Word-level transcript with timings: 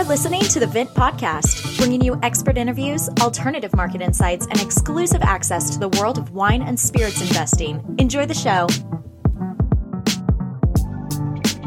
You're 0.00 0.08
listening 0.08 0.40
to 0.40 0.58
the 0.58 0.66
Vint 0.66 0.88
Podcast, 0.94 1.76
bringing 1.76 2.00
you 2.00 2.18
expert 2.22 2.56
interviews, 2.56 3.10
alternative 3.20 3.76
market 3.76 4.00
insights, 4.00 4.46
and 4.46 4.58
exclusive 4.58 5.20
access 5.20 5.68
to 5.72 5.78
the 5.78 5.90
world 5.90 6.16
of 6.16 6.30
wine 6.30 6.62
and 6.62 6.80
spirits 6.80 7.20
investing. 7.20 7.84
Enjoy 7.98 8.24
the 8.24 8.32
show. 8.32 8.66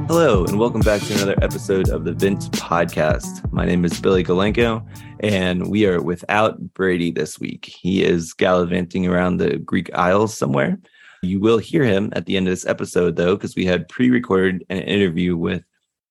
Hello, 0.08 0.46
and 0.46 0.58
welcome 0.58 0.82
back 0.82 1.02
to 1.04 1.14
another 1.14 1.36
episode 1.44 1.90
of 1.90 2.06
the 2.06 2.14
Vint 2.14 2.52
Podcast. 2.54 3.54
My 3.54 3.66
name 3.68 3.86
is 3.86 4.02
Billy 4.02 4.24
Galenko, 4.24 4.84
and 5.20 5.68
we 5.70 5.86
are 5.86 6.02
without 6.02 6.74
Brady 6.74 7.12
this 7.12 7.40
week. 7.40 7.66
He 7.66 8.04
is 8.04 8.34
gallivanting 8.34 9.06
around 9.06 9.38
the 9.38 9.60
Greek 9.60 9.94
Isles 9.94 10.36
somewhere. 10.36 10.80
You 11.22 11.40
will 11.40 11.60
hear 11.60 11.84
him 11.84 12.12
at 12.16 12.26
the 12.26 12.36
end 12.36 12.48
of 12.48 12.52
this 12.52 12.66
episode, 12.66 13.16
though, 13.16 13.36
because 13.36 13.56
we 13.56 13.66
had 13.66 13.88
pre 13.90 14.10
recorded 14.10 14.66
an 14.72 14.80
interview 14.80 15.38
with 15.38 15.64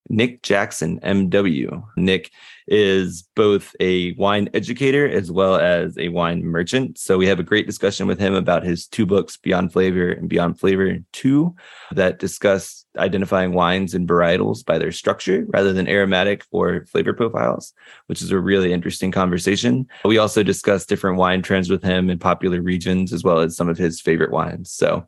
Nick 0.08 0.42
Jackson, 0.42 1.00
MW. 1.00 1.84
Nick 1.96 2.30
is 2.66 3.28
both 3.34 3.74
a 3.80 4.12
wine 4.12 4.48
educator 4.54 5.08
as 5.08 5.30
well 5.30 5.56
as 5.56 5.96
a 5.98 6.08
wine 6.08 6.44
merchant. 6.44 6.98
So 6.98 7.18
we 7.18 7.26
have 7.26 7.40
a 7.40 7.44
great 7.44 7.66
discussion 7.66 8.06
with 8.06 8.18
him 8.18 8.34
about 8.34 8.62
his 8.62 8.86
two 8.86 9.06
books, 9.06 9.36
Beyond 9.36 9.72
Flavor 9.72 10.10
and 10.10 10.28
Beyond 10.28 10.58
Flavor 10.58 10.98
2, 11.12 11.54
that 11.92 12.18
discuss 12.18 12.84
identifying 12.98 13.52
wines 13.52 13.94
and 13.94 14.08
varietals 14.08 14.64
by 14.64 14.78
their 14.78 14.92
structure 14.92 15.46
rather 15.48 15.72
than 15.72 15.88
aromatic 15.88 16.44
or 16.50 16.84
flavor 16.86 17.14
profiles, 17.14 17.72
which 18.06 18.20
is 18.20 18.30
a 18.30 18.38
really 18.38 18.72
interesting 18.72 19.10
conversation. 19.10 19.86
We 20.04 20.18
also 20.18 20.42
discuss 20.42 20.84
different 20.84 21.16
wine 21.16 21.42
trends 21.42 21.70
with 21.70 21.82
him 21.82 22.10
in 22.10 22.18
popular 22.18 22.60
regions 22.60 23.12
as 23.12 23.24
well 23.24 23.38
as 23.38 23.56
some 23.56 23.68
of 23.68 23.78
his 23.78 24.00
favorite 24.00 24.30
wines. 24.30 24.70
So 24.70 25.06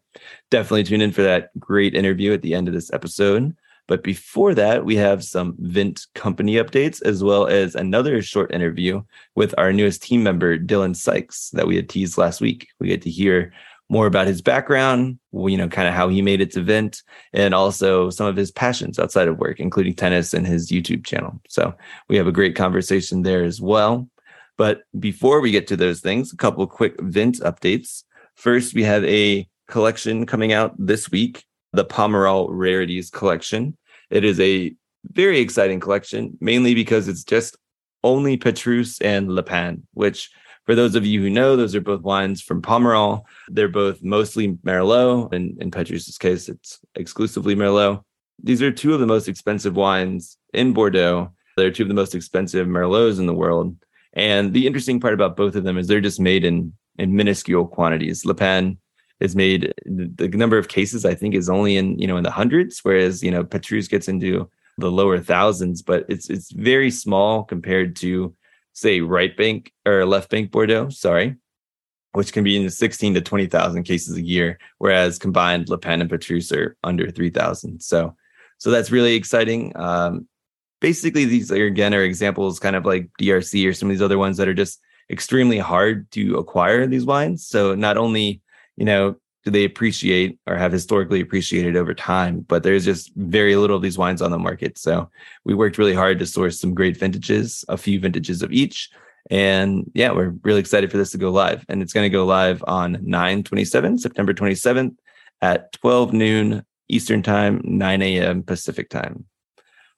definitely 0.51 0.85
tune 0.85 1.03
in 1.03 1.13
for 1.13 1.23
that 1.23 1.51
great 1.59 1.95
interview 1.95 2.33
at 2.33 2.43
the 2.43 2.55
end 2.55 2.69
of 2.69 2.75
this 2.75 2.93
episode. 2.93 3.55
But 3.87 4.03
before 4.03 4.55
that, 4.55 4.85
we 4.85 4.97
have 4.97 5.25
some 5.25 5.57
Vint 5.59 6.07
company 6.15 6.55
updates, 6.55 7.03
as 7.03 7.23
well 7.23 7.47
as 7.47 7.75
another 7.75 8.23
short 8.23 8.55
interview 8.55 9.03
with 9.35 9.55
our 9.59 9.73
newest 9.73 10.03
team 10.03 10.23
member, 10.23 10.59
Dylan 10.59 10.97
Sykes, 10.97 11.51
that 11.51 11.67
we 11.67 11.77
had 11.77 11.89
teased 11.89 12.17
last 12.17 12.41
week. 12.41 12.69
We 12.81 12.89
get 12.89 13.03
to 13.03 13.11
hear 13.11 13.53
more 13.91 14.07
about 14.07 14.27
his 14.27 14.41
background, 14.41 15.19
you 15.33 15.59
know, 15.59 15.69
kind 15.69 15.87
of 15.87 15.93
how 15.93 16.09
he 16.09 16.23
made 16.23 16.41
it 16.41 16.51
to 16.53 16.63
Vint, 16.63 17.03
and 17.35 17.55
also 17.55 18.09
some 18.09 18.27
of 18.27 18.37
his 18.37 18.51
passions 18.51 18.99
outside 18.99 19.29
of 19.29 19.39
work, 19.39 19.61
including 19.61 19.95
tennis 19.95 20.33
and 20.33 20.47
his 20.47 20.71
YouTube 20.71 21.05
channel. 21.05 21.41
So 21.49 21.75
we 22.09 22.17
have 22.17 22.27
a 22.27 22.33
great 22.33 22.57
conversation 22.57 23.23
there 23.23 23.45
as 23.45 23.61
well. 23.61 24.09
But 24.57 24.83
before 24.99 25.41
we 25.41 25.51
get 25.51 25.67
to 25.67 25.77
those 25.77 26.01
things, 26.01 26.33
a 26.33 26.37
couple 26.37 26.67
quick 26.67 26.95
Vint 27.01 27.41
updates. 27.41 28.05
First, 28.35 28.75
we 28.75 28.85
have 28.85 29.05
a 29.05 29.47
collection 29.69 30.27
coming 30.27 30.53
out 30.53 30.75
this 30.79 31.11
week 31.11 31.45
the 31.75 31.85
Pomerol 31.85 32.49
Rarities 32.51 33.11
collection. 33.11 33.77
It 34.11 34.25
is 34.25 34.39
a 34.41 34.75
very 35.13 35.41
exciting 35.41 35.81
collection, 35.81 36.39
mainly 36.41 36.75
because 36.75 37.09
it's 37.09 37.25
just 37.25 37.57
only 38.03 38.37
Petrus 38.37 39.01
and 39.01 39.31
Le 39.31 39.43
Pin, 39.43 39.87
which 39.95 40.31
for 40.67 40.75
those 40.75 40.95
of 40.95 41.05
you 41.05 41.21
who 41.21 41.31
know, 41.31 41.57
those 41.57 41.75
are 41.75 41.81
both 41.81 42.03
wines 42.03 42.41
from 42.41 42.63
Pomerol. 42.63 43.23
They're 43.49 43.69
both 43.69 44.03
mostly 44.03 44.53
Merlot, 44.65 45.33
and 45.35 45.61
in 45.61 45.71
Petrus's 45.71 46.17
case, 46.17 46.49
it's 46.49 46.81
exclusively 46.95 47.55
Merlot. 47.55 48.03
These 48.43 48.63
are 48.63 48.73
two 48.73 48.95
of 48.95 49.01
the 49.01 49.07
most 49.07 49.29
expensive 49.29 49.77
wines 49.77 50.39
in 50.53 50.73
Bordeaux. 50.73 51.33
They're 51.57 51.71
two 51.71 51.83
of 51.85 51.89
the 51.89 51.95
most 51.95 52.15
expensive 52.15 52.67
Merlots 52.67 53.19
in 53.19 53.27
the 53.27 53.35
world. 53.35 53.77
And 54.15 54.53
the 54.53 54.67
interesting 54.67 55.01
part 55.01 55.15
about 55.15 55.37
both 55.37 55.55
of 55.55 55.65
them 55.65 55.77
is 55.77 55.87
they're 55.87 56.01
just 56.01 56.21
made 56.21 56.45
in 56.45 56.73
in 56.99 57.17
minuscule 57.17 57.67
quantities. 57.67 58.25
Le 58.25 58.35
Pin 58.35 58.79
is 59.21 59.37
made 59.37 59.73
the 59.87 60.29
number 60.29 60.59
of 60.59 60.69
cases 60.69 61.05
I 61.05 61.15
think 61.15 61.35
is 61.35 61.49
only 61.49 61.77
in 61.77 61.99
you 61.99 62.07
know 62.07 62.17
in 62.17 62.25
the 62.25 62.31
hundreds, 62.31 62.81
whereas 62.81 63.23
you 63.23 63.31
know 63.31 63.45
Petrus 63.45 63.89
gets 63.89 64.09
into 64.09 64.51
the 64.79 64.91
lower 64.91 65.19
thousands, 65.19 65.83
but 65.83 66.05
it's 66.09 66.29
it's 66.31 66.51
very 66.51 66.91
small 66.91 67.45
compared 67.45 67.97
to 67.97 68.35
say 68.73 69.01
right 69.01 69.37
bank 69.37 69.73
or 69.87 70.05
left 70.05 70.31
bank 70.31 70.51
Bordeaux, 70.51 70.89
sorry, 70.89 71.37
which 72.13 72.33
can 72.33 72.43
be 72.43 72.57
in 72.57 72.65
the 72.65 72.71
16 72.71 73.15
to 73.15 73.21
20,000 73.21 73.85
cases 73.85 74.17
a 74.17 74.23
year, 74.23 74.59
whereas 74.79 75.19
combined 75.19 75.69
Le 75.69 75.79
Pin 75.79 76.01
and 76.01 76.11
Petrus 76.11 76.51
are 76.51 76.77
under 76.83 77.09
3,000. 77.11 77.81
So 77.81 78.17
so 78.59 78.71
that's 78.71 78.91
really 78.91 79.15
exciting. 79.15 79.73
Um, 79.77 80.29
basically, 80.81 81.25
these 81.25 81.51
are 81.53 81.67
again 81.67 81.95
are 81.95 82.03
examples 82.03 82.59
kind 82.59 82.77
of 82.77 82.85
like 82.85 83.11
DRC 83.21 83.69
or 83.69 83.73
some 83.73 83.89
of 83.89 83.95
these 83.95 84.03
other 84.03 84.19
ones 84.19 84.37
that 84.39 84.49
are 84.49 84.55
just 84.55 84.81
extremely 85.11 85.59
hard 85.59 86.11
to 86.13 86.39
acquire 86.39 86.87
these 86.87 87.05
wines. 87.05 87.47
So 87.47 87.75
not 87.75 87.97
only 87.97 88.41
you 88.77 88.85
know, 88.85 89.17
do 89.45 89.51
they 89.51 89.65
appreciate 89.65 90.39
or 90.47 90.57
have 90.57 90.73
historically 90.73 91.21
appreciated 91.21 91.77
over 91.77 91.95
time? 91.95 92.41
But 92.41 92.63
there's 92.63 92.85
just 92.85 93.15
very 93.15 93.57
little 93.57 93.77
of 93.77 93.83
these 93.83 93.99
wines 93.99 94.23
on 94.23 94.31
the 94.31 94.39
market. 94.39 94.79
So 94.79 95.11
we 95.45 95.55
worked 95.55 95.79
really 95.79 95.95
hard 95.95 96.19
to 96.19 96.27
source 96.27 96.59
some 96.59 96.75
great 96.75 96.97
vintages, 96.97 97.65
a 97.69 97.77
few 97.77 98.01
vintages 98.01 98.43
of 98.43 98.53
each. 98.53 98.91
And 99.31 99.91
yeah, 99.95 100.13
we're 100.13 100.35
really 100.43 100.61
excited 100.61 100.91
for 100.91 100.97
this 100.97 101.11
to 101.11 101.19
go 101.19 101.31
live. 101.31 101.65
And 101.69 101.83
it's 101.83 101.93
going 101.93 102.05
to 102.05 102.11
go 102.11 102.25
live 102.25 102.65
on 102.67 102.99
9 103.03 103.43
27, 103.43 103.99
September 103.99 104.33
27th 104.33 104.97
at 105.43 105.73
12 105.73 106.13
noon 106.13 106.65
Eastern 106.89 107.23
Time, 107.23 107.61
9 107.65 108.03
a.m. 108.03 108.43
Pacific 108.43 108.89
Time. 108.91 109.27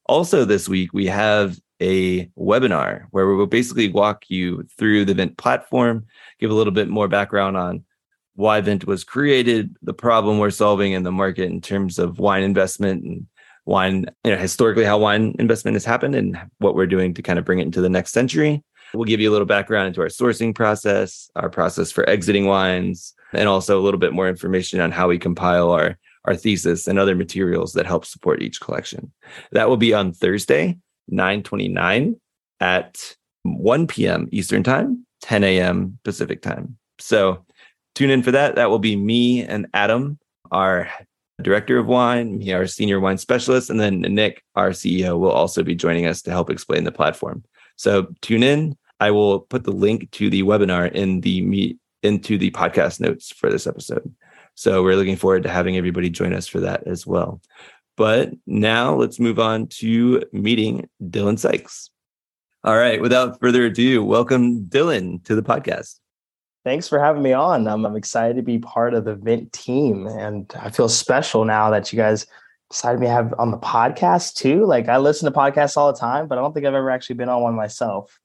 Also, 0.07 0.45
this 0.45 0.69
week, 0.69 0.93
we 0.93 1.07
have 1.07 1.59
a 1.81 2.27
webinar 2.39 3.07
where 3.11 3.27
we 3.29 3.35
will 3.35 3.47
basically 3.47 3.89
walk 3.89 4.25
you 4.29 4.67
through 4.79 5.05
the 5.05 5.15
Vint 5.15 5.37
platform, 5.37 6.07
give 6.39 6.51
a 6.51 6.55
little 6.55 6.73
bit 6.73 6.89
more 6.89 7.09
background 7.09 7.57
on 7.57 7.85
why 8.37 8.61
Vint 8.61 8.87
was 8.87 9.03
created, 9.03 9.77
the 9.83 9.95
problem 9.95 10.39
we're 10.39 10.51
solving 10.51 10.93
in 10.93 11.03
the 11.03 11.13
market 11.13 11.51
in 11.51 11.61
terms 11.61 11.99
of 11.99 12.19
wine 12.19 12.43
investment 12.43 13.03
and 13.03 13.27
wine, 13.65 14.07
you 14.25 14.31
know, 14.31 14.37
historically 14.37 14.85
how 14.85 14.99
wine 14.99 15.35
investment 15.39 15.75
has 15.75 15.85
happened 15.85 16.15
and 16.15 16.39
what 16.59 16.75
we're 16.75 16.87
doing 16.87 17.15
to 17.15 17.23
kind 17.23 17.39
of 17.39 17.45
bring 17.45 17.59
it 17.59 17.67
into 17.67 17.81
the 17.81 17.89
next 17.89 18.13
century. 18.13 18.63
We'll 18.95 19.05
give 19.05 19.21
you 19.21 19.31
a 19.31 19.33
little 19.33 19.47
background 19.47 19.89
into 19.89 20.01
our 20.03 20.07
sourcing 20.07 20.55
process, 20.55 21.31
our 21.35 21.51
process 21.51 21.91
for 21.91 22.09
exiting 22.09 22.47
wines, 22.47 23.15
and 23.33 23.49
also 23.49 23.79
a 23.79 23.83
little 23.83 23.99
bit 23.99 24.13
more 24.13 24.29
information 24.29 24.81
on 24.81 24.93
how 24.93 25.09
we 25.09 25.19
compile 25.19 25.71
our 25.71 25.99
our 26.27 26.37
thesis 26.37 26.89
and 26.89 26.99
other 26.99 27.15
materials 27.15 27.73
that 27.75 27.87
help 27.87 28.05
support 28.05 28.43
each 28.43 28.61
collection. 28.61 29.13
That 29.53 29.69
will 29.69 29.77
be 29.77 29.95
on 29.95 30.13
Thursday, 30.13 30.77
929 31.09 32.21
at 32.59 33.15
1 33.45 33.87
p.m. 33.87 34.29
Eastern 34.33 34.65
Time, 34.65 35.07
10 35.23 35.45
a.m. 35.45 35.99
Pacific 36.05 36.43
Time. 36.43 36.79
So 36.99 37.46
tune 37.97 38.11
in 38.11 38.23
for 38.23 38.31
that. 38.31 38.55
That 38.55 38.71
will 38.71 38.79
be 38.79 38.95
me 38.95 39.43
and 39.43 39.67
Adam, 39.75 40.19
our 40.53 40.89
director 41.43 41.79
of 41.79 41.87
wine, 41.87 42.39
me, 42.39 42.53
our 42.53 42.67
senior 42.67 43.01
wine 43.01 43.19
specialist, 43.19 43.71
and 43.71 43.81
then 43.81 44.03
Nick, 44.03 44.45
our 44.55 44.71
CEO, 44.71 45.19
will 45.19 45.33
also 45.33 45.63
be 45.63 45.75
joining 45.75 46.07
us 46.07 46.23
to 46.23 46.31
help 46.31 46.51
explain 46.51 46.85
the 46.85 46.93
platform. 46.93 47.43
So 47.77 48.15
tune 48.21 48.43
in. 48.43 48.77
I 49.01 49.11
will 49.11 49.41
put 49.41 49.65
the 49.65 49.73
link 49.73 50.11
to 50.13 50.31
the 50.31 50.43
webinar 50.43 50.91
in 50.93 51.21
the 51.23 51.43
meet 51.43 51.79
into 52.03 52.39
the 52.39 52.51
podcast 52.53 53.01
notes 53.01 53.33
for 53.33 53.51
this 53.51 53.67
episode. 53.67 54.15
So 54.55 54.83
we're 54.83 54.97
looking 54.97 55.17
forward 55.17 55.43
to 55.43 55.51
having 55.51 55.77
everybody 55.77 56.09
join 56.09 56.33
us 56.33 56.47
for 56.47 56.61
that 56.61 56.87
as 56.87 57.07
well. 57.07 57.41
But 57.97 58.31
now 58.47 58.95
let's 58.95 59.19
move 59.19 59.39
on 59.39 59.67
to 59.81 60.23
meeting 60.33 60.89
Dylan 61.03 61.39
Sykes. 61.39 61.91
All 62.63 62.77
right, 62.77 63.01
without 63.01 63.41
further 63.41 63.65
ado, 63.67 64.05
welcome 64.05 64.65
Dylan 64.67 65.23
to 65.25 65.35
the 65.35 65.43
podcast. 65.43 65.99
Thanks 66.67 66.89
for 66.89 66.99
having 66.99 67.23
me 67.23 67.33
on. 67.33 67.69
I'm, 67.69 67.87
I'm 67.87 67.95
excited 67.95 68.35
to 68.35 68.43
be 68.43 68.59
part 68.59 68.93
of 68.93 69.05
the 69.05 69.15
Vint 69.15 69.53
team, 69.53 70.09
and 70.09 70.53
I 70.59 70.71
feel 70.71 70.89
special 70.89 71.45
now 71.45 71.71
that 71.71 71.93
you 71.93 71.97
guys 71.97 72.27
decided 72.73 72.99
me 72.99 73.07
to 73.07 73.13
have 73.13 73.33
on 73.39 73.53
the 73.53 73.57
podcast 73.57 74.35
too. 74.35 74.67
Like 74.67 74.89
I 74.89 74.97
listen 74.97 75.31
to 75.31 75.39
podcasts 75.39 75.77
all 75.77 75.93
the 75.93 75.99
time, 75.99 76.27
but 76.27 76.39
I 76.39 76.41
don't 76.41 76.53
think 76.53 76.67
I've 76.67 76.75
ever 76.75 76.91
actually 76.91 77.15
been 77.15 77.29
on 77.29 77.41
one 77.41 77.55
myself. 77.55 78.19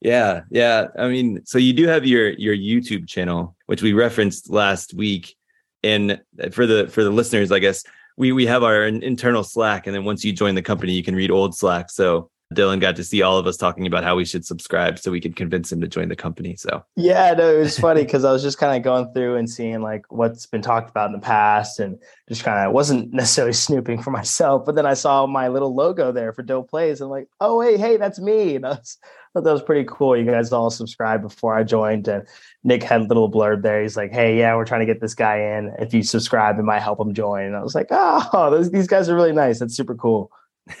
Yeah, 0.00 0.42
yeah. 0.50 0.86
I 0.96 1.08
mean, 1.08 1.44
so 1.46 1.58
you 1.58 1.72
do 1.72 1.88
have 1.88 2.06
your 2.06 2.30
your 2.30 2.54
YouTube 2.54 3.08
channel, 3.08 3.56
which 3.66 3.82
we 3.82 3.92
referenced 3.92 4.48
last 4.48 4.94
week. 4.94 5.34
And 5.82 6.20
for 6.52 6.64
the 6.64 6.86
for 6.86 7.02
the 7.02 7.10
listeners, 7.10 7.50
I 7.50 7.58
guess 7.58 7.82
we 8.16 8.30
we 8.30 8.46
have 8.46 8.62
our 8.62 8.84
internal 8.84 9.42
Slack, 9.42 9.88
and 9.88 9.96
then 9.96 10.04
once 10.04 10.24
you 10.24 10.32
join 10.32 10.54
the 10.54 10.62
company, 10.62 10.92
you 10.92 11.02
can 11.02 11.16
read 11.16 11.32
old 11.32 11.56
Slack. 11.56 11.90
So 11.90 12.30
Dylan 12.54 12.80
got 12.80 12.96
to 12.96 13.04
see 13.04 13.20
all 13.20 13.36
of 13.36 13.46
us 13.46 13.56
talking 13.56 13.86
about 13.86 14.04
how 14.04 14.16
we 14.16 14.24
should 14.24 14.44
subscribe 14.44 14.98
so 14.98 15.10
we 15.10 15.20
could 15.20 15.36
convince 15.36 15.70
him 15.70 15.80
to 15.82 15.88
join 15.88 16.08
the 16.08 16.16
company. 16.16 16.56
So 16.56 16.82
yeah, 16.96 17.34
no, 17.34 17.56
it 17.56 17.58
was 17.58 17.78
funny 17.78 18.04
because 18.04 18.24
I 18.24 18.32
was 18.32 18.42
just 18.42 18.58
kind 18.58 18.76
of 18.76 18.82
going 18.82 19.12
through 19.12 19.36
and 19.36 19.48
seeing 19.48 19.82
like 19.82 20.04
what's 20.08 20.46
been 20.46 20.62
talked 20.62 20.88
about 20.88 21.06
in 21.06 21.12
the 21.12 21.18
past 21.18 21.78
and 21.78 21.98
just 22.28 22.44
kind 22.44 22.66
of 22.66 22.72
wasn't 22.72 23.12
necessarily 23.12 23.52
snooping 23.52 24.02
for 24.02 24.10
myself, 24.10 24.64
but 24.64 24.74
then 24.74 24.86
I 24.86 24.94
saw 24.94 25.26
my 25.26 25.48
little 25.48 25.74
logo 25.74 26.10
there 26.10 26.32
for 26.32 26.42
Dope 26.42 26.70
Plays. 26.70 27.00
And 27.00 27.10
like, 27.10 27.28
oh 27.40 27.60
hey, 27.60 27.76
hey, 27.76 27.98
that's 27.98 28.18
me. 28.18 28.56
And 28.56 28.64
I 28.64 28.70
was, 28.70 28.98
thought 29.38 29.44
that 29.44 29.52
was 29.52 29.62
pretty 29.62 29.84
cool. 29.88 30.16
You 30.16 30.24
guys 30.24 30.52
all 30.52 30.70
subscribed 30.70 31.22
before 31.22 31.54
I 31.56 31.62
joined, 31.62 32.08
and 32.08 32.26
Nick 32.64 32.82
had 32.82 33.00
a 33.00 33.04
little 33.04 33.30
blurb 33.30 33.62
there. 33.62 33.82
He's 33.82 33.96
like, 33.96 34.12
"Hey, 34.12 34.38
yeah, 34.38 34.54
we're 34.56 34.64
trying 34.64 34.80
to 34.80 34.86
get 34.86 35.00
this 35.00 35.14
guy 35.14 35.38
in. 35.56 35.72
If 35.78 35.94
you 35.94 36.02
subscribe, 36.02 36.58
it 36.58 36.62
might 36.62 36.80
help 36.80 37.00
him 37.00 37.14
join." 37.14 37.44
And 37.44 37.56
I 37.56 37.62
was 37.62 37.74
like, 37.74 37.88
"Oh, 37.90 38.50
those, 38.50 38.70
these 38.70 38.86
guys 38.86 39.08
are 39.08 39.14
really 39.14 39.32
nice. 39.32 39.58
That's 39.58 39.76
super 39.76 39.94
cool." 39.94 40.30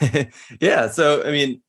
yeah. 0.60 0.88
So, 0.88 1.24
I 1.24 1.30
mean, 1.30 1.60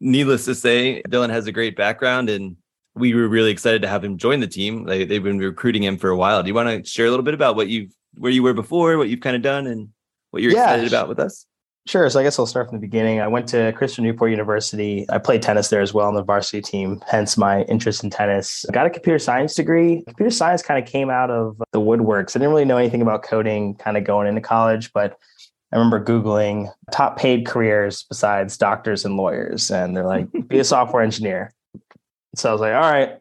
needless 0.00 0.44
to 0.46 0.54
say, 0.54 1.02
Dylan 1.08 1.30
has 1.30 1.46
a 1.46 1.52
great 1.52 1.76
background 1.76 2.30
and 2.30 2.56
we 2.94 3.14
were 3.14 3.28
really 3.28 3.50
excited 3.50 3.82
to 3.82 3.88
have 3.88 4.02
him 4.02 4.16
join 4.16 4.40
the 4.40 4.46
team. 4.46 4.84
They, 4.84 5.04
they've 5.04 5.22
been 5.22 5.38
recruiting 5.38 5.82
him 5.82 5.98
for 5.98 6.10
a 6.10 6.16
while. 6.16 6.42
Do 6.42 6.48
you 6.48 6.54
want 6.54 6.84
to 6.84 6.88
share 6.88 7.06
a 7.06 7.10
little 7.10 7.24
bit 7.24 7.34
about 7.34 7.56
what 7.56 7.68
you've, 7.68 7.92
where 8.16 8.32
you 8.32 8.42
were 8.42 8.54
before, 8.54 8.96
what 8.96 9.08
you've 9.08 9.20
kind 9.20 9.36
of 9.36 9.42
done 9.42 9.66
and 9.66 9.90
what 10.30 10.42
you're 10.42 10.52
yeah, 10.52 10.72
excited 10.72 10.88
about 10.88 11.08
with 11.08 11.18
us? 11.18 11.46
Sure. 11.86 12.10
So 12.10 12.18
I 12.18 12.24
guess 12.24 12.36
I'll 12.36 12.46
start 12.46 12.68
from 12.68 12.78
the 12.78 12.80
beginning. 12.80 13.20
I 13.20 13.28
went 13.28 13.46
to 13.50 13.72
Christopher 13.72 14.02
Newport 14.02 14.32
University. 14.32 15.06
I 15.08 15.18
played 15.18 15.40
tennis 15.40 15.68
there 15.68 15.80
as 15.80 15.94
well 15.94 16.08
on 16.08 16.14
the 16.14 16.22
varsity 16.22 16.60
team, 16.60 17.00
hence 17.06 17.36
my 17.36 17.62
interest 17.64 18.02
in 18.02 18.10
tennis. 18.10 18.66
I 18.68 18.72
got 18.72 18.86
a 18.86 18.90
computer 18.90 19.20
science 19.20 19.54
degree. 19.54 20.02
Computer 20.08 20.32
science 20.32 20.62
kind 20.62 20.82
of 20.82 20.90
came 20.90 21.10
out 21.10 21.30
of 21.30 21.62
the 21.70 21.80
woodworks. 21.80 22.30
I 22.30 22.40
didn't 22.40 22.48
really 22.48 22.64
know 22.64 22.76
anything 22.76 23.02
about 23.02 23.22
coding 23.22 23.76
kind 23.76 23.96
of 23.96 24.02
going 24.02 24.26
into 24.26 24.40
college, 24.40 24.92
but 24.92 25.16
I 25.72 25.76
remember 25.76 26.02
Googling 26.02 26.72
top 26.92 27.18
paid 27.18 27.46
careers 27.46 28.04
besides 28.04 28.56
doctors 28.56 29.04
and 29.04 29.16
lawyers. 29.16 29.70
And 29.70 29.96
they're 29.96 30.06
like, 30.06 30.28
be 30.48 30.58
a 30.58 30.64
software 30.64 31.02
engineer. 31.02 31.52
So 32.34 32.50
I 32.50 32.52
was 32.52 32.60
like, 32.60 32.74
all 32.74 32.80
right, 32.80 33.18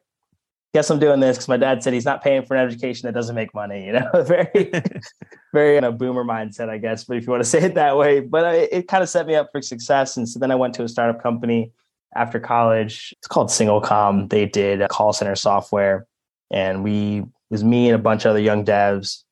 guess 0.76 0.90
I'm 0.90 1.00
doing 1.00 1.22
this 1.22 1.38
because 1.38 1.48
my 1.48 1.56
dad 1.56 1.82
said 1.82 1.94
he's 1.94 2.04
not 2.04 2.22
paying 2.22 2.46
for 2.46 2.54
an 2.54 2.68
education 2.68 3.08
that 3.08 3.14
doesn't 3.14 3.34
make 3.34 3.54
money. 3.54 3.86
You 3.86 3.94
know, 3.94 4.10
very, 4.24 4.72
very 5.54 5.78
in 5.78 5.86
a 5.86 5.92
boomer 5.92 6.26
mindset, 6.26 6.70
I 6.70 6.78
guess. 6.78 7.06
But 7.06 7.18
if 7.18 7.26
you 7.26 7.32
want 7.32 7.44
to 7.44 7.50
say 7.50 7.62
it 7.62 7.76
that 7.76 7.98
way, 7.98 8.20
but 8.20 8.54
it, 8.54 8.70
it 8.74 8.88
kind 8.90 9.02
of 9.02 9.08
set 9.08 9.26
me 9.26 9.36
up 9.36 9.50
for 9.54 9.62
success. 9.62 10.18
And 10.18 10.28
so 10.28 10.38
then 10.38 10.52
I 10.52 10.56
went 10.56 10.74
to 10.76 10.84
a 10.84 10.90
startup 10.90 11.24
company 11.24 11.72
after 12.14 12.42
college. 12.42 13.14
It's 13.20 13.28
called 13.28 13.48
SingleCom. 13.48 14.30
They 14.30 14.46
did 14.46 14.88
call 14.90 15.14
center 15.14 15.36
software, 15.36 16.08
and 16.52 16.84
we 16.84 17.20
it 17.20 17.52
was 17.52 17.64
me 17.64 17.88
and 17.88 17.96
a 17.96 18.00
bunch 18.00 18.26
of 18.26 18.32
other 18.32 18.40
young 18.40 18.66
devs. 18.66 19.24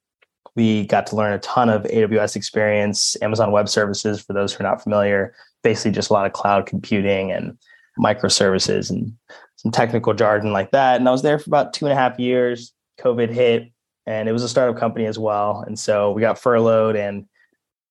We 0.56 0.86
got 0.86 1.08
to 1.08 1.16
learn 1.16 1.34
a 1.34 1.40
ton 1.40 1.70
of 1.70 1.84
AWS 1.84 2.36
experience, 2.36 3.18
Amazon 3.22 3.52
Web 3.52 3.68
Services. 3.68 4.22
For 4.22 4.34
those 4.34 4.54
who 4.54 4.64
are 4.64 4.68
not 4.68 4.84
familiar, 4.84 5.34
basically 5.64 5.92
just 5.92 6.10
a 6.10 6.14
lot 6.14 6.26
of 6.26 6.34
cloud 6.34 6.66
computing 6.66 7.32
and 7.32 7.58
microservices 8.00 8.90
and 8.90 9.14
some 9.56 9.72
technical 9.72 10.14
jargon 10.14 10.52
like 10.52 10.72
that. 10.72 11.00
And 11.00 11.08
I 11.08 11.12
was 11.12 11.22
there 11.22 11.40
for 11.40 11.50
about 11.50 11.74
two 11.74 11.86
and 11.86 11.94
a 11.94 11.96
half 11.96 12.20
years. 12.20 12.74
COVID 13.00 13.30
hit, 13.30 13.72
and 14.06 14.30
it 14.30 14.32
was 14.32 14.44
a 14.44 14.50
startup 14.50 14.80
company 14.80 15.06
as 15.06 15.18
well. 15.18 15.64
And 15.66 15.78
so 15.80 16.12
we 16.12 16.22
got 16.22 16.40
furloughed 16.40 16.96
and 16.96 17.26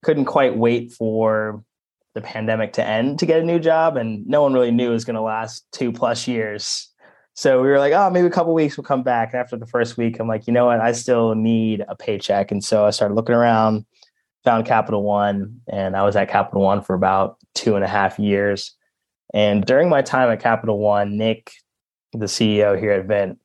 couldn't 0.05 0.27
quite 0.27 0.57
wait 0.57 0.93
for 0.93 1.65
the 2.15 2.21
pandemic 2.21 2.75
to 2.75 2.87
end 2.87 3.19
to 3.19 3.27
get 3.27 3.41
a 3.41 3.45
new 3.45 3.59
job. 3.59 3.97
And 3.97 4.27
no 4.27 4.43
one 4.43 4.53
really 4.53 4.71
knew 4.71 4.91
it 4.91 4.95
was 4.95 5.05
going 5.05 5.17
to 5.17 5.23
last 5.23 5.67
two 5.73 5.93
plus 5.93 6.29
years. 6.29 6.92
So 7.35 7.63
we 7.63 7.69
were 7.69 7.79
like, 7.79 7.93
oh, 7.95 8.11
maybe 8.11 8.27
a 8.27 8.31
couple 8.31 8.53
weeks 8.53 8.77
we'll 8.77 8.85
come 8.85 9.03
back. 9.03 9.33
And 9.33 9.41
after 9.41 9.57
the 9.57 9.67
first 9.67 9.97
week, 9.97 10.21
I'm 10.21 10.29
like, 10.29 10.47
you 10.47 10.53
know 10.53 10.67
what? 10.67 10.81
I 10.81 10.93
still 10.93 11.35
need 11.35 11.85
a 11.89 11.97
paycheck. 11.97 12.51
And 12.51 12.63
so 12.63 12.85
I 12.85 12.91
started 12.91 13.15
looking 13.15 13.35
around, 13.35 13.87
found 14.45 14.67
Capital 14.67 15.03
One, 15.03 15.61
and 15.69 15.97
I 15.97 16.03
was 16.03 16.15
at 16.15 16.29
Capital 16.29 16.63
One 16.63 16.83
for 16.83 16.95
about 16.95 17.39
two 17.55 17.75
and 17.75 17.85
a 17.85 17.89
half 17.89 18.19
years. 18.19 18.75
And 19.33 19.65
during 19.65 19.89
my 19.89 20.03
time 20.03 20.31
at 20.31 20.41
Capital 20.41 20.79
One, 20.79 21.17
Nick, 21.17 21.53
the 22.13 22.27
CEO 22.27 22.79
here 22.79 22.93
at 22.93 23.07
Vint, 23.07 23.39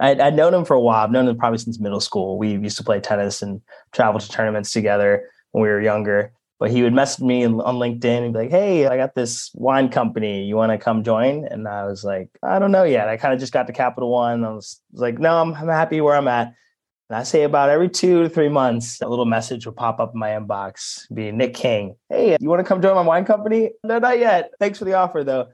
I'd, 0.00 0.20
I'd, 0.20 0.34
known 0.34 0.52
him 0.52 0.64
for 0.64 0.74
a 0.74 0.80
while. 0.80 1.04
I've 1.04 1.12
known 1.12 1.28
him 1.28 1.38
probably 1.38 1.58
since 1.58 1.78
middle 1.78 2.00
school. 2.00 2.38
We 2.38 2.56
used 2.56 2.76
to 2.78 2.84
play 2.84 2.98
tennis 2.98 3.40
and 3.40 3.60
travel 3.92 4.18
to 4.18 4.28
tournaments 4.28 4.72
together 4.72 5.30
when 5.52 5.62
we 5.62 5.68
were 5.68 5.80
younger. 5.80 6.32
But 6.62 6.70
he 6.70 6.84
would 6.84 6.92
message 6.92 7.24
me 7.24 7.44
on 7.44 7.54
LinkedIn 7.56 8.22
and 8.22 8.32
be 8.32 8.38
like, 8.38 8.50
"Hey, 8.50 8.86
I 8.86 8.96
got 8.96 9.16
this 9.16 9.50
wine 9.52 9.88
company. 9.88 10.44
You 10.44 10.54
want 10.54 10.70
to 10.70 10.78
come 10.78 11.02
join?" 11.02 11.44
And 11.44 11.66
I 11.66 11.86
was 11.86 12.04
like, 12.04 12.28
"I 12.40 12.60
don't 12.60 12.70
know 12.70 12.84
yet. 12.84 13.08
I 13.08 13.16
kind 13.16 13.34
of 13.34 13.40
just 13.40 13.52
got 13.52 13.66
to 13.66 13.72
Capital 13.72 14.12
One. 14.12 14.44
I 14.44 14.50
was, 14.50 14.80
was 14.92 15.00
like, 15.00 15.18
no, 15.18 15.42
I'm, 15.42 15.54
I'm 15.54 15.66
happy 15.66 16.00
where 16.00 16.14
I'm 16.14 16.28
at." 16.28 16.54
And 17.10 17.16
I 17.16 17.24
say 17.24 17.42
about 17.42 17.68
every 17.68 17.88
two 17.88 18.22
to 18.22 18.28
three 18.28 18.48
months, 18.48 19.02
a 19.02 19.08
little 19.08 19.24
message 19.24 19.66
will 19.66 19.72
pop 19.72 19.98
up 19.98 20.12
in 20.14 20.20
my 20.20 20.28
inbox, 20.28 21.12
be 21.12 21.32
Nick 21.32 21.54
King. 21.54 21.96
Hey, 22.08 22.36
you 22.38 22.48
want 22.48 22.60
to 22.60 22.64
come 22.64 22.80
join 22.80 22.94
my 22.94 23.02
wine 23.02 23.24
company? 23.24 23.72
No, 23.82 23.98
not 23.98 24.20
yet. 24.20 24.52
Thanks 24.60 24.78
for 24.78 24.84
the 24.84 24.94
offer 24.94 25.24
though. 25.24 25.48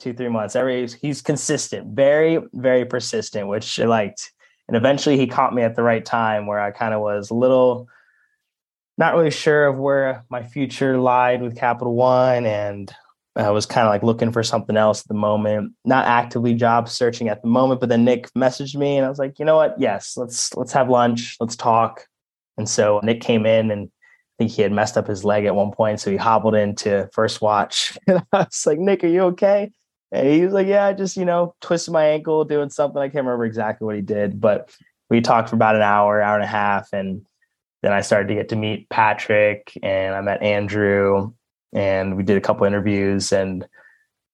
Two, 0.00 0.14
three 0.14 0.30
months. 0.30 0.56
Every 0.56 0.88
he's 0.88 1.20
consistent, 1.20 1.94
very, 1.94 2.38
very 2.54 2.86
persistent, 2.86 3.46
which 3.46 3.78
I 3.78 3.84
liked. 3.84 4.32
And 4.68 4.76
eventually 4.78 5.18
he 5.18 5.26
caught 5.26 5.52
me 5.52 5.60
at 5.60 5.76
the 5.76 5.82
right 5.82 6.02
time 6.02 6.46
where 6.46 6.60
I 6.60 6.70
kind 6.70 6.94
of 6.94 7.02
was 7.02 7.28
a 7.28 7.34
little 7.34 7.90
not 8.98 9.14
really 9.14 9.30
sure 9.30 9.66
of 9.66 9.78
where 9.78 10.24
my 10.30 10.42
future 10.42 10.98
lied 10.98 11.42
with 11.42 11.56
Capital 11.56 11.94
One 11.94 12.46
and 12.46 12.92
I 13.36 13.50
was 13.50 13.66
kind 13.66 13.86
of 13.86 13.90
like 13.90 14.02
looking 14.02 14.32
for 14.32 14.42
something 14.42 14.76
else 14.76 15.02
at 15.02 15.08
the 15.08 15.14
moment, 15.14 15.74
not 15.84 16.06
actively 16.06 16.54
job 16.54 16.88
searching 16.88 17.28
at 17.28 17.42
the 17.42 17.48
moment. 17.48 17.80
But 17.80 17.90
then 17.90 18.04
Nick 18.04 18.32
messaged 18.32 18.76
me, 18.76 18.96
and 18.96 19.04
I 19.04 19.10
was 19.10 19.18
like, 19.18 19.38
you 19.38 19.44
know 19.44 19.56
what? 19.56 19.78
Yes, 19.78 20.16
let's 20.16 20.56
let's 20.56 20.72
have 20.72 20.88
lunch, 20.88 21.36
let's 21.38 21.54
talk. 21.54 22.06
And 22.56 22.68
so 22.68 23.00
Nick 23.02 23.20
came 23.20 23.44
in, 23.44 23.70
and 23.70 23.88
I 23.88 24.34
think 24.38 24.52
he 24.52 24.62
had 24.62 24.72
messed 24.72 24.96
up 24.96 25.06
his 25.06 25.22
leg 25.22 25.44
at 25.44 25.54
one 25.54 25.70
point, 25.70 26.00
so 26.00 26.10
he 26.10 26.16
hobbled 26.16 26.54
into 26.54 27.10
First 27.12 27.42
Watch, 27.42 27.98
and 28.06 28.22
I 28.32 28.38
was 28.38 28.66
like, 28.66 28.78
Nick, 28.78 29.04
are 29.04 29.08
you 29.08 29.22
okay? 29.24 29.70
And 30.12 30.28
he 30.28 30.42
was 30.42 30.54
like, 30.54 30.66
yeah, 30.66 30.86
I 30.86 30.94
just 30.94 31.18
you 31.18 31.26
know 31.26 31.54
twisted 31.60 31.92
my 31.92 32.06
ankle 32.06 32.44
doing 32.44 32.70
something. 32.70 33.00
I 33.00 33.08
can't 33.08 33.26
remember 33.26 33.44
exactly 33.44 33.84
what 33.84 33.96
he 33.96 34.02
did, 34.02 34.40
but 34.40 34.74
we 35.10 35.20
talked 35.20 35.50
for 35.50 35.56
about 35.56 35.76
an 35.76 35.82
hour, 35.82 36.22
hour 36.22 36.36
and 36.36 36.44
a 36.44 36.48
half, 36.48 36.88
and 36.94 37.26
then 37.82 37.92
I 37.92 38.00
started 38.00 38.28
to 38.28 38.34
get 38.34 38.48
to 38.50 38.56
meet 38.56 38.88
Patrick, 38.88 39.78
and 39.82 40.14
I 40.14 40.20
met 40.20 40.42
Andrew, 40.42 41.32
and 41.76 42.16
we 42.16 42.22
did 42.22 42.36
a 42.36 42.40
couple 42.40 42.66
interviews 42.66 43.32
and 43.32 43.66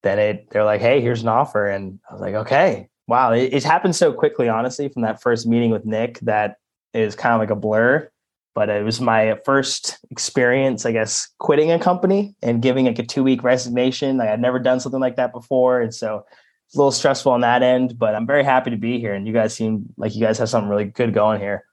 then 0.03 0.19
it 0.19 0.49
they're 0.51 0.65
like 0.65 0.81
hey 0.81 1.01
here's 1.01 1.23
an 1.23 1.29
offer. 1.29 1.67
And 1.67 1.99
i 2.09 2.13
was 2.13 2.23
like 2.23 2.35
okay. 2.35 2.89
Wow. 3.09 3.33
It, 3.33 3.53
it, 3.53 3.65
happened 3.65 3.97
so 3.97 4.13
quickly 4.13 4.49
honestly 4.49 4.89
from 4.89 5.03
that 5.03 5.21
first 5.21 5.47
meeting 5.47 5.71
with 5.71 5.85
nick 5.85 6.21
that 6.21 6.57
it 6.95 7.05
was 7.05 7.17
kind 7.17 7.35
of 7.35 7.41
like 7.41 7.51
a 7.51 7.57
blur. 7.57 8.09
But 8.55 8.69
it 8.69 8.85
was 8.85 9.01
my 9.01 9.39
first 9.45 9.99
experience 10.11 10.87
i 10.87 10.93
guess 10.93 11.29
quitting 11.39 11.71
a 11.73 11.79
company 11.79 12.35
and 12.43 12.63
giving 12.63 12.87
like 12.87 12.99
a 12.99 13.07
two 13.07 13.25
week 13.25 13.43
resignation. 13.43 14.17
Like 14.17 14.29
i'd 14.29 14.41
never 14.41 14.59
done 14.59 14.81
something 14.81 15.01
like 15.01 15.17
that 15.17 15.33
before. 15.33 15.81
And 15.81 15.95
so 15.95 16.25
it's 16.67 16.77
a 16.77 16.79
little 16.79 16.93
stressful 16.93 17.33
on 17.33 17.41
that 17.43 17.63
end 17.63 17.99
but 17.99 18.15
i'm 18.15 18.27
very 18.27 18.45
happy 18.45 18.71
to 18.71 18.77
be 18.77 19.01
here. 19.01 19.15
And 19.15 19.27
you 19.27 19.33
guys 19.33 19.55
seem 19.55 19.87
like 19.97 20.15
you 20.15 20.21
guys 20.21 20.39
have 20.39 20.49
something 20.49 20.71
really 20.71 20.85
good 20.85 21.13
going 21.13 21.41
here 21.41 21.65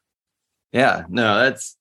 yeah 0.72 1.04
no 1.10 1.40
that's 1.40 1.76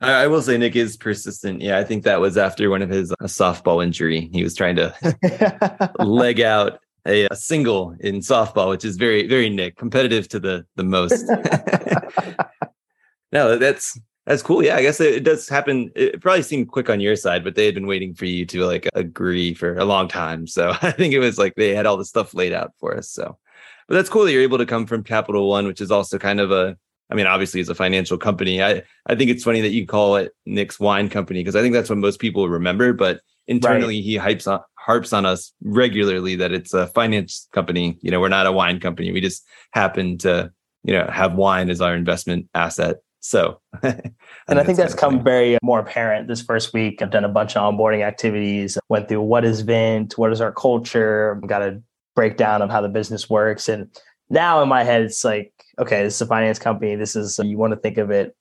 I, 0.00 0.26
will 0.26 0.42
say 0.42 0.58
Nick 0.58 0.76
is 0.76 0.96
persistent. 0.96 1.62
Yeah, 1.62 1.78
I 1.78 1.84
think 1.84 2.04
that 2.04 2.20
was 2.20 2.36
after 2.36 2.68
one 2.68 2.82
of 2.82 2.90
his 2.90 3.12
uh, 3.12 3.24
softball 3.24 3.82
injury. 3.82 4.28
He 4.32 4.42
was 4.42 4.54
trying 4.54 4.76
to 4.76 5.90
leg 5.98 6.40
out 6.40 6.80
a, 7.06 7.26
a, 7.30 7.36
single 7.36 7.96
in 8.00 8.16
softball, 8.16 8.70
which 8.70 8.84
is 8.84 8.96
very, 8.96 9.26
very 9.26 9.48
Nick, 9.48 9.76
competitive 9.76 10.28
to 10.28 10.40
the 10.40 10.66
the 10.76 10.84
most. 10.84 11.24
no, 13.32 13.56
that's 13.56 13.98
that's 14.26 14.42
cool. 14.42 14.64
Yeah, 14.64 14.76
I 14.76 14.82
guess 14.82 15.00
it, 15.00 15.14
it, 15.14 15.24
does 15.24 15.48
happen. 15.48 15.90
It 15.94 16.20
probably 16.20 16.42
seemed 16.42 16.68
quick 16.68 16.88
on 16.88 17.00
your 17.00 17.16
side, 17.16 17.44
but 17.44 17.54
they 17.54 17.66
had 17.66 17.74
been 17.74 17.86
waiting 17.86 18.14
for 18.14 18.24
you 18.24 18.46
to 18.46 18.64
like 18.64 18.88
agree 18.94 19.54
for 19.54 19.76
a 19.76 19.84
long 19.84 20.08
time. 20.08 20.46
So 20.46 20.74
I 20.82 20.92
think 20.92 21.14
it 21.14 21.18
was 21.18 21.38
like 21.38 21.54
they 21.56 21.74
had 21.74 21.86
all 21.86 21.96
the 21.96 22.04
stuff 22.04 22.34
laid 22.34 22.52
out 22.52 22.72
for 22.78 22.96
us. 22.96 23.10
So, 23.10 23.38
but 23.86 23.94
that's 23.94 24.08
cool 24.08 24.24
that 24.24 24.32
you're 24.32 24.42
able 24.42 24.58
to 24.58 24.66
come 24.66 24.86
from 24.86 25.04
Capital 25.04 25.48
One, 25.48 25.66
which 25.66 25.80
is 25.80 25.90
also 25.90 26.18
kind 26.18 26.40
of 26.40 26.50
a 26.50 26.76
I 27.10 27.14
mean, 27.14 27.26
obviously, 27.26 27.60
it's 27.60 27.70
a 27.70 27.74
financial 27.74 28.16
company. 28.16 28.62
I, 28.62 28.82
I 29.06 29.14
think 29.14 29.30
it's 29.30 29.44
funny 29.44 29.60
that 29.60 29.70
you 29.70 29.86
call 29.86 30.16
it 30.16 30.32
Nick's 30.46 30.80
Wine 30.80 31.08
Company 31.08 31.40
because 31.40 31.56
I 31.56 31.60
think 31.60 31.74
that's 31.74 31.90
what 31.90 31.98
most 31.98 32.18
people 32.18 32.48
remember. 32.48 32.92
But 32.92 33.20
internally, 33.46 33.96
right. 33.96 34.04
he 34.04 34.18
hypes 34.18 34.50
on, 34.50 34.60
harps 34.78 35.12
on 35.12 35.26
us 35.26 35.52
regularly 35.62 36.36
that 36.36 36.52
it's 36.52 36.72
a 36.72 36.86
finance 36.88 37.48
company. 37.52 37.98
You 38.00 38.10
know, 38.10 38.20
we're 38.20 38.28
not 38.28 38.46
a 38.46 38.52
wine 38.52 38.80
company. 38.80 39.12
We 39.12 39.20
just 39.20 39.44
happen 39.72 40.18
to, 40.18 40.50
you 40.82 40.94
know, 40.94 41.06
have 41.12 41.34
wine 41.34 41.70
as 41.70 41.80
our 41.80 41.94
investment 41.94 42.48
asset. 42.54 42.96
So, 43.20 43.60
and 43.82 44.12
I 44.48 44.64
think 44.64 44.76
that's 44.76 44.94
come 44.94 45.24
very 45.24 45.58
more 45.62 45.80
apparent 45.80 46.28
this 46.28 46.42
first 46.42 46.74
week. 46.74 47.00
I've 47.00 47.10
done 47.10 47.24
a 47.24 47.28
bunch 47.28 47.56
of 47.56 47.62
onboarding 47.62 48.02
activities, 48.02 48.76
went 48.90 49.08
through 49.08 49.22
what 49.22 49.46
is 49.46 49.62
Vint, 49.62 50.18
what 50.18 50.30
is 50.30 50.42
our 50.42 50.52
culture, 50.52 51.40
got 51.46 51.62
a 51.62 51.80
breakdown 52.14 52.60
of 52.60 52.68
how 52.68 52.82
the 52.82 52.88
business 52.88 53.30
works. 53.30 53.68
And 53.68 53.88
now 54.30 54.62
in 54.62 54.68
my 54.68 54.84
head, 54.84 55.02
it's 55.02 55.24
like, 55.24 55.52
okay, 55.78 56.02
this 56.02 56.16
is 56.16 56.20
a 56.22 56.26
finance 56.26 56.58
company. 56.58 56.96
This 56.96 57.16
is, 57.16 57.38
you 57.42 57.58
want 57.58 57.72
to 57.72 57.78
think 57.78 57.98
of 57.98 58.10
it 58.10 58.36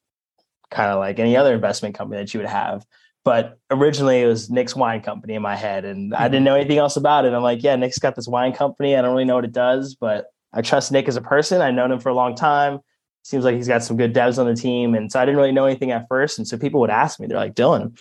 kind 0.69 0.91
of 0.91 0.99
like 0.99 1.19
any 1.19 1.37
other 1.37 1.53
investment 1.53 1.95
company 1.95 2.21
that 2.21 2.33
you 2.33 2.39
would 2.39 2.49
have. 2.49 2.85
But 3.23 3.57
originally 3.71 4.21
it 4.21 4.27
was 4.27 4.49
Nick's 4.49 4.75
wine 4.75 5.01
company 5.01 5.33
in 5.35 5.41
my 5.41 5.55
head 5.55 5.85
and 5.85 6.13
I 6.13 6.27
didn't 6.27 6.39
mm-hmm. 6.39 6.45
know 6.45 6.55
anything 6.55 6.77
else 6.77 6.97
about 6.97 7.25
it. 7.25 7.33
I'm 7.33 7.43
like, 7.43 7.63
yeah, 7.63 7.75
Nick's 7.75 7.99
got 7.99 8.15
this 8.15 8.27
wine 8.27 8.53
company. 8.53 8.95
I 8.95 9.01
don't 9.01 9.11
really 9.11 9.25
know 9.25 9.35
what 9.35 9.45
it 9.45 9.53
does, 9.53 9.95
but 9.95 10.25
I 10.51 10.61
trust 10.61 10.91
Nick 10.91 11.07
as 11.07 11.15
a 11.15 11.21
person. 11.21 11.61
I've 11.61 11.73
known 11.73 11.91
him 11.91 11.99
for 11.99 12.09
a 12.09 12.13
long 12.13 12.35
time. 12.35 12.79
Seems 13.23 13.45
like 13.45 13.55
he's 13.55 13.69
got 13.69 13.83
some 13.83 13.95
good 13.95 14.13
devs 14.13 14.37
on 14.37 14.45
the 14.45 14.55
team. 14.55 14.93
And 14.93 15.09
so 15.09 15.19
I 15.19 15.25
didn't 15.25 15.37
really 15.37 15.53
know 15.53 15.65
anything 15.65 15.91
at 15.91 16.07
first. 16.09 16.37
And 16.37 16.45
so 16.45 16.57
people 16.57 16.81
would 16.81 16.89
ask 16.89 17.19
me, 17.19 17.27
they're 17.27 17.37
like, 17.37 17.55
Dylan, 17.55 17.97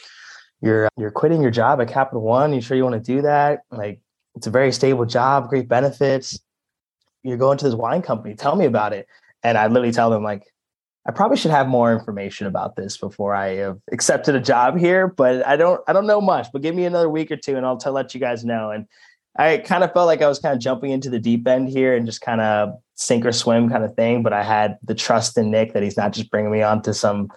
you're 0.61 0.89
you're 0.97 1.11
quitting 1.11 1.43
your 1.43 1.51
job 1.51 1.81
at 1.81 1.89
Capital 1.89 2.23
One. 2.23 2.53
You 2.53 2.61
sure 2.61 2.77
you 2.77 2.85
want 2.85 2.95
to 2.95 3.15
do 3.15 3.23
that? 3.23 3.61
Like 3.71 4.01
it's 4.35 4.47
a 4.47 4.51
very 4.51 4.73
stable 4.73 5.05
job, 5.05 5.49
great 5.49 5.69
benefits. 5.69 6.39
You're 7.23 7.37
going 7.37 7.59
to 7.59 7.65
this 7.65 7.75
wine 7.75 8.03
company. 8.03 8.35
Tell 8.35 8.57
me 8.57 8.67
about 8.67 8.93
it. 8.93 9.07
And 9.43 9.59
I 9.59 9.67
literally 9.67 9.93
tell 9.93 10.11
them 10.11 10.23
like, 10.23 10.45
I 11.07 11.11
probably 11.11 11.37
should 11.37 11.51
have 11.51 11.67
more 11.67 11.93
information 11.93 12.47
about 12.47 12.77
this 12.77 12.97
before 12.97 13.35
I 13.35 13.57
have 13.57 13.79
accepted 13.91 14.37
a 14.37 14.41
job 14.41 14.79
here, 14.79 15.09
but 15.09 15.45
I 15.45 15.57
don't 15.57 15.81
I 15.89 15.93
don't 15.93 16.07
know 16.07 16.21
much. 16.21 16.49
But 16.53 16.63
give 16.63 16.77
me 16.77 16.85
another 16.85 17.11
week 17.11 17.31
or 17.33 17.37
two 17.37 17.57
and 17.57 17.67
I'll 17.67 17.77
tell 17.77 17.93
let 17.93 18.15
you 18.15 18.21
guys 18.21 18.45
know. 18.45 18.71
And 18.71 18.87
I 19.37 19.59
kind 19.59 19.83
of 19.83 19.93
felt 19.93 20.07
like 20.07 20.23
I 20.23 20.29
was 20.29 20.39
kind 20.39 20.55
of 20.55 20.61
jumping 20.61 20.93
into 20.93 21.11
the 21.11 21.19
deep 21.19 21.47
end 21.49 21.71
here 21.71 21.97
and 21.97 22.07
just 22.07 22.21
kind 22.21 22.41
of 22.41 22.75
sink 22.95 23.25
or 23.25 23.33
swim 23.33 23.69
kind 23.69 23.83
of 23.83 23.97
thing. 23.97 24.23
But 24.23 24.33
I 24.33 24.45
had 24.45 24.79
the 24.85 24.95
trust 24.95 25.37
in 25.37 25.51
Nick 25.51 25.73
that 25.73 25.83
he's 25.83 25.97
not 25.97 26.13
just 26.13 26.31
bringing 26.31 26.53
me 26.53 26.63
on 26.63 26.83
to 26.83 26.95
some 26.95 27.31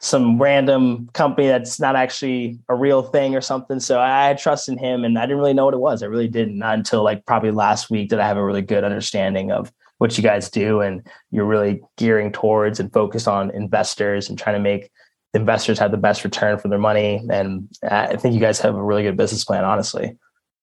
some 0.00 0.40
random 0.40 1.08
company 1.14 1.46
that's 1.46 1.80
not 1.80 1.96
actually 1.96 2.58
a 2.68 2.74
real 2.74 3.02
thing 3.02 3.34
or 3.34 3.40
something. 3.40 3.80
So 3.80 4.00
I 4.00 4.26
had 4.26 4.38
trust 4.38 4.68
in 4.68 4.76
him 4.76 5.04
and 5.04 5.18
I 5.18 5.22
didn't 5.22 5.38
really 5.38 5.54
know 5.54 5.64
what 5.64 5.74
it 5.74 5.80
was. 5.80 6.02
I 6.02 6.06
really 6.06 6.28
didn't 6.28 6.58
not 6.58 6.74
until 6.74 7.02
like 7.02 7.24
probably 7.26 7.50
last 7.50 7.90
week 7.90 8.10
did 8.10 8.18
I 8.18 8.26
have 8.26 8.36
a 8.36 8.44
really 8.44 8.62
good 8.62 8.84
understanding 8.84 9.50
of 9.50 9.72
what 9.98 10.16
you 10.18 10.22
guys 10.22 10.50
do 10.50 10.80
and 10.80 11.06
you're 11.30 11.46
really 11.46 11.80
gearing 11.96 12.32
towards 12.32 12.80
and 12.80 12.92
focused 12.92 13.28
on 13.28 13.50
investors 13.52 14.28
and 14.28 14.38
trying 14.38 14.56
to 14.56 14.60
make 14.60 14.90
investors 15.32 15.78
have 15.78 15.90
the 15.90 15.96
best 15.96 16.24
return 16.24 16.58
for 16.58 16.68
their 16.68 16.78
money. 16.78 17.24
And 17.30 17.68
I 17.82 18.16
think 18.16 18.34
you 18.34 18.40
guys 18.40 18.60
have 18.60 18.74
a 18.74 18.82
really 18.82 19.02
good 19.02 19.16
business 19.16 19.44
plan, 19.44 19.64
honestly. 19.64 20.16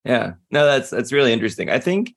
Yeah, 0.06 0.34
no, 0.50 0.66
that's 0.66 0.90
that's 0.90 1.12
really 1.12 1.34
interesting. 1.34 1.70
I 1.70 1.80
think 1.80 2.16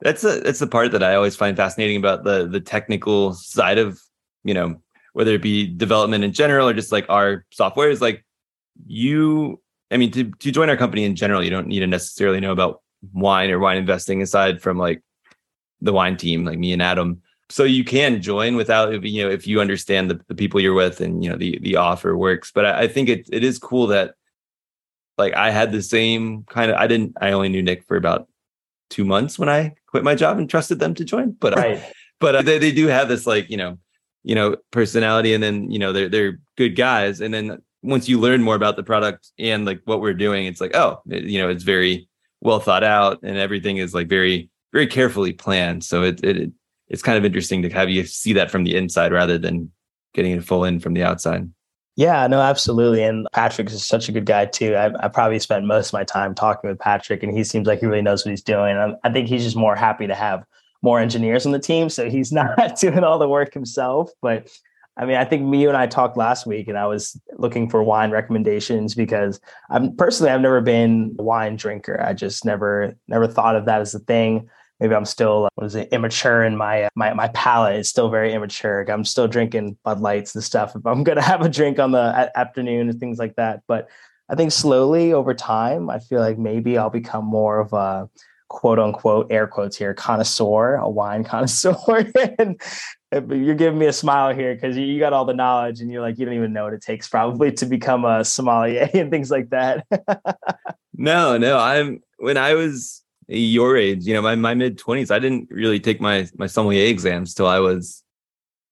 that's 0.00 0.24
a 0.24 0.40
that's 0.40 0.58
the 0.58 0.66
part 0.66 0.92
that 0.92 1.02
I 1.02 1.14
always 1.14 1.36
find 1.36 1.56
fascinating 1.56 1.96
about 1.96 2.24
the 2.24 2.46
the 2.48 2.60
technical 2.60 3.34
side 3.34 3.78
of 3.78 4.00
you 4.42 4.54
know 4.54 4.80
whether 5.14 5.32
it 5.32 5.42
be 5.42 5.66
development 5.66 6.22
in 6.24 6.32
general 6.32 6.68
or 6.68 6.74
just 6.74 6.92
like 6.92 7.06
our 7.08 7.44
software 7.50 7.90
is 7.90 8.00
like 8.00 8.24
you. 8.86 9.60
I 9.90 9.96
mean, 9.96 10.10
to 10.12 10.24
to 10.24 10.52
join 10.52 10.68
our 10.68 10.76
company 10.76 11.04
in 11.04 11.16
general, 11.16 11.42
you 11.42 11.50
don't 11.50 11.66
need 11.66 11.80
to 11.80 11.86
necessarily 11.86 12.40
know 12.40 12.52
about 12.52 12.82
wine 13.12 13.50
or 13.50 13.58
wine 13.58 13.78
investing 13.78 14.22
aside 14.22 14.60
from 14.60 14.78
like 14.78 15.02
the 15.80 15.92
wine 15.92 16.16
team, 16.16 16.44
like 16.44 16.58
me 16.58 16.72
and 16.72 16.82
Adam. 16.82 17.22
So 17.50 17.64
you 17.64 17.84
can 17.84 18.22
join 18.22 18.56
without 18.56 19.02
you 19.04 19.22
know 19.22 19.30
if 19.30 19.46
you 19.46 19.60
understand 19.60 20.10
the, 20.10 20.20
the 20.28 20.34
people 20.34 20.60
you're 20.60 20.74
with 20.74 21.00
and 21.00 21.24
you 21.24 21.30
know 21.30 21.36
the 21.36 21.58
the 21.62 21.76
offer 21.76 22.16
works. 22.16 22.50
But 22.52 22.66
I, 22.66 22.82
I 22.82 22.88
think 22.88 23.08
it 23.08 23.28
it 23.32 23.44
is 23.44 23.58
cool 23.58 23.86
that 23.88 24.14
like 25.16 25.34
I 25.34 25.50
had 25.50 25.72
the 25.72 25.82
same 25.82 26.44
kind 26.44 26.70
of 26.70 26.76
I 26.76 26.86
didn't 26.86 27.16
I 27.20 27.32
only 27.32 27.48
knew 27.48 27.62
Nick 27.62 27.84
for 27.86 27.96
about 27.96 28.28
two 28.90 29.04
months 29.04 29.38
when 29.38 29.48
I 29.48 29.74
quit 29.86 30.04
my 30.04 30.14
job 30.14 30.38
and 30.38 30.48
trusted 30.48 30.78
them 30.78 30.94
to 30.94 31.04
join. 31.04 31.32
But 31.32 31.56
right. 31.56 31.82
but 32.20 32.34
uh, 32.36 32.42
they, 32.42 32.58
they 32.58 32.72
do 32.72 32.86
have 32.86 33.08
this 33.08 33.26
like, 33.26 33.50
you 33.50 33.56
know, 33.56 33.78
you 34.24 34.34
know, 34.34 34.56
personality 34.72 35.34
and 35.34 35.42
then, 35.42 35.70
you 35.70 35.78
know, 35.78 35.92
they're 35.92 36.08
they're 36.08 36.38
good 36.56 36.76
guys. 36.76 37.20
And 37.20 37.32
then 37.32 37.62
once 37.82 38.08
you 38.08 38.18
learn 38.18 38.42
more 38.42 38.56
about 38.56 38.76
the 38.76 38.82
product 38.82 39.30
and 39.38 39.64
like 39.64 39.80
what 39.84 40.00
we're 40.00 40.14
doing, 40.14 40.46
it's 40.46 40.60
like, 40.60 40.74
oh, 40.74 41.00
it, 41.08 41.24
you 41.24 41.38
know, 41.38 41.48
it's 41.48 41.62
very 41.62 42.08
well 42.40 42.58
thought 42.58 42.82
out 42.82 43.20
and 43.22 43.36
everything 43.36 43.76
is 43.76 43.94
like 43.94 44.08
very, 44.08 44.50
very 44.72 44.86
carefully 44.86 45.32
planned. 45.32 45.84
So 45.84 46.02
it, 46.02 46.24
it 46.24 46.50
it's 46.88 47.02
kind 47.02 47.18
of 47.18 47.24
interesting 47.24 47.62
to 47.62 47.70
have 47.70 47.90
you 47.90 48.04
see 48.04 48.32
that 48.32 48.50
from 48.50 48.64
the 48.64 48.76
inside 48.76 49.12
rather 49.12 49.38
than 49.38 49.70
getting 50.14 50.32
it 50.32 50.44
full 50.44 50.64
in 50.64 50.80
from 50.80 50.94
the 50.94 51.02
outside. 51.02 51.48
Yeah, 51.96 52.26
no, 52.26 52.40
absolutely. 52.40 53.04
And 53.04 53.26
Patrick 53.32 53.68
is 53.70 53.86
such 53.86 54.08
a 54.08 54.12
good 54.12 54.26
guy 54.26 54.46
too. 54.46 54.74
I, 54.74 54.90
I, 55.04 55.08
probably 55.08 55.38
spent 55.38 55.64
most 55.64 55.88
of 55.88 55.92
my 55.92 56.02
time 56.02 56.34
talking 56.34 56.68
with 56.68 56.80
Patrick, 56.80 57.22
and 57.22 57.36
he 57.36 57.44
seems 57.44 57.68
like 57.68 57.78
he 57.78 57.86
really 57.86 58.02
knows 58.02 58.24
what 58.24 58.30
he's 58.30 58.42
doing. 58.42 58.76
I, 58.76 58.94
I 59.04 59.12
think 59.12 59.28
he's 59.28 59.44
just 59.44 59.56
more 59.56 59.76
happy 59.76 60.08
to 60.08 60.14
have 60.14 60.44
more 60.84 61.00
engineers 61.00 61.46
on 61.46 61.52
the 61.52 61.58
team, 61.58 61.88
so 61.88 62.08
he's 62.08 62.30
not 62.40 62.78
doing 62.78 63.02
all 63.02 63.18
the 63.18 63.28
work 63.28 63.52
himself. 63.52 64.10
But 64.22 64.48
I 64.96 65.06
mean, 65.06 65.16
I 65.16 65.24
think 65.24 65.44
me 65.44 65.66
and 65.66 65.76
I 65.76 65.88
talked 65.88 66.16
last 66.16 66.46
week, 66.46 66.68
and 66.68 66.78
I 66.78 66.86
was 66.86 67.20
looking 67.38 67.68
for 67.68 67.82
wine 67.82 68.12
recommendations 68.12 68.94
because 68.94 69.40
I'm 69.70 69.96
personally 69.96 70.30
I've 70.30 70.40
never 70.40 70.60
been 70.60 71.16
a 71.18 71.22
wine 71.22 71.56
drinker. 71.56 72.00
I 72.00 72.12
just 72.12 72.44
never 72.44 72.94
never 73.08 73.26
thought 73.26 73.56
of 73.56 73.64
that 73.64 73.80
as 73.80 73.94
a 73.94 73.98
thing 73.98 74.48
maybe 74.80 74.94
I'm 74.94 75.04
still 75.04 75.46
uh, 75.46 75.48
what 75.54 75.66
is 75.66 75.74
it 75.74 75.88
immature 75.92 76.44
in 76.44 76.56
my 76.56 76.84
uh, 76.84 76.88
my 76.94 77.14
my 77.14 77.28
palate 77.28 77.76
is 77.76 77.88
still 77.88 78.10
very 78.10 78.32
immature. 78.32 78.84
I'm 78.88 79.04
still 79.04 79.28
drinking 79.28 79.78
Bud 79.84 80.00
Lights 80.00 80.34
and 80.34 80.44
stuff. 80.44 80.76
If 80.76 80.86
I'm 80.86 81.04
gonna 81.08 81.22
have 81.22 81.42
a 81.42 81.48
drink 81.48 81.78
on 81.78 81.92
the 81.92 82.30
afternoon 82.36 82.88
and 82.90 83.00
things 83.00 83.18
like 83.18 83.36
that, 83.36 83.62
but 83.66 83.88
I 84.28 84.34
think 84.34 84.52
slowly 84.52 85.12
over 85.12 85.34
time, 85.34 85.90
I 85.90 85.98
feel 85.98 86.20
like 86.20 86.38
maybe 86.38 86.78
I'll 86.78 86.90
become 86.90 87.24
more 87.24 87.60
of 87.60 87.72
a 87.72 88.08
quote 88.48 88.78
unquote 88.78 89.26
air 89.30 89.46
quotes 89.46 89.76
here 89.76 89.94
connoisseur, 89.94 90.76
a 90.76 90.88
wine 90.88 91.24
connoisseur. 91.32 91.76
and 92.38 92.60
you're 93.12 93.54
giving 93.54 93.78
me 93.78 93.86
a 93.86 93.92
smile 93.92 94.34
here 94.34 94.54
because 94.54 94.76
you 94.76 94.98
got 94.98 95.12
all 95.12 95.24
the 95.24 95.34
knowledge 95.34 95.80
and 95.80 95.90
you're 95.90 96.02
like 96.02 96.18
you 96.18 96.24
don't 96.24 96.34
even 96.34 96.52
know 96.52 96.64
what 96.64 96.72
it 96.72 96.82
takes 96.82 97.08
probably 97.08 97.52
to 97.52 97.66
become 97.66 98.04
a 98.04 98.24
sommelier 98.24 98.88
and 98.94 99.10
things 99.10 99.30
like 99.30 99.50
that. 99.50 99.86
no, 100.94 101.36
no, 101.36 101.58
I'm 101.58 102.02
when 102.18 102.36
I 102.36 102.54
was 102.54 103.02
your 103.28 103.76
age, 103.76 104.04
you 104.04 104.14
know, 104.14 104.22
my, 104.22 104.34
my 104.34 104.54
mid 104.54 104.78
20s, 104.78 105.10
I 105.10 105.18
didn't 105.18 105.48
really 105.50 105.80
take 105.80 106.00
my 106.00 106.26
my 106.36 106.46
sommelier 106.46 106.86
exams 106.86 107.34
till 107.34 107.46
I 107.46 107.58
was 107.60 108.02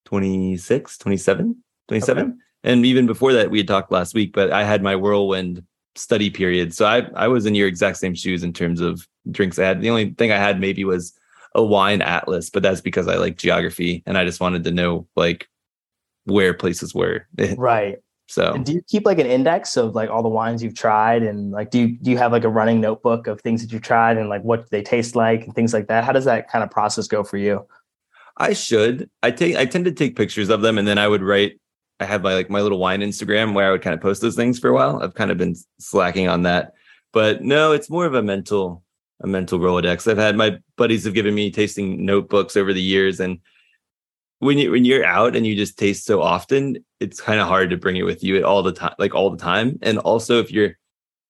26, 0.07 0.99
27, 0.99 1.57
27. 1.89 2.23
Okay. 2.25 2.33
And 2.65 2.87
even 2.87 3.07
before 3.07 3.33
that, 3.33 3.51
we 3.51 3.59
had 3.59 3.69
talked 3.69 3.91
last 3.91 4.15
week, 4.15 4.33
but 4.33 4.53
I 4.53 4.65
had 4.65 4.83
my 4.83 4.95
whirlwind 4.95 5.65
study 5.95 6.31
period. 6.31 6.75
So 6.75 6.87
I 6.87 7.09
I 7.15 7.29
was 7.29 7.47
in 7.47 7.55
your 7.55 7.69
exact 7.69 7.99
same 7.99 8.15
shoes 8.15 8.43
in 8.43 8.53
terms 8.53 8.81
of 8.81 9.07
drinks 9.31 9.59
I 9.59 9.65
had. 9.65 9.81
The 9.81 9.91
only 9.91 10.11
thing 10.11 10.33
I 10.33 10.39
had 10.39 10.61
maybe 10.61 10.85
was 10.85 11.13
a 11.55 11.63
wine 11.63 12.03
atlas, 12.03 12.51
but 12.51 12.63
that's 12.63 12.81
because 12.81 13.09
I 13.09 13.17
like 13.17 13.37
geography 13.37 14.03
and 14.07 14.17
I 14.17 14.25
just 14.25 14.41
wanted 14.41 14.65
to 14.65 14.71
know 14.71 15.07
like 15.17 15.49
where 16.25 16.55
places 16.55 16.95
were. 16.95 17.27
right. 17.57 17.99
So 18.29 18.55
and 18.55 18.65
do 18.65 18.73
you 18.73 18.83
keep 18.89 19.05
like 19.05 19.19
an 19.19 19.27
index 19.27 19.77
of 19.77 19.95
like 19.95 20.09
all 20.09 20.23
the 20.23 20.29
wines 20.29 20.63
you've 20.63 20.77
tried 20.77 21.23
and 21.23 21.51
like 21.51 21.71
do 21.71 21.81
you 21.81 21.89
do 21.99 22.11
you 22.11 22.17
have 22.17 22.33
like 22.33 22.45
a 22.45 22.49
running 22.49 22.81
notebook 22.81 23.27
of 23.27 23.41
things 23.41 23.61
that 23.61 23.73
you've 23.73 23.83
tried 23.83 24.17
and 24.17 24.31
like 24.31 24.43
what 24.43 24.71
they 24.71 24.83
taste 24.83 25.15
like 25.15 25.45
and 25.45 25.55
things 25.55 25.75
like 25.75 25.89
that? 25.89 26.05
How 26.05 26.13
does 26.13 26.25
that 26.25 26.51
kind 26.51 26.65
of 26.65 26.71
process 26.71 27.07
go 27.07 27.25
for 27.25 27.37
you? 27.37 27.67
I 28.39 28.55
should. 28.55 29.11
I 29.23 29.31
take 29.33 29.57
I 29.57 29.67
tend 29.67 29.85
to 29.85 29.93
take 29.93 30.17
pictures 30.17 30.49
of 30.49 30.63
them 30.63 30.79
and 30.79 30.89
then 30.89 30.97
I 30.97 31.09
would 31.09 31.23
write 31.23 31.61
I 32.03 32.05
have 32.05 32.23
my 32.23 32.35
like 32.35 32.51
my 32.51 32.61
little 32.61 32.79
wine 32.79 33.01
Instagram 33.01 33.55
where 33.55 33.69
I 33.69 33.71
would 33.71 33.83
kind 33.83 33.95
of 33.95 34.01
post 34.01 34.21
those 34.21 34.37
things 34.37 34.59
for 34.59 34.69
a 34.69 34.75
while. 34.75 35.03
I've 35.03 35.15
kind 35.15 35.31
of 35.31 35.39
been 35.39 35.55
slacking 35.79 36.29
on 36.29 36.43
that. 36.43 36.73
But 37.13 37.43
no, 37.43 37.73
it's 37.73 37.91
more 37.91 38.07
of 38.07 38.15
a 38.15 38.23
mental 38.23 38.83
a 39.21 39.27
mental 39.27 39.59
Rolodex. 39.59 40.11
I've 40.11 40.19
had 40.19 40.37
my 40.37 40.59
buddies 40.77 41.05
have 41.05 41.15
given 41.15 41.35
me 41.35 41.51
tasting 41.51 42.05
notebooks 42.05 42.57
over 42.57 42.73
the 42.73 42.83
years 42.83 43.21
and 43.21 43.39
when 44.43 44.59
you 44.59 44.73
when 44.73 44.85
you're 44.85 45.05
out 45.05 45.37
and 45.37 45.47
you 45.47 45.55
just 45.55 45.79
taste 45.79 46.05
so 46.05 46.21
often, 46.21 46.85
it's 46.99 47.21
kind 47.21 47.39
of 47.39 47.47
hard 47.47 47.71
to 47.71 47.77
bring 47.77 47.95
it 47.95 48.03
with 48.03 48.25
you 48.25 48.45
all 48.45 48.65
the 48.65 48.73
time, 48.73 48.95
like 48.99 49.15
all 49.15 49.31
the 49.31 49.37
time. 49.37 49.79
And 49.83 49.99
also, 49.99 50.41
if 50.41 50.51
you're, 50.51 50.77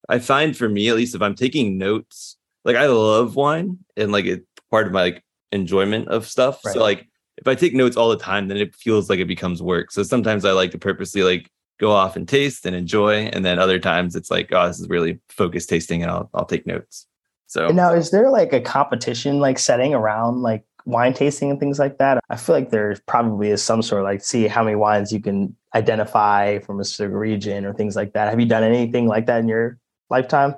I 0.08 0.18
find 0.18 0.56
for 0.56 0.66
me 0.66 0.88
at 0.88 0.96
least, 0.96 1.14
if 1.14 1.20
I'm 1.20 1.34
taking 1.34 1.76
notes, 1.76 2.38
like 2.64 2.76
I 2.76 2.86
love 2.86 3.36
wine 3.36 3.80
and 3.98 4.12
like 4.12 4.24
it's 4.24 4.46
part 4.70 4.86
of 4.86 4.94
my 4.94 5.02
like 5.02 5.24
enjoyment 5.50 6.08
of 6.08 6.26
stuff. 6.26 6.64
Right. 6.64 6.72
So 6.72 6.80
like 6.80 7.06
if 7.42 7.48
I 7.48 7.54
take 7.54 7.74
notes 7.74 7.96
all 7.96 8.08
the 8.08 8.16
time, 8.16 8.48
then 8.48 8.56
it 8.56 8.74
feels 8.74 9.10
like 9.10 9.18
it 9.18 9.26
becomes 9.26 9.60
work. 9.60 9.90
So 9.90 10.02
sometimes 10.02 10.44
I 10.44 10.52
like 10.52 10.70
to 10.70 10.78
purposely 10.78 11.22
like 11.22 11.50
go 11.80 11.90
off 11.90 12.14
and 12.14 12.28
taste 12.28 12.64
and 12.64 12.76
enjoy, 12.76 13.24
and 13.32 13.44
then 13.44 13.58
other 13.58 13.78
times 13.78 14.14
it's 14.14 14.30
like, 14.30 14.50
oh, 14.52 14.68
this 14.68 14.78
is 14.78 14.88
really 14.88 15.20
focused 15.28 15.68
tasting, 15.68 16.02
and 16.02 16.10
I'll 16.10 16.30
I'll 16.34 16.46
take 16.46 16.66
notes. 16.66 17.06
So 17.48 17.68
now, 17.68 17.92
is 17.92 18.12
there 18.12 18.30
like 18.30 18.52
a 18.52 18.60
competition 18.60 19.40
like 19.40 19.58
setting 19.58 19.92
around 19.92 20.42
like 20.42 20.64
wine 20.84 21.14
tasting 21.14 21.50
and 21.50 21.60
things 21.60 21.78
like 21.78 21.98
that. 21.98 22.20
I 22.28 22.36
feel 22.36 22.54
like 22.54 22.70
there 22.70 22.96
probably 23.06 23.50
is 23.50 23.62
some 23.62 23.82
sort 23.82 24.02
of 24.02 24.04
like 24.04 24.24
see 24.24 24.46
how 24.46 24.64
many 24.64 24.76
wines 24.76 25.12
you 25.12 25.20
can 25.20 25.56
identify 25.74 26.58
from 26.60 26.80
a 26.80 26.84
certain 26.84 27.16
region 27.16 27.64
or 27.64 27.72
things 27.72 27.96
like 27.96 28.12
that. 28.14 28.30
Have 28.30 28.40
you 28.40 28.46
done 28.46 28.64
anything 28.64 29.06
like 29.06 29.26
that 29.26 29.40
in 29.40 29.48
your 29.48 29.78
lifetime? 30.10 30.54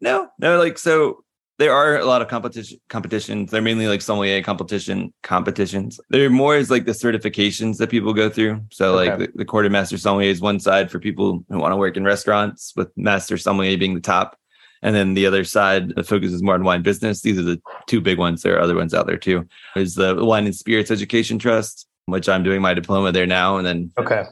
No, 0.00 0.28
no. 0.38 0.58
Like 0.58 0.78
so, 0.78 1.24
there 1.58 1.72
are 1.72 1.96
a 1.98 2.04
lot 2.04 2.20
of 2.20 2.28
competition 2.28 2.78
competitions. 2.88 3.50
They're 3.50 3.62
mainly 3.62 3.86
like 3.86 4.02
sommelier 4.02 4.42
competition 4.42 5.12
competitions. 5.22 5.98
They're 6.10 6.30
more 6.30 6.56
as 6.56 6.70
like 6.70 6.84
the 6.84 6.92
certifications 6.92 7.78
that 7.78 7.90
people 7.90 8.12
go 8.12 8.28
through. 8.28 8.60
So 8.70 8.98
okay. 8.98 9.10
like 9.10 9.18
the, 9.18 9.38
the 9.38 9.44
Court 9.44 9.64
of 9.64 9.72
Master 9.72 9.96
Sommelier 9.96 10.30
is 10.30 10.40
one 10.40 10.60
side 10.60 10.90
for 10.90 10.98
people 10.98 11.44
who 11.48 11.58
want 11.58 11.72
to 11.72 11.76
work 11.76 11.96
in 11.96 12.04
restaurants, 12.04 12.74
with 12.76 12.88
master 12.96 13.38
sommelier 13.38 13.78
being 13.78 13.94
the 13.94 14.00
top. 14.00 14.38
And 14.82 14.94
then 14.94 15.14
the 15.14 15.26
other 15.26 15.44
side 15.44 15.94
that 15.96 16.06
focuses 16.06 16.42
more 16.42 16.54
on 16.54 16.62
wine 16.62 16.82
business. 16.82 17.22
These 17.22 17.38
are 17.38 17.42
the 17.42 17.60
two 17.86 18.02
big 18.02 18.18
ones. 18.18 18.42
There 18.42 18.56
are 18.56 18.60
other 18.60 18.76
ones 18.76 18.92
out 18.92 19.06
there 19.06 19.16
too. 19.16 19.48
Is 19.74 19.94
the 19.94 20.22
Wine 20.22 20.44
and 20.44 20.54
Spirits 20.54 20.90
Education 20.90 21.38
Trust, 21.38 21.88
which 22.04 22.28
I'm 22.28 22.42
doing 22.42 22.60
my 22.60 22.74
diploma 22.74 23.12
there 23.12 23.26
now. 23.26 23.56
And 23.56 23.66
then 23.66 23.90
okay. 23.98 24.24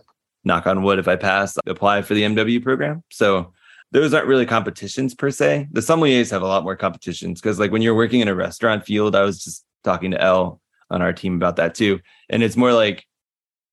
knock 0.45 0.67
on 0.67 0.83
wood, 0.83 0.99
if 0.99 1.09
I 1.09 1.17
pass, 1.17 1.57
apply 1.67 2.03
for 2.03 2.13
the 2.13 2.23
MW 2.23 2.63
program. 2.63 3.03
So 3.11 3.55
those 3.93 4.13
aren't 4.13 4.27
really 4.27 4.47
competitions 4.47 5.15
per 5.15 5.31
se. 5.31 5.69
The 5.71 5.81
sommeliers 5.81 6.31
have 6.31 6.43
a 6.43 6.47
lot 6.47 6.65
more 6.65 6.77
competitions 6.77 7.41
because 7.41 7.59
like 7.59 7.71
when 7.71 7.83
you're 7.83 7.95
working 7.95 8.21
in 8.21 8.29
a 8.29 8.35
restaurant 8.35 8.85
field, 8.85 9.15
I 9.15 9.23
was 9.23 9.43
just 9.43 9.65
talking 9.85 10.11
to 10.11 10.21
Elle 10.21 10.61
on 10.91 11.03
our 11.03 11.13
team 11.13 11.37
about 11.37 11.57
that 11.57 11.75
too. 11.75 12.01
And 12.29 12.43
it's 12.43 12.57
more 12.57 12.73
like 12.73 13.05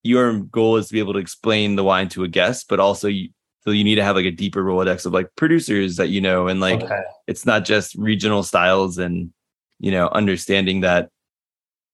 your 0.03 0.39
goal 0.39 0.77
is 0.77 0.87
to 0.87 0.93
be 0.93 0.99
able 0.99 1.13
to 1.13 1.19
explain 1.19 1.75
the 1.75 1.83
wine 1.83 2.09
to 2.09 2.23
a 2.23 2.27
guest, 2.27 2.67
but 2.69 2.79
also 2.79 3.07
you, 3.07 3.29
so 3.63 3.71
you 3.71 3.83
need 3.83 3.95
to 3.95 4.03
have 4.03 4.15
like 4.15 4.25
a 4.25 4.31
deeper 4.31 4.63
Rolodex 4.63 5.05
of 5.05 5.13
like 5.13 5.29
producers 5.35 5.97
that 5.97 6.09
you 6.09 6.19
know, 6.19 6.47
and 6.47 6.59
like 6.59 6.81
okay. 6.81 7.01
it's 7.27 7.45
not 7.45 7.63
just 7.63 7.95
regional 7.95 8.41
styles 8.41 8.97
and 8.97 9.31
you 9.79 9.91
know 9.91 10.07
understanding 10.07 10.81
that. 10.81 11.09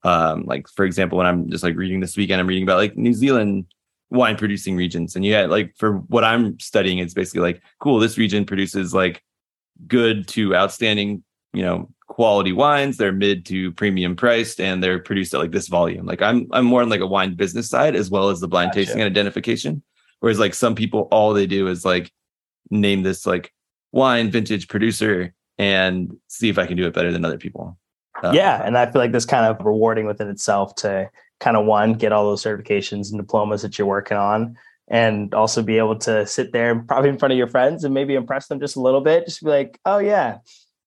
Um, 0.04 0.46
like 0.46 0.70
for 0.70 0.86
example, 0.86 1.18
when 1.18 1.28
I'm 1.28 1.50
just 1.50 1.64
like 1.64 1.76
reading 1.76 2.00
this 2.00 2.16
weekend, 2.16 2.40
I'm 2.40 2.48
reading 2.48 2.64
about 2.64 2.78
like 2.78 2.96
New 2.96 3.14
Zealand 3.14 3.66
wine 4.10 4.38
producing 4.38 4.76
regions, 4.76 5.16
and 5.16 5.26
yeah, 5.26 5.46
like 5.46 5.76
for 5.76 5.98
what 5.98 6.24
I'm 6.24 6.60
studying, 6.60 7.00
it's 7.00 7.14
basically 7.14 7.42
like 7.42 7.62
cool. 7.80 8.00
This 8.00 8.18
region 8.18 8.46
produces 8.46 8.94
like 8.94 9.24
good 9.88 10.28
to 10.30 10.56
outstanding, 10.56 11.24
you 11.54 11.62
know, 11.62 11.90
quality 12.08 12.52
wines. 12.52 12.98
They're 12.98 13.12
mid 13.12 13.46
to 13.48 13.72
premium 13.74 14.16
priced, 14.16 14.60
and 14.60 14.84
they're 14.84 15.00
produced 15.00 15.34
at 15.34 15.40
like 15.40 15.52
this 15.52 15.68
volume. 15.68 16.06
Like 16.06 16.22
I'm 16.22 16.48
I'm 16.52 16.66
more 16.66 16.82
on 16.82 16.90
like 16.90 17.02
a 17.02 17.08
wine 17.08 17.36
business 17.36 17.70
side 17.70 17.96
as 17.96 18.10
well 18.10 18.30
as 18.30 18.40
the 18.40 18.48
blind 18.48 18.72
gotcha. 18.72 18.86
tasting 18.86 19.02
and 19.02 19.10
identification. 19.10 19.84
Whereas 20.20 20.40
like 20.40 20.54
some 20.54 20.76
people, 20.76 21.08
all 21.12 21.34
they 21.34 21.46
do 21.46 21.68
is 21.68 21.86
like 21.86 22.12
name 22.72 23.04
this 23.04 23.26
like 23.26 23.54
wine 23.92 24.32
vintage 24.32 24.68
producer 24.68 25.34
and 25.58 26.16
see 26.28 26.50
if 26.50 26.58
I 26.58 26.66
can 26.66 26.78
do 26.78 26.88
it 26.88 26.94
better 26.94 27.12
than 27.12 27.26
other 27.26 27.38
people. 27.38 27.78
Uh, 28.24 28.32
yeah, 28.34 28.64
and 28.66 28.78
I 28.78 28.90
feel 28.92 29.02
like 29.02 29.12
this 29.12 29.26
kind 29.26 29.46
of 29.46 29.64
rewarding 29.64 30.08
within 30.08 30.28
itself 30.30 30.76
to 30.76 31.10
kind 31.40 31.58
of 31.58 31.66
one 31.66 31.94
get 31.94 32.12
all 32.12 32.26
those 32.26 32.44
certifications 32.44 33.10
and 33.10 33.20
diplomas 33.20 33.62
that 33.62 33.78
you're 33.78 33.88
working 33.88 34.18
on, 34.18 34.58
and 34.88 35.34
also 35.34 35.62
be 35.62 35.78
able 35.78 35.98
to 36.00 36.26
sit 36.26 36.52
there 36.52 36.80
probably 36.80 37.10
in 37.10 37.18
front 37.18 37.32
of 37.32 37.38
your 37.38 37.48
friends 37.48 37.84
and 37.84 37.94
maybe 37.94 38.16
impress 38.16 38.48
them 38.48 38.60
just 38.60 38.76
a 38.76 38.82
little 38.82 39.02
bit. 39.02 39.26
Just 39.26 39.44
be 39.44 39.50
like, 39.50 39.80
oh 39.86 40.00
yeah, 40.00 40.38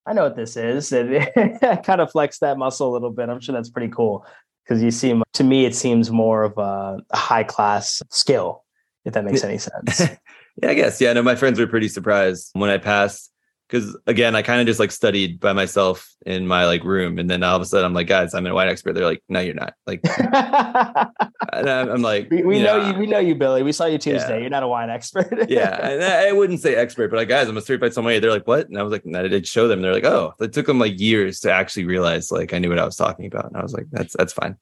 I 0.06 0.12
know 0.12 0.24
what 0.24 0.36
this 0.36 0.56
is, 0.56 0.92
and 0.92 1.60
kind 1.84 2.00
of 2.00 2.10
flex 2.10 2.38
that 2.38 2.58
muscle 2.58 2.90
a 2.90 2.92
little 2.92 3.10
bit. 3.10 3.28
I'm 3.28 3.40
sure 3.40 3.54
that's 3.54 3.70
pretty 3.70 3.92
cool 3.92 4.26
because 4.64 4.82
you 4.82 4.90
seem 4.90 5.22
to 5.34 5.44
me 5.44 5.64
it 5.64 5.74
seems 5.74 6.10
more 6.10 6.44
of 6.44 6.58
a, 6.58 6.98
a 7.10 7.16
high 7.16 7.44
class 7.44 8.02
skill 8.10 8.64
if 9.04 9.14
that 9.14 9.24
makes 9.24 9.44
any 9.44 9.58
sense. 9.58 10.00
yeah, 10.62 10.70
I 10.70 10.74
guess. 10.74 11.00
Yeah, 11.00 11.12
no, 11.12 11.22
my 11.22 11.34
friends 11.34 11.58
were 11.58 11.66
pretty 11.66 11.88
surprised 11.88 12.50
when 12.52 12.70
I 12.70 12.78
passed 12.78 13.29
because 13.70 13.96
again, 14.06 14.34
I 14.34 14.42
kind 14.42 14.60
of 14.60 14.66
just 14.66 14.80
like 14.80 14.90
studied 14.90 15.38
by 15.38 15.52
myself 15.52 16.12
in 16.26 16.46
my 16.46 16.66
like 16.66 16.82
room, 16.82 17.18
and 17.18 17.30
then 17.30 17.42
all 17.44 17.54
of 17.54 17.62
a 17.62 17.64
sudden 17.64 17.86
I'm 17.86 17.94
like, 17.94 18.08
guys, 18.08 18.34
I'm 18.34 18.46
a 18.46 18.52
wine 18.52 18.68
expert. 18.68 18.94
They're 18.94 19.04
like, 19.04 19.22
no, 19.28 19.38
you're 19.38 19.54
not. 19.54 19.74
Like, 19.86 20.00
and 21.52 21.70
I'm, 21.70 22.02
like, 22.02 22.30
we, 22.30 22.42
we 22.42 22.58
you 22.58 22.64
know, 22.64 22.78
know, 22.78 22.90
you, 22.90 22.98
we 22.98 23.06
know 23.06 23.18
you, 23.20 23.36
Billy. 23.36 23.62
We 23.62 23.72
saw 23.72 23.86
you 23.86 23.98
Tuesday. 23.98 24.36
Yeah. 24.36 24.40
You're 24.40 24.50
not 24.50 24.64
a 24.64 24.68
wine 24.68 24.90
expert. 24.90 25.32
yeah, 25.48 25.88
and 25.88 26.02
I, 26.02 26.32
wouldn't 26.32 26.60
say 26.60 26.74
expert, 26.74 27.10
but 27.10 27.18
like, 27.18 27.28
guys, 27.28 27.48
I'm 27.48 27.56
a 27.56 27.60
certified 27.60 27.94
sommelier. 27.94 28.18
They're 28.18 28.30
like, 28.30 28.46
what? 28.46 28.68
And 28.68 28.76
I 28.76 28.82
was 28.82 28.90
like, 28.90 29.04
and 29.04 29.16
I 29.16 29.28
did 29.28 29.46
show 29.46 29.68
them. 29.68 29.82
They're 29.82 29.94
like, 29.94 30.04
oh, 30.04 30.34
it 30.40 30.52
took 30.52 30.66
them 30.66 30.80
like 30.80 30.98
years 30.98 31.40
to 31.40 31.52
actually 31.52 31.84
realize 31.84 32.32
like 32.32 32.52
I 32.52 32.58
knew 32.58 32.70
what 32.70 32.78
I 32.78 32.84
was 32.84 32.96
talking 32.96 33.26
about, 33.26 33.46
and 33.46 33.56
I 33.56 33.62
was 33.62 33.72
like, 33.72 33.86
that's 33.92 34.16
that's 34.16 34.32
fine. 34.32 34.56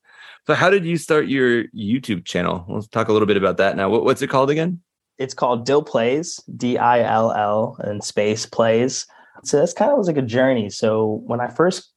So, 0.46 0.54
how 0.54 0.70
did 0.70 0.84
you 0.84 0.96
start 0.98 1.28
your 1.28 1.64
YouTube 1.68 2.24
channel? 2.24 2.64
Let's 2.68 2.88
talk 2.88 3.08
a 3.08 3.12
little 3.12 3.26
bit 3.26 3.36
about 3.36 3.56
that 3.58 3.76
now. 3.76 3.88
What, 3.88 4.04
what's 4.04 4.22
it 4.22 4.28
called 4.28 4.50
again? 4.50 4.80
It's 5.18 5.34
called 5.34 5.66
Dill 5.66 5.82
Plays, 5.82 6.40
D 6.56 6.78
I 6.78 7.02
L 7.02 7.32
L, 7.32 7.76
and 7.80 8.02
space 8.02 8.46
plays. 8.46 9.06
So 9.44 9.58
that's 9.58 9.72
kind 9.72 9.90
of 9.90 9.98
was 9.98 10.06
like 10.06 10.16
a 10.16 10.22
journey. 10.22 10.70
So 10.70 11.22
when 11.26 11.40
I 11.40 11.48
first 11.48 11.92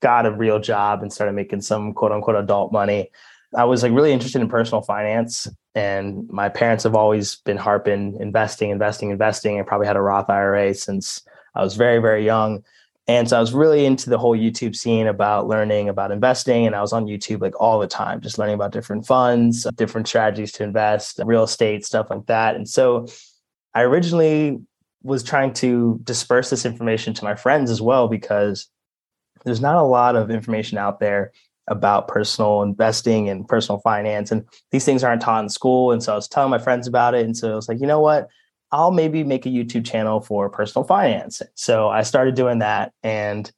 got 0.00 0.26
a 0.26 0.30
real 0.30 0.58
job 0.58 1.02
and 1.02 1.12
started 1.12 1.32
making 1.32 1.62
some 1.62 1.92
quote 1.92 2.12
unquote 2.12 2.36
adult 2.36 2.72
money, 2.72 3.10
I 3.56 3.64
was 3.64 3.82
like 3.82 3.92
really 3.92 4.12
interested 4.12 4.40
in 4.40 4.48
personal 4.48 4.82
finance. 4.82 5.48
And 5.74 6.28
my 6.28 6.48
parents 6.48 6.84
have 6.84 6.94
always 6.94 7.36
been 7.36 7.56
harping 7.56 8.16
investing, 8.20 8.70
investing, 8.70 9.10
investing. 9.10 9.58
I 9.58 9.62
probably 9.62 9.86
had 9.86 9.96
a 9.96 10.00
Roth 10.00 10.28
IRA 10.28 10.74
since 10.74 11.22
I 11.54 11.62
was 11.62 11.76
very, 11.76 11.98
very 11.98 12.24
young. 12.24 12.64
And 13.08 13.26
so 13.26 13.38
I 13.38 13.40
was 13.40 13.54
really 13.54 13.86
into 13.86 14.10
the 14.10 14.18
whole 14.18 14.36
YouTube 14.36 14.76
scene 14.76 15.06
about 15.06 15.48
learning 15.48 15.88
about 15.88 16.12
investing. 16.12 16.66
And 16.66 16.76
I 16.76 16.82
was 16.82 16.92
on 16.92 17.06
YouTube 17.06 17.40
like 17.40 17.58
all 17.58 17.78
the 17.78 17.86
time, 17.86 18.20
just 18.20 18.38
learning 18.38 18.54
about 18.54 18.70
different 18.70 19.06
funds, 19.06 19.66
different 19.76 20.06
strategies 20.06 20.52
to 20.52 20.62
invest, 20.62 21.18
real 21.24 21.44
estate, 21.44 21.86
stuff 21.86 22.08
like 22.10 22.26
that. 22.26 22.54
And 22.54 22.68
so 22.68 23.06
I 23.74 23.80
originally 23.80 24.60
was 25.02 25.22
trying 25.22 25.54
to 25.54 25.98
disperse 26.04 26.50
this 26.50 26.66
information 26.66 27.14
to 27.14 27.24
my 27.24 27.34
friends 27.34 27.70
as 27.70 27.80
well, 27.80 28.08
because 28.08 28.68
there's 29.44 29.60
not 29.60 29.76
a 29.76 29.82
lot 29.82 30.14
of 30.14 30.30
information 30.30 30.76
out 30.76 31.00
there 31.00 31.32
about 31.66 32.08
personal 32.08 32.62
investing 32.62 33.28
and 33.28 33.48
personal 33.48 33.80
finance. 33.80 34.30
And 34.30 34.44
these 34.70 34.84
things 34.84 35.02
aren't 35.02 35.22
taught 35.22 35.44
in 35.44 35.48
school. 35.48 35.92
And 35.92 36.02
so 36.02 36.12
I 36.12 36.16
was 36.16 36.28
telling 36.28 36.50
my 36.50 36.58
friends 36.58 36.86
about 36.86 37.14
it. 37.14 37.24
And 37.24 37.36
so 37.36 37.52
I 37.52 37.54
was 37.54 37.68
like, 37.68 37.80
you 37.80 37.86
know 37.86 38.00
what? 38.00 38.28
I'll 38.70 38.90
maybe 38.90 39.24
make 39.24 39.46
a 39.46 39.50
YouTube 39.50 39.86
channel 39.86 40.20
for 40.20 40.48
personal 40.50 40.84
finance. 40.84 41.42
So 41.54 41.88
I 41.88 42.02
started 42.02 42.34
doing 42.34 42.58
that 42.58 42.92
and 43.02 43.50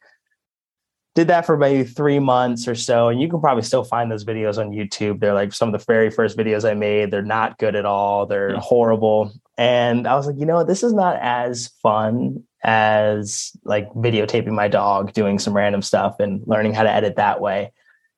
did 1.15 1.27
that 1.29 1.45
for 1.45 1.57
maybe 1.57 1.83
three 1.83 2.21
months 2.21 2.69
or 2.69 2.75
so. 2.75 3.09
And 3.09 3.21
you 3.21 3.29
can 3.29 3.41
probably 3.41 3.65
still 3.65 3.83
find 3.83 4.11
those 4.11 4.25
videos 4.25 4.59
on 4.59 4.71
YouTube. 4.71 5.19
They're 5.19 5.35
like 5.35 5.53
some 5.53 5.73
of 5.73 5.79
the 5.79 5.85
very 5.85 6.11
first 6.11 6.39
videos 6.39 6.69
I 6.69 6.75
made. 6.75 7.11
They're 7.11 7.23
not 7.23 7.59
good 7.59 7.75
at 7.75 7.85
all. 7.85 8.27
They're 8.27 8.53
yeah. 8.53 8.61
horrible. 8.61 9.33
And 9.59 10.07
I 10.07 10.15
was 10.15 10.27
like, 10.27 10.39
you 10.39 10.47
know 10.47 10.57
what? 10.57 10.69
This 10.69 10.85
is 10.85 10.93
not 10.93 11.17
as 11.21 11.69
fun 11.83 12.45
as 12.63 13.53
like 13.65 13.91
videotaping 13.95 14.53
my 14.53 14.69
dog 14.69 15.13
doing 15.13 15.39
some 15.39 15.55
random 15.55 15.83
stuff 15.83 16.21
and 16.21 16.43
learning 16.47 16.75
how 16.75 16.85
to 16.85 16.91
edit 16.91 17.17
that 17.17 17.41
way. 17.41 17.73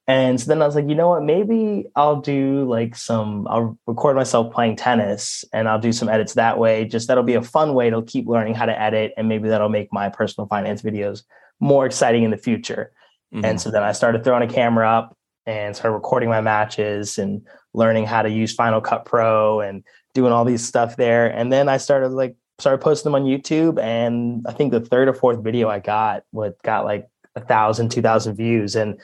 And 0.08 0.40
so 0.40 0.48
then 0.48 0.60
I 0.60 0.66
was 0.66 0.74
like, 0.74 0.88
you 0.88 0.96
know 0.96 1.10
what? 1.10 1.22
Maybe 1.22 1.86
I'll 1.94 2.20
do 2.20 2.68
like 2.68 2.96
some, 2.96 3.46
I'll 3.48 3.78
record 3.86 4.16
myself 4.16 4.52
playing 4.52 4.74
tennis 4.74 5.44
and 5.52 5.68
I'll 5.68 5.78
do 5.78 5.92
some 5.92 6.08
edits 6.08 6.34
that 6.34 6.58
way. 6.58 6.84
Just 6.84 7.06
that'll 7.06 7.22
be 7.22 7.34
a 7.34 7.42
fun 7.42 7.74
way 7.74 7.88
to 7.88 8.02
keep 8.02 8.26
learning 8.26 8.54
how 8.54 8.66
to 8.66 8.78
edit. 8.78 9.12
And 9.16 9.28
maybe 9.28 9.48
that'll 9.48 9.68
make 9.68 9.92
my 9.92 10.08
personal 10.08 10.48
finance 10.48 10.82
videos 10.82 11.22
more 11.60 11.86
exciting 11.86 12.24
in 12.24 12.32
the 12.32 12.36
future. 12.36 12.92
Mm-hmm. 13.32 13.44
And 13.44 13.60
so 13.60 13.70
then 13.70 13.84
I 13.84 13.92
started 13.92 14.24
throwing 14.24 14.42
a 14.42 14.52
camera 14.52 14.90
up 14.90 15.16
and 15.46 15.76
started 15.76 15.94
recording 15.94 16.28
my 16.28 16.40
matches 16.40 17.16
and 17.16 17.46
learning 17.72 18.06
how 18.06 18.22
to 18.22 18.28
use 18.28 18.52
Final 18.52 18.80
Cut 18.80 19.04
Pro 19.04 19.60
and 19.60 19.84
doing 20.14 20.32
all 20.32 20.44
these 20.44 20.66
stuff 20.66 20.96
there. 20.96 21.28
And 21.28 21.52
then 21.52 21.68
I 21.68 21.76
started 21.76 22.08
like, 22.08 22.34
started 22.58 22.82
posting 22.82 23.10
them 23.10 23.22
on 23.22 23.28
YouTube. 23.28 23.80
And 23.80 24.44
I 24.48 24.52
think 24.52 24.72
the 24.72 24.80
third 24.80 25.08
or 25.08 25.14
fourth 25.14 25.42
video 25.44 25.68
I 25.68 25.78
got, 25.78 26.24
what 26.32 26.60
got 26.62 26.84
like 26.84 27.08
a 27.36 27.40
thousand, 27.40 27.90
two 27.90 28.02
thousand 28.02 28.34
views. 28.34 28.74
And 28.74 29.00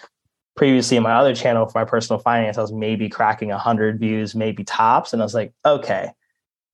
previously 0.59 0.97
in 0.97 1.05
my 1.05 1.13
other 1.13 1.37
channel 1.37 1.67
for 1.67 1.79
my 1.79 1.85
personal 1.85 2.19
finance, 2.19 2.59
I 2.59 2.63
was 2.63 2.73
maybe 2.73 3.09
cracking 3.09 3.51
100 3.51 4.01
views, 4.01 4.35
maybe 4.35 4.65
tops. 4.65 5.13
And 5.13 5.23
I 5.23 5.25
was 5.25 5.33
like, 5.33 5.53
okay, 5.65 6.11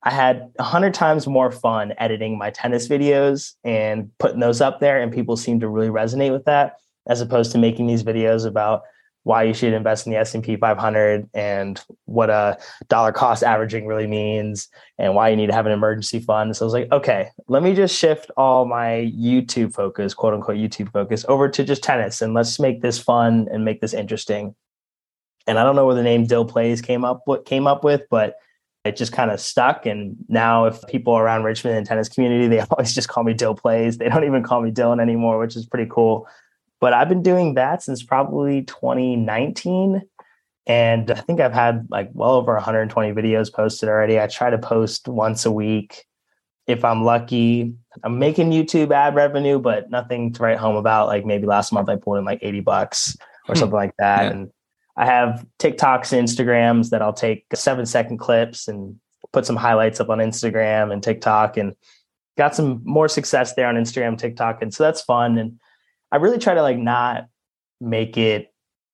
I 0.01 0.09
had 0.09 0.49
100 0.55 0.91
times 0.95 1.27
more 1.27 1.51
fun 1.51 1.93
editing 1.99 2.35
my 2.35 2.49
tennis 2.49 2.87
videos 2.87 3.53
and 3.63 4.09
putting 4.17 4.39
those 4.39 4.59
up 4.59 4.79
there. 4.79 4.99
And 4.99 5.13
people 5.13 5.37
seem 5.37 5.59
to 5.59 5.69
really 5.69 5.89
resonate 5.89 6.31
with 6.31 6.45
that 6.45 6.77
as 7.07 7.21
opposed 7.21 7.51
to 7.51 7.59
making 7.59 7.85
these 7.85 8.03
videos 8.03 8.47
about 8.47 8.81
why 9.25 9.41
you 9.41 9.55
should 9.55 9.73
invest 9.73 10.05
in 10.05 10.13
the 10.13 10.19
S&P 10.19 10.55
500 10.55 11.27
and 11.33 11.83
what 12.05 12.29
a 12.29 12.59
dollar 12.89 13.11
cost 13.11 13.41
averaging 13.43 13.87
really 13.87 14.05
means 14.05 14.69
and 14.99 15.15
why 15.15 15.29
you 15.29 15.35
need 15.35 15.47
to 15.47 15.53
have 15.53 15.65
an 15.65 15.71
emergency 15.71 16.19
fund. 16.19 16.55
So 16.55 16.63
I 16.63 16.67
was 16.67 16.73
like, 16.73 16.91
okay, 16.91 17.29
let 17.47 17.63
me 17.63 17.73
just 17.73 17.97
shift 17.97 18.29
all 18.37 18.65
my 18.65 19.11
YouTube 19.17 19.73
focus, 19.73 20.13
quote 20.13 20.35
unquote 20.35 20.57
YouTube 20.57 20.91
focus 20.93 21.25
over 21.27 21.49
to 21.49 21.63
just 21.63 21.81
tennis 21.81 22.21
and 22.21 22.35
let's 22.35 22.59
make 22.59 22.83
this 22.83 22.99
fun 22.99 23.47
and 23.51 23.65
make 23.65 23.81
this 23.81 23.95
interesting. 23.95 24.53
And 25.47 25.57
I 25.57 25.63
don't 25.63 25.75
know 25.75 25.87
where 25.87 25.95
the 25.95 26.03
name 26.03 26.27
Dill 26.27 26.45
Plays 26.45 26.83
came 26.83 27.03
up 27.03 27.21
what 27.25 27.45
came 27.45 27.65
up 27.65 27.83
with, 27.83 28.03
but 28.11 28.35
it 28.83 28.95
just 28.95 29.11
kind 29.11 29.31
of 29.31 29.39
stuck. 29.39 29.87
And 29.87 30.17
now 30.29 30.65
if 30.65 30.79
people 30.87 31.17
around 31.17 31.45
Richmond 31.45 31.77
and 31.77 31.87
tennis 31.87 32.09
community, 32.09 32.47
they 32.47 32.59
always 32.69 32.93
just 32.93 33.07
call 33.07 33.23
me 33.23 33.33
Dill 33.33 33.55
Plays. 33.55 33.97
They 33.97 34.07
don't 34.07 34.23
even 34.23 34.43
call 34.43 34.61
me 34.61 34.69
Dylan 34.69 35.01
anymore, 35.01 35.39
which 35.39 35.55
is 35.55 35.65
pretty 35.65 35.89
cool. 35.91 36.27
But 36.79 36.93
I've 36.93 37.09
been 37.09 37.23
doing 37.23 37.55
that 37.55 37.83
since 37.83 38.03
probably 38.03 38.63
2019. 38.63 40.01
And 40.67 41.11
I 41.11 41.15
think 41.15 41.39
I've 41.39 41.53
had 41.53 41.87
like 41.89 42.09
well 42.13 42.31
over 42.31 42.53
120 42.53 43.11
videos 43.13 43.53
posted 43.53 43.89
already. 43.89 44.19
I 44.19 44.27
try 44.27 44.49
to 44.49 44.57
post 44.57 45.07
once 45.07 45.45
a 45.45 45.51
week. 45.51 46.05
If 46.67 46.83
I'm 46.83 47.03
lucky, 47.03 47.75
I'm 48.03 48.17
making 48.17 48.49
YouTube 48.49 48.91
ad 48.91 49.13
revenue, 49.13 49.59
but 49.59 49.91
nothing 49.91 50.33
to 50.33 50.43
write 50.43 50.57
home 50.57 50.75
about. 50.75 51.07
Like 51.07 51.25
maybe 51.25 51.45
last 51.45 51.71
month 51.71 51.89
I 51.89 51.95
pulled 51.95 52.17
in 52.17 52.25
like 52.25 52.39
80 52.41 52.61
bucks 52.61 53.15
or 53.47 53.53
hmm. 53.53 53.59
something 53.59 53.75
like 53.75 53.95
that. 53.99 54.23
Yeah. 54.23 54.31
And 54.31 54.51
I 54.97 55.05
have 55.05 55.45
TikToks 55.59 56.13
and 56.13 56.27
Instagrams 56.27 56.89
that 56.89 57.01
I'll 57.01 57.13
take 57.13 57.45
seven 57.53 57.85
second 57.85 58.17
clips 58.17 58.67
and 58.67 58.99
put 59.33 59.45
some 59.45 59.55
highlights 59.55 59.99
up 59.99 60.09
on 60.09 60.19
Instagram 60.19 60.91
and 60.91 61.03
TikTok 61.03 61.57
and 61.57 61.75
got 62.37 62.55
some 62.55 62.81
more 62.85 63.07
success 63.07 63.53
there 63.53 63.67
on 63.67 63.75
Instagram, 63.75 64.17
TikTok. 64.17 64.61
And 64.61 64.73
so 64.73 64.83
that's 64.83 65.01
fun. 65.01 65.37
And 65.37 65.59
I 66.15 66.17
really 66.17 66.37
try 66.37 66.53
to 66.53 66.61
like 66.61 66.77
not 66.77 67.27
make 67.81 68.15
it 68.15 68.53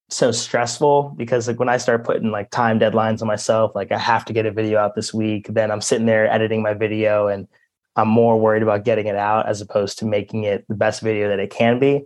so 0.09 0.31
stressful 0.31 1.13
because 1.15 1.47
like 1.47 1.59
when 1.59 1.69
I 1.69 1.77
start 1.77 2.03
putting 2.03 2.31
like 2.31 2.49
time 2.49 2.79
deadlines 2.79 3.21
on 3.21 3.27
myself, 3.27 3.75
like 3.75 3.91
I 3.91 3.99
have 3.99 4.25
to 4.25 4.33
get 4.33 4.47
a 4.47 4.51
video 4.51 4.79
out 4.79 4.95
this 4.95 5.13
week, 5.13 5.45
then 5.47 5.69
I'm 5.69 5.81
sitting 5.81 6.07
there 6.07 6.27
editing 6.27 6.63
my 6.63 6.73
video 6.73 7.27
and 7.27 7.47
I'm 7.95 8.07
more 8.07 8.39
worried 8.39 8.63
about 8.63 8.85
getting 8.85 9.05
it 9.05 9.15
out 9.15 9.47
as 9.47 9.61
opposed 9.61 9.99
to 9.99 10.07
making 10.07 10.45
it 10.45 10.65
the 10.67 10.73
best 10.73 11.03
video 11.03 11.29
that 11.29 11.37
it 11.37 11.51
can 11.51 11.77
be. 11.77 12.05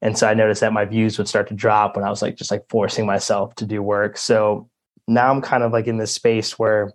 And 0.00 0.16
so 0.16 0.28
I 0.28 0.34
noticed 0.34 0.60
that 0.60 0.72
my 0.72 0.84
views 0.84 1.18
would 1.18 1.26
start 1.26 1.48
to 1.48 1.54
drop 1.54 1.96
when 1.96 2.04
I 2.04 2.08
was 2.08 2.22
like 2.22 2.36
just 2.36 2.52
like 2.52 2.62
forcing 2.68 3.06
myself 3.06 3.56
to 3.56 3.66
do 3.66 3.82
work. 3.82 4.16
So 4.16 4.70
now 5.08 5.32
I'm 5.32 5.42
kind 5.42 5.64
of 5.64 5.72
like 5.72 5.88
in 5.88 5.98
this 5.98 6.12
space 6.12 6.60
where 6.60 6.92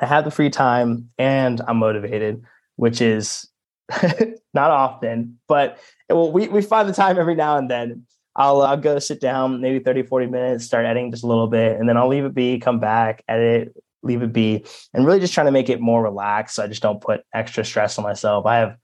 I 0.00 0.06
have 0.06 0.24
the 0.24 0.30
free 0.30 0.50
time 0.50 1.10
and 1.18 1.60
I'm 1.66 1.78
motivated, 1.78 2.44
which 2.76 3.00
is 3.00 3.49
not 4.54 4.70
often, 4.70 5.38
but 5.48 5.78
well, 6.08 6.32
we, 6.32 6.48
we 6.48 6.62
find 6.62 6.88
the 6.88 6.92
time 6.92 7.18
every 7.18 7.34
now 7.34 7.56
and 7.56 7.70
then. 7.70 8.06
I'll, 8.36 8.62
I'll 8.62 8.76
go 8.76 8.98
sit 9.00 9.20
down 9.20 9.60
maybe 9.60 9.80
30, 9.80 10.04
40 10.04 10.26
minutes, 10.26 10.64
start 10.64 10.86
editing 10.86 11.10
just 11.10 11.24
a 11.24 11.26
little 11.26 11.48
bit, 11.48 11.78
and 11.78 11.88
then 11.88 11.96
I'll 11.96 12.08
leave 12.08 12.24
it 12.24 12.34
be, 12.34 12.58
come 12.58 12.78
back, 12.78 13.24
edit, 13.28 13.74
leave 14.02 14.22
it 14.22 14.32
be, 14.32 14.64
and 14.94 15.04
really 15.04 15.20
just 15.20 15.34
trying 15.34 15.46
to 15.46 15.52
make 15.52 15.68
it 15.68 15.80
more 15.80 16.02
relaxed. 16.02 16.56
So 16.56 16.62
I 16.62 16.68
just 16.68 16.82
don't 16.82 17.00
put 17.00 17.22
extra 17.34 17.64
stress 17.64 17.98
on 17.98 18.04
myself. 18.04 18.46
I 18.46 18.56
have 18.56 18.76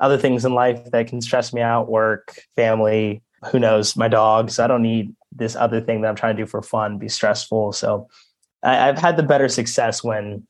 other 0.00 0.18
things 0.18 0.44
in 0.44 0.54
life 0.54 0.90
that 0.90 1.06
can 1.06 1.20
stress 1.20 1.52
me 1.52 1.60
out 1.60 1.88
work, 1.88 2.40
family, 2.56 3.22
who 3.50 3.58
knows, 3.58 3.96
my 3.96 4.08
dogs. 4.08 4.58
I 4.58 4.66
don't 4.66 4.82
need 4.82 5.14
this 5.32 5.54
other 5.54 5.80
thing 5.80 6.00
that 6.00 6.08
I'm 6.08 6.16
trying 6.16 6.36
to 6.36 6.42
do 6.42 6.46
for 6.46 6.62
fun 6.62 6.98
be 6.98 7.08
stressful. 7.08 7.72
So 7.72 8.08
I, 8.62 8.88
I've 8.88 8.98
had 8.98 9.16
the 9.16 9.22
better 9.22 9.48
success 9.48 10.02
when 10.02 10.46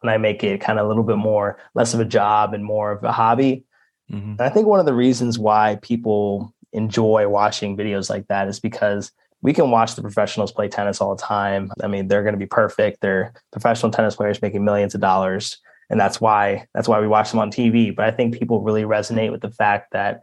when 0.00 0.12
I 0.12 0.18
make 0.18 0.44
it 0.44 0.60
kind 0.60 0.78
of 0.78 0.86
a 0.86 0.88
little 0.88 1.04
bit 1.04 1.16
more 1.16 1.58
less 1.74 1.94
of 1.94 2.00
a 2.00 2.04
job 2.04 2.54
and 2.54 2.64
more 2.64 2.92
of 2.92 3.04
a 3.04 3.12
hobby. 3.12 3.64
Mm-hmm. 4.10 4.30
And 4.30 4.40
I 4.40 4.48
think 4.48 4.66
one 4.66 4.80
of 4.80 4.86
the 4.86 4.94
reasons 4.94 5.38
why 5.38 5.78
people 5.82 6.54
enjoy 6.72 7.28
watching 7.28 7.76
videos 7.76 8.10
like 8.10 8.26
that 8.28 8.48
is 8.48 8.60
because 8.60 9.12
we 9.40 9.52
can 9.52 9.70
watch 9.70 9.94
the 9.94 10.02
professionals 10.02 10.52
play 10.52 10.68
tennis 10.68 11.00
all 11.00 11.14
the 11.14 11.22
time. 11.22 11.70
I 11.82 11.86
mean, 11.86 12.08
they're 12.08 12.22
going 12.22 12.34
to 12.34 12.38
be 12.38 12.46
perfect. 12.46 13.00
They're 13.00 13.32
professional 13.52 13.92
tennis 13.92 14.16
players 14.16 14.42
making 14.42 14.64
millions 14.64 14.94
of 14.94 15.00
dollars, 15.00 15.58
and 15.90 16.00
that's 16.00 16.20
why 16.20 16.66
that's 16.74 16.88
why 16.88 17.00
we 17.00 17.06
watch 17.06 17.30
them 17.30 17.40
on 17.40 17.50
TV. 17.50 17.94
But 17.94 18.06
I 18.06 18.10
think 18.10 18.38
people 18.38 18.62
really 18.62 18.82
resonate 18.82 19.30
with 19.30 19.40
the 19.40 19.50
fact 19.50 19.92
that 19.92 20.22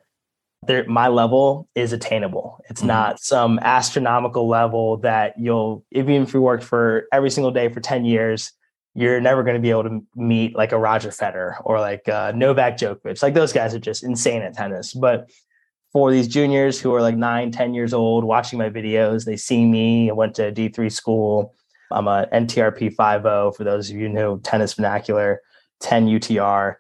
my 0.88 1.08
level 1.08 1.70
is 1.76 1.94
attainable. 1.94 2.60
It's 2.70 2.82
mm-hmm. 2.82 2.88
not 2.88 3.20
some 3.20 3.60
astronomical 3.60 4.48
level 4.48 4.98
that 4.98 5.36
you'll 5.40 5.86
even 5.92 6.24
if 6.24 6.34
you 6.34 6.42
worked 6.42 6.64
for 6.64 7.08
every 7.12 7.30
single 7.30 7.52
day 7.52 7.70
for 7.70 7.80
10 7.80 8.06
years, 8.06 8.52
you're 8.96 9.20
never 9.20 9.44
going 9.44 9.56
to 9.56 9.62
be 9.62 9.70
able 9.70 9.84
to 9.84 10.04
meet 10.16 10.56
like 10.56 10.72
a 10.72 10.80
Roger 10.80 11.10
Federer 11.10 11.56
or 11.66 11.80
like 11.82 12.08
uh, 12.08 12.32
Novak 12.34 12.78
Djokovic. 12.78 13.22
Like 13.22 13.34
those 13.34 13.52
guys 13.52 13.76
are 13.76 13.80
just 13.80 14.04
insane 14.04 14.42
at 14.42 14.54
tennis. 14.54 14.94
But 14.94 15.30
for 15.92 16.12
these 16.12 16.30
juniors 16.30 16.80
who 16.80 16.94
are 16.96 17.02
like 17.02 17.18
nine, 17.18 17.52
10 17.52 17.74
years 17.74 17.94
old 17.94 18.24
watching 18.24 18.58
my 18.58 18.70
videos, 18.70 19.26
they 19.26 19.36
see 19.36 19.66
me. 19.66 20.10
I 20.10 20.14
went 20.14 20.34
to 20.36 20.52
D3 20.52 20.90
school. 20.90 21.54
I'm 21.92 22.08
a 22.08 22.28
NTRP 22.34 22.96
50 22.96 23.58
for 23.58 23.64
those 23.64 23.90
of 23.90 23.98
you 23.98 24.08
who 24.08 24.14
know 24.14 24.38
tennis 24.38 24.74
vernacular, 24.74 25.42
10 25.82 26.08
UTR. 26.08 26.76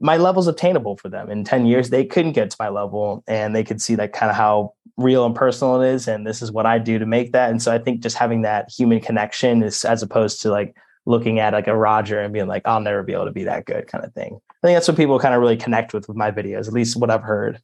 My 0.00 0.16
level's 0.16 0.48
obtainable 0.48 0.96
for 0.96 1.10
them. 1.10 1.30
In 1.30 1.44
10 1.44 1.66
years, 1.66 1.90
they 1.90 2.04
couldn't 2.04 2.32
get 2.32 2.50
to 2.50 2.56
my 2.58 2.70
level 2.70 3.22
and 3.26 3.54
they 3.54 3.64
could 3.64 3.82
see 3.82 3.94
like 3.94 4.14
kind 4.14 4.30
of 4.30 4.36
how 4.36 4.72
real 4.96 5.26
and 5.26 5.34
personal 5.34 5.82
it 5.82 5.90
is. 5.90 6.08
And 6.08 6.26
this 6.26 6.40
is 6.40 6.50
what 6.50 6.64
I 6.64 6.78
do 6.78 6.98
to 6.98 7.06
make 7.06 7.32
that. 7.32 7.50
And 7.50 7.62
so 7.62 7.72
I 7.72 7.78
think 7.78 8.00
just 8.00 8.16
having 8.16 8.42
that 8.42 8.70
human 8.70 9.00
connection 9.00 9.62
is 9.62 9.84
as 9.84 10.02
opposed 10.02 10.40
to 10.42 10.50
like 10.50 10.74
looking 11.08 11.38
at 11.38 11.54
like 11.54 11.66
a 11.66 11.76
Roger 11.76 12.20
and 12.20 12.34
being 12.34 12.46
like, 12.46 12.62
I'll 12.66 12.80
never 12.80 13.02
be 13.02 13.14
able 13.14 13.24
to 13.24 13.32
be 13.32 13.44
that 13.44 13.64
good 13.64 13.86
kind 13.88 14.04
of 14.04 14.12
thing. 14.12 14.38
I 14.50 14.66
think 14.66 14.76
that's 14.76 14.86
what 14.86 14.96
people 14.96 15.18
kind 15.18 15.34
of 15.34 15.40
really 15.40 15.56
connect 15.56 15.94
with 15.94 16.06
with 16.06 16.18
my 16.18 16.30
videos, 16.30 16.68
at 16.68 16.74
least 16.74 16.96
what 16.96 17.10
I've 17.10 17.22
heard. 17.22 17.60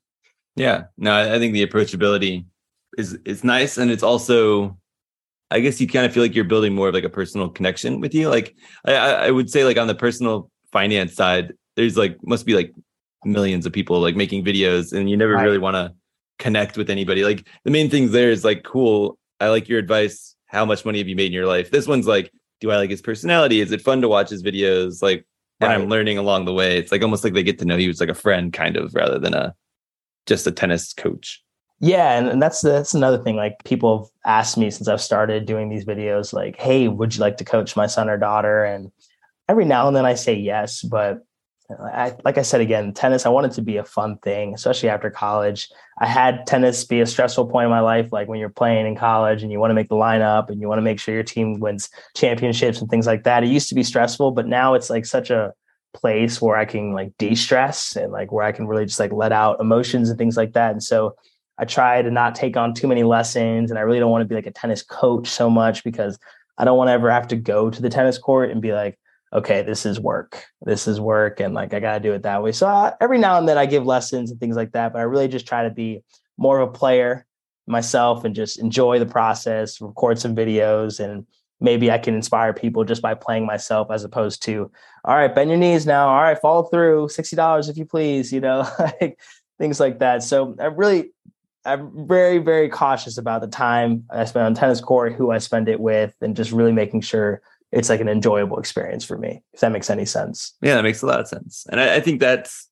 Yeah. 0.57 0.85
No, 0.97 1.35
I 1.35 1.39
think 1.39 1.53
the 1.53 1.67
approachability 1.67 2.47
is 2.97 3.19
is 3.27 3.45
nice. 3.45 3.77
And 3.77 3.91
it's 3.91 4.03
also 4.03 4.79
I 5.51 5.61
guess 5.61 5.79
you 5.79 5.87
kind 5.87 6.07
of 6.07 6.13
feel 6.13 6.23
like 6.23 6.35
you're 6.35 6.45
building 6.45 6.75
more 6.75 6.89
of 6.89 6.95
like 6.95 7.05
a 7.05 7.11
personal 7.11 7.51
connection 7.51 8.01
with 8.01 8.15
you. 8.15 8.31
Like 8.31 8.57
I, 8.87 8.95
I 8.95 9.31
would 9.31 9.51
say 9.51 9.65
like 9.65 9.77
on 9.77 9.89
the 9.89 9.95
personal 9.95 10.51
finance 10.73 11.15
side, 11.15 11.53
there's 11.77 11.99
like 11.99 12.17
must 12.25 12.47
be 12.47 12.55
like 12.55 12.73
millions 13.27 13.67
of 13.67 13.73
people 13.75 14.01
like 14.01 14.17
making 14.17 14.43
videos 14.43 14.95
and 14.95 15.11
you 15.11 15.19
never 15.19 15.35
right. 15.35 15.45
really 15.45 15.59
want 15.59 15.75
to 15.75 15.93
connect 16.39 16.79
with 16.79 16.89
anybody. 16.89 17.25
Like 17.25 17.47
the 17.65 17.71
main 17.71 17.91
things 17.91 18.11
there 18.11 18.31
is 18.31 18.43
like, 18.43 18.63
cool. 18.63 19.19
I 19.39 19.49
like 19.49 19.69
your 19.69 19.79
advice. 19.79 20.35
How 20.47 20.65
much 20.65 20.85
money 20.85 20.99
have 20.99 21.09
you 21.09 21.17
made 21.17 21.27
in 21.27 21.33
your 21.33 21.47
life? 21.47 21.71
This 21.71 21.87
one's 21.87 22.07
like, 22.07 22.31
do 22.64 22.70
I 22.70 22.77
like 22.77 22.90
his 22.90 23.03
personality? 23.03 23.61
Is 23.61 23.72
it 23.72 23.83
fun 23.83 24.00
to 24.00 24.09
watch 24.09 24.31
his 24.31 24.42
videos? 24.42 25.03
Like, 25.03 25.27
right. 25.61 25.70
I'm 25.70 25.88
learning 25.88 26.18
along 26.18 26.46
the 26.46 26.53
way. 26.53 26.79
It's 26.79 26.90
like 26.90 27.03
almost 27.03 27.22
like 27.22 27.35
they 27.35 27.42
get 27.42 27.59
to 27.59 27.64
know 27.64 27.77
you 27.77 27.90
as 27.90 28.00
like 28.00 28.09
a 28.09 28.14
friend, 28.14 28.53
kind 28.53 28.77
of, 28.77 28.94
rather 28.94 29.18
than 29.18 29.35
a 29.35 29.55
just 30.27 30.46
a 30.46 30.50
tennis 30.50 30.92
coach. 30.92 31.42
Yeah, 31.81 32.18
and, 32.18 32.29
and 32.29 32.40
that's 32.40 32.62
that's 32.62 32.94
another 32.94 33.18
thing. 33.18 33.37
Like 33.37 33.62
people 33.64 33.98
have 33.98 34.09
asked 34.24 34.57
me 34.57 34.70
since 34.70 34.88
I've 34.88 35.00
started 35.00 35.44
doing 35.44 35.68
these 35.68 35.85
videos, 35.85 36.33
like, 36.33 36.57
"Hey, 36.57 36.88
would 36.88 37.14
you 37.14 37.20
like 37.20 37.37
to 37.37 37.44
coach 37.44 37.77
my 37.77 37.87
son 37.87 38.09
or 38.09 38.16
daughter?" 38.16 38.64
And 38.64 38.90
every 39.48 39.66
now 39.66 39.87
and 39.87 39.94
then 39.94 40.07
I 40.07 40.14
say 40.14 40.35
yes, 40.35 40.81
but 40.81 41.27
I, 41.70 42.14
like 42.24 42.37
I 42.37 42.42
said 42.42 42.61
again, 42.61 42.92
tennis, 42.92 43.24
I 43.24 43.31
wanted 43.31 43.53
it 43.53 43.55
to 43.55 43.62
be 43.62 43.79
a 43.79 43.85
fun 43.85 44.18
thing, 44.18 44.55
especially 44.55 44.90
after 44.90 45.11
college. 45.11 45.70
I 45.98 46.07
had 46.07 46.46
tennis 46.46 46.85
be 46.85 47.00
a 47.00 47.07
stressful 47.07 47.46
point 47.46 47.64
in 47.64 47.70
my 47.70 47.81
life, 47.81 48.12
like 48.12 48.29
when 48.29 48.38
you're 48.38 48.50
playing 48.50 48.87
in 48.87 48.96
college 48.96 49.42
and 49.42 49.50
you 49.50 49.59
want 49.59 49.70
to 49.70 49.74
make 49.74 49.88
the 49.88 49.94
lineup 49.94 50.50
and 50.50 50.61
you 50.61 50.68
want 50.68 50.79
to 50.79 50.83
make 50.83 51.00
sure 51.00 51.14
your 51.14 51.22
team 51.22 51.61
wins 51.61 51.88
championships 52.14 52.81
and 52.81 52.90
things 52.90 53.07
like 53.07 53.24
that. 53.24 53.44
It 53.44 53.48
used 53.48 53.70
to 53.70 53.74
be 53.74 53.83
stressful, 53.83 54.33
but 54.33 54.46
now 54.46 54.74
it's 54.74 54.90
like 54.90 55.07
such 55.07 55.31
a 55.31 55.55
place 55.94 56.42
where 56.42 56.57
I 56.57 56.66
can 56.66 56.92
like 56.92 57.16
de-stress 57.18 57.96
and 57.96 58.12
like 58.12 58.31
where 58.31 58.44
I 58.44 58.53
can 58.53 58.66
really 58.66 58.85
just 58.85 59.00
like 59.00 59.12
let 59.12 59.33
out 59.33 59.61
emotions 59.61 60.11
and 60.11 60.18
things 60.18 60.37
like 60.37 60.53
that. 60.53 60.72
And 60.72 60.83
so 60.83 61.16
I 61.57 61.64
try 61.64 62.03
to 62.03 62.11
not 62.11 62.35
take 62.35 62.59
on 62.59 62.74
too 62.74 62.88
many 62.88 63.05
lessons 63.05 63.70
and 63.70 63.79
I 63.79 63.83
really 63.83 64.00
don't 64.00 64.11
want 64.11 64.22
to 64.22 64.29
be 64.29 64.35
like 64.35 64.46
a 64.46 64.50
tennis 64.50 64.83
coach 64.83 65.29
so 65.29 65.48
much 65.48 65.83
because 65.83 66.18
I 66.59 66.64
don't 66.64 66.77
want 66.77 66.88
to 66.88 66.92
ever 66.92 67.11
have 67.11 67.29
to 67.29 67.37
go 67.37 67.70
to 67.70 67.81
the 67.81 67.88
tennis 67.88 68.18
court 68.18 68.50
and 68.50 68.61
be 68.61 68.72
like, 68.72 68.98
okay, 69.35 69.62
this 69.62 69.85
is 69.85 69.99
work. 69.99 70.44
This 70.62 70.87
is 70.87 71.01
work. 71.01 71.40
And 71.40 71.55
like, 71.55 71.75
I 71.75 71.81
got 71.81 71.94
to 71.94 72.01
do 72.01 72.12
it 72.12 72.23
that 72.23 72.42
way. 72.42 72.53
So 72.53 72.66
I, 72.66 72.92
every 73.01 73.18
now 73.18 73.37
and 73.37 73.49
then 73.49 73.59
I 73.59 73.66
give 73.66 73.85
lessons 73.85 74.31
and 74.31 74.38
things 74.38 74.57
like 74.57 74.73
that, 74.73 74.92
but 74.92 75.01
I 75.01 75.03
really 75.03 75.29
just 75.29 75.47
try 75.47 75.64
to 75.64 75.70
be 75.70 76.03
more 76.38 76.61
of 76.61 76.68
a 76.68 76.73
player 76.73 77.27
myself 77.66 78.25
and 78.25 78.35
just 78.35 78.59
enjoy 78.61 78.99
the 78.99 79.07
process, 79.07 79.81
record 79.81 80.18
some 80.18 80.37
videos, 80.37 81.01
and 81.01 81.27
maybe 81.61 81.90
I 81.90 81.99
can 81.99 82.14
inspire 82.14 82.53
people 82.53 82.85
just 82.85 83.03
by 83.03 83.14
playing 83.14 83.47
myself 83.47 83.90
as 83.90 84.05
opposed 84.05 84.42
to, 84.44 84.70
all 85.05 85.16
right, 85.16 85.35
bend 85.35 85.51
your 85.51 85.59
knees 85.59 85.87
now. 85.87 86.09
All 86.09 86.23
right, 86.23 86.38
follow 86.38 86.64
through, 86.64 87.09
$60 87.09 87.68
if 87.68 87.77
you 87.77 87.87
please, 87.87 88.33
you 88.33 88.40
know, 88.40 88.68
like 88.79 89.18
things 89.59 89.81
like 89.81 89.99
that. 89.99 90.23
So 90.23 90.55
I 90.61 90.66
really, 90.66 91.12
I'm 91.64 92.07
very, 92.07 92.38
very 92.38 92.68
cautious 92.68 93.18
about 93.18 93.40
the 93.40 93.49
time 93.49 94.05
I 94.11 94.27
spend 94.27 94.47
on 94.47 94.55
tennis 94.55 94.81
court, 94.81 95.14
who 95.14 95.31
I 95.31 95.38
spend 95.38 95.68
it 95.68 95.81
with, 95.81 96.14
and 96.20 96.37
just 96.37 96.53
really 96.53 96.73
making 96.73 97.01
sure 97.01 97.40
it's 97.75 97.89
like 97.89 98.01
an 98.01 98.09
enjoyable 98.09 98.59
experience 98.59 99.05
for 99.05 99.19
me. 99.19 99.43
If 99.53 99.61
that 99.61 99.73
makes 99.73 99.91
any 99.91 100.05
sense. 100.05 100.57
Yeah, 100.63 100.77
that 100.77 100.83
makes 100.83 101.03
a 101.03 101.07
lot 101.07 101.21
of 101.21 101.29
sense. 101.29 101.67
And 101.71 101.81
I, 101.81 101.97
I 101.97 102.01
think 102.01 102.21
that's 102.21 102.69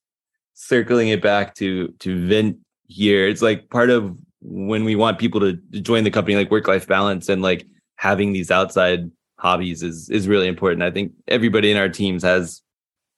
circling 0.53 1.09
it 1.09 1.21
back 1.21 1.55
to 1.55 1.89
to 1.99 2.27
Vint 2.27 2.57
here. 2.87 3.27
It's 3.27 3.41
like 3.41 3.69
part 3.69 3.89
of 3.89 4.17
when 4.41 4.83
we 4.83 4.95
want 4.95 5.19
people 5.19 5.39
to, 5.41 5.53
to 5.71 5.81
join 5.81 6.03
the 6.03 6.11
company, 6.11 6.35
like 6.35 6.51
work 6.51 6.67
life 6.67 6.87
balance 6.87 7.29
and 7.29 7.41
like 7.41 7.65
having 7.95 8.33
these 8.33 8.51
outside 8.51 9.11
hobbies 9.37 9.83
is 9.83 10.09
is 10.09 10.27
really 10.27 10.47
important. 10.47 10.83
I 10.83 10.91
think 10.91 11.11
everybody 11.27 11.71
in 11.71 11.77
our 11.77 11.89
teams 11.89 12.23
has 12.23 12.61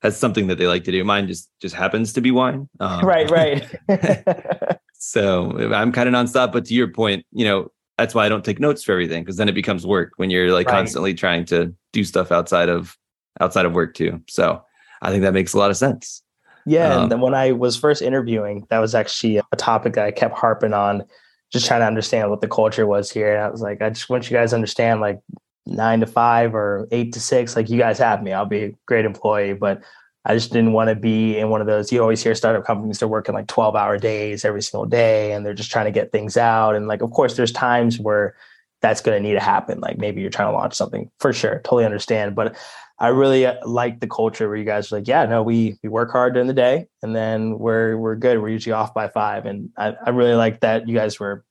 has 0.02 0.17
something 0.17 0.48
that 0.48 0.58
they 0.58 0.67
like 0.67 0.84
to 0.86 0.91
do. 0.91 1.04
Mine 1.04 1.28
just 1.28 1.50
just 1.62 1.76
happens 1.76 2.13
to 2.13 2.21
be 2.21 2.32
wine. 2.32 2.67
Um, 2.80 3.06
right, 3.06 3.30
right. 3.30 3.65
so 4.93 5.71
I'm 5.74 5.91
kind 5.91 6.10
of 6.10 6.13
nonstop. 6.15 6.52
But 6.52 6.65
to 6.65 6.74
your 6.74 6.88
point, 6.88 7.26
you 7.32 7.45
know, 7.45 7.71
that's 7.97 8.13
why 8.13 8.25
I 8.25 8.29
don't 8.29 8.43
take 8.43 8.60
notes 8.60 8.84
for 8.84 8.91
everything 8.91 9.23
because 9.23 9.38
then 9.38 9.49
it 9.49 9.55
becomes 9.55 9.86
work 9.86 10.13
when 10.17 10.29
you're 10.29 10.51
like 10.51 10.67
right. 10.67 10.75
constantly 10.75 11.13
trying 11.13 11.45
to 11.45 11.73
do 11.93 12.03
stuff 12.03 12.31
outside 12.31 12.69
of 12.69 12.97
outside 13.39 13.65
of 13.65 13.73
work 13.73 13.93
too. 13.93 14.21
So 14.27 14.63
I 15.01 15.12
think 15.12 15.23
that 15.23 15.34
makes 15.34 15.53
a 15.53 15.58
lot 15.58 15.71
of 15.71 15.77
sense. 15.77 16.21
Yeah, 16.65 16.93
um, 16.93 17.03
and 17.03 17.12
then 17.12 17.21
when 17.21 17.36
I 17.36 17.51
was 17.51 17.77
first 17.77 18.01
interviewing, 18.01 18.65
that 18.69 18.79
was 18.79 18.95
actually 18.95 19.38
a 19.38 19.55
topic 19.55 19.93
that 19.93 20.05
I 20.05 20.12
kept 20.12 20.36
harping 20.36 20.73
on, 20.73 21.03
just 21.51 21.67
trying 21.67 21.81
to 21.81 21.86
understand 21.86 22.31
what 22.31 22.41
the 22.41 22.47
culture 22.47 22.88
was 22.88 23.12
here. 23.12 23.36
And 23.36 23.43
I 23.43 23.49
was 23.49 23.62
like, 23.62 23.81
I 23.81 23.89
just 23.89 24.10
want 24.10 24.29
you 24.29 24.36
guys 24.36 24.49
to 24.49 24.55
understand, 24.55 24.99
like 24.99 25.19
nine 25.67 25.99
to 25.99 26.08
five 26.08 26.55
or 26.55 26.88
eight 26.91 27.13
to 27.13 27.19
six, 27.19 27.55
like 27.55 27.69
you 27.69 27.77
guys 27.77 27.99
have 27.99 28.23
me. 28.23 28.34
I'll 28.34 28.45
be 28.45 28.63
a 28.63 28.73
great 28.88 29.05
employee, 29.05 29.53
but 29.53 29.84
I 30.25 30.33
just 30.33 30.51
didn't 30.51 30.73
want 30.73 30.89
to 30.89 30.95
be 30.95 31.38
in 31.38 31.49
one 31.49 31.61
of 31.61 31.67
those. 31.67 31.91
You 31.91 32.01
always 32.01 32.23
hear 32.23 32.33
startup 32.33 32.65
companies 32.65 32.99
they're 32.99 33.07
working 33.07 33.35
like 33.35 33.47
12 33.47 33.75
hour 33.75 33.97
days 33.97 34.43
every 34.43 34.61
single 34.61 34.85
day 34.85 35.33
and 35.33 35.45
they're 35.45 35.53
just 35.53 35.71
trying 35.71 35.85
to 35.85 35.91
get 35.91 36.11
things 36.11 36.35
out. 36.35 36.75
And 36.75 36.88
like, 36.88 37.01
of 37.01 37.11
course, 37.11 37.35
there's 37.35 37.51
times 37.51 37.99
where 37.99 38.35
that's 38.81 39.01
going 39.01 39.21
to 39.21 39.27
need 39.27 39.35
to 39.35 39.39
happen. 39.39 39.79
Like 39.79 39.97
maybe 39.97 40.21
you're 40.21 40.31
trying 40.31 40.47
to 40.47 40.57
launch 40.57 40.73
something 40.73 41.11
for 41.19 41.31
sure. 41.31 41.61
Totally 41.63 41.85
understand. 41.85 42.35
But 42.35 42.55
I 42.97 43.09
really 43.09 43.45
uh, 43.45 43.55
like 43.65 43.99
the 43.99 44.07
culture 44.07 44.47
where 44.47 44.57
you 44.57 44.65
guys 44.65 44.91
are 44.91 44.95
like, 44.95 45.07
yeah, 45.07 45.25
no, 45.25 45.43
we 45.43 45.77
we 45.83 45.89
work 45.89 46.11
hard 46.11 46.33
during 46.33 46.47
the 46.47 46.53
day 46.53 46.88
and 47.03 47.15
then 47.15 47.59
we're 47.59 47.97
we're 47.97 48.15
good. 48.15 48.41
We're 48.41 48.49
usually 48.49 48.73
off 48.73 48.93
by 48.93 49.09
five. 49.09 49.45
And 49.45 49.69
I, 49.77 49.95
I 50.05 50.09
really 50.09 50.35
like 50.35 50.61
that 50.61 50.88
you 50.88 50.95
guys 50.95 51.19
were 51.19 51.45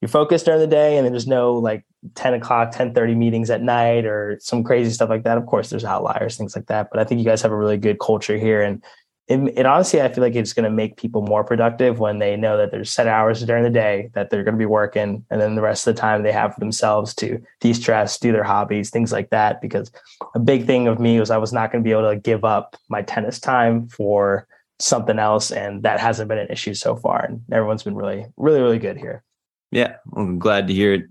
you're 0.00 0.08
focused 0.08 0.44
during 0.44 0.60
the 0.60 0.66
day 0.66 0.98
and 0.98 1.06
there's 1.06 1.26
no 1.26 1.54
like 1.54 1.84
10 2.14 2.34
o'clock 2.34 2.70
10 2.72 2.94
30 2.94 3.14
meetings 3.14 3.50
at 3.50 3.62
night 3.62 4.04
or 4.04 4.38
some 4.40 4.62
crazy 4.62 4.90
stuff 4.90 5.08
like 5.08 5.24
that. 5.24 5.38
Of 5.38 5.46
course 5.46 5.70
there's 5.70 5.84
outliers 5.84 6.36
things 6.36 6.54
like 6.54 6.66
that 6.66 6.88
but 6.90 7.00
i 7.00 7.04
think 7.04 7.18
you 7.18 7.24
guys 7.24 7.42
have 7.42 7.52
a 7.52 7.56
really 7.56 7.78
good 7.78 7.98
culture 7.98 8.36
here. 8.36 8.62
And 8.62 8.82
it, 9.28 9.40
it 9.56 9.66
honestly 9.66 10.00
i 10.00 10.08
feel 10.08 10.22
like 10.22 10.36
it's 10.36 10.52
going 10.52 10.64
to 10.64 10.70
make 10.70 10.96
people 10.96 11.20
more 11.22 11.42
productive 11.42 11.98
when 11.98 12.20
they 12.20 12.36
know 12.36 12.56
that 12.56 12.70
there's 12.70 12.90
set 12.90 13.08
hours 13.08 13.42
during 13.44 13.64
the 13.64 13.70
day 13.70 14.08
that 14.14 14.30
they're 14.30 14.44
going 14.44 14.54
to 14.54 14.58
be 14.58 14.66
working 14.66 15.24
and 15.30 15.40
then 15.40 15.56
the 15.56 15.62
rest 15.62 15.84
of 15.84 15.94
the 15.94 16.00
time 16.00 16.22
they 16.22 16.30
have 16.30 16.54
for 16.54 16.60
themselves 16.60 17.12
to 17.12 17.42
de-stress 17.60 18.18
do 18.18 18.30
their 18.30 18.44
hobbies 18.44 18.90
things 18.90 19.10
like 19.10 19.30
that. 19.30 19.60
Because 19.60 19.90
a 20.34 20.38
big 20.38 20.64
thing 20.64 20.86
of 20.86 21.00
me 21.00 21.18
was 21.18 21.30
i 21.30 21.38
was 21.38 21.52
not 21.52 21.72
going 21.72 21.82
to 21.82 21.86
be 21.86 21.92
able 21.92 22.08
to 22.08 22.20
give 22.20 22.44
up 22.44 22.76
my 22.88 23.02
tennis 23.02 23.40
time 23.40 23.88
for 23.88 24.46
something 24.78 25.18
else 25.18 25.50
and 25.50 25.82
that 25.82 25.98
hasn't 25.98 26.28
been 26.28 26.38
an 26.38 26.48
issue 26.50 26.74
so 26.74 26.94
far. 26.94 27.24
And 27.24 27.40
everyone's 27.50 27.82
been 27.82 27.96
really 27.96 28.26
really 28.36 28.60
really 28.60 28.78
good 28.78 28.96
here 28.96 29.24
yeah, 29.70 29.96
I'm 30.14 30.38
glad 30.38 30.68
to 30.68 30.74
hear 30.74 30.94
it, 30.94 31.04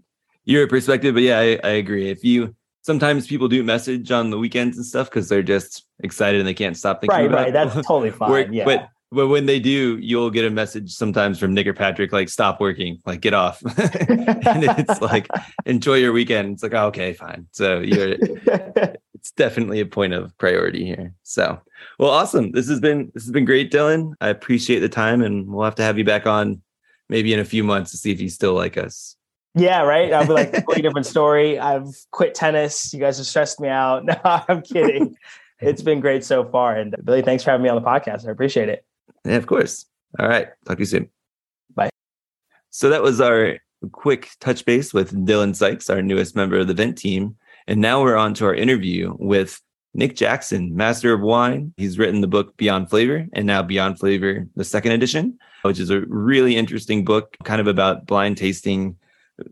your 0.46 0.68
perspective. 0.68 1.14
But 1.14 1.24
yeah, 1.24 1.40
I, 1.40 1.60
I 1.64 1.70
agree. 1.72 2.10
If 2.10 2.24
you 2.24 2.56
sometimes 2.82 3.28
people 3.28 3.48
do 3.48 3.64
message 3.64 4.12
on 4.12 4.30
the 4.30 4.38
weekends 4.38 4.78
and 4.78 4.86
stuff 4.86 5.10
because 5.10 5.28
they're 5.28 5.44
just 5.44 5.86
excited 6.04 6.40
and 6.40 6.48
they 6.48 6.54
can't 6.54 6.78
stop 6.78 7.02
thinking 7.02 7.18
right, 7.18 7.26
about 7.26 7.38
right. 7.38 7.54
Right. 7.54 7.74
That's 7.74 7.76
totally 7.88 8.12
fine. 8.12 8.30
Work. 8.30 8.48
Yeah. 8.52 8.66
But 8.66 8.90
but 9.12 9.28
when 9.28 9.46
they 9.46 9.60
do, 9.60 9.98
you'll 10.00 10.30
get 10.30 10.46
a 10.46 10.50
message 10.50 10.94
sometimes 10.94 11.40
from 11.40 11.54
Nick 11.54 11.68
or 11.68 11.74
Patrick 11.74 12.12
like 12.12 12.28
stop 12.28 12.60
working, 12.60 13.02
like 13.06 13.22
get 13.22 13.34
off. 13.34 13.62
and 13.78 14.64
it's 14.64 15.02
like 15.02 15.28
enjoy 15.66 15.96
your 15.96 16.12
weekend. 16.12 16.54
It's 16.54 16.64
like, 16.64 16.74
oh, 16.74 16.88
okay, 16.88 17.14
fine. 17.14 17.48
So 17.52 17.80
you're 17.80 18.16
it's 19.14 19.32
definitely 19.32 19.80
a 19.80 19.86
point 19.86 20.14
of 20.14 20.38
priority 20.38 20.86
here. 20.86 21.14
So 21.24 21.62
well, 21.98 22.12
awesome. 22.12 22.52
This 22.52 22.68
has 22.68 22.80
been 22.80 23.12
this 23.14 23.24
has 23.24 23.32
been 23.32 23.46
great, 23.46 23.72
Dylan. 23.72 24.14
I 24.22 24.30
appreciate 24.30 24.80
the 24.80 24.90
time 24.90 25.22
and 25.22 25.48
we'll 25.48 25.66
have 25.66 25.76
to 25.76 25.84
have 25.84 25.98
you 25.98 26.04
back 26.04 26.28
on 26.28 26.62
maybe 27.10 27.34
in 27.34 27.40
a 27.40 27.46
few 27.46 27.64
months 27.64 27.92
to 27.92 27.98
see 27.98 28.12
if 28.12 28.20
you 28.20 28.30
still 28.30 28.54
like 28.54 28.78
us. 28.78 29.16
Yeah, 29.56 29.82
right. 29.84 30.12
I'll 30.12 30.28
be 30.28 30.34
like, 30.34 30.50
a 30.50 30.52
completely 30.58 30.82
different 30.82 31.06
story. 31.16 31.58
I've 31.58 31.88
quit 32.12 32.36
tennis. 32.36 32.94
You 32.94 33.00
guys 33.00 33.18
have 33.18 33.26
stressed 33.28 33.60
me 33.60 33.70
out. 33.70 34.04
No, 34.06 34.16
I'm 34.24 34.62
kidding. 34.62 35.16
it's 35.62 35.82
been 35.82 36.02
great 36.02 36.26
so 36.26 36.44
far. 36.44 36.76
And 36.76 36.94
uh, 36.94 36.98
Billy, 37.04 37.22
thanks 37.22 37.44
for 37.44 37.52
having 37.52 37.64
me 37.64 37.70
on 37.70 37.82
the 37.82 37.88
podcast. 37.88 38.28
I 38.28 38.32
appreciate 38.32 38.68
it. 38.70 38.86
Yeah, 39.24 39.36
of 39.38 39.48
course. 39.48 39.86
All 40.20 40.28
right. 40.28 40.50
Talk 40.66 40.78
to 40.78 40.82
you 40.82 40.86
soon. 40.86 41.10
Bye. 41.74 41.90
So 42.70 42.90
that 42.90 43.02
was 43.02 43.22
our 43.22 43.58
quick 43.92 44.32
touch 44.40 44.66
base 44.66 44.94
with 44.94 45.12
Dylan 45.26 45.56
Sykes, 45.56 45.90
our 45.90 46.02
newest 46.02 46.36
member 46.36 46.60
of 46.60 46.68
the 46.68 46.74
Vint 46.74 46.98
team. 46.98 47.38
And 47.68 47.80
now 47.82 48.02
we're 48.04 48.18
on 48.18 48.34
to 48.36 48.46
our 48.46 48.54
interview 48.54 49.16
with 49.18 49.62
Nick 49.94 50.16
Jackson, 50.16 50.76
master 50.76 51.14
of 51.14 51.22
wine. 51.22 51.74
He's 51.78 51.98
written 51.98 52.22
the 52.22 52.28
book 52.28 52.58
Beyond 52.58 52.90
Flavor 52.90 53.26
and 53.34 53.48
now 53.48 53.64
Beyond 53.64 54.00
Flavor, 54.00 54.46
the 54.56 54.66
second 54.66 54.92
edition, 54.92 55.40
which 55.68 55.80
is 55.80 55.90
a 55.90 56.02
really 56.02 56.56
interesting 56.56 57.06
book, 57.06 57.36
kind 57.44 57.62
of 57.62 57.68
about 57.68 58.06
blind 58.06 58.38
tasting 58.38 58.98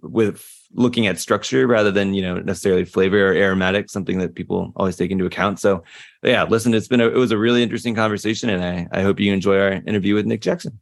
with 0.01 0.47
looking 0.73 1.07
at 1.07 1.19
structure 1.19 1.67
rather 1.67 1.91
than, 1.91 2.13
you 2.13 2.21
know, 2.21 2.39
necessarily 2.39 2.85
flavor 2.85 3.29
or 3.29 3.33
aromatic, 3.33 3.89
something 3.89 4.17
that 4.19 4.33
people 4.35 4.71
always 4.75 4.95
take 4.95 5.11
into 5.11 5.25
account. 5.25 5.59
So 5.59 5.83
yeah, 6.23 6.43
listen, 6.43 6.73
it's 6.73 6.87
been 6.87 7.01
a, 7.01 7.07
it 7.07 7.17
was 7.17 7.31
a 7.31 7.37
really 7.37 7.61
interesting 7.61 7.93
conversation 7.93 8.49
and 8.49 8.63
I, 8.63 8.99
I 8.99 9.03
hope 9.03 9.19
you 9.19 9.33
enjoy 9.33 9.59
our 9.59 9.71
interview 9.73 10.15
with 10.15 10.25
Nick 10.25 10.41
Jackson. 10.41 10.79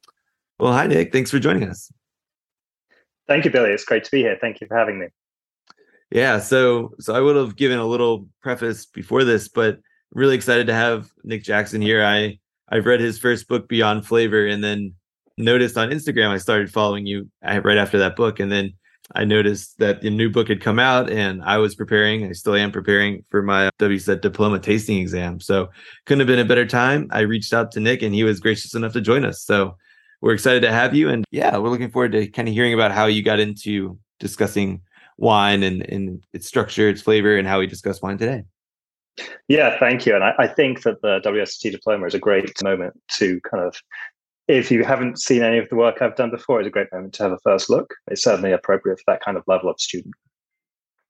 Well, 0.59 0.71
hi, 0.71 0.87
Nick. 0.87 1.11
Thanks 1.11 1.31
for 1.31 1.39
joining 1.39 1.67
us. 1.67 1.91
Thank 3.27 3.45
you, 3.45 3.51
Billy. 3.51 3.71
It's 3.71 3.85
great 3.85 4.03
to 4.03 4.11
be 4.11 4.19
here. 4.19 4.37
Thank 4.39 4.61
you 4.61 4.67
for 4.67 4.77
having 4.77 4.99
me. 4.99 5.07
Yeah, 6.11 6.39
so 6.39 6.93
so 6.99 7.15
I 7.15 7.21
would 7.21 7.37
have 7.37 7.55
given 7.55 7.79
a 7.79 7.87
little 7.87 8.27
preface 8.41 8.85
before 8.85 9.23
this, 9.23 9.47
but 9.47 9.79
really 10.13 10.35
excited 10.35 10.67
to 10.67 10.73
have 10.73 11.09
Nick 11.23 11.43
Jackson 11.43 11.81
here. 11.81 12.03
I 12.03 12.39
I've 12.69 12.85
read 12.85 12.99
his 12.99 13.17
first 13.17 13.47
book, 13.47 13.69
Beyond 13.69 14.05
Flavor, 14.05 14.45
and 14.45 14.63
then 14.63 14.95
noticed 15.41 15.77
on 15.77 15.89
Instagram 15.89 16.29
I 16.29 16.37
started 16.37 16.71
following 16.71 17.05
you 17.05 17.29
uh, 17.45 17.61
right 17.63 17.77
after 17.77 17.97
that 17.99 18.15
book, 18.15 18.39
and 18.39 18.51
then 18.51 18.73
I 19.13 19.25
noticed 19.25 19.77
that 19.79 20.01
the 20.01 20.09
new 20.09 20.29
book 20.29 20.47
had 20.47 20.61
come 20.61 20.79
out, 20.79 21.09
and 21.09 21.43
I 21.43 21.57
was 21.57 21.75
preparing. 21.75 22.25
I 22.25 22.31
still 22.31 22.55
am 22.55 22.71
preparing 22.71 23.25
for 23.29 23.41
my 23.41 23.67
uh, 23.67 23.71
WSET 23.79 24.21
diploma 24.21 24.59
tasting 24.59 24.99
exam. 24.99 25.39
So 25.39 25.69
couldn't 26.05 26.21
have 26.21 26.27
been 26.27 26.39
a 26.39 26.45
better 26.45 26.65
time. 26.65 27.07
I 27.11 27.21
reached 27.21 27.53
out 27.53 27.71
to 27.73 27.79
Nick, 27.79 28.01
and 28.01 28.15
he 28.15 28.23
was 28.23 28.39
gracious 28.39 28.73
enough 28.73 28.93
to 28.93 29.01
join 29.01 29.25
us. 29.25 29.43
So 29.43 29.75
we're 30.21 30.33
excited 30.33 30.61
to 30.61 30.71
have 30.71 30.95
you, 30.95 31.09
and 31.09 31.25
yeah, 31.31 31.57
we're 31.57 31.69
looking 31.69 31.91
forward 31.91 32.13
to 32.13 32.27
kind 32.27 32.47
of 32.47 32.53
hearing 32.53 32.73
about 32.73 32.91
how 32.91 33.07
you 33.07 33.23
got 33.23 33.39
into 33.39 33.99
discussing 34.19 34.81
wine 35.17 35.63
and, 35.63 35.81
and 35.89 36.23
its 36.33 36.47
structure, 36.47 36.89
its 36.89 37.01
flavor, 37.01 37.37
and 37.37 37.47
how 37.47 37.59
we 37.59 37.67
discuss 37.67 38.01
wine 38.01 38.17
today. 38.17 38.43
Yeah, 39.47 39.77
thank 39.77 40.05
you. 40.05 40.15
And 40.15 40.23
I, 40.23 40.33
I 40.39 40.47
think 40.47 40.83
that 40.83 41.01
the 41.01 41.19
WSET 41.25 41.71
diploma 41.71 42.05
is 42.05 42.13
a 42.13 42.19
great 42.19 42.51
moment 42.63 42.93
to 43.17 43.41
kind 43.41 43.63
of, 43.63 43.75
if 44.57 44.71
you 44.71 44.83
haven't 44.83 45.19
seen 45.19 45.43
any 45.43 45.57
of 45.57 45.69
the 45.69 45.75
work 45.75 46.01
I've 46.01 46.15
done 46.15 46.31
before, 46.31 46.59
it's 46.59 46.67
a 46.67 46.71
great 46.71 46.91
moment 46.91 47.13
to 47.15 47.23
have 47.23 47.31
a 47.31 47.39
first 47.43 47.69
look. 47.69 47.93
It's 48.07 48.23
certainly 48.23 48.51
appropriate 48.51 48.99
for 48.99 49.13
that 49.13 49.21
kind 49.23 49.37
of 49.37 49.43
level 49.47 49.69
of 49.69 49.79
student. 49.79 50.13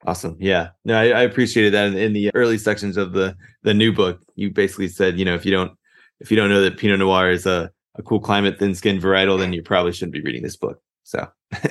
Awesome. 0.06 0.36
Yeah. 0.40 0.70
No, 0.86 0.98
I, 0.98 1.10
I 1.10 1.22
appreciated 1.22 1.74
that 1.74 1.88
in, 1.88 1.98
in, 1.98 2.14
the 2.14 2.32
early 2.34 2.58
sections 2.58 2.98
of 2.98 3.14
the 3.14 3.36
the 3.62 3.74
new 3.74 3.94
book. 3.94 4.20
You 4.36 4.50
basically 4.50 4.88
said, 4.88 5.20
you 5.20 5.26
know, 5.26 5.36
if 5.36 5.46
you 5.46 5.52
don't 5.52 5.74
if 6.20 6.32
you 6.32 6.38
don't 6.38 6.50
know 6.50 6.62
that 6.62 6.78
Pinot 6.78 7.00
Noir 7.00 7.30
is 7.30 7.46
a, 7.46 7.72
a 7.96 8.04
cool 8.04 8.20
climate 8.20 8.58
thin 8.58 8.74
skin 8.74 9.00
varietal, 9.00 9.38
then 9.38 9.54
you 9.54 9.62
probably 9.62 9.92
shouldn't 9.92 10.14
be 10.14 10.22
reading 10.22 10.42
this 10.42 10.58
book. 10.58 10.82
So 11.04 11.28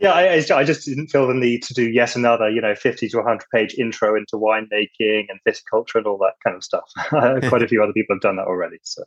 Yeah, 0.00 0.12
I, 0.12 0.44
I 0.54 0.64
just 0.64 0.84
didn't 0.86 1.08
feel 1.08 1.26
the 1.26 1.34
need 1.34 1.64
to 1.64 1.74
do 1.74 1.90
yet 1.90 2.14
another, 2.14 2.48
you 2.48 2.60
know, 2.60 2.76
50 2.76 3.08
to 3.08 3.16
100 3.16 3.44
page 3.52 3.74
intro 3.74 4.14
into 4.14 4.36
winemaking 4.36 5.26
and 5.28 5.40
viticulture 5.46 5.96
and 5.96 6.06
all 6.06 6.18
that 6.18 6.34
kind 6.44 6.54
of 6.54 6.62
stuff. 6.62 6.88
Quite 7.48 7.62
a 7.62 7.68
few 7.68 7.82
other 7.82 7.92
people 7.92 8.14
have 8.14 8.22
done 8.22 8.36
that 8.36 8.46
already. 8.46 8.78
So 8.82 9.02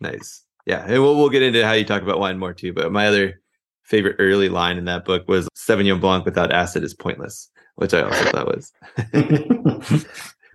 nice. 0.00 0.45
Yeah. 0.66 0.84
And 0.86 1.02
we'll, 1.02 1.16
we'll 1.16 1.30
get 1.30 1.42
into 1.42 1.64
how 1.64 1.72
you 1.72 1.84
talk 1.84 2.02
about 2.02 2.18
wine 2.18 2.38
more 2.38 2.52
too. 2.52 2.72
But 2.72 2.92
my 2.92 3.06
other 3.06 3.40
favorite 3.84 4.16
early 4.18 4.48
line 4.48 4.76
in 4.78 4.84
that 4.86 5.04
book 5.04 5.28
was 5.28 5.48
Sauvignon 5.56 6.00
Blanc 6.00 6.24
without 6.24 6.52
acid 6.52 6.82
is 6.82 6.92
pointless, 6.92 7.48
which 7.76 7.94
I 7.94 8.02
also 8.02 8.24
thought 8.24 8.46
was. 8.46 8.72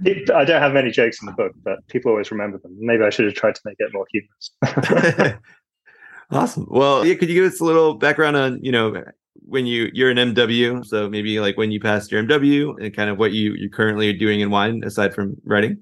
I 0.03 0.45
don't 0.45 0.61
have 0.61 0.73
many 0.73 0.91
jokes 0.91 1.21
in 1.21 1.27
the 1.27 1.31
book, 1.33 1.53
but 1.63 1.85
people 1.87 2.11
always 2.11 2.31
remember 2.31 2.57
them. 2.57 2.75
Maybe 2.79 3.03
I 3.03 3.09
should 3.09 3.25
have 3.25 3.35
tried 3.35 3.55
to 3.55 3.61
make 3.65 3.77
it 3.79 3.93
more 3.93 4.05
humorous. 4.11 5.37
awesome. 6.31 6.67
Well, 6.69 7.05
yeah, 7.05 7.15
could 7.15 7.29
you 7.29 7.35
give 7.35 7.51
us 7.51 7.59
a 7.61 7.65
little 7.65 7.93
background 7.93 8.35
on, 8.35 8.59
you 8.63 8.71
know, 8.71 9.03
when 9.45 9.65
you 9.65 9.89
you're 9.93 10.09
an 10.09 10.17
MW, 10.17 10.85
so 10.85 11.09
maybe 11.09 11.39
like 11.39 11.57
when 11.57 11.71
you 11.71 11.79
passed 11.79 12.11
your 12.11 12.23
MW 12.23 12.83
and 12.83 12.95
kind 12.95 13.09
of 13.09 13.17
what 13.17 13.31
you 13.31 13.53
you 13.53 13.69
currently 13.69 14.09
are 14.09 14.17
doing 14.17 14.39
in 14.39 14.49
wine 14.49 14.83
aside 14.83 15.13
from 15.13 15.35
writing. 15.45 15.77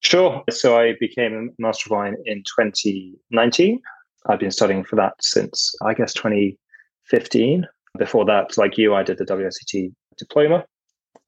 Sure. 0.00 0.42
So 0.50 0.78
I 0.78 0.94
became 0.98 1.34
a 1.58 1.62
master 1.62 1.88
of 1.88 1.90
wine 1.92 2.16
in 2.24 2.42
2019. 2.56 3.80
I've 4.26 4.40
been 4.40 4.50
studying 4.50 4.84
for 4.84 4.96
that 4.96 5.14
since 5.20 5.74
I 5.82 5.94
guess 5.94 6.12
2015. 6.14 7.66
Before 7.98 8.24
that, 8.24 8.56
like 8.56 8.78
you, 8.78 8.94
I 8.94 9.02
did 9.02 9.18
the 9.18 9.24
WSET 9.24 9.92
diploma. 10.16 10.64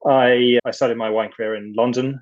I 0.05 0.59
I 0.65 0.71
started 0.71 0.97
my 0.97 1.09
wine 1.09 1.31
career 1.31 1.55
in 1.55 1.73
London, 1.75 2.19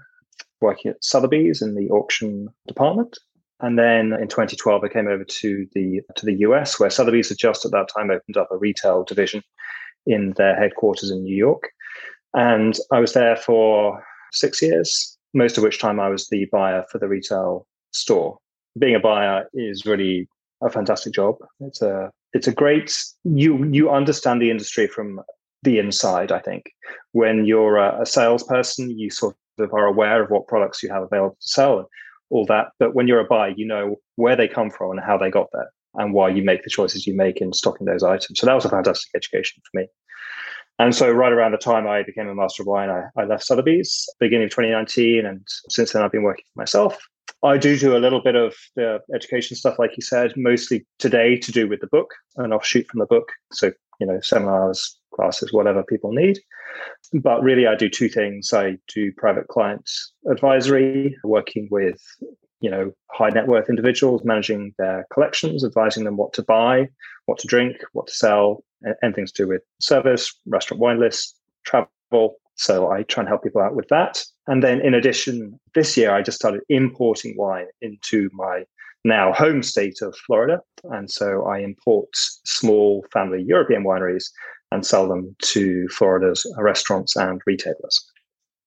working 0.62 0.92
at 0.92 1.04
Sotheby's 1.04 1.62
in 1.62 1.76
the 1.76 1.90
auction 1.90 2.48
department. 2.68 3.18
And 3.60 3.78
then 3.78 4.14
in 4.14 4.28
2012, 4.28 4.84
I 4.84 4.88
came 4.88 5.08
over 5.08 5.24
to 5.24 5.68
the 5.74 6.02
to 6.16 6.26
the 6.26 6.38
US, 6.40 6.80
where 6.80 6.90
Sotheby's 6.90 7.30
had 7.30 7.38
just 7.38 7.66
at 7.66 7.72
that 7.72 7.90
time 7.96 8.10
opened 8.10 8.38
up 8.38 8.50
a 8.52 8.58
retail 8.58 9.04
division 9.04 9.44
in 10.08 10.34
their 10.38 10.56
headquarters 10.56 11.12
in 11.12 11.24
New 11.24 11.36
York. 11.36 11.70
And 12.34 12.78
I 12.92 13.00
was 13.00 13.14
there 13.14 13.36
for 13.36 14.04
six 14.32 14.62
years, 14.62 15.18
most 15.34 15.58
of 15.58 15.64
which 15.64 15.80
time 15.80 16.00
I 16.00 16.10
was 16.10 16.28
the 16.28 16.46
buyer 16.52 16.86
for 16.92 17.00
the 17.00 17.08
retail 17.08 17.68
store. 17.92 18.38
Being 18.78 18.96
a 18.96 19.00
buyer 19.00 19.46
is 19.54 19.86
really 19.86 20.28
a 20.62 20.70
fantastic 20.70 21.14
job. 21.14 21.36
It's 21.60 21.82
a 21.82 22.12
it's 22.34 22.48
a 22.48 22.54
great 22.54 22.96
you 23.24 23.66
you 23.72 23.90
understand 23.90 24.42
the 24.42 24.52
industry 24.52 24.88
from 24.88 25.22
the 25.64 25.80
inside. 25.80 26.32
I 26.32 26.40
think 26.40 26.72
when 27.12 27.46
you're 27.46 27.78
a, 27.78 28.02
a 28.02 28.06
salesperson, 28.06 28.98
you 28.98 29.10
sort 29.10 29.36
of 29.60 29.74
are 29.74 29.86
aware 29.86 30.24
of 30.24 30.30
what 30.32 30.48
products 30.48 30.82
you 30.82 30.90
have 30.90 31.04
available 31.04 31.36
to 31.40 31.48
sell 31.48 31.80
and 31.80 31.88
all 32.30 32.46
that. 32.46 32.68
But 32.80 32.96
when 32.96 33.08
you're 33.08 33.20
a 33.20 33.26
buyer, 33.26 33.54
you 33.56 33.66
know 33.66 33.98
where 34.16 34.36
they 34.36 34.48
come 34.48 34.72
from 34.72 34.92
and 34.92 35.00
how 35.00 35.18
they 35.18 35.30
got 35.30 35.48
there 35.54 35.72
and 35.96 36.14
why 36.14 36.30
you 36.30 36.44
make 36.44 36.64
the 36.64 36.70
choices 36.70 37.06
you 37.06 37.16
make 37.16 37.42
in 37.42 37.54
stocking 37.54 37.86
those 37.86 38.04
items. 38.04 38.40
So 38.40 38.46
that 38.46 38.56
was 38.56 38.66
a 38.66 38.70
fantastic 38.70 39.10
education 39.16 39.62
for 39.70 39.82
me. 39.82 39.88
And 40.82 40.96
so, 40.96 41.12
right 41.12 41.32
around 41.32 41.52
the 41.52 41.60
time 41.60 41.88
I 41.88 42.02
became 42.02 42.28
a 42.28 42.34
master 42.34 42.64
of 42.64 42.68
wine, 42.68 42.90
I, 42.90 43.04
I 43.16 43.26
left 43.26 43.44
Sotheby's, 43.44 44.10
beginning 44.20 44.46
of 44.46 44.50
2019. 44.50 45.28
And 45.28 45.46
since 45.70 45.94
then, 45.94 46.02
I've 46.02 46.12
been 46.12 46.24
working 46.24 46.44
for 46.52 46.60
myself. 46.60 46.98
I 47.44 47.60
do 47.60 47.78
do 47.78 47.96
a 47.96 48.00
little 48.00 48.20
bit 48.20 48.36
of 48.36 48.56
the 48.76 49.00
education 49.14 49.56
stuff, 49.56 49.78
like 49.78 49.92
you 49.96 50.02
said, 50.02 50.34
mostly 50.36 50.88
today 50.98 51.38
to 51.38 51.52
do 51.52 51.68
with 51.68 51.82
the 51.82 51.88
book, 51.88 52.10
an 52.38 52.52
offshoot 52.52 52.88
from 52.88 53.00
the 53.00 53.06
book. 53.06 53.30
So, 53.52 53.72
you 54.00 54.08
know, 54.08 54.20
seminars, 54.22 54.98
classes, 55.14 55.54
whatever 55.54 55.84
people 55.84 56.14
need. 56.14 56.40
But 57.14 57.44
really, 57.44 57.68
I 57.68 57.76
do 57.76 57.88
two 57.88 58.10
things. 58.10 58.52
I 58.52 58.80
do 58.92 59.12
private 59.18 59.50
client 59.50 59.88
advisory, 60.32 61.16
working 61.24 61.68
with 61.70 62.02
you 62.60 62.72
know 62.72 62.92
high 63.12 63.30
net 63.30 63.46
worth 63.46 63.70
individuals, 63.70 64.24
managing 64.26 64.74
their 64.80 65.06
collections, 65.14 65.64
advising 65.64 66.06
them 66.06 66.18
what 66.18 66.34
to 66.34 66.42
buy, 66.42 66.90
what 67.28 67.38
to 67.38 67.48
drink, 67.48 67.78
what 67.94 68.08
to 68.08 68.14
sell, 68.14 68.64
anything 69.04 69.26
to 69.26 69.34
do 69.34 69.48
with 69.48 69.62
service, 69.80 70.34
restaurant 70.46 70.82
wine 70.82 71.00
lists, 71.00 71.36
travel. 71.66 72.36
So 72.56 72.92
I 72.92 73.04
try 73.04 73.22
and 73.22 73.30
help 73.30 73.44
people 73.44 73.62
out 73.62 73.76
with 73.76 73.88
that. 73.90 74.24
And 74.48 74.64
then 74.64 74.82
in 74.82 74.94
addition, 74.94 75.60
this 75.74 75.96
year 75.98 76.14
I 76.14 76.22
just 76.22 76.38
started 76.38 76.62
importing 76.70 77.36
wine 77.38 77.68
into 77.82 78.30
my 78.34 78.64
now 79.04 79.34
home 79.34 79.64
state 79.64 80.02
of 80.02 80.16
Florida. 80.28 80.60
And 80.84 81.10
so 81.10 81.46
I 81.46 81.60
import 81.60 82.10
small 82.14 83.06
family 83.12 83.42
European 83.42 83.84
wineries 83.84 84.26
and 84.72 84.86
sell 84.86 85.08
them 85.08 85.36
to 85.42 85.88
Florida's 85.90 86.46
restaurants 86.58 87.16
and 87.16 87.42
retailers. 87.46 88.06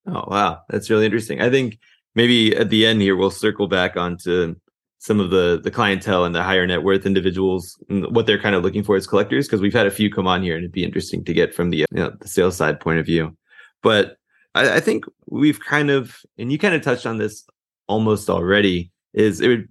Oh, 0.07 0.25
wow. 0.29 0.61
That's 0.69 0.91
really 0.91 1.07
interesting. 1.07 1.41
I 1.41 1.51
think 1.51 1.79
maybe 2.15 2.55
at 2.57 2.71
the 2.71 2.85
end 2.85 3.01
here, 3.01 3.17
we'll 3.17 3.31
circle 3.31 3.69
back 3.69 3.97
onto 3.97 4.55
some 5.05 5.21
of 5.21 5.29
the 5.29 5.61
the 5.63 5.71
clientele 5.71 6.25
and 6.25 6.35
the 6.35 6.43
higher 6.43 6.67
net 6.67 6.83
worth 6.83 7.05
individuals 7.05 7.77
what 7.89 8.25
they're 8.25 8.41
kind 8.41 8.55
of 8.55 8.63
looking 8.63 8.83
for 8.83 8.97
as 8.97 9.07
collectors 9.07 9.47
because 9.47 9.61
we've 9.61 9.75
had 9.75 9.87
a 9.87 9.91
few 9.91 10.11
come 10.11 10.27
on 10.27 10.43
here 10.43 10.55
and 10.55 10.65
it'd 10.65 10.73
be 10.73 10.83
interesting 10.83 11.23
to 11.23 11.35
get 11.35 11.55
from 11.55 11.69
the 11.69 11.77
you 11.77 11.87
know 11.93 12.11
the 12.23 12.27
sales 12.27 12.57
side 12.57 12.81
point 12.81 12.99
of 12.99 13.05
view. 13.05 13.37
But 13.83 14.17
I, 14.55 14.77
I 14.77 14.81
think 14.81 15.05
we've 15.29 15.61
kind 15.61 15.91
of 15.91 16.17
and 16.39 16.51
you 16.51 16.59
kind 16.59 16.75
of 16.75 16.81
touched 16.81 17.05
on 17.05 17.19
this 17.19 17.45
almost 17.87 18.31
already 18.31 18.91
is 19.13 19.43
it 19.43 19.49
would 19.49 19.69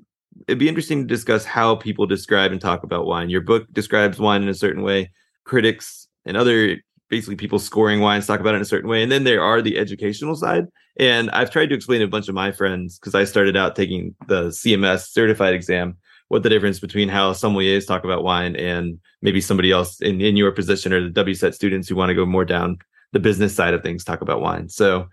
it'd 0.47 0.59
be 0.59 0.69
interesting 0.69 1.01
to 1.01 1.07
discuss 1.07 1.45
how 1.45 1.77
people 1.77 2.05
describe 2.05 2.51
and 2.51 2.61
talk 2.61 2.83
about 2.83 3.07
wine. 3.07 3.31
Your 3.31 3.41
book 3.41 3.65
describes 3.71 4.19
wine 4.19 4.43
in 4.43 4.49
a 4.49 4.53
certain 4.53 4.83
way. 4.83 5.11
Critics 5.45 6.07
and 6.25 6.37
other 6.37 6.77
basically 7.13 7.35
people 7.35 7.59
scoring 7.59 7.99
wines 7.99 8.25
talk 8.25 8.39
about 8.39 8.55
it 8.55 8.57
in 8.57 8.63
a 8.63 8.65
certain 8.65 8.89
way. 8.89 9.03
And 9.03 9.11
then 9.11 9.23
there 9.23 9.43
are 9.43 9.61
the 9.61 9.77
educational 9.77 10.35
side. 10.35 10.65
And 10.97 11.29
I've 11.29 11.51
tried 11.51 11.67
to 11.67 11.75
explain 11.75 11.99
to 11.99 12.05
a 12.05 12.09
bunch 12.09 12.27
of 12.27 12.33
my 12.33 12.51
friends 12.51 12.97
because 12.97 13.13
I 13.13 13.23
started 13.23 13.55
out 13.55 13.75
taking 13.75 14.15
the 14.27 14.45
CMS 14.45 15.09
certified 15.11 15.53
exam, 15.53 15.95
what 16.29 16.41
the 16.41 16.49
difference 16.49 16.79
between 16.79 17.09
how 17.09 17.31
sommeliers 17.33 17.85
talk 17.85 18.03
about 18.03 18.23
wine 18.23 18.55
and 18.55 18.99
maybe 19.21 19.41
somebody 19.41 19.71
else 19.71 20.01
in, 20.01 20.21
in 20.21 20.35
your 20.35 20.51
position 20.51 20.91
or 20.91 21.07
the 21.07 21.23
WSET 21.23 21.53
students 21.53 21.87
who 21.87 21.95
want 21.95 22.09
to 22.09 22.15
go 22.15 22.25
more 22.25 22.45
down 22.45 22.79
the 23.11 23.19
business 23.19 23.53
side 23.53 23.75
of 23.75 23.83
things 23.83 24.03
talk 24.03 24.21
about 24.21 24.41
wine. 24.41 24.67
So 24.67 25.07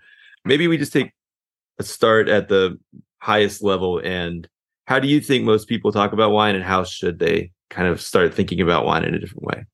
maybe 0.47 0.69
we 0.69 0.79
just 0.79 0.95
take 0.95 1.13
a 1.79 1.83
start 1.83 2.31
at 2.31 2.49
the 2.49 2.79
highest 3.19 3.63
level 3.63 4.01
and 4.03 4.49
how 4.87 5.01
do 5.01 5.07
you 5.07 5.21
think 5.21 5.45
most 5.45 5.69
people 5.69 5.93
talk 5.93 6.15
about 6.15 6.31
wine 6.31 6.55
and 6.55 6.65
how 6.65 6.83
should 6.85 7.19
they 7.19 7.53
kind 7.69 7.89
of 7.89 8.01
start 8.01 8.33
thinking 8.33 8.63
about 8.63 8.87
wine 8.87 9.05
in 9.05 9.15
a 9.15 9.19
different 9.19 9.45
way? 9.45 9.67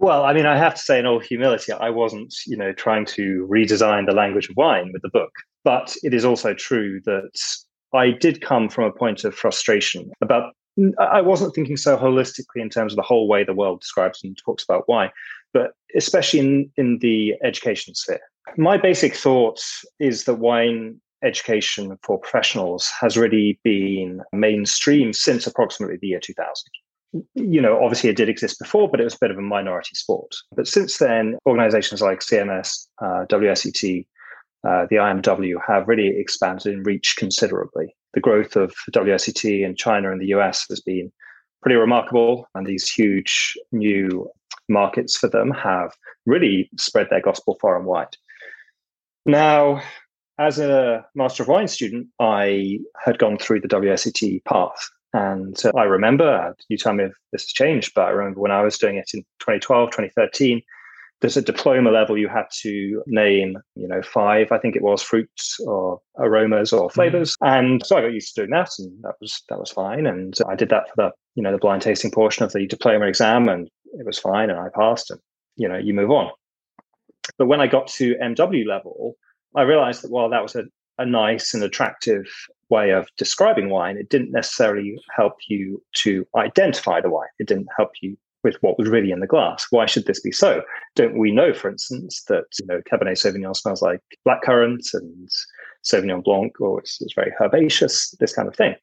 Well, 0.00 0.24
I 0.24 0.32
mean, 0.32 0.46
I 0.46 0.56
have 0.56 0.74
to 0.74 0.80
say, 0.80 0.98
in 0.98 1.06
all 1.06 1.18
humility, 1.18 1.72
I 1.72 1.90
wasn't, 1.90 2.32
you 2.46 2.56
know, 2.56 2.72
trying 2.72 3.04
to 3.06 3.46
redesign 3.50 4.06
the 4.06 4.14
language 4.14 4.48
of 4.48 4.56
wine 4.56 4.90
with 4.92 5.02
the 5.02 5.08
book. 5.08 5.32
But 5.64 5.96
it 6.02 6.14
is 6.14 6.24
also 6.24 6.54
true 6.54 7.00
that 7.04 7.30
I 7.92 8.12
did 8.12 8.40
come 8.40 8.68
from 8.68 8.84
a 8.84 8.92
point 8.92 9.24
of 9.24 9.34
frustration 9.34 10.10
about. 10.20 10.54
I 11.00 11.20
wasn't 11.20 11.56
thinking 11.56 11.76
so 11.76 11.96
holistically 11.96 12.62
in 12.62 12.70
terms 12.70 12.92
of 12.92 12.96
the 12.96 13.02
whole 13.02 13.26
way 13.26 13.42
the 13.42 13.52
world 13.52 13.80
describes 13.80 14.22
and 14.22 14.38
talks 14.38 14.62
about 14.62 14.88
wine, 14.88 15.10
but 15.52 15.72
especially 15.96 16.38
in, 16.38 16.70
in 16.76 16.98
the 17.00 17.34
education 17.42 17.96
sphere. 17.96 18.20
My 18.56 18.76
basic 18.76 19.16
thought 19.16 19.60
is 19.98 20.24
that 20.24 20.36
wine 20.36 21.00
education 21.24 21.98
for 22.04 22.20
professionals 22.20 22.88
has 23.00 23.16
really 23.16 23.58
been 23.64 24.22
mainstream 24.32 25.12
since 25.12 25.48
approximately 25.48 25.98
the 26.00 26.06
year 26.06 26.20
2000 26.20 26.46
you 27.12 27.60
know, 27.60 27.82
obviously 27.82 28.10
it 28.10 28.16
did 28.16 28.28
exist 28.28 28.58
before, 28.58 28.88
but 28.88 29.00
it 29.00 29.04
was 29.04 29.14
a 29.14 29.18
bit 29.20 29.30
of 29.30 29.38
a 29.38 29.42
minority 29.42 29.94
sport. 29.94 30.34
But 30.54 30.68
since 30.68 30.98
then, 30.98 31.36
organizations 31.46 32.02
like 32.02 32.20
CMS, 32.20 32.86
uh, 33.02 33.24
WSET, 33.28 34.06
uh, 34.66 34.86
the 34.90 34.96
IMW 34.96 35.54
have 35.66 35.88
really 35.88 36.08
expanded 36.08 36.72
in 36.72 36.82
reach 36.82 37.14
considerably. 37.16 37.94
The 38.14 38.20
growth 38.20 38.56
of 38.56 38.74
WSET 38.92 39.64
in 39.64 39.76
China 39.76 40.10
and 40.10 40.20
the 40.20 40.28
US 40.28 40.66
has 40.68 40.80
been 40.80 41.10
pretty 41.62 41.76
remarkable. 41.76 42.46
And 42.54 42.66
these 42.66 42.90
huge 42.90 43.54
new 43.72 44.30
markets 44.68 45.16
for 45.16 45.28
them 45.28 45.50
have 45.50 45.92
really 46.26 46.70
spread 46.78 47.08
their 47.10 47.22
gospel 47.22 47.58
far 47.60 47.76
and 47.76 47.86
wide. 47.86 48.16
Now, 49.26 49.82
as 50.38 50.58
a 50.58 51.04
Master 51.14 51.42
of 51.42 51.48
Wine 51.48 51.68
student, 51.68 52.08
I 52.20 52.78
had 53.04 53.18
gone 53.18 53.38
through 53.38 53.60
the 53.60 53.68
WSET 53.68 54.44
path. 54.44 54.88
And 55.12 55.56
uh, 55.64 55.72
I 55.76 55.84
remember, 55.84 56.54
you 56.68 56.76
tell 56.76 56.92
me 56.92 57.04
if 57.04 57.12
this 57.32 57.42
has 57.42 57.52
changed, 57.52 57.92
but 57.94 58.06
I 58.06 58.10
remember 58.10 58.40
when 58.40 58.50
I 58.50 58.62
was 58.62 58.78
doing 58.78 58.96
it 58.96 59.10
in 59.14 59.22
2012, 59.40 59.90
2013, 59.90 60.62
there's 61.20 61.36
a 61.36 61.42
diploma 61.42 61.90
level 61.90 62.16
you 62.16 62.28
had 62.28 62.46
to 62.60 63.02
name, 63.06 63.58
you 63.74 63.88
know, 63.88 64.02
five, 64.02 64.52
I 64.52 64.58
think 64.58 64.76
it 64.76 64.82
was 64.82 65.02
fruits 65.02 65.58
or 65.66 66.00
aromas 66.18 66.72
or 66.72 66.88
mm-hmm. 66.88 66.94
flavors. 66.94 67.36
Mm-hmm. 67.42 67.58
And 67.58 67.86
so 67.86 67.96
I 67.96 68.02
got 68.02 68.12
used 68.12 68.34
to 68.34 68.42
doing 68.42 68.50
that 68.50 68.70
and 68.78 69.02
that 69.02 69.14
was 69.20 69.42
that 69.48 69.58
was 69.58 69.70
fine. 69.70 70.06
And 70.06 70.34
I 70.48 70.54
did 70.54 70.68
that 70.68 70.88
for 70.88 70.94
the, 70.96 71.10
you 71.34 71.42
know, 71.42 71.52
the 71.52 71.58
blind 71.58 71.82
tasting 71.82 72.12
portion 72.12 72.44
of 72.44 72.52
the 72.52 72.66
diploma 72.66 73.06
exam 73.06 73.48
and 73.48 73.68
it 73.94 74.06
was 74.06 74.18
fine 74.18 74.50
and 74.50 74.60
I 74.60 74.68
passed 74.78 75.10
and, 75.10 75.20
you 75.56 75.68
know, 75.68 75.78
you 75.78 75.92
move 75.92 76.10
on. 76.10 76.30
But 77.36 77.46
when 77.46 77.60
I 77.60 77.66
got 77.66 77.88
to 77.88 78.14
MW 78.16 78.66
level, 78.66 79.16
I 79.56 79.62
realized 79.62 80.02
that 80.02 80.10
while 80.10 80.30
that 80.30 80.42
was 80.42 80.54
a, 80.54 80.64
a 80.98 81.06
nice 81.06 81.54
and 81.54 81.62
attractive 81.62 82.26
way 82.70 82.90
of 82.90 83.08
describing 83.16 83.70
wine, 83.70 83.96
it 83.96 84.10
didn't 84.10 84.32
necessarily 84.32 84.98
help 85.16 85.34
you 85.48 85.82
to 85.94 86.26
identify 86.36 87.00
the 87.00 87.10
wine. 87.10 87.28
It 87.38 87.48
didn't 87.48 87.68
help 87.76 87.92
you 88.02 88.16
with 88.44 88.56
what 88.60 88.78
was 88.78 88.88
really 88.88 89.10
in 89.10 89.20
the 89.20 89.26
glass. 89.26 89.66
Why 89.70 89.86
should 89.86 90.06
this 90.06 90.20
be 90.20 90.32
so? 90.32 90.62
Don't 90.94 91.18
we 91.18 91.32
know, 91.32 91.52
for 91.52 91.68
instance, 91.70 92.22
that 92.28 92.44
you 92.60 92.66
know 92.66 92.80
Cabernet 92.90 93.18
Sauvignon 93.18 93.56
smells 93.56 93.82
like 93.82 94.00
blackcurrant 94.26 94.92
and 94.94 95.28
Sauvignon 95.84 96.22
Blanc, 96.22 96.60
or 96.60 96.80
it's, 96.80 97.00
it's 97.00 97.14
very 97.14 97.32
herbaceous, 97.40 98.10
this 98.20 98.34
kind 98.34 98.48
of 98.48 98.54
thing. 98.54 98.74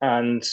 And 0.00 0.44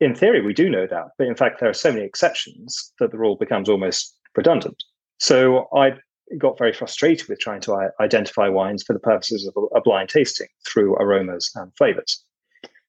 in 0.00 0.14
theory, 0.14 0.40
we 0.40 0.54
do 0.54 0.70
know 0.70 0.86
that, 0.86 1.08
but 1.18 1.26
in 1.26 1.34
fact, 1.34 1.60
there 1.60 1.68
are 1.68 1.74
so 1.74 1.92
many 1.92 2.04
exceptions 2.04 2.92
that 3.00 3.10
the 3.10 3.18
rule 3.18 3.36
becomes 3.36 3.68
almost 3.68 4.16
redundant. 4.36 4.82
So 5.18 5.68
I 5.74 5.92
got 6.38 6.58
very 6.58 6.72
frustrated 6.72 7.28
with 7.28 7.40
trying 7.40 7.60
to 7.62 7.74
uh, 7.74 7.88
identify 8.00 8.48
wines 8.48 8.82
for 8.82 8.92
the 8.92 9.00
purposes 9.00 9.46
of 9.46 9.64
a 9.74 9.80
blind 9.80 10.08
tasting 10.08 10.48
through 10.66 10.94
aromas 10.96 11.50
and 11.54 11.72
flavors. 11.76 12.24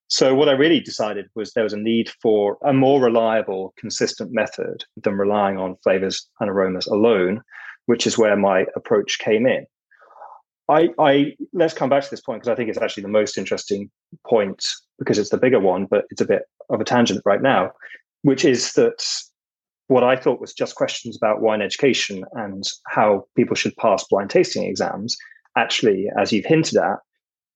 So, 0.08 0.36
what 0.36 0.50
I 0.50 0.54
really 0.54 0.82
decided 0.82 1.28
was 1.36 1.54
there 1.54 1.64
was 1.64 1.74
a 1.74 1.78
need 1.78 2.10
for 2.22 2.58
a 2.66 2.74
more 2.74 3.02
reliable, 3.02 3.74
consistent 3.78 4.32
method 4.34 4.84
than 4.98 5.18
relying 5.18 5.58
on 5.58 5.78
flavors 5.84 6.28
and 6.42 6.50
aromas 6.50 6.86
alone, 6.88 7.42
which 7.86 8.06
is 8.06 8.18
where 8.18 8.36
my 8.36 8.66
approach 8.76 9.20
came 9.20 9.48
in. 9.48 9.66
I, 10.68 10.90
I 11.00 11.36
let's 11.54 11.74
come 11.74 11.90
back 11.90 12.04
to 12.04 12.10
this 12.10 12.22
point 12.22 12.42
because 12.42 12.52
I 12.52 12.56
think 12.56 12.70
it's 12.70 12.78
actually 12.78 13.04
the 13.04 13.10
most 13.10 13.38
interesting 13.38 13.90
point 14.28 14.66
because 15.00 15.18
it's 15.18 15.30
the 15.30 15.38
bigger 15.38 15.60
one, 15.60 15.86
but 15.86 16.06
it's 16.10 16.22
a 16.22 16.26
bit 16.26 16.44
of 16.70 16.82
a 16.82 16.86
tangent 16.86 17.22
right 17.26 17.42
now, 17.42 17.72
which 18.22 18.46
is 18.46 18.74
that 18.74 19.02
what 19.92 20.06
I 20.06 20.16
thought 20.16 20.40
was 20.40 20.54
just 20.54 20.76
questions 20.76 21.18
about 21.18 21.42
wine 21.42 21.62
education 21.62 22.24
and 22.32 22.64
how 22.88 23.26
people 23.36 23.58
should 23.58 23.76
pass 23.76 24.06
blind 24.10 24.30
tasting 24.30 24.64
exams, 24.64 25.18
actually, 25.58 26.08
as 26.18 26.32
you've 26.32 26.46
hinted 26.46 26.78
at, 26.78 27.00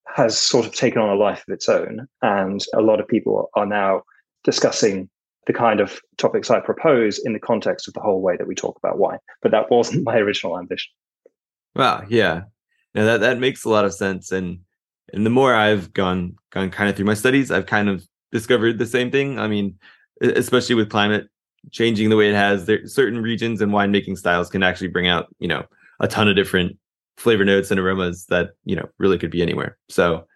has 0.05 0.37
sort 0.37 0.65
of 0.65 0.75
taken 0.75 1.01
on 1.01 1.07
a 1.07 1.15
life 1.15 1.45
of 1.47 1.53
its 1.53 1.69
own. 1.69 2.09
And 2.21 2.61
a 2.73 2.81
lot 2.81 2.99
of 2.99 3.07
people 3.07 3.49
are 3.55 3.65
now 3.65 4.01
discussing 4.43 5.09
the 5.47 5.53
kind 5.53 5.79
of 5.79 6.01
topics 6.17 6.51
I 6.51 6.59
propose 6.59 7.19
in 7.19 7.31
the 7.31 7.39
context 7.39 7.87
of 7.87 7.93
the 7.93 8.01
whole 8.01 8.21
way 8.21 8.35
that 8.35 8.47
we 8.47 8.53
talk 8.53 8.77
about 8.77 8.97
wine. 8.97 9.19
But 9.41 9.51
that 9.51 9.71
wasn't 9.71 10.03
my 10.03 10.17
original 10.17 10.59
ambition. 10.59 10.91
Wow. 11.73 12.03
Yeah. 12.09 12.41
Now 12.93 13.05
that, 13.05 13.21
that 13.21 13.39
makes 13.39 13.63
a 13.63 13.69
lot 13.69 13.85
of 13.85 13.93
sense. 13.93 14.33
And 14.33 14.59
and 15.13 15.25
the 15.25 15.29
more 15.29 15.53
I've 15.53 15.93
gone 15.93 16.35
gone 16.51 16.69
kind 16.69 16.89
of 16.89 16.97
through 16.97 17.05
my 17.05 17.13
studies, 17.13 17.49
I've 17.49 17.67
kind 17.67 17.87
of 17.87 18.05
discovered 18.33 18.77
the 18.77 18.85
same 18.85 19.09
thing. 19.09 19.39
I 19.39 19.47
mean, 19.47 19.77
especially 20.21 20.75
with 20.75 20.89
climate 20.89 21.29
changing 21.71 22.09
the 22.09 22.15
way 22.15 22.29
it 22.29 22.35
has, 22.35 22.65
there 22.65 22.85
certain 22.87 23.21
regions 23.21 23.61
and 23.61 23.71
winemaking 23.71 24.17
styles 24.17 24.49
can 24.49 24.63
actually 24.63 24.87
bring 24.87 25.07
out, 25.07 25.27
you 25.39 25.47
know, 25.47 25.63
a 25.99 26.07
ton 26.07 26.27
of 26.27 26.35
different 26.35 26.77
flavor 27.17 27.45
notes 27.45 27.71
and 27.71 27.79
aromas 27.79 28.25
that 28.25 28.51
you 28.65 28.75
know 28.75 28.87
really 28.97 29.17
could 29.17 29.31
be 29.31 29.41
anywhere. 29.41 29.77
So 29.89 30.27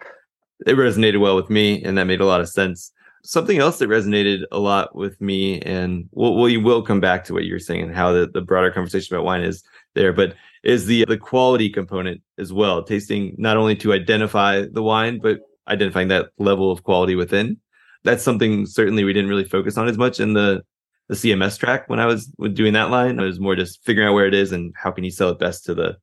it 0.66 0.76
resonated 0.76 1.20
well 1.20 1.36
with 1.36 1.50
me 1.50 1.84
and 1.84 1.98
that 1.98 2.06
made 2.06 2.22
a 2.22 2.26
lot 2.26 2.42
of 2.42 2.50
sense. 2.50 2.92
Something 3.24 3.60
else 3.60 3.80
that 3.80 3.90
resonated 3.90 4.44
a 4.52 4.60
lot 4.60 4.96
with 4.96 5.20
me 5.20 5.62
and 5.62 6.08
we'll, 6.14 6.38
we 6.38 6.56
will 6.56 6.82
come 6.82 7.02
back 7.02 7.26
to 7.26 7.34
what 7.34 7.44
you 7.44 7.54
were 7.54 7.60
saying 7.60 7.82
and 7.82 7.96
how 7.96 8.14
the, 8.14 8.28
the 8.34 8.42
broader 8.42 8.72
conversation 8.72 9.14
about 9.14 9.26
wine 9.26 9.42
is 9.42 9.64
there 9.94 10.14
but 10.14 10.36
is 10.64 10.86
the 10.86 11.06
the 11.06 11.18
quality 11.18 11.70
component 11.70 12.22
as 12.38 12.54
well 12.54 12.84
tasting 12.84 13.36
not 13.38 13.58
only 13.58 13.76
to 13.76 13.94
identify 13.94 14.64
the 14.72 14.84
wine 14.84 15.20
but 15.20 15.40
identifying 15.68 16.08
that 16.10 16.30
level 16.38 16.72
of 16.72 16.84
quality 16.84 17.16
within. 17.16 17.58
That's 18.04 18.24
something 18.24 18.66
certainly 18.66 19.04
we 19.04 19.14
didn't 19.14 19.30
really 19.30 19.44
focus 19.44 19.78
on 19.78 19.88
as 19.88 19.98
much 19.98 20.20
in 20.20 20.34
the 20.34 20.64
the 21.10 21.16
cms 21.16 21.60
track 21.60 21.90
when 21.90 22.00
i 22.00 22.06
was 22.06 22.28
doing 22.54 22.74
that 22.74 22.90
line 22.90 23.20
it 23.20 23.24
was 23.24 23.40
more 23.40 23.56
just 23.56 23.84
figuring 23.84 24.08
out 24.08 24.14
where 24.14 24.28
it 24.28 24.34
is 24.34 24.52
and 24.52 24.74
how 24.78 24.92
can 24.92 25.04
you 25.04 25.12
sell 25.12 25.30
it 25.30 25.40
best 25.40 25.66
to 25.66 25.74
the 25.74 25.98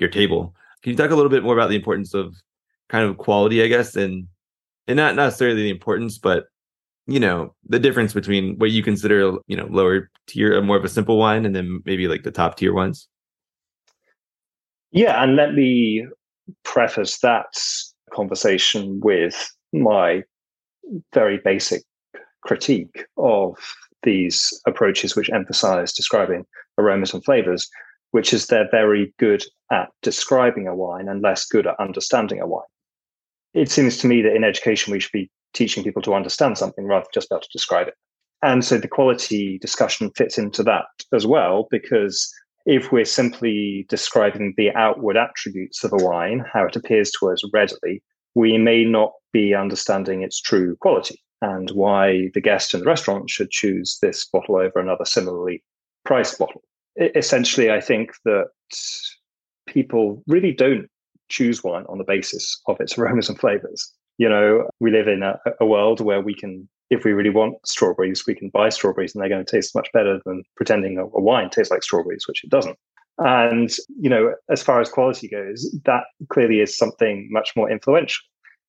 your 0.00 0.10
table. 0.10 0.54
Can 0.82 0.92
you 0.92 0.96
talk 0.96 1.10
a 1.10 1.14
little 1.14 1.30
bit 1.30 1.42
more 1.42 1.54
about 1.54 1.70
the 1.70 1.76
importance 1.76 2.14
of 2.14 2.34
kind 2.88 3.08
of 3.08 3.18
quality, 3.18 3.62
I 3.62 3.68
guess, 3.68 3.96
and 3.96 4.26
and 4.86 4.96
not 4.96 5.14
necessarily 5.14 5.62
the 5.62 5.70
importance, 5.70 6.18
but 6.18 6.46
you 7.06 7.20
know 7.20 7.54
the 7.68 7.78
difference 7.78 8.12
between 8.12 8.56
what 8.58 8.70
you 8.70 8.82
consider 8.82 9.32
you 9.46 9.56
know 9.56 9.66
lower 9.70 10.10
tier, 10.26 10.56
uh, 10.56 10.62
more 10.62 10.76
of 10.76 10.84
a 10.84 10.88
simple 10.88 11.18
wine, 11.18 11.44
and 11.44 11.54
then 11.54 11.80
maybe 11.84 12.08
like 12.08 12.22
the 12.22 12.30
top 12.30 12.56
tier 12.56 12.72
ones. 12.72 13.08
Yeah, 14.90 15.22
and 15.22 15.36
let 15.36 15.54
me 15.54 16.06
preface 16.64 17.18
that 17.18 17.46
conversation 18.12 19.00
with 19.00 19.52
my 19.72 20.22
very 21.12 21.38
basic 21.44 21.82
critique 22.42 23.04
of 23.18 23.58
these 24.02 24.52
approaches 24.66 25.16
which 25.16 25.30
emphasize 25.30 25.92
describing 25.92 26.44
aromas 26.78 27.12
and 27.12 27.24
flavors 27.24 27.68
which 28.10 28.32
is 28.32 28.46
they're 28.46 28.70
very 28.70 29.12
good 29.18 29.44
at 29.70 29.88
describing 30.02 30.66
a 30.66 30.74
wine 30.74 31.08
and 31.08 31.22
less 31.22 31.44
good 31.44 31.66
at 31.66 31.78
understanding 31.78 32.40
a 32.40 32.46
wine. 32.46 32.62
It 33.54 33.70
seems 33.70 33.98
to 33.98 34.06
me 34.06 34.22
that 34.22 34.34
in 34.34 34.44
education, 34.44 34.92
we 34.92 35.00
should 35.00 35.12
be 35.12 35.30
teaching 35.54 35.84
people 35.84 36.02
to 36.02 36.14
understand 36.14 36.58
something 36.58 36.84
rather 36.84 37.04
than 37.04 37.10
just 37.14 37.28
be 37.30 37.34
able 37.34 37.42
to 37.42 37.48
describe 37.52 37.88
it. 37.88 37.94
And 38.42 38.64
so 38.64 38.78
the 38.78 38.88
quality 38.88 39.58
discussion 39.58 40.10
fits 40.16 40.38
into 40.38 40.62
that 40.64 40.86
as 41.12 41.26
well, 41.26 41.66
because 41.70 42.32
if 42.66 42.92
we're 42.92 43.04
simply 43.04 43.86
describing 43.88 44.54
the 44.56 44.70
outward 44.74 45.16
attributes 45.16 45.82
of 45.82 45.92
a 45.92 45.96
wine, 45.96 46.44
how 46.52 46.66
it 46.66 46.76
appears 46.76 47.10
to 47.12 47.30
us 47.30 47.42
readily, 47.52 48.02
we 48.34 48.58
may 48.58 48.84
not 48.84 49.12
be 49.32 49.54
understanding 49.54 50.22
its 50.22 50.40
true 50.40 50.76
quality 50.76 51.20
and 51.40 51.70
why 51.70 52.30
the 52.34 52.40
guest 52.40 52.74
in 52.74 52.80
the 52.80 52.86
restaurant 52.86 53.30
should 53.30 53.50
choose 53.50 53.98
this 54.02 54.24
bottle 54.24 54.56
over 54.56 54.80
another 54.80 55.04
similarly 55.04 55.62
priced 56.04 56.38
bottle 56.38 56.62
essentially, 56.98 57.70
I 57.70 57.80
think 57.80 58.12
that 58.24 58.48
people 59.66 60.22
really 60.26 60.52
don't 60.52 60.88
choose 61.28 61.62
wine 61.62 61.84
on 61.88 61.98
the 61.98 62.04
basis 62.04 62.60
of 62.66 62.80
its 62.80 62.96
aromas 62.98 63.28
and 63.28 63.38
flavors. 63.38 63.92
You 64.18 64.28
know, 64.28 64.68
we 64.80 64.90
live 64.90 65.06
in 65.06 65.22
a, 65.22 65.38
a, 65.60 65.66
world 65.66 66.00
where 66.00 66.20
we 66.20 66.34
can, 66.34 66.68
if 66.90 67.04
we 67.04 67.12
really 67.12 67.30
want 67.30 67.54
strawberries, 67.64 68.24
we 68.26 68.34
can 68.34 68.48
buy 68.48 68.68
strawberries 68.68 69.14
and 69.14 69.22
they're 69.22 69.28
going 69.28 69.44
to 69.44 69.50
taste 69.50 69.76
much 69.76 69.88
better 69.92 70.20
than 70.26 70.42
pretending 70.56 70.98
a, 70.98 71.04
a 71.04 71.20
wine 71.20 71.50
tastes 71.50 71.70
like 71.70 71.84
strawberries, 71.84 72.26
which 72.26 72.42
it 72.42 72.50
doesn't. 72.50 72.76
And, 73.18 73.70
you 74.00 74.10
know, 74.10 74.34
as 74.50 74.62
far 74.62 74.80
as 74.80 74.88
quality 74.88 75.28
goes, 75.28 75.72
that 75.84 76.04
clearly 76.30 76.60
is 76.60 76.76
something 76.76 77.28
much 77.30 77.54
more 77.54 77.70
influential. 77.70 78.22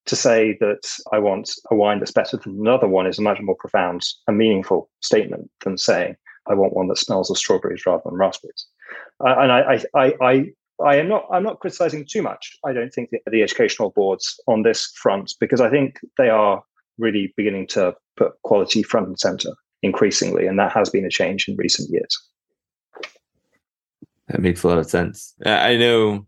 To 0.09 0.15
say 0.15 0.57
that 0.59 0.89
I 1.11 1.19
want 1.19 1.51
a 1.69 1.75
wine 1.75 1.99
that's 1.99 2.11
better 2.11 2.37
than 2.37 2.59
another 2.59 2.87
one 2.87 3.05
is 3.05 3.19
a 3.19 3.21
much 3.21 3.39
more 3.41 3.55
profound 3.55 4.01
and 4.25 4.39
meaningful 4.39 4.89
statement 5.01 5.51
than 5.63 5.77
saying 5.77 6.15
I 6.47 6.55
want 6.55 6.73
one 6.73 6.87
that 6.87 6.97
smells 6.97 7.29
of 7.29 7.37
strawberries 7.37 7.85
rather 7.85 8.01
than 8.03 8.15
raspberries. 8.15 8.65
Uh, 9.23 9.35
and 9.37 9.51
I, 9.51 9.79
I, 9.93 10.13
I, 10.19 10.45
I 10.83 10.95
am 10.95 11.09
not. 11.09 11.27
I'm 11.31 11.43
not 11.43 11.59
criticizing 11.59 12.07
too 12.09 12.23
much. 12.23 12.57
I 12.65 12.73
don't 12.73 12.91
think 12.91 13.11
the, 13.11 13.19
the 13.29 13.43
educational 13.43 13.91
boards 13.91 14.39
on 14.47 14.63
this 14.63 14.91
front 14.95 15.35
because 15.39 15.61
I 15.61 15.69
think 15.69 15.99
they 16.17 16.29
are 16.29 16.63
really 16.97 17.31
beginning 17.37 17.67
to 17.67 17.93
put 18.17 18.31
quality 18.41 18.81
front 18.81 19.09
and 19.09 19.19
center 19.19 19.51
increasingly, 19.83 20.47
and 20.47 20.57
that 20.57 20.71
has 20.71 20.89
been 20.89 21.05
a 21.05 21.11
change 21.11 21.47
in 21.47 21.55
recent 21.55 21.91
years. 21.91 22.19
That 24.29 24.41
makes 24.41 24.63
a 24.63 24.69
lot 24.69 24.79
of 24.79 24.89
sense. 24.89 25.35
I 25.45 25.77
know 25.77 26.25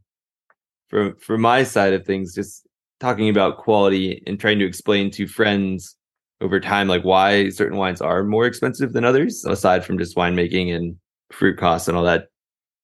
from 0.87 1.15
from 1.15 1.41
my 1.41 1.63
side 1.63 1.93
of 1.93 2.05
things, 2.05 2.35
just 2.35 2.67
talking 3.01 3.29
about 3.29 3.57
quality 3.57 4.23
and 4.27 4.39
trying 4.39 4.59
to 4.59 4.65
explain 4.65 5.09
to 5.11 5.27
friends 5.27 5.97
over 6.39 6.59
time, 6.59 6.87
like 6.87 7.03
why 7.03 7.49
certain 7.49 7.77
wines 7.77 7.99
are 7.99 8.23
more 8.23 8.45
expensive 8.45 8.93
than 8.93 9.03
others, 9.03 9.43
aside 9.43 9.83
from 9.83 9.97
just 9.97 10.15
winemaking 10.15 10.73
and 10.73 10.95
fruit 11.31 11.57
costs 11.57 11.87
and 11.87 11.97
all 11.97 12.03
that, 12.03 12.27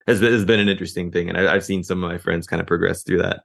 has 0.07 0.19
been, 0.19 0.33
has 0.33 0.43
been 0.43 0.59
an 0.59 0.69
interesting 0.69 1.11
thing. 1.11 1.29
And 1.29 1.37
I, 1.37 1.53
have 1.53 1.63
seen 1.63 1.83
some 1.83 2.03
of 2.03 2.09
my 2.09 2.17
friends 2.17 2.47
kind 2.47 2.59
of 2.59 2.67
progress 2.67 3.03
through 3.03 3.19
that. 3.19 3.41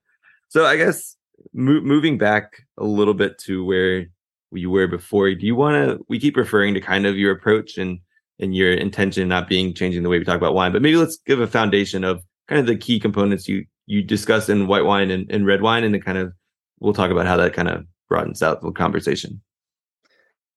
So 0.49 0.65
I 0.65 0.77
guess 0.77 1.17
mo- 1.53 1.81
moving 1.83 2.19
back 2.19 2.65
a 2.79 2.85
little 2.85 3.15
bit 3.15 3.39
to 3.41 3.65
where 3.65 4.07
you 4.51 4.71
were 4.71 4.87
before, 4.87 5.33
do 5.35 5.47
you 5.47 5.55
want 5.55 5.75
to? 5.75 6.05
We 6.09 6.19
keep 6.19 6.37
referring 6.37 6.75
to 6.75 6.81
kind 6.81 7.07
of 7.07 7.17
your 7.17 7.33
approach 7.33 7.79
and 7.79 7.99
and 8.39 8.57
your 8.57 8.73
intention 8.73 9.29
not 9.29 9.49
being 9.49 9.73
changing 9.73 10.03
the 10.03 10.09
way 10.09 10.19
we 10.19 10.25
talk 10.25 10.37
about 10.37 10.55
wine, 10.55 10.73
but 10.73 10.83
maybe 10.83 10.97
let's 10.97 11.19
give 11.27 11.41
a 11.41 11.47
foundation 11.47 12.03
of 12.03 12.23
kind 12.49 12.59
of 12.61 12.67
the 12.67 12.77
key 12.77 12.99
components 12.99 13.49
you 13.49 13.65
you 13.87 14.03
discuss 14.03 14.49
in 14.49 14.67
white 14.67 14.85
wine 14.85 15.11
and, 15.11 15.31
and 15.31 15.47
red 15.47 15.63
wine, 15.63 15.85
and 15.85 15.95
the 15.95 16.01
kind 16.01 16.19
of 16.19 16.33
we'll 16.83 16.93
talk 16.93 17.11
about 17.11 17.27
how 17.27 17.37
that 17.37 17.55
kind 17.55 17.69
of 17.69 17.87
broadens 18.09 18.43
out 18.43 18.61
the 18.61 18.73
conversation. 18.73 19.41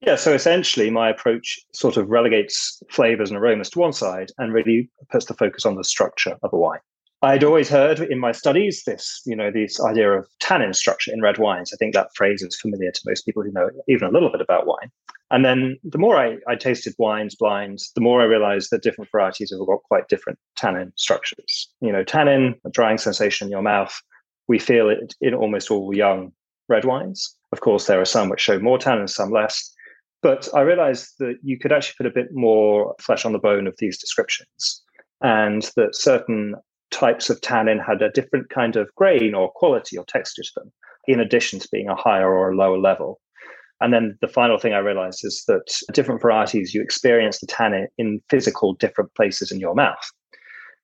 Yeah, 0.01 0.15
so 0.15 0.34
essentially, 0.34 0.89
my 0.89 1.09
approach 1.09 1.59
sort 1.73 1.97
of 1.97 2.09
relegates 2.09 2.82
flavors 2.91 3.30
and 3.30 3.39
aromas 3.39 3.69
to 3.71 3.80
one 3.80 3.93
side 3.93 4.32
and 4.38 4.53
really 4.53 4.89
puts 5.09 5.26
the 5.26 5.34
focus 5.34 5.65
on 5.65 5.76
the 5.76 5.84
structure 5.84 6.38
of 6.43 6.51
a 6.51 6.57
wine. 6.57 6.80
I'd 7.21 7.43
always 7.43 7.69
heard 7.69 7.99
in 7.99 8.19
my 8.19 8.34
studies 8.34 8.84
this, 8.86 9.21
you 9.26 9.36
know, 9.36 9.49
this 9.49 9.82
idea 9.82 10.11
of 10.11 10.28
tannin 10.39 10.73
structure 10.73 11.11
in 11.11 11.21
red 11.21 11.38
wines. 11.38 11.71
I 11.73 11.78
think 11.78 11.93
that 11.93 12.13
phrase 12.13 12.43
is 12.43 12.59
familiar 12.59 12.91
to 12.91 13.01
most 13.05 13.26
people 13.26 13.41
who 13.41 13.51
know 13.51 13.69
even 13.88 14.07
a 14.07 14.11
little 14.11 14.30
bit 14.30 14.41
about 14.41 14.67
wine. 14.67 14.91
And 15.32 15.43
then 15.43 15.80
the 15.84 15.97
more 15.97 16.17
I, 16.17 16.38
I 16.47 16.55
tasted 16.55 16.93
wines 16.99 17.34
blinds, 17.34 17.91
the 17.95 18.01
more 18.01 18.21
I 18.21 18.26
realized 18.26 18.69
that 18.71 18.84
different 18.84 19.09
varieties 19.11 19.51
have 19.51 19.65
got 19.65 19.82
quite 19.84 20.07
different 20.07 20.38
tannin 20.55 20.93
structures. 20.97 21.69
You 21.82 21.91
know, 21.91 22.03
tannin, 22.03 22.55
a 22.63 22.69
drying 22.69 22.99
sensation 22.99 23.47
in 23.47 23.51
your 23.51 23.63
mouth, 23.63 23.99
we 24.48 24.60
feel 24.60 24.89
it 24.89 25.14
in 25.22 25.34
almost 25.34 25.72
all 25.72 25.96
young 25.96 26.32
red 26.68 26.86
wines. 26.86 27.36
Of 27.52 27.62
course, 27.62 27.88
there 27.88 28.02
are 28.02 28.06
some 28.06 28.30
which 28.30 28.41
show 28.41 28.60
more 28.60 28.78
tannin, 28.78 29.08
some 29.08 29.32
less. 29.32 29.72
But 30.22 30.50
I 30.56 30.62
realized 30.62 31.14
that 31.20 31.36
you 31.43 31.60
could 31.60 31.72
actually 31.72 31.96
put 31.98 32.08
a 32.08 32.14
bit 32.14 32.30
more 32.32 32.96
flesh 33.00 33.26
on 33.26 33.34
the 33.34 33.39
bone 33.39 33.68
of 33.68 33.76
these 33.78 34.00
descriptions, 34.00 34.84
and 35.22 35.70
that 35.76 35.96
certain 35.96 36.56
types 36.91 37.30
of 37.30 37.41
tannin 37.41 37.80
had 37.80 38.02
a 38.02 38.10
different 38.12 38.50
kind 38.50 38.76
of 38.76 38.89
grain 38.96 39.36
or 39.36 39.52
quality 39.52 39.98
or 39.98 40.06
texture 40.06 40.43
to 40.43 40.52
them, 40.56 40.72
in 41.08 41.20
addition 41.20 41.60
to 41.60 41.70
being 41.72 41.89
a 41.89 41.96
higher 41.96 42.34
or 42.34 42.52
a 42.52 42.56
lower 42.56 42.80
level. 42.80 43.20
And 43.82 43.93
then 43.93 44.18
the 44.22 44.28
final 44.28 44.58
thing 44.58 44.74
I 44.74 44.80
realized 44.80 45.20
is 45.24 45.43
that 45.48 45.76
different 45.93 46.22
varieties, 46.22 46.74
you 46.74 46.82
experience 46.82 47.39
the 47.39 47.48
tannin 47.48 47.88
in 47.98 48.22
physical 48.30 48.74
different 48.74 49.14
places 49.16 49.52
in 49.52 49.60
your 49.60 49.76
mouth. 49.76 50.12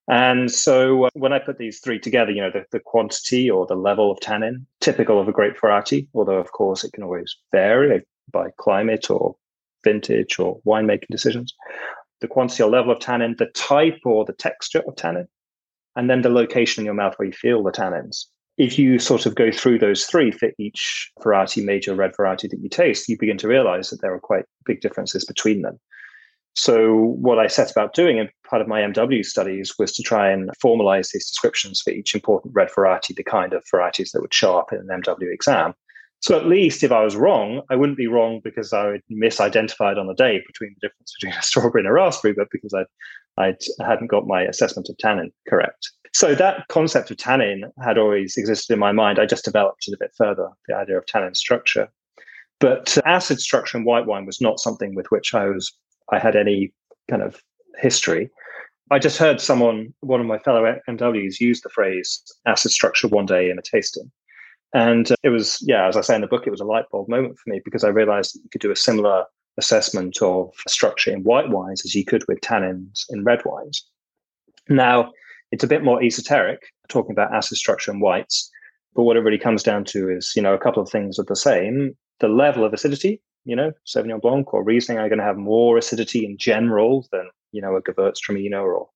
And 0.10 0.52
so 0.52 1.06
uh, 1.06 1.10
when 1.14 1.34
I 1.34 1.40
put 1.40 1.58
these 1.58 1.80
three 1.80 2.00
together, 2.00 2.32
you 2.32 2.42
know, 2.42 2.52
the, 2.52 2.66
the 2.72 2.80
quantity 2.80 3.50
or 3.50 3.66
the 3.66 3.76
level 3.76 4.12
of 4.12 4.20
tannin, 4.20 4.66
typical 4.80 5.20
of 5.20 5.28
a 5.28 5.32
grape 5.32 5.60
variety, 5.60 6.08
although 6.14 6.38
of 6.38 6.52
course 6.52 6.84
it 6.84 6.94
can 6.94 7.04
always 7.04 7.36
vary 7.52 8.02
by 8.32 8.50
climate 8.58 9.10
or 9.10 9.36
vintage 9.84 10.40
or 10.40 10.60
winemaking 10.66 11.08
decisions. 11.10 11.54
The 12.20 12.28
quantity 12.28 12.64
or 12.64 12.70
level 12.70 12.92
of 12.92 13.00
tannin, 13.00 13.36
the 13.38 13.48
type 13.48 14.00
or 14.06 14.26
the 14.26 14.34
texture 14.34 14.84
of 14.88 14.96
tannin, 14.96 15.28
and 15.96 16.10
then 16.10 16.22
the 16.22 16.30
location 16.30 16.82
in 16.82 16.86
your 16.86 16.94
mouth 16.94 17.16
where 17.18 17.28
you 17.28 17.34
feel 17.34 17.64
the 17.64 17.72
tannins. 17.72 18.26
If 18.58 18.78
you 18.78 19.00
sort 19.00 19.26
of 19.26 19.36
go 19.36 19.52
through 19.52 19.80
those 19.80 20.06
three 20.06 20.32
for 20.32 20.50
each 20.60 21.12
variety, 21.24 21.64
major 21.64 21.96
red 21.96 22.16
variety 22.16 22.48
that 22.48 22.60
you 22.62 22.70
taste, 22.70 23.10
you 23.10 23.18
begin 23.18 23.38
to 23.38 23.48
realize 23.48 23.90
that 23.90 24.02
there 24.02 24.14
are 24.14 24.20
quite 24.20 24.46
big 24.66 24.82
differences 24.82 25.26
between 25.26 25.62
them. 25.62 25.80
So, 26.54 27.16
what 27.20 27.40
I 27.40 27.48
set 27.48 27.72
about 27.72 27.94
doing 27.94 28.18
in 28.18 28.30
part 28.50 28.62
of 28.62 28.68
my 28.68 28.82
MW 28.82 29.24
studies 29.26 29.74
was 29.80 29.94
to 29.94 30.04
try 30.04 30.30
and 30.30 30.52
formalize 30.64 31.12
these 31.12 31.28
descriptions 31.28 31.82
for 31.82 31.92
each 31.92 32.14
important 32.14 32.54
red 32.54 32.70
variety, 32.74 33.14
the 33.14 33.24
kind 33.24 33.54
of 33.54 33.64
varieties 33.72 34.12
that 34.12 34.22
would 34.22 34.34
show 34.34 34.58
up 34.58 34.74
in 34.74 34.80
an 34.80 35.02
MW 35.02 35.34
exam. 35.34 35.74
So 36.20 36.38
at 36.38 36.46
least 36.46 36.84
if 36.84 36.92
I 36.92 37.04
was 37.04 37.16
wrong, 37.16 37.62
I 37.72 37.76
wouldn't 37.76 37.98
be 37.98 38.08
wrong 38.08 38.42
because 38.44 38.74
I 38.74 38.90
would 38.90 39.02
misidentified 39.12 39.98
on 39.98 40.06
the 40.06 40.14
day 40.14 40.44
between 40.46 40.76
the 40.76 40.88
difference 40.88 41.16
between 41.20 41.34
a 41.40 41.42
strawberry 41.42 41.82
and 41.82 41.88
a 41.88 41.94
raspberry, 41.94 42.34
but 42.34 42.48
because 42.52 42.74
I 42.74 42.84
I 43.38 43.56
hadn't 43.80 44.12
got 44.12 44.28
my 44.28 44.44
assessment 44.44 44.90
of 44.90 44.98
tannin 44.98 45.32
correct. 45.48 45.90
So 46.14 46.36
that 46.36 46.68
concept 46.68 47.10
of 47.12 47.18
tannin 47.18 47.72
had 47.82 47.98
always 47.98 48.36
existed 48.36 48.74
in 48.74 48.80
my 48.80 48.92
mind. 48.92 49.20
I 49.20 49.26
just 49.26 49.46
developed 49.46 49.86
it 49.88 49.94
a 49.94 49.98
bit 49.98 50.12
further, 50.18 50.50
the 50.68 50.76
idea 50.76 50.98
of 50.98 51.06
tannin 51.06 51.36
structure. 51.36 51.88
But 52.60 52.98
acid 53.06 53.40
structure 53.40 53.78
in 53.78 53.86
white 53.86 54.06
wine 54.06 54.26
was 54.26 54.42
not 54.42 54.60
something 54.60 54.94
with 54.94 55.08
which 55.10 55.34
I 55.34 55.46
was 55.46 55.74
I 56.12 56.20
had 56.20 56.36
any 56.36 56.74
kind 57.10 57.22
of 57.22 57.42
history. 57.78 58.30
I 58.90 59.00
just 59.00 59.18
heard 59.18 59.40
someone, 59.40 59.94
one 60.02 60.20
of 60.20 60.26
my 60.26 60.38
fellow 60.40 60.64
MWs, 60.90 61.40
use 61.40 61.62
the 61.62 61.70
phrase 61.70 62.22
acid 62.46 62.72
structure 62.72 63.08
one 63.08 63.26
day 63.26 63.50
in 63.50 63.58
a 63.58 63.62
tasting. 63.62 64.12
And 64.74 65.10
it 65.24 65.30
was, 65.30 65.60
yeah, 65.62 65.88
as 65.88 65.98
I 65.98 66.02
say 66.02 66.16
in 66.16 66.22
the 66.22 66.28
book, 66.28 66.48
it 66.48 66.52
was 66.52 66.62
a 66.62 66.66
light 66.66 66.86
bulb 66.92 67.10
moment 67.10 67.38
for 67.38 67.50
me 67.50 67.62
because 67.64 67.84
I 67.84 67.90
realized 67.90 68.34
that 68.34 68.42
you 68.44 68.50
could 68.50 68.62
do 68.62 68.72
a 68.72 68.76
similar 68.76 69.26
assessment 69.58 70.22
of 70.22 70.54
structure 70.68 71.12
in 71.12 71.24
white 71.24 71.50
wines 71.50 71.84
as 71.86 71.94
you 71.94 72.06
could 72.06 72.24
with 72.28 72.40
tannins 72.42 73.04
in 73.10 73.24
red 73.24 73.42
wines. 73.46 73.86
Now, 74.70 75.12
it's 75.52 75.64
a 75.64 75.68
bit 75.68 75.84
more 75.84 76.02
esoteric 76.02 76.62
talking 76.88 77.12
about 77.12 77.34
acid 77.34 77.58
structure 77.58 77.92
in 77.92 78.00
whites, 78.00 78.50
but 78.96 79.04
what 79.04 79.18
it 79.18 79.22
really 79.22 79.38
comes 79.38 79.64
down 79.64 79.84
to 79.86 80.10
is, 80.10 80.34
you 80.36 80.42
know, 80.42 80.54
a 80.54 80.60
couple 80.60 80.82
of 80.82 80.90
things 80.90 81.20
are 81.20 81.26
the 81.26 81.36
same. 81.36 81.96
The 82.20 82.30
level 82.30 82.64
of 82.64 82.74
acidity, 82.74 83.22
you 83.46 83.56
know, 83.56 83.72
Sauvignon 83.86 84.22
Blanc 84.22 84.54
or 84.54 84.64
Riesling 84.64 84.98
are 84.98 85.10
going 85.10 85.20
to 85.20 85.26
have 85.26 85.38
more 85.38 85.78
acidity 85.78 86.26
in 86.26 86.38
general 86.38 87.08
than, 87.12 87.30
you 87.52 87.62
know, 87.62 87.76
a 87.76 87.82
Gewürztraminer 87.82 88.62
or 88.62 88.90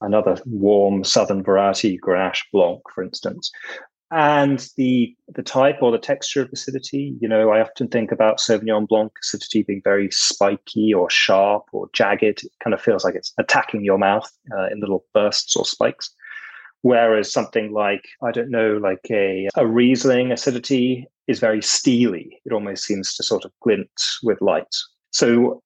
another 0.00 0.36
warm 0.46 1.04
southern 1.04 1.42
variety, 1.42 1.98
Grenache 1.98 2.44
Blanc, 2.52 2.80
for 2.94 3.02
instance 3.02 3.50
and 4.10 4.68
the 4.76 5.14
the 5.34 5.42
type 5.42 5.76
or 5.82 5.92
the 5.92 5.98
texture 5.98 6.42
of 6.42 6.50
acidity. 6.52 7.14
You 7.20 7.28
know, 7.28 7.50
I 7.50 7.60
often 7.60 7.88
think 7.88 8.10
about 8.10 8.38
Sauvignon 8.38 8.88
Blanc 8.88 9.12
acidity 9.22 9.62
being 9.62 9.82
very 9.84 10.08
spiky 10.10 10.94
or 10.94 11.10
sharp 11.10 11.64
or 11.72 11.90
jagged. 11.92 12.22
It 12.44 12.52
kind 12.62 12.72
of 12.72 12.80
feels 12.80 13.04
like 13.04 13.14
it's 13.14 13.34
attacking 13.38 13.84
your 13.84 13.98
mouth 13.98 14.30
uh, 14.56 14.68
in 14.70 14.80
little 14.80 15.04
bursts 15.12 15.56
or 15.56 15.64
spikes. 15.64 16.10
Whereas 16.82 17.32
something 17.32 17.72
like 17.72 18.08
I 18.22 18.30
don't 18.30 18.50
know, 18.50 18.78
like 18.78 19.06
a 19.10 19.48
a 19.56 19.66
Riesling 19.66 20.32
acidity 20.32 21.06
is 21.28 21.38
very 21.38 21.62
steely. 21.62 22.40
It 22.44 22.52
almost 22.52 22.84
seems 22.84 23.14
to 23.14 23.22
sort 23.22 23.44
of 23.44 23.52
glint 23.62 23.90
with 24.22 24.40
light. 24.40 24.74
So 25.12 25.62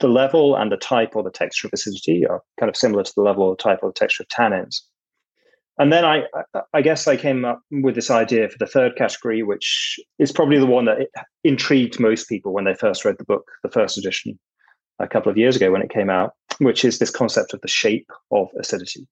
the 0.00 0.08
level 0.08 0.56
and 0.56 0.70
the 0.70 0.76
type 0.76 1.14
or 1.14 1.22
the 1.22 1.30
texture 1.30 1.68
of 1.68 1.72
acidity 1.72 2.26
are 2.26 2.42
kind 2.58 2.68
of 2.68 2.76
similar 2.76 3.04
to 3.04 3.12
the 3.14 3.22
level 3.22 3.44
or 3.44 3.56
the 3.56 3.62
type 3.62 3.80
or 3.82 3.90
the 3.90 3.94
texture 3.94 4.22
of 4.22 4.28
tannins 4.28 4.80
and 5.78 5.92
then 5.92 6.04
I, 6.04 6.24
I 6.74 6.82
guess 6.82 7.08
I 7.08 7.16
came 7.16 7.44
up 7.44 7.62
with 7.70 7.94
this 7.94 8.10
idea 8.10 8.48
for 8.48 8.58
the 8.58 8.66
third 8.66 8.94
category, 8.96 9.42
which 9.42 9.98
is 10.18 10.30
probably 10.30 10.58
the 10.58 10.66
one 10.66 10.84
that 10.84 11.08
intrigued 11.44 11.98
most 11.98 12.28
people 12.28 12.52
when 12.52 12.64
they 12.64 12.74
first 12.74 13.04
read 13.04 13.16
the 13.18 13.24
book, 13.24 13.50
the 13.62 13.70
first 13.70 13.96
edition, 13.96 14.38
a 14.98 15.08
couple 15.08 15.30
of 15.30 15.38
years 15.38 15.56
ago 15.56 15.72
when 15.72 15.82
it 15.82 15.90
came 15.90 16.10
out, 16.10 16.34
which 16.58 16.84
is 16.84 16.98
this 16.98 17.10
concept 17.10 17.54
of 17.54 17.60
the 17.62 17.68
shape 17.68 18.10
of 18.30 18.48
acidity. 18.58 19.06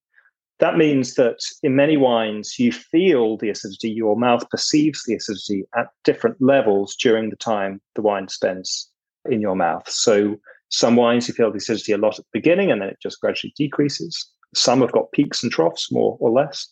That 0.61 0.76
means 0.76 1.14
that 1.14 1.38
in 1.62 1.74
many 1.74 1.96
wines, 1.96 2.58
you 2.58 2.70
feel 2.70 3.38
the 3.38 3.48
acidity, 3.48 3.90
your 3.90 4.16
mouth 4.16 4.48
perceives 4.50 5.04
the 5.04 5.14
acidity 5.14 5.64
at 5.76 5.88
different 6.04 6.36
levels 6.40 6.94
during 6.96 7.30
the 7.30 7.36
time 7.36 7.80
the 7.94 8.02
wine 8.02 8.28
spends 8.28 8.90
in 9.28 9.40
your 9.40 9.56
mouth. 9.56 9.88
So 9.88 10.36
some 10.68 10.96
wines 10.96 11.28
you 11.28 11.34
feel 11.34 11.50
the 11.50 11.58
acidity 11.58 11.92
a 11.92 11.98
lot 11.98 12.18
at 12.18 12.24
the 12.26 12.38
beginning 12.40 12.70
and 12.70 12.80
then 12.80 12.90
it 12.90 12.98
just 13.02 13.20
gradually 13.20 13.54
decreases. 13.56 14.30
Some 14.54 14.80
have 14.82 14.92
got 14.92 15.12
peaks 15.12 15.42
and 15.42 15.50
troughs, 15.50 15.90
more 15.90 16.16
or 16.20 16.30
less. 16.30 16.68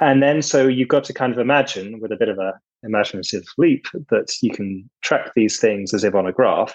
And 0.00 0.22
then 0.22 0.40
so 0.42 0.66
you've 0.66 0.88
got 0.88 1.04
to 1.04 1.12
kind 1.12 1.32
of 1.32 1.38
imagine 1.38 2.00
with 2.00 2.12
a 2.12 2.16
bit 2.16 2.28
of 2.28 2.38
a 2.38 2.54
imaginative 2.82 3.44
leap 3.58 3.86
that 4.10 4.32
you 4.42 4.50
can 4.50 4.88
track 5.02 5.32
these 5.34 5.58
things 5.58 5.92
as 5.92 6.04
if 6.04 6.14
on 6.14 6.26
a 6.26 6.32
graph, 6.32 6.74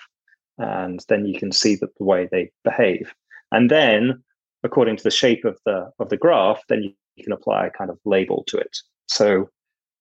and 0.57 1.03
then 1.07 1.25
you 1.25 1.39
can 1.39 1.51
see 1.51 1.75
the, 1.75 1.87
the 1.97 2.03
way 2.03 2.27
they 2.31 2.51
behave. 2.63 3.13
And 3.51 3.69
then, 3.69 4.23
according 4.63 4.97
to 4.97 5.03
the 5.03 5.11
shape 5.11 5.45
of 5.45 5.57
the 5.65 5.91
of 5.99 6.09
the 6.09 6.17
graph, 6.17 6.61
then 6.69 6.83
you, 6.83 6.93
can 7.23 7.33
apply 7.33 7.67
a 7.67 7.69
kind 7.69 7.91
of 7.91 7.99
label 8.03 8.43
to 8.47 8.57
it. 8.57 8.75
So, 9.07 9.47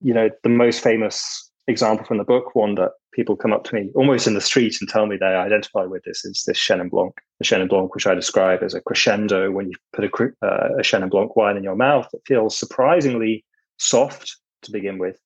you 0.00 0.14
know, 0.14 0.30
the 0.42 0.48
most 0.48 0.82
famous 0.82 1.50
example 1.66 2.06
from 2.06 2.16
the 2.16 2.24
book, 2.24 2.54
one 2.54 2.76
that 2.76 2.92
people 3.12 3.36
come 3.36 3.52
up 3.52 3.64
to 3.64 3.74
me 3.74 3.90
almost 3.94 4.26
in 4.26 4.32
the 4.32 4.40
street 4.40 4.76
and 4.80 4.88
tell 4.88 5.06
me 5.06 5.16
they 5.16 5.26
identify 5.26 5.84
with 5.84 6.02
this 6.04 6.24
is 6.24 6.44
this 6.46 6.58
Chenin 6.58 6.88
Blanc. 6.88 7.12
The 7.38 7.44
Chenin 7.44 7.68
Blanc, 7.68 7.94
which 7.94 8.06
I 8.06 8.14
describe 8.14 8.62
as 8.62 8.72
a 8.72 8.80
crescendo 8.80 9.50
when 9.50 9.68
you 9.68 9.74
put 9.92 10.04
a, 10.04 10.24
uh, 10.46 10.78
a 10.78 10.82
Chenin 10.82 11.10
Blanc 11.10 11.36
wine 11.36 11.56
in 11.56 11.62
your 11.62 11.76
mouth, 11.76 12.08
it 12.14 12.22
feels 12.26 12.58
surprisingly 12.58 13.44
soft 13.78 14.36
to 14.62 14.72
begin 14.72 14.98
with. 14.98 15.18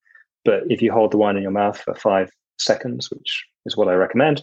But 0.45 0.65
if 0.69 0.83
you 0.83 0.93
hold 0.93 1.13
the 1.13 1.19
wine 1.19 1.37
in 1.37 1.43
your 1.43 1.53
mouth 1.53 1.79
for 1.79 1.95
five 1.95 2.31
seconds, 2.59 3.11
which 3.11 3.45
is 3.67 3.77
what 3.77 3.89
I 3.89 3.95
recommend, 3.95 4.43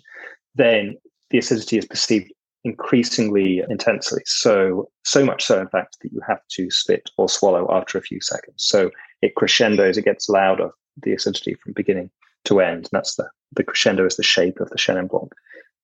then 0.55 0.97
the 1.29 1.37
acidity 1.37 1.77
is 1.77 1.85
perceived 1.85 2.31
increasingly 2.63 3.63
intensely. 3.69 4.21
So, 4.25 4.89
so 5.03 5.25
much 5.25 5.43
so, 5.43 5.59
in 5.59 5.67
fact, 5.67 5.97
that 6.01 6.11
you 6.11 6.21
have 6.27 6.41
to 6.51 6.69
spit 6.69 7.09
or 7.17 7.27
swallow 7.27 7.67
after 7.71 7.97
a 7.97 8.01
few 8.01 8.21
seconds. 8.21 8.55
So 8.57 8.91
it 9.21 9.35
crescendos, 9.35 9.97
it 9.97 10.05
gets 10.05 10.29
louder 10.29 10.71
the 10.97 11.13
acidity 11.13 11.55
from 11.55 11.73
beginning 11.73 12.09
to 12.45 12.61
end. 12.61 12.85
And 12.85 12.89
that's 12.91 13.15
the 13.15 13.29
the 13.53 13.63
crescendo 13.63 14.05
is 14.05 14.15
the 14.15 14.23
shape 14.23 14.59
of 14.59 14.69
the 14.69 14.77
Chenin 14.77 15.09
Blanc 15.09 15.31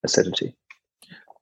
acidity. 0.04 0.56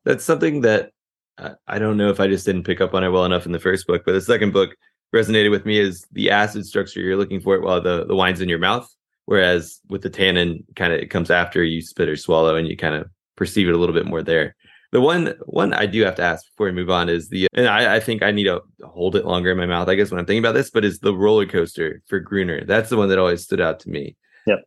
That's 0.05 0.23
something 0.23 0.61
that 0.61 0.91
uh, 1.37 1.53
I 1.67 1.79
don't 1.79 1.97
know 1.97 2.09
if 2.09 2.19
I 2.19 2.27
just 2.27 2.45
didn't 2.45 2.63
pick 2.63 2.81
up 2.81 2.93
on 2.93 3.03
it 3.03 3.09
well 3.09 3.25
enough 3.25 3.45
in 3.45 3.51
the 3.51 3.59
first 3.59 3.85
book, 3.87 4.03
but 4.05 4.13
the 4.13 4.21
second 4.21 4.53
book 4.53 4.75
resonated 5.13 5.51
with 5.51 5.65
me 5.65 5.79
is 5.79 6.05
the 6.11 6.31
acid 6.31 6.65
structure 6.65 6.99
you're 6.99 7.17
looking 7.17 7.41
for 7.41 7.55
it 7.55 7.61
while 7.61 7.81
the, 7.81 8.05
the 8.05 8.15
wine's 8.15 8.41
in 8.41 8.49
your 8.49 8.59
mouth. 8.59 8.89
Whereas 9.25 9.79
with 9.89 10.03
the 10.03 10.09
tannin, 10.09 10.63
kind 10.75 10.93
of 10.93 10.99
it 10.99 11.09
comes 11.09 11.31
after 11.31 11.63
you 11.63 11.81
spit 11.81 12.09
or 12.09 12.15
swallow 12.15 12.55
and 12.55 12.67
you 12.67 12.77
kind 12.77 12.95
of 12.95 13.07
perceive 13.35 13.67
it 13.67 13.73
a 13.73 13.77
little 13.77 13.95
bit 13.95 14.05
more 14.05 14.21
there. 14.21 14.55
The 14.91 15.01
one 15.01 15.33
one 15.45 15.73
I 15.73 15.85
do 15.85 16.03
have 16.03 16.15
to 16.15 16.23
ask 16.23 16.45
before 16.51 16.67
we 16.67 16.71
move 16.71 16.89
on 16.89 17.09
is 17.09 17.29
the 17.29 17.47
and 17.53 17.67
I, 17.67 17.95
I 17.95 17.99
think 17.99 18.23
I 18.23 18.31
need 18.31 18.45
to 18.45 18.61
hold 18.83 19.15
it 19.15 19.25
longer 19.25 19.51
in 19.51 19.57
my 19.57 19.65
mouth, 19.65 19.89
I 19.89 19.95
guess 19.95 20.11
when 20.11 20.19
I'm 20.19 20.25
thinking 20.25 20.43
about 20.43 20.53
this, 20.53 20.69
but 20.69 20.85
is 20.85 20.99
the 20.99 21.15
roller 21.15 21.45
coaster 21.45 22.01
for 22.07 22.19
Gruner. 22.19 22.63
That's 22.65 22.89
the 22.89 22.97
one 22.97 23.09
that 23.09 23.19
always 23.19 23.43
stood 23.43 23.61
out 23.61 23.79
to 23.81 23.89
me. 23.89 24.15
Yep. 24.47 24.59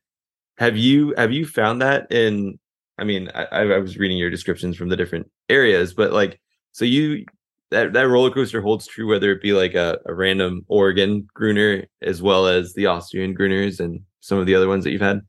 Have 0.58 0.76
you 0.76 1.14
have 1.16 1.32
you 1.32 1.46
found 1.46 1.80
that 1.82 2.10
in 2.12 2.58
I 2.98 3.04
mean, 3.04 3.30
I, 3.34 3.44
I 3.44 3.78
was 3.78 3.96
reading 3.96 4.18
your 4.18 4.30
descriptions 4.30 4.76
from 4.76 4.88
the 4.88 4.96
different 4.96 5.30
areas, 5.48 5.94
but 5.94 6.12
like 6.12 6.40
so 6.72 6.84
you 6.84 7.24
that 7.70 7.92
that 7.92 8.08
roller 8.08 8.30
coaster 8.30 8.60
holds 8.60 8.86
true 8.86 9.08
whether 9.08 9.30
it 9.30 9.42
be 9.42 9.52
like 9.52 9.74
a, 9.74 9.98
a 10.06 10.14
random 10.14 10.64
Oregon 10.68 11.28
Gruner 11.32 11.86
as 12.02 12.22
well 12.22 12.46
as 12.46 12.74
the 12.74 12.86
Austrian 12.86 13.34
Gruners 13.34 13.80
and 13.80 14.00
some 14.20 14.38
of 14.38 14.46
the 14.46 14.54
other 14.54 14.68
ones 14.68 14.84
that 14.84 14.90
you've 14.90 15.00
had? 15.00 15.20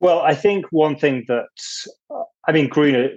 Well, 0.00 0.20
I 0.20 0.34
think 0.34 0.66
one 0.70 0.96
thing 0.96 1.24
that 1.28 1.46
uh, 2.10 2.22
I 2.46 2.52
mean, 2.52 2.68
Gruner, 2.68 3.10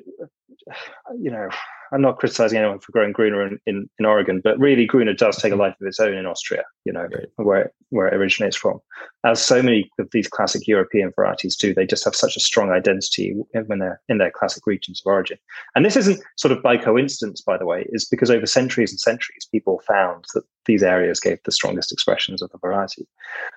you 1.18 1.32
know, 1.32 1.50
I'm 1.92 2.02
not 2.02 2.20
criticizing 2.20 2.60
anyone 2.60 2.80
for 2.80 2.92
growing 2.92 3.12
Gruner 3.12 3.46
in, 3.46 3.60
in, 3.66 3.90
in, 4.00 4.06
Oregon, 4.06 4.42
but 4.44 4.60
really 4.60 4.86
Gruner 4.86 5.14
does 5.14 5.38
take 5.38 5.52
a 5.52 5.54
mm-hmm. 5.54 5.62
life 5.62 5.76
of 5.82 5.88
its 5.88 6.00
own 6.00 6.14
in 6.14 6.26
Austria, 6.26 6.64
you 6.86 6.94
know, 6.94 7.08
right. 7.14 7.28
where, 7.38 7.62
it, 7.62 7.74
where 7.90 8.08
it 8.08 8.14
originates 8.14 8.56
from. 8.56 8.80
As 9.26 9.42
so 9.42 9.62
many 9.62 9.90
of 10.00 10.10
these 10.12 10.28
classic 10.28 10.68
European 10.68 11.12
varieties 11.16 11.56
do, 11.56 11.74
they 11.74 11.86
just 11.86 12.06
have 12.06 12.16
such 12.16 12.38
a 12.38 12.42
strong 12.42 12.72
identity 12.72 13.36
when 13.66 13.80
they're 13.80 14.02
in 14.08 14.18
their 14.18 14.32
classic 14.32 14.66
regions 14.68 15.02
of 15.06 15.10
origin. 15.10 15.38
And 15.76 15.86
this 15.86 15.98
isn't 15.98 16.22
sort 16.38 16.52
of 16.52 16.62
by 16.62 16.78
coincidence, 16.78 17.42
by 17.42 17.58
the 17.58 17.66
way, 17.66 17.86
is 17.90 18.06
because 18.06 18.30
over 18.30 18.46
centuries 18.46 18.92
and 18.92 19.00
centuries, 19.00 19.48
people 19.52 19.82
found 19.88 20.26
that 20.34 20.44
these 20.66 20.84
areas 20.84 21.20
gave 21.20 21.40
the 21.44 21.52
strongest 21.52 21.92
expressions 21.92 22.42
of 22.42 22.52
the 22.52 22.60
variety. 22.60 23.08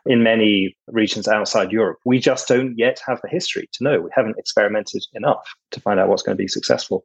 In 0.07 0.23
many 0.23 0.77
regions 0.87 1.29
outside 1.29 1.71
Europe, 1.71 1.99
we 2.07 2.19
just 2.19 2.49
don't 2.49 2.77
yet 2.79 3.01
have 3.07 3.21
the 3.23 3.29
history 3.29 3.69
to 3.75 3.85
know. 3.85 4.01
We 4.01 4.11
haven't 4.15 4.39
experimented 4.39 5.05
enough 5.13 5.47
to 5.73 5.81
find 5.81 6.01
out 6.01 6.09
what's 6.09 6.23
going 6.23 6.37
to 6.37 6.43
be 6.43 6.49
successful. 6.49 7.05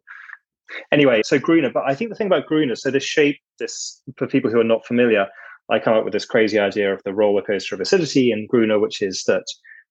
Anyway, 0.91 1.21
so 1.23 1.39
Gruner, 1.39 1.71
but 1.73 1.83
I 1.87 1.95
think 1.95 2.09
the 2.09 2.15
thing 2.15 2.27
about 2.27 2.45
Gruner, 2.45 2.75
so 2.75 2.91
this 2.91 3.03
shape, 3.03 3.39
this 3.59 4.01
for 4.17 4.27
people 4.27 4.51
who 4.51 4.59
are 4.59 4.65
not 4.65 4.85
familiar, 4.85 5.27
I 5.69 5.79
come 5.79 5.93
up 5.95 6.03
with 6.03 6.13
this 6.13 6.25
crazy 6.25 6.59
idea 6.59 6.93
of 6.93 7.01
the 7.03 7.13
roller 7.13 7.41
coaster 7.41 7.75
of 7.75 7.81
acidity 7.81 8.31
in 8.31 8.47
Gruner, 8.47 8.79
which 8.79 9.01
is 9.01 9.23
that 9.27 9.45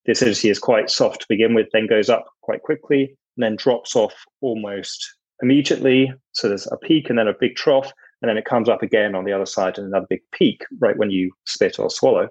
the 0.05 0.13
acidity 0.13 0.49
is 0.49 0.59
quite 0.59 0.91
soft 0.91 1.21
to 1.21 1.27
begin 1.29 1.55
with, 1.55 1.67
then 1.73 1.87
goes 1.87 2.09
up 2.09 2.27
quite 2.43 2.63
quickly, 2.63 3.17
and 3.37 3.45
then 3.45 3.57
drops 3.57 3.97
off 3.97 4.15
almost 4.41 5.07
immediately. 5.43 6.13
So 6.33 6.49
there's 6.49 6.67
a 6.69 6.77
peak 6.77 7.11
and 7.11 7.19
then 7.19 7.29
a 7.29 7.35
big 7.39 7.57
trough, 7.57 7.93
and 8.23 8.29
then 8.29 8.39
it 8.39 8.45
comes 8.45 8.69
up 8.69 8.83
again 8.83 9.15
on 9.15 9.25
the 9.25 9.33
other 9.33 9.47
side 9.47 9.77
and 9.79 9.87
another 9.87 10.07
big 10.09 10.23
peak 10.33 10.65
right 10.81 10.97
when 10.97 11.11
you 11.11 11.33
spit 11.45 11.79
or 11.79 11.91
swallow. 11.91 12.29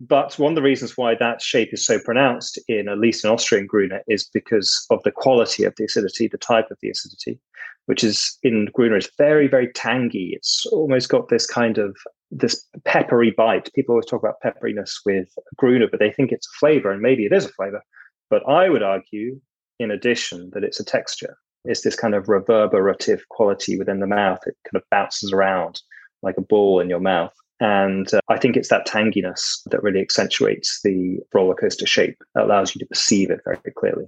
But 0.00 0.38
one 0.38 0.52
of 0.52 0.56
the 0.56 0.62
reasons 0.62 0.96
why 0.96 1.14
that 1.14 1.40
shape 1.40 1.72
is 1.72 1.84
so 1.84 1.98
pronounced 1.98 2.58
in 2.68 2.88
at 2.88 2.98
least 2.98 3.24
in 3.24 3.30
Austrian 3.30 3.66
Gruner 3.66 4.02
is 4.08 4.28
because 4.32 4.86
of 4.90 5.02
the 5.02 5.10
quality 5.10 5.64
of 5.64 5.74
the 5.76 5.84
acidity, 5.84 6.28
the 6.28 6.38
type 6.38 6.70
of 6.70 6.78
the 6.82 6.90
acidity, 6.90 7.38
which 7.86 8.04
is 8.04 8.38
in 8.42 8.68
Gruner 8.72 8.96
is 8.96 9.10
very, 9.18 9.48
very 9.48 9.72
tangy. 9.72 10.32
It's 10.34 10.66
almost 10.66 11.08
got 11.08 11.28
this 11.28 11.46
kind 11.46 11.78
of 11.78 11.96
this 12.30 12.64
peppery 12.84 13.30
bite. 13.30 13.72
People 13.74 13.94
always 13.94 14.06
talk 14.06 14.22
about 14.22 14.40
pepperiness 14.44 14.92
with 15.04 15.28
Gruner, 15.56 15.86
but 15.90 16.00
they 16.00 16.10
think 16.10 16.32
it's 16.32 16.46
a 16.46 16.58
flavor, 16.58 16.90
and 16.90 17.00
maybe 17.00 17.24
it 17.24 17.32
is 17.32 17.44
a 17.44 17.52
flavor. 17.52 17.82
But 18.30 18.48
I 18.48 18.68
would 18.68 18.82
argue, 18.82 19.40
in 19.78 19.90
addition, 19.90 20.50
that 20.52 20.64
it's 20.64 20.80
a 20.80 20.84
texture. 20.84 21.36
It's 21.64 21.82
this 21.82 21.96
kind 21.96 22.14
of 22.14 22.28
reverberative 22.28 23.28
quality 23.28 23.78
within 23.78 24.00
the 24.00 24.06
mouth. 24.06 24.40
It 24.46 24.56
kind 24.64 24.80
of 24.80 24.88
bounces 24.90 25.32
around 25.32 25.80
like 26.22 26.36
a 26.38 26.42
ball 26.42 26.80
in 26.80 26.88
your 26.88 27.00
mouth. 27.00 27.34
And 27.60 28.12
uh, 28.12 28.20
I 28.28 28.38
think 28.38 28.56
it's 28.56 28.68
that 28.68 28.86
tanginess 28.86 29.62
that 29.70 29.82
really 29.82 30.00
accentuates 30.00 30.80
the 30.82 31.18
roller 31.32 31.54
coaster 31.54 31.86
shape, 31.86 32.18
that 32.34 32.44
allows 32.44 32.74
you 32.74 32.78
to 32.80 32.86
perceive 32.86 33.30
it 33.30 33.40
very, 33.44 33.58
very 33.62 33.72
clearly. 33.72 34.06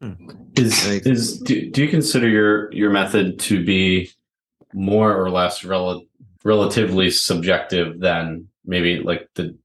Hmm. 0.00 0.30
Is 0.56 0.84
is 1.06 1.40
do, 1.40 1.70
do 1.70 1.82
you 1.82 1.88
consider 1.88 2.28
your 2.28 2.72
your 2.72 2.90
method 2.90 3.38
to 3.40 3.64
be 3.64 4.10
more 4.74 5.16
or 5.16 5.30
less 5.30 5.64
rel- 5.64 6.02
relatively 6.44 7.10
subjective 7.10 8.00
than 8.00 8.46
maybe 8.64 8.98
like 8.98 9.28
the 9.36 9.56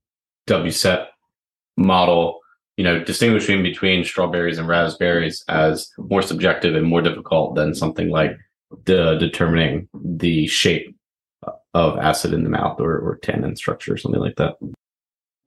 WSET 0.46 1.06
model? 1.76 2.38
You 2.78 2.84
know, 2.84 3.04
distinguishing 3.04 3.62
between 3.62 4.04
strawberries 4.04 4.58
and 4.58 4.66
raspberries 4.66 5.44
as 5.48 5.90
more 5.98 6.22
subjective 6.22 6.74
and 6.74 6.86
more 6.86 7.02
difficult 7.02 7.54
than 7.54 7.74
something 7.74 8.08
like 8.08 8.34
the 8.84 9.16
determining 9.18 9.88
the 9.92 10.46
shape 10.46 10.96
of 11.74 11.98
acid 11.98 12.32
in 12.32 12.44
the 12.44 12.50
mouth 12.50 12.80
or, 12.80 12.98
or 12.98 13.18
tannin 13.22 13.56
structure 13.56 13.94
or 13.94 13.96
something 13.96 14.20
like 14.20 14.36
that. 14.36 14.54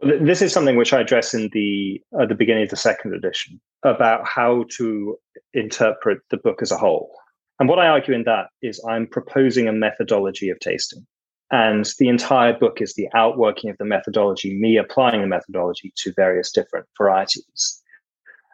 This 0.01 0.41
is 0.41 0.51
something 0.51 0.75
which 0.75 0.93
I 0.93 1.01
address 1.01 1.33
in 1.33 1.49
the 1.53 2.01
at 2.19 2.29
the 2.29 2.35
beginning 2.35 2.63
of 2.63 2.69
the 2.69 2.75
second 2.75 3.13
edition 3.13 3.59
about 3.83 4.27
how 4.27 4.65
to 4.77 5.17
interpret 5.53 6.19
the 6.31 6.37
book 6.37 6.61
as 6.61 6.71
a 6.71 6.77
whole. 6.77 7.11
And 7.59 7.69
what 7.69 7.79
I 7.79 7.87
argue 7.87 8.13
in 8.13 8.23
that 8.23 8.47
is 8.61 8.83
I'm 8.87 9.07
proposing 9.07 9.67
a 9.67 9.73
methodology 9.73 10.49
of 10.49 10.59
tasting. 10.59 11.05
And 11.51 11.87
the 11.99 12.09
entire 12.09 12.57
book 12.57 12.81
is 12.81 12.95
the 12.95 13.07
outworking 13.13 13.69
of 13.69 13.77
the 13.77 13.85
methodology, 13.85 14.57
me 14.57 14.77
applying 14.77 15.21
the 15.21 15.27
methodology 15.27 15.93
to 15.97 16.13
various 16.15 16.51
different 16.51 16.87
varieties. 16.97 17.81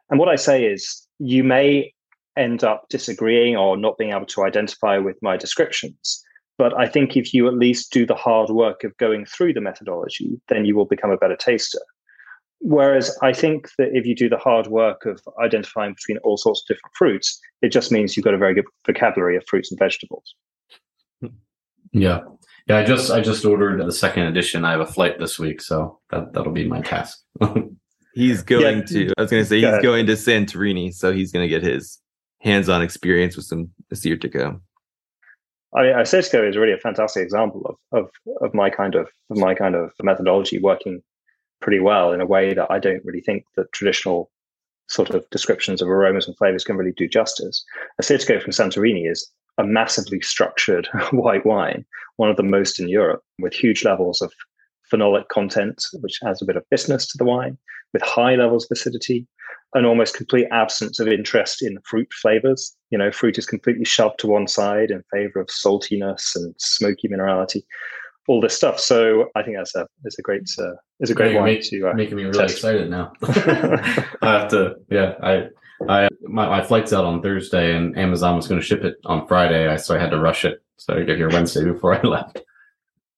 And 0.10 0.20
what 0.20 0.30
I 0.30 0.36
say 0.36 0.66
is 0.66 1.08
you 1.20 1.44
may 1.44 1.94
end 2.38 2.64
up 2.64 2.86
disagreeing 2.90 3.56
or 3.56 3.78
not 3.78 3.98
being 3.98 4.12
able 4.12 4.26
to 4.26 4.44
identify 4.44 4.98
with 4.98 5.18
my 5.22 5.38
descriptions. 5.38 6.24
But 6.62 6.80
I 6.80 6.88
think 6.88 7.18
if 7.18 7.34
you 7.34 7.48
at 7.48 7.56
least 7.56 7.92
do 7.92 8.06
the 8.06 8.14
hard 8.14 8.52
work 8.52 8.84
of 8.84 8.96
going 8.98 9.26
through 9.26 9.54
the 9.54 9.62
methodology, 9.62 10.40
then 10.48 10.64
you 10.64 10.76
will 10.76 10.86
become 10.86 11.10
a 11.10 11.18
better 11.18 11.36
taster. 11.36 11.82
Whereas 12.60 13.18
I 13.24 13.34
think 13.34 13.70
that 13.80 13.88
if 13.94 14.06
you 14.06 14.14
do 14.14 14.30
the 14.30 14.38
hard 14.38 14.68
work 14.68 15.08
of 15.08 15.20
identifying 15.44 15.96
between 15.96 16.20
all 16.20 16.38
sorts 16.38 16.62
of 16.62 16.68
different 16.68 16.94
fruits, 16.96 17.40
it 17.64 17.70
just 17.70 17.92
means 17.92 18.16
you've 18.16 18.26
got 18.26 18.36
a 18.36 18.38
very 18.38 18.54
good 18.54 18.66
vocabulary 18.86 19.36
of 19.38 19.44
fruits 19.48 19.72
and 19.72 19.80
vegetables. 19.80 20.36
Yeah. 21.94 22.20
Yeah, 22.68 22.78
I 22.78 22.84
just 22.84 23.10
I 23.10 23.22
just 23.22 23.44
ordered 23.44 23.84
the 23.84 23.92
second 23.92 24.28
edition. 24.28 24.64
I 24.64 24.70
have 24.70 24.82
a 24.82 24.86
flight 24.86 25.18
this 25.18 25.40
week, 25.40 25.62
so 25.62 26.00
that 26.12 26.32
that'll 26.34 26.54
be 26.54 26.68
my 26.68 26.82
task. 26.82 27.24
he's 28.14 28.44
going 28.44 28.78
yeah. 28.78 28.86
to 28.86 29.14
I 29.18 29.22
was 29.24 29.32
gonna 29.32 29.46
say 29.46 29.62
Go 29.62 29.68
he's 29.68 29.74
ahead. 29.74 29.84
going 29.84 30.06
to 30.06 30.14
Santorini, 30.14 30.94
so 30.94 31.12
he's 31.12 31.32
gonna 31.32 31.48
get 31.48 31.64
his 31.64 31.98
hands-on 32.42 32.84
experience 32.84 33.36
with 33.36 33.46
some 33.46 33.72
Assyrtiko. 33.92 34.62
I 35.74 35.84
mean, 35.84 35.94
uh, 35.94 36.00
Assyrtiko 36.00 36.48
is 36.48 36.58
really 36.58 36.74
a 36.74 36.78
fantastic 36.78 37.24
example 37.24 37.62
of, 37.66 38.00
of 38.00 38.10
of 38.42 38.54
my 38.54 38.70
kind 38.70 38.96
of 38.96 39.10
of 39.30 39.38
my 39.38 39.54
kind 39.54 39.76
of 39.76 39.92
methodology 40.02 40.60
working 40.60 41.02
pretty 41.62 41.80
well 41.80 42.12
in 42.12 42.22
a 42.22 42.26
way 42.26 42.54
that 42.54 42.70
I 42.70 42.80
don't 42.80 43.06
really 43.06 43.22
think 43.22 43.46
that 43.56 43.72
traditional 43.72 44.30
sort 44.90 45.12
of 45.12 45.30
descriptions 45.30 45.82
of 45.82 45.88
aromas 45.88 46.28
and 46.28 46.38
flavors 46.38 46.64
can 46.64 46.76
really 46.76 46.92
do 46.92 47.08
justice. 47.08 47.64
Assyrtiko 48.02 48.42
from 48.42 48.52
Santorini 48.52 49.10
is 49.10 49.30
a 49.58 49.64
massively 49.64 50.20
structured 50.22 50.88
white 51.12 51.46
wine, 51.46 51.86
one 52.18 52.30
of 52.30 52.36
the 52.36 52.44
most 52.44 52.80
in 52.80 52.90
Europe, 52.90 53.22
with 53.40 53.54
huge 53.54 53.86
levels 53.86 54.22
of 54.22 54.34
phenolic 54.92 55.30
content, 55.30 55.86
which 56.02 56.20
adds 56.26 56.42
a 56.42 56.46
bit 56.46 56.58
of 56.58 56.70
bitterness 56.70 57.08
to 57.08 57.18
the 57.18 57.24
wine, 57.24 57.58
with 57.94 58.02
high 58.02 58.36
levels 58.36 58.66
of 58.66 58.70
acidity, 58.72 59.28
an 59.74 59.86
almost 59.86 60.16
complete 60.16 60.48
absence 60.52 61.00
of 61.00 61.08
interest 61.08 61.62
in 61.62 61.78
fruit 61.86 62.12
flavors. 62.14 62.76
You 62.90 62.98
know, 62.98 63.12
fruit 63.12 63.38
is 63.38 63.46
completely 63.46 63.86
shoved 63.86 64.20
to 64.20 64.28
one 64.28 64.48
side 64.48 64.92
in 64.92 65.04
favor 65.14 65.40
of 65.40 65.48
saltiness 65.48 66.36
and 66.36 66.54
smoky 66.58 67.08
minerality, 67.08 67.64
all 68.28 68.42
this 68.42 68.56
stuff. 68.56 68.80
So 68.80 69.30
I 69.36 69.44
think 69.44 69.58
that's 69.58 69.76
a 69.76 69.88
is 70.06 70.18
a 70.20 70.22
great 70.22 70.50
uh, 70.60 70.74
is 71.00 71.10
a 71.10 71.16
great 71.16 71.34
yeah, 71.34 71.40
wine 71.40 71.54
make, 71.54 71.64
to 71.70 71.90
uh, 71.90 71.94
making 71.94 72.18
me 72.18 72.24
really 72.24 72.38
test. 72.38 72.56
excited 72.56 72.90
now. 72.90 73.12
I 73.24 74.08
have 74.40 74.50
to, 74.50 74.76
yeah, 74.90 75.16
I. 75.22 75.48
I 75.90 76.10
my, 76.22 76.48
my 76.48 76.62
flight's 76.62 76.94
out 76.94 77.06
on 77.06 77.24
Thursday 77.24 77.76
and 77.76 77.98
Amazon 77.98 78.36
was 78.36 78.48
going 78.48 78.62
to 78.62 78.66
ship 78.66 78.84
it 78.84 78.98
on 79.06 79.26
Friday, 79.26 79.68
I, 79.68 79.78
so 79.78 79.96
I 79.96 79.98
had 79.98 80.12
to 80.12 80.20
rush 80.20 80.46
it. 80.46 80.62
So 80.78 80.94
I 80.94 81.04
got 81.04 81.18
here 81.18 81.28
Wednesday 81.28 81.64
before 81.64 81.96
I 81.96 82.02
left. 82.08 82.44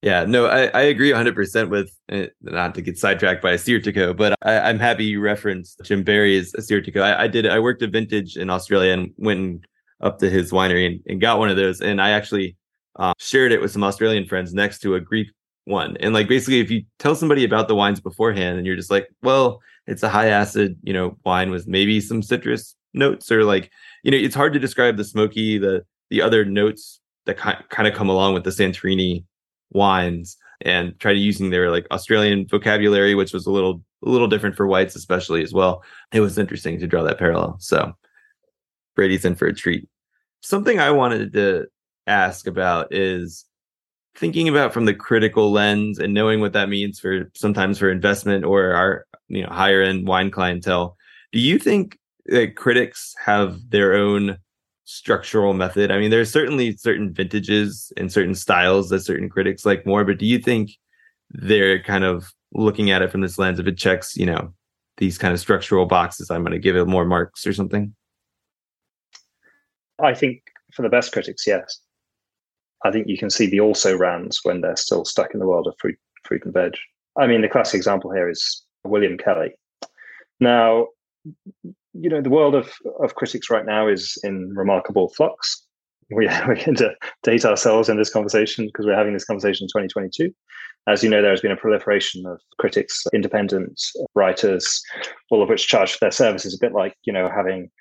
Yeah, 0.04 0.26
no, 0.26 0.48
I, 0.48 0.66
I 0.66 0.82
agree 0.82 1.12
100% 1.12 1.70
with 1.70 1.98
uh, 2.12 2.26
not 2.42 2.76
to 2.76 2.82
get 2.82 2.98
sidetracked 2.98 3.42
by 3.42 3.54
Assyrtiko, 3.54 4.16
but 4.16 4.36
I, 4.42 4.70
am 4.70 4.78
happy 4.78 5.06
you 5.06 5.22
referenced 5.22 5.80
Jim 5.86 6.04
Barry's 6.04 6.52
Assyrtiko. 6.52 7.02
I, 7.02 7.24
I 7.24 7.28
did, 7.30 7.48
I 7.48 7.60
worked 7.60 7.82
at 7.84 7.92
Vintage 7.94 8.36
in 8.36 8.50
Australia 8.50 8.92
and 8.92 9.14
went 9.16 9.66
up 10.02 10.20
to 10.20 10.30
his 10.30 10.52
winery 10.52 10.88
and, 10.88 11.00
and 11.08 11.22
got 11.22 11.40
one 11.40 11.48
of 11.48 11.56
those. 11.56 11.80
And 11.80 12.02
I 12.02 12.10
actually 12.10 12.58
um, 12.98 13.14
shared 13.18 13.54
it 13.54 13.62
with 13.62 13.72
some 13.72 13.86
Australian 13.86 14.26
friends 14.26 14.54
next 14.54 14.80
to 14.80 14.96
a 14.96 15.00
Greek 15.00 15.30
one. 15.64 15.96
And 16.02 16.14
like 16.14 16.28
basically, 16.28 16.60
if 16.60 16.70
you 16.70 16.84
tell 17.00 17.16
somebody 17.16 17.46
about 17.46 17.70
the 17.70 17.76
wines 17.76 18.02
beforehand 18.02 18.58
and 18.58 18.68
you're 18.68 18.76
just 18.76 18.92
like, 18.92 19.08
well, 19.22 19.62
it's 19.88 20.04
a 20.04 20.10
high 20.10 20.28
acid, 20.28 20.78
you 20.84 20.92
know, 20.92 21.18
wine 21.24 21.50
with 21.50 21.66
maybe 21.66 22.02
some 22.02 22.22
citrus 22.22 22.76
notes 22.94 23.32
or 23.32 23.46
like, 23.46 23.72
you 24.04 24.12
know, 24.12 24.18
it's 24.18 24.36
hard 24.36 24.52
to 24.52 24.60
describe 24.60 24.98
the 24.98 25.06
smoky, 25.06 25.58
the, 25.58 25.86
the 26.10 26.22
other 26.22 26.44
notes 26.44 27.00
that 27.26 27.38
kind 27.38 27.88
of 27.88 27.94
come 27.94 28.10
along 28.10 28.34
with 28.34 28.44
the 28.44 28.50
Santorini 28.50 29.24
wines 29.74 30.38
and 30.62 30.98
try 31.00 31.14
to 31.14 31.20
using 31.20 31.50
their 31.50 31.70
like 31.70 31.88
Australian 31.92 32.48
vocabulary, 32.48 33.16
which 33.16 33.34
was 33.34 33.46
a 33.46 33.52
little 33.52 33.84
a 34.06 34.10
little 34.10 34.28
different 34.28 34.56
for 34.56 34.68
whites, 34.68 34.96
especially 34.96 35.44
as 35.44 35.54
well. 35.54 35.84
It 36.12 36.22
was 36.22 36.38
interesting 36.38 36.80
to 36.80 36.88
draw 36.88 37.04
that 37.04 37.20
parallel. 37.20 37.58
So 37.60 37.94
Brady's 38.96 39.26
in 39.26 39.36
for 39.36 39.48
a 39.48 39.54
treat. 39.54 39.88
Something 40.42 40.80
I 40.80 40.92
wanted 40.92 41.34
to 41.34 41.68
ask 42.08 42.48
about 42.48 42.94
is 42.94 43.46
thinking 44.16 44.48
about 44.48 44.74
from 44.74 44.86
the 44.86 44.94
critical 44.94 45.52
lens 45.52 46.00
and 46.00 46.14
knowing 46.14 46.40
what 46.40 46.54
that 46.54 46.70
means 46.70 47.00
for 47.00 47.32
sometimes 47.34 47.80
for 47.80 47.90
investment 47.90 48.46
or 48.46 48.74
our 48.74 49.06
you 49.28 49.42
know 49.42 49.50
higher 49.50 49.82
end 49.82 50.08
wine 50.08 50.32
clientele. 50.32 50.98
Do 51.32 51.40
you 51.40 51.58
think 51.58 51.98
that 52.26 52.56
critics 52.56 53.16
have 53.24 53.70
their 53.70 53.96
own 53.96 54.38
structural 54.86 55.54
method. 55.54 55.92
I 55.92 56.00
mean, 56.00 56.12
there's 56.12 56.32
certainly 56.32 56.76
certain 56.78 57.14
vintages 57.14 57.92
and 57.98 58.12
certain 58.12 58.36
styles 58.36 58.90
that 58.90 59.02
certain 59.02 59.30
critics 59.30 59.66
like 59.66 59.86
more, 59.86 60.04
but 60.04 60.20
do 60.20 60.26
you 60.26 60.40
think 60.40 60.72
they're 61.32 61.82
kind 61.82 62.04
of 62.04 62.32
looking 62.54 62.92
at 62.92 63.02
it 63.02 63.12
from 63.12 63.22
this 63.22 63.38
lens 63.38 63.60
if 63.60 63.68
it 63.68 63.78
checks, 63.78 64.16
you 64.16 64.26
know, 64.26 64.54
these 64.98 65.18
kind 65.18 65.34
of 65.34 65.40
structural 65.40 65.86
boxes, 65.86 66.30
I'm 66.30 66.44
going 66.44 66.54
to 66.54 66.60
give 66.60 66.76
it 66.76 66.86
more 66.86 67.06
marks 67.06 67.48
or 67.48 67.54
something? 67.54 67.96
I 70.02 70.14
think 70.14 70.44
for 70.74 70.82
the 70.82 70.90
best 70.90 71.12
critics, 71.12 71.48
yes. 71.48 71.80
I 72.84 72.92
think 72.92 73.08
you 73.08 73.18
can 73.18 73.30
see 73.30 73.48
the 73.48 73.62
also 73.62 73.98
rans 73.98 74.42
when 74.44 74.62
they're 74.62 74.76
still 74.76 75.06
stuck 75.06 75.34
in 75.34 75.40
the 75.40 75.48
world 75.48 75.68
of 75.68 75.76
fruit, 75.80 75.98
fruit 76.26 76.44
and 76.44 76.54
veg. 76.54 76.76
I 77.18 77.28
mean, 77.28 77.42
the 77.42 77.48
classic 77.48 77.78
example 77.78 78.12
here 78.12 78.30
is 78.30 78.64
William 78.84 79.18
Kelley. 79.18 79.54
Now, 80.40 80.88
you 81.94 82.10
know, 82.10 82.22
the 82.22 82.30
world 82.30 82.56
of, 82.56 82.74
of 83.02 83.16
critics 83.16 83.50
right 83.50 83.66
now 83.66 83.88
is 83.88 84.18
in 84.24 84.54
remarkable 84.56 85.10
flux. 85.10 85.64
We, 86.12 86.28
we 86.48 86.56
can 86.56 86.76
date 87.24 87.46
ourselves 87.46 87.90
in 87.90 87.98
this 87.98 88.12
conversation 88.12 88.66
because 88.66 88.86
we're 88.86 88.98
having 88.98 89.14
this 89.14 89.26
conversation 89.26 89.66
in 89.66 89.70
2022. 89.70 90.34
As 90.86 91.02
you 91.02 91.10
know, 91.10 91.22
there 91.22 91.32
has 91.32 91.42
been 91.42 91.52
a 91.52 91.58
proliferation 91.58 92.26
of 92.26 92.42
critics, 92.60 93.06
independent 93.14 93.82
writers, 94.16 94.82
all 95.32 95.42
of 95.42 95.48
which 95.48 95.68
charge 95.68 95.94
for 95.94 96.00
their 96.02 96.12
services, 96.12 96.54
a 96.54 96.60
bit 96.60 96.74
like, 96.74 96.96
you 97.06 97.14
know, 97.14 97.30
having 97.34 97.72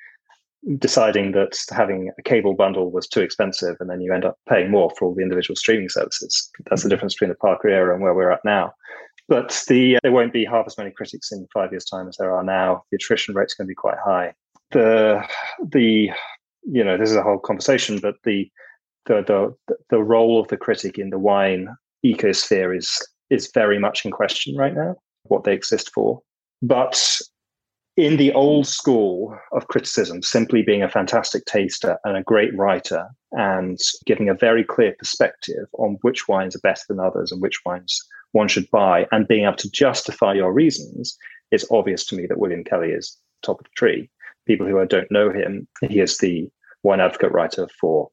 deciding 0.79 1.33
that 1.33 1.59
having 1.71 2.13
a 2.19 2.23
cable 2.23 2.55
bundle 2.55 2.93
was 2.93 3.09
too 3.09 3.21
expensive 3.21 3.75
and 3.81 3.91
then 3.91 4.01
you 4.01 4.13
end 4.13 4.25
up 4.25 4.39
paying 4.49 4.71
more 4.71 4.91
for 4.97 5.07
all 5.07 5.15
the 5.15 5.23
individual 5.23 5.57
streaming 5.57 5.89
services. 5.89 6.49
That's 6.71 6.85
the 6.85 6.89
difference 6.89 7.15
between 7.15 7.31
the 7.31 7.37
Parker 7.37 7.69
era 7.69 7.93
and 7.93 8.03
where 8.03 8.15
we're 8.15 8.31
at 8.31 8.45
now. 8.45 8.73
But 9.33 9.65
the 9.67 9.97
uh, 9.97 10.01
there 10.03 10.13
won't 10.13 10.35
be 10.35 10.45
half 10.45 10.67
as 10.67 10.77
many 10.77 10.91
critics 10.91 11.33
in 11.33 11.47
five 11.55 11.73
years' 11.73 11.87
time 11.87 12.07
as 12.07 12.19
there 12.19 12.37
are 12.37 12.45
now. 12.45 12.85
The 12.91 12.97
attrition 12.97 13.35
rate's 13.35 13.55
going 13.55 13.67
to 13.67 13.71
be 13.71 13.75
quite 13.75 13.97
high. 14.05 14.35
The 14.73 15.27
the 15.71 16.11
you 16.65 16.85
know 16.85 16.99
this 16.99 17.09
is 17.09 17.17
a 17.17 17.23
whole 17.23 17.39
conversation, 17.39 17.99
but 17.99 18.17
the 18.25 18.51
the 19.07 19.25
the 19.67 19.77
the 19.89 20.03
role 20.03 20.39
of 20.39 20.49
the 20.49 20.59
critic 20.59 20.99
in 20.99 21.09
the 21.09 21.19
wine 21.19 21.75
ecosphere 22.05 22.77
is 22.77 23.01
is 23.31 23.51
very 23.55 23.79
much 23.79 24.05
in 24.05 24.11
question 24.11 24.55
right 24.55 24.75
now. 24.75 24.97
What 25.23 25.45
they 25.45 25.55
exist 25.55 25.91
for, 25.95 26.21
but 26.61 27.03
in 27.97 28.17
the 28.17 28.33
old 28.33 28.67
school 28.67 29.39
of 29.53 29.69
criticism, 29.69 30.23
simply 30.23 30.63
being 30.63 30.83
a 30.83 30.89
fantastic 30.89 31.45
taster 31.45 31.99
and 32.05 32.17
a 32.17 32.23
great 32.23 32.57
writer 32.57 33.07
and 33.33 33.79
giving 34.07 34.29
a 34.29 34.35
very 34.35 34.65
clear 34.65 34.95
perspective 34.99 35.67
on 35.75 35.99
which 36.01 36.27
wines 36.27 36.57
are 36.57 36.61
better 36.61 36.83
than 36.89 37.01
others 37.01 37.31
and 37.31 37.43
which 37.43 37.61
wines 37.67 38.01
one 38.33 38.49
should 38.49 38.71
buy 38.71 39.07
and 39.13 39.29
being 39.29 39.45
able 39.45 39.57
to 39.57 39.71
justify 39.71 40.33
your 40.33 40.53
reasons, 40.53 41.19
it's 41.51 41.71
obvious 41.71 42.05
to 42.07 42.17
me 42.17 42.27
that 42.27 42.39
William 42.39 42.65
Kelley 42.65 42.91
is 42.91 43.17
top 43.43 43.61
of 43.61 43.65
the 43.65 43.71
tree. 43.77 44.09
People 44.47 44.67
who 44.67 44.85
don't 44.87 45.11
know 45.11 45.31
him, 45.31 45.69
he 45.83 46.01
is 46.01 46.19
the 46.19 46.49
wine 46.83 47.01
advocate 47.01 47.33
writer 47.33 47.69
for 47.79 48.11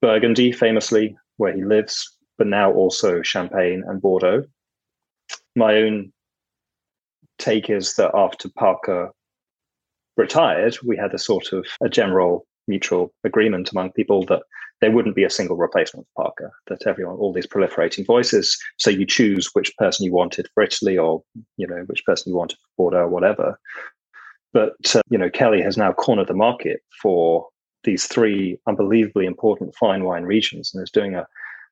Burgundy, 0.00 0.52
famously, 0.52 1.16
where 1.36 1.52
he 1.54 1.64
lives, 1.64 2.16
but 2.38 2.46
now 2.46 2.72
also 2.72 3.22
Champagne 3.22 3.82
and 3.86 4.00
Bordeaux. 4.00 4.44
My 5.56 5.76
own 5.76 6.12
take 7.38 7.70
is 7.70 7.94
that 7.94 8.12
after 8.14 8.48
Parker 8.48 9.12
retired, 10.16 10.76
we 10.84 10.96
had 10.96 11.14
a 11.14 11.18
sort 11.18 11.52
of 11.52 11.66
a 11.82 11.88
general 11.88 12.46
mutual 12.68 13.12
agreement 13.24 13.70
among 13.70 13.92
people 13.92 14.24
that 14.26 14.42
there 14.80 14.90
wouldn't 14.90 15.16
be 15.16 15.24
a 15.24 15.30
single 15.30 15.56
replacement 15.56 16.06
for 16.14 16.24
Parker, 16.24 16.52
that 16.66 16.86
everyone, 16.86 17.16
all 17.16 17.32
these 17.32 17.46
proliferating 17.46 18.04
voices. 18.04 18.58
So 18.76 18.90
you 18.90 19.06
choose 19.06 19.50
which 19.54 19.74
person 19.78 20.04
you 20.04 20.12
wanted 20.12 20.48
for 20.52 20.62
Italy 20.62 20.98
or, 20.98 21.22
you 21.56 21.66
know, 21.66 21.82
which 21.86 22.04
person 22.04 22.30
you 22.30 22.36
wanted 22.36 22.58
for 22.58 22.90
Bordeaux 22.90 23.04
or 23.04 23.08
whatever. 23.08 23.58
But, 24.52 24.94
uh, 24.94 25.02
you 25.08 25.18
know, 25.18 25.30
Kelley 25.30 25.62
has 25.62 25.76
now 25.76 25.92
cornered 25.92 26.28
the 26.28 26.34
market 26.34 26.80
for 27.00 27.48
these 27.84 28.06
three 28.06 28.58
unbelievably 28.66 29.24
important 29.24 29.74
fine 29.76 30.04
wine 30.04 30.24
regions 30.24 30.72
and 30.74 30.82
is 30.82 30.90
doing 30.90 31.14
a, 31.14 31.26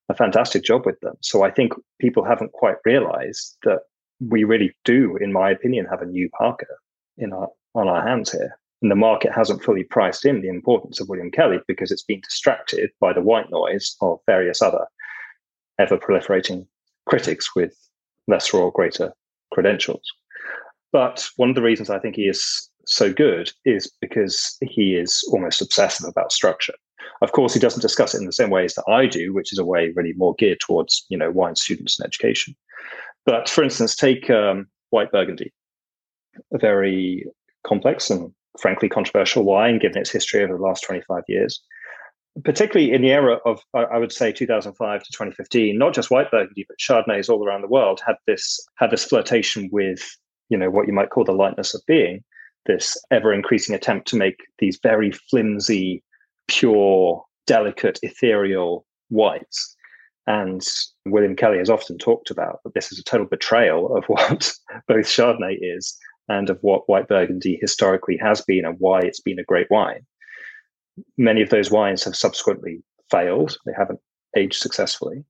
a 0.08 0.14
fantastic 0.14 0.62
job 0.62 0.86
with 0.86 0.98
them. 1.00 1.14
So 1.20 1.42
I 1.42 1.50
think 1.50 1.72
people 2.00 2.24
haven't 2.24 2.52
quite 2.52 2.76
realized 2.84 3.56
that 3.64 3.80
we 4.28 4.44
really 4.44 4.74
do, 4.84 5.16
in 5.16 5.32
my 5.32 5.50
opinion, 5.50 5.86
have 5.86 6.02
a 6.02 6.06
new 6.06 6.28
Parker 6.30 6.78
in 7.18 7.32
our 7.32 7.48
on 7.74 7.88
our 7.88 8.06
hands 8.06 8.32
here. 8.32 8.58
And 8.82 8.90
the 8.90 8.96
market 8.96 9.32
hasn't 9.32 9.62
fully 9.64 9.84
priced 9.84 10.24
in 10.24 10.42
the 10.42 10.48
importance 10.48 11.00
of 11.00 11.08
William 11.08 11.30
Kelley 11.30 11.58
because 11.66 11.90
it's 11.90 12.02
been 12.02 12.20
distracted 12.20 12.90
by 13.00 13.12
the 13.12 13.22
white 13.22 13.50
noise 13.50 13.96
of 14.00 14.18
various 14.26 14.60
other 14.60 14.86
ever 15.78 15.96
proliferating 15.96 16.66
critics 17.06 17.56
with 17.56 17.74
lesser 18.28 18.58
or 18.58 18.70
greater 18.70 19.12
credentials. 19.52 20.04
But 20.92 21.26
one 21.36 21.48
of 21.48 21.54
the 21.54 21.62
reasons 21.62 21.90
I 21.90 21.98
think 21.98 22.14
he 22.14 22.28
is 22.28 22.70
so 22.86 23.12
good 23.12 23.50
is 23.64 23.90
because 24.00 24.56
he 24.60 24.94
is 24.94 25.26
almost 25.32 25.62
obsessive 25.62 26.06
about 26.06 26.32
structure. 26.32 26.74
Of 27.22 27.32
course, 27.32 27.54
he 27.54 27.60
doesn't 27.60 27.82
discuss 27.82 28.14
it 28.14 28.18
in 28.18 28.26
the 28.26 28.32
same 28.32 28.50
ways 28.50 28.74
that 28.74 28.84
I 28.88 29.06
do, 29.06 29.32
which 29.32 29.52
is 29.52 29.58
a 29.58 29.64
way 29.64 29.92
really 29.94 30.12
more 30.14 30.34
geared 30.34 30.60
towards 30.60 31.04
you 31.08 31.18
know 31.18 31.30
wine 31.30 31.56
students 31.56 31.98
and 31.98 32.06
education. 32.06 32.54
But 33.26 33.48
for 33.48 33.64
instance, 33.64 33.94
take 33.94 34.28
um, 34.30 34.66
White 34.90 35.10
Burgundy, 35.10 35.52
a 36.52 36.58
very 36.58 37.24
complex 37.66 38.10
and 38.10 38.32
frankly 38.58 38.88
controversial 38.88 39.44
wine 39.44 39.78
given 39.78 39.98
its 39.98 40.10
history 40.10 40.42
over 40.42 40.56
the 40.56 40.62
last 40.62 40.82
25 40.84 41.22
years. 41.28 41.60
Particularly 42.44 42.92
in 42.92 43.02
the 43.02 43.12
era 43.12 43.38
of, 43.46 43.60
I 43.74 43.96
would 43.96 44.10
say, 44.10 44.32
2005 44.32 45.02
to 45.04 45.12
2015, 45.12 45.78
not 45.78 45.94
just 45.94 46.10
white 46.10 46.30
Burgundy, 46.32 46.66
but 46.68 46.78
Chardonnays 46.78 47.28
all 47.28 47.46
around 47.46 47.62
the 47.62 47.68
world 47.68 48.00
had 48.04 48.16
this 48.26 48.60
had 48.76 48.90
this 48.90 49.04
flirtation 49.04 49.68
with, 49.70 50.00
you 50.48 50.58
know, 50.58 50.68
what 50.68 50.88
you 50.88 50.92
might 50.92 51.10
call 51.10 51.24
the 51.24 51.32
lightness 51.32 51.74
of 51.74 51.82
being, 51.86 52.24
this 52.66 52.96
ever 53.12 53.32
increasing 53.32 53.74
attempt 53.74 54.08
to 54.08 54.16
make 54.16 54.38
these 54.58 54.80
very 54.82 55.12
flimsy, 55.12 56.02
pure, 56.48 57.24
delicate, 57.46 58.00
ethereal 58.02 58.84
whites. 59.10 59.76
And 60.26 60.66
William 61.07 61.36
Kelley 61.36 61.59
has 61.59 61.70
often 61.70 61.98
talked 61.98 62.30
about 62.30 62.61
that 62.64 62.74
this 62.74 62.90
is 62.90 62.98
a 62.98 63.05
total 63.05 63.26
betrayal 63.26 63.96
of 63.96 64.05
what 64.09 64.52
both 64.88 65.07
Chardonnay 65.07 65.59
is 65.61 65.96
and 66.28 66.48
of 66.48 66.59
what 66.62 66.88
white 66.88 67.09
Burgundy 67.09 67.59
historically 67.61 68.16
has 68.16 68.40
been 68.40 68.64
and 68.64 68.76
why 68.78 69.00
it's 69.00 69.20
been 69.20 69.38
a 69.38 69.44
great 69.44 69.70
wine. 69.70 70.07
Many 71.18 71.42
of 71.42 71.50
those 71.50 71.70
wines 71.70 72.05
have 72.05 72.16
subsequently 72.16 72.82
failed, 73.11 73.59
they 73.66 73.72
haven't 73.76 74.00
aged 74.36 74.61
successfully. 74.61 75.24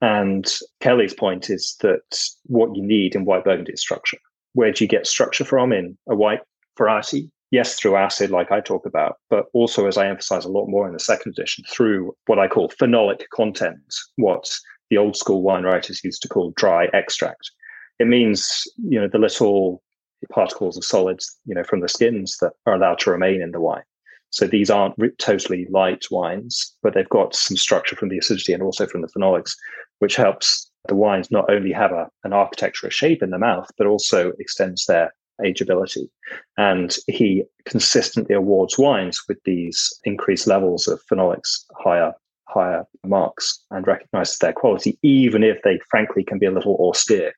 And 0.00 0.46
Kelley's 0.80 1.14
point 1.14 1.50
is 1.50 1.76
that 1.80 2.20
what 2.44 2.74
you 2.76 2.82
need 2.82 3.14
in 3.14 3.24
white 3.24 3.44
Burgundy 3.44 3.72
is 3.72 3.80
structure. 3.80 4.18
Where 4.54 4.72
do 4.72 4.84
you 4.84 4.88
get 4.88 5.06
structure 5.06 5.44
from 5.44 5.72
in 5.72 5.98
a 6.08 6.14
white 6.14 6.40
variety? 6.76 7.30
Yes, 7.50 7.74
through 7.74 7.96
acid, 7.96 8.30
like 8.30 8.52
I 8.52 8.60
talk 8.60 8.84
about, 8.86 9.16
but 9.30 9.46
also, 9.54 9.86
as 9.86 9.96
I 9.96 10.06
emphasize 10.06 10.44
a 10.44 10.50
lot 10.50 10.68
more 10.68 10.86
in 10.86 10.92
the 10.92 11.00
second 11.00 11.32
edition, 11.32 11.64
through 11.68 12.14
what 12.26 12.38
I 12.38 12.46
call 12.46 12.68
phenolic 12.68 13.22
content, 13.32 13.80
what 14.16 14.50
the 14.90 14.98
old 14.98 15.16
school 15.16 15.42
wine 15.42 15.64
writers 15.64 16.02
used 16.04 16.22
to 16.22 16.28
call 16.28 16.52
dry 16.56 16.88
extract. 16.92 17.50
It 17.98 18.06
means, 18.06 18.64
you 18.76 19.00
know, 19.00 19.08
the 19.08 19.18
little 19.18 19.82
particles 20.30 20.76
of 20.76 20.84
solids, 20.84 21.36
you 21.46 21.54
know, 21.54 21.64
from 21.64 21.80
the 21.80 21.88
skins 21.88 22.38
that 22.38 22.52
are 22.66 22.74
allowed 22.74 22.98
to 23.00 23.10
remain 23.10 23.42
in 23.42 23.52
the 23.52 23.60
wine. 23.60 23.82
So 24.30 24.46
these 24.46 24.70
aren't 24.70 24.96
totally 25.18 25.66
light 25.70 26.06
wines, 26.10 26.76
but 26.82 26.94
they've 26.94 27.08
got 27.08 27.34
some 27.34 27.56
structure 27.56 27.96
from 27.96 28.10
the 28.10 28.18
acidity 28.18 28.52
and 28.52 28.62
also 28.62 28.86
from 28.86 29.00
the 29.00 29.08
phenolics, 29.08 29.52
which 30.00 30.16
helps 30.16 30.70
the 30.86 30.94
wines 30.94 31.30
not 31.30 31.50
only 31.50 31.72
have 31.72 31.92
a, 31.92 32.08
an 32.24 32.32
architecture, 32.32 32.86
a 32.86 32.90
shape 32.90 33.22
in 33.22 33.30
the 33.30 33.38
mouth, 33.38 33.70
but 33.78 33.86
also 33.86 34.32
extends 34.38 34.86
their 34.86 35.14
ageability. 35.40 36.08
And 36.56 36.96
he 37.06 37.44
consistently 37.64 38.34
awards 38.34 38.78
wines 38.78 39.22
with 39.28 39.38
these 39.44 39.92
increased 40.04 40.46
levels 40.46 40.88
of 40.88 41.00
phenolics, 41.10 41.64
higher 41.76 42.12
higher 42.48 42.84
marks, 43.04 43.62
and 43.70 43.86
recognizes 43.86 44.38
their 44.38 44.52
quality, 44.52 44.98
even 45.02 45.42
if 45.42 45.58
they 45.62 45.78
frankly 45.90 46.24
can 46.24 46.38
be 46.38 46.46
a 46.46 46.50
little 46.50 46.76
austere 46.76 47.32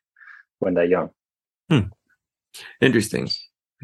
when 0.61 0.75
they're 0.75 0.85
young. 0.85 1.11
Hmm. 1.69 1.89
Interesting. 2.81 3.29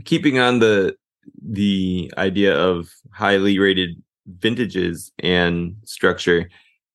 Keeping 0.05 0.39
on 0.39 0.59
the 0.59 0.97
the 1.43 2.13
idea 2.19 2.57
of 2.57 2.89
highly 3.13 3.59
rated 3.59 4.01
vintages 4.27 5.13
and 5.19 5.77
structure, 5.85 6.49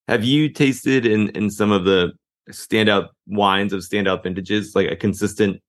have 0.08 0.24
you 0.24 0.50
tasted 0.50 1.06
in 1.06 1.30
in 1.30 1.50
some 1.50 1.72
of 1.72 1.86
the 1.86 2.12
standout 2.50 3.10
wines 3.28 3.74
of 3.74 3.82
standout 3.82 4.24
vintages 4.24 4.76
like 4.76 4.90
a 4.90 4.96
consistent 4.96 5.62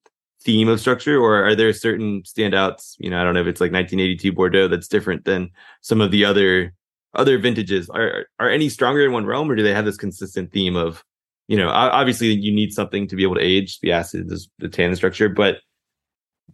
theme 0.43 0.69
of 0.69 0.81
structure 0.81 1.21
or 1.21 1.45
are 1.45 1.55
there 1.55 1.73
certain 1.73 2.23
standouts 2.23 2.97
you 2.99 3.09
know 3.09 3.21
i 3.21 3.25
don't 3.25 3.35
know 3.35 3.41
if 3.41 3.47
it's 3.47 3.61
like 3.61 3.71
1982 3.71 4.33
bordeaux 4.33 4.67
that's 4.67 4.89
different 4.89 5.25
than 5.25 5.49
some 5.83 6.01
of 6.01 6.11
the 6.11 6.25
other 6.25 6.73
other 7.15 7.39
vintages 7.39 7.89
are 7.91 8.27
are 8.39 8.51
any 8.51 8.69
stronger 8.69 9.05
in 9.05 9.13
one 9.13 9.27
realm 9.27 9.51
or 9.51 9.57
do 9.57 9.63
they 9.63 9.75
have 9.75 9.85
this 9.85 9.97
consistent 9.97 10.53
theme 10.53 10.77
of 10.77 11.05
you 11.49 11.57
know 11.57 11.69
obviously 11.69 12.29
you 12.29 12.53
need 12.53 12.73
something 12.73 13.07
to 13.07 13.17
be 13.17 13.23
able 13.23 13.35
to 13.35 13.41
age 13.41 13.81
the 13.81 13.93
acid 13.93 14.31
the 14.59 14.69
tannin 14.69 14.97
structure 14.97 15.29
but 15.29 15.59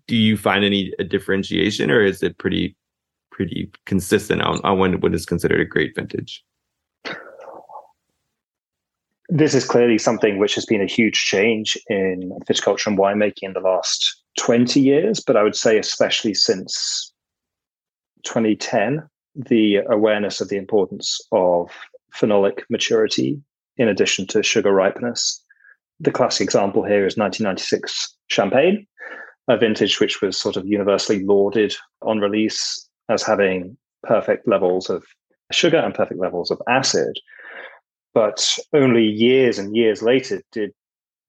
do 0.07 0.17
you 0.17 0.37
find 0.37 0.65
any 0.65 0.93
differentiation 1.09 1.91
or 1.91 2.01
is 2.01 2.23
it 2.23 2.39
pretty 2.39 2.77
pretty 3.39 3.71
consistent 3.87 4.43
on, 4.43 4.61
on 4.65 4.79
when 4.79 5.01
what 5.01 5.15
is 5.15 5.25
considered 5.25 5.61
a 5.61 5.65
great 5.65 5.95
vintage? 5.95 6.45
This 9.29 9.55
is 9.55 9.65
clearly 9.65 9.99
something 9.99 10.39
which 10.39 10.57
has 10.57 10.67
been 10.67 10.83
a 10.83 10.87
huge 10.87 11.25
change 11.25 11.79
in 11.87 12.33
viticulture 12.49 12.89
and 12.89 12.99
winemaking 12.99 13.43
in 13.43 13.53
the 13.53 13.61
last 13.61 14.23
20 14.39 14.81
years, 14.81 15.21
but 15.25 15.37
I 15.37 15.45
would 15.45 15.55
say 15.55 15.79
especially 15.79 16.35
since 16.35 17.13
2010, 18.25 19.09
the 19.35 19.77
awareness 19.89 20.41
of 20.41 20.49
the 20.49 20.57
importance 20.57 21.21
of 21.33 21.71
phenolic 22.15 22.63
maturity 22.71 23.41
in 23.77 23.89
addition 23.89 24.27
to 24.27 24.43
sugar 24.43 24.73
ripeness. 24.73 25.43
The 26.01 26.11
classic 26.11 26.45
example 26.45 26.83
here 26.85 27.07
is 27.07 27.17
1996 27.17 28.17
champagne, 28.29 28.87
a 29.49 29.57
vintage 29.57 30.01
which 30.01 30.21
was 30.21 30.37
sort 30.37 30.57
of 30.57 30.67
universally 30.67 31.25
lauded 31.25 31.75
on 32.03 32.19
release 32.19 32.89
as 33.09 33.23
having 33.23 33.77
perfect 34.03 34.47
levels 34.47 34.91
of 34.91 35.05
sugar 35.53 35.79
and 35.79 35.95
perfect 35.95 36.21
levels 36.21 36.51
of 36.51 36.61
acid. 36.69 37.19
But 38.15 38.59
only 38.73 39.05
years 39.05 39.59
and 39.59 39.77
years 39.77 40.03
later 40.03 40.43
did 40.53 40.73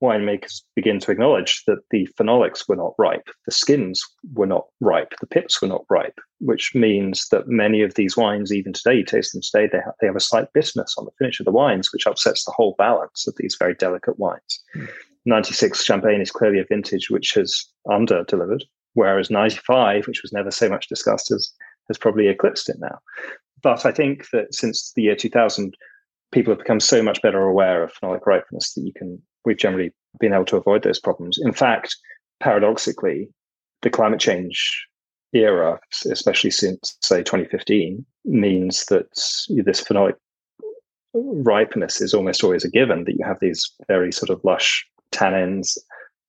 winemakers 0.01 0.61
begin 0.75 0.99
to 0.99 1.11
acknowledge 1.11 1.63
that 1.67 1.79
the 1.91 2.07
phenolics 2.17 2.67
were 2.67 2.75
not 2.75 2.93
ripe, 2.97 3.27
the 3.45 3.51
skins 3.51 4.03
were 4.33 4.45
not 4.45 4.65
ripe, 4.79 5.13
the 5.19 5.27
pips 5.27 5.61
were 5.61 5.67
not 5.67 5.85
ripe, 5.89 6.17
which 6.39 6.73
means 6.73 7.27
that 7.29 7.47
many 7.47 7.81
of 7.81 7.95
these 7.95 8.15
wines, 8.15 8.53
even 8.53 8.73
today, 8.73 8.95
you 8.95 9.03
taste 9.03 9.33
them 9.33 9.41
today, 9.41 9.67
they 9.71 9.79
have, 9.83 9.93
they 9.99 10.07
have 10.07 10.15
a 10.15 10.21
slight 10.21 10.47
bitterness 10.53 10.95
on 10.97 11.05
the 11.05 11.11
finish 11.19 11.39
of 11.39 11.45
the 11.45 11.51
wines, 11.51 11.91
which 11.91 12.07
upsets 12.07 12.45
the 12.45 12.51
whole 12.51 12.75
balance 12.77 13.27
of 13.27 13.35
these 13.37 13.57
very 13.59 13.73
delicate 13.75 14.17
wines. 14.17 14.63
Mm. 14.75 14.87
96 15.25 15.83
Champagne 15.83 16.21
is 16.21 16.31
clearly 16.31 16.59
a 16.59 16.65
vintage 16.65 17.09
which 17.09 17.33
has 17.33 17.65
under 17.91 18.23
delivered, 18.23 18.63
whereas 18.93 19.29
95, 19.29 20.07
which 20.07 20.21
was 20.21 20.33
never 20.33 20.51
so 20.51 20.69
much 20.69 20.87
discussed, 20.87 21.29
has, 21.29 21.53
has 21.87 21.97
probably 21.97 22.27
eclipsed 22.27 22.69
it 22.69 22.77
now. 22.79 22.99
But 23.61 23.85
I 23.85 23.91
think 23.91 24.29
that 24.31 24.53
since 24.53 24.93
the 24.95 25.03
year 25.03 25.15
2000, 25.15 25.75
people 26.31 26.51
have 26.51 26.59
become 26.59 26.79
so 26.79 27.03
much 27.03 27.21
better 27.21 27.41
aware 27.41 27.83
of 27.83 27.93
phenolic 27.93 28.25
ripeness 28.25 28.73
that 28.73 28.81
you 28.81 28.93
can 28.93 29.21
we've 29.45 29.57
generally 29.57 29.91
been 30.19 30.33
able 30.33 30.45
to 30.45 30.57
avoid 30.57 30.83
those 30.83 30.99
problems. 30.99 31.37
In 31.41 31.53
fact, 31.53 31.95
paradoxically, 32.39 33.29
the 33.81 33.89
climate 33.89 34.19
change 34.19 34.87
era, 35.33 35.79
especially 36.09 36.51
since 36.51 36.97
say 37.01 37.19
2015, 37.19 38.05
means 38.25 38.85
that 38.85 39.09
this 39.49 39.83
phenolic 39.83 40.15
ripeness 41.13 42.01
is 42.01 42.13
almost 42.13 42.43
always 42.43 42.65
a 42.65 42.69
given. 42.69 43.03
That 43.05 43.15
you 43.17 43.25
have 43.25 43.39
these 43.39 43.71
very 43.87 44.11
sort 44.11 44.29
of 44.29 44.41
lush 44.43 44.85
tannins, 45.11 45.77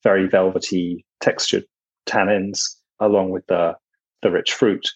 very 0.03 0.29
velvety 0.29 1.05
textured 1.21 1.65
tannins, 2.07 2.61
along 3.01 3.31
with 3.31 3.47
the 3.47 3.75
the 4.23 4.31
rich 4.31 4.53
fruit. 4.53 4.87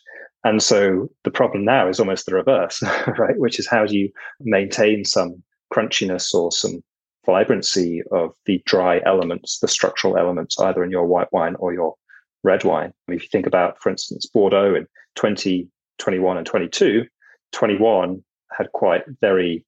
And 0.45 0.63
so 0.63 1.09
the 1.25 1.31
problem 1.31 1.65
now 1.65 1.89
is 1.89 1.99
almost 1.99 2.27
the 2.27 2.35
reverse, 2.35 2.83
right? 3.19 3.39
Which 3.39 3.59
is 3.59 3.67
how 3.67 3.87
do 3.87 3.97
you 3.97 4.11
maintain 4.41 5.05
some 5.05 5.43
crunchiness 5.73 6.35
or 6.35 6.53
some 6.53 6.83
vibrancy 7.27 8.03
of 8.13 8.35
the 8.47 8.63
dry 8.67 9.01
elements, 9.05 9.59
the 9.59 9.69
structural 9.69 10.17
elements, 10.17 10.59
either 10.61 10.85
in 10.85 10.91
your 10.91 11.07
white 11.07 11.33
wine 11.33 11.57
or 11.59 11.73
your 11.73 11.95
red 12.43 12.65
wine. 12.65 12.93
if 13.09 13.23
you 13.23 13.29
think 13.31 13.47
about, 13.47 13.81
for 13.81 13.91
instance, 13.91 14.27
Bordeaux 14.27 14.75
in 14.75 14.87
2021 15.17 16.37
and 16.37 16.47
22, 16.47 17.05
21 17.53 18.23
had 18.57 18.71
quite 18.73 19.05
very 19.21 19.65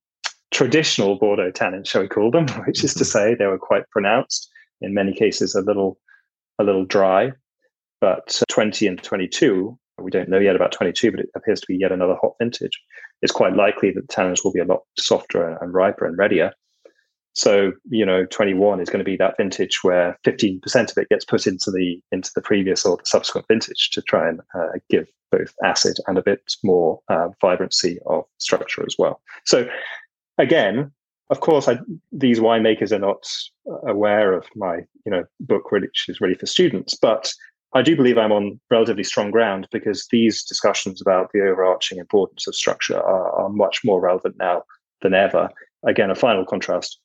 traditional 0.53 1.19
Bordeaux 1.19 1.51
tannins, 1.51 1.87
shall 1.87 2.03
we 2.03 2.09
call 2.09 2.31
them, 2.31 2.49
which 2.67 2.85
is 2.85 2.95
to 2.95 3.05
mm-hmm. 3.05 3.31
say 3.31 3.35
they 3.35 3.47
were 3.47 3.59
quite 3.59 3.89
pronounced, 3.91 4.51
in 4.81 4.95
many 4.95 5.13
cases 5.13 5.55
a 5.55 5.63
little 5.63 5.99
a 6.59 6.65
little 6.65 6.85
dry. 6.85 7.33
But 8.01 8.43
20 8.49 8.87
and 8.87 9.03
22, 9.03 9.79
we 10.01 10.11
don't 10.11 10.29
know 10.29 10.39
yet 10.39 10.57
about 10.57 10.73
22, 10.73 11.11
but 11.11 11.21
it 11.21 11.31
appears 11.35 11.61
to 11.61 11.67
be 11.67 11.77
yet 11.77 11.93
another 11.93 12.17
hot 12.21 12.35
vintage. 12.39 12.79
It's 13.23 13.33
quite 13.33 13.55
likely 13.55 13.91
that 13.93 14.07
the 14.07 14.15
tannins 14.15 14.45
will 14.45 14.53
be 14.53 14.61
a 14.61 14.67
lot 14.67 14.83
softer 14.99 15.57
and 15.61 15.73
riper 15.73 16.07
and 16.07 16.19
readier. 16.19 16.53
So, 17.37 17.73
you 17.91 18.07
know, 18.07 18.25
21 18.25 18.81
is 18.81 18.89
going 18.89 18.99
to 18.99 19.05
be 19.05 19.17
that 19.19 19.37
vintage 19.37 19.81
where 19.83 20.19
15% 20.25 20.91
of 20.91 20.97
it 20.97 21.11
gets 21.11 21.25
put 21.25 21.47
into 21.47 21.71
the 21.71 22.01
into 22.11 22.31
the 22.35 22.41
previous 22.41 22.87
or 22.87 22.97
the 22.97 23.05
subsequent 23.05 23.47
vintage 23.47 23.91
to 23.93 24.01
try 24.01 24.27
and 24.27 24.41
uh, 24.55 24.79
give 24.89 25.07
both 25.31 25.53
acid 25.63 25.99
and 26.07 26.17
a 26.17 26.23
bit 26.23 26.41
more 26.65 26.99
uh, 27.11 27.29
vibrancy 27.43 27.99
of 28.07 28.25
structure 28.39 28.83
as 28.87 28.97
well. 28.99 29.21
So, 29.45 29.69
again, 30.39 30.91
of 31.29 31.41
course, 31.41 31.69
I, 31.69 31.79
these 32.11 32.41
winemakers 32.41 32.91
are 32.91 32.99
not 32.99 33.27
aware 33.87 34.33
of 34.33 34.47
my, 34.57 34.77
you 35.05 35.13
know, 35.13 35.25
book, 35.41 35.71
which 35.71 36.07
is 36.09 36.23
really 36.23 36.37
for 36.37 36.47
students. 36.47 36.95
But 36.95 37.31
I 37.75 37.83
do 37.83 37.97
believe 37.97 38.17
I'm 38.17 38.33
on 38.33 38.59
relatively 38.71 39.05
strong 39.05 39.31
ground 39.31 39.69
because 39.71 40.07
these 40.11 40.43
discussions 40.43 41.03
about 41.03 41.33
the 41.35 41.43
overarching 41.43 41.99
importance 41.99 42.47
of 42.47 42.55
structure 42.55 42.99
are, 42.99 43.31
are 43.33 43.51
much 43.51 43.85
more 43.85 44.01
relevant 44.01 44.37
now 44.39 44.63
than 45.03 45.13
ever. 45.13 45.51
Again, 45.85 46.11
a 46.11 46.15
final 46.15 46.47
contrast 46.47 46.99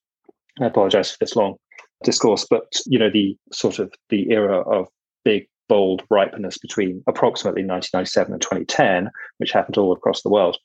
I 0.60 0.66
apologize 0.66 1.12
for 1.12 1.18
this 1.20 1.36
long 1.36 1.56
discourse, 2.04 2.45
but 2.49 2.64
you 2.86 2.99
know 2.99 3.10
the 3.10 3.38
sort 3.54 3.80
of 3.80 3.93
the 4.10 4.30
era 4.32 4.60
of 4.62 4.88
big 5.24 5.47
bold 5.70 6.04
ripeness 6.10 6.58
between 6.58 7.04
approximately 7.08 7.64
1997 7.64 8.34
and 8.34 8.41
2010, 8.41 9.10
which 9.38 9.52
happened 9.52 9.78
all 9.78 9.93
across 9.93 10.22
the 10.22 10.30
world, 10.30 10.58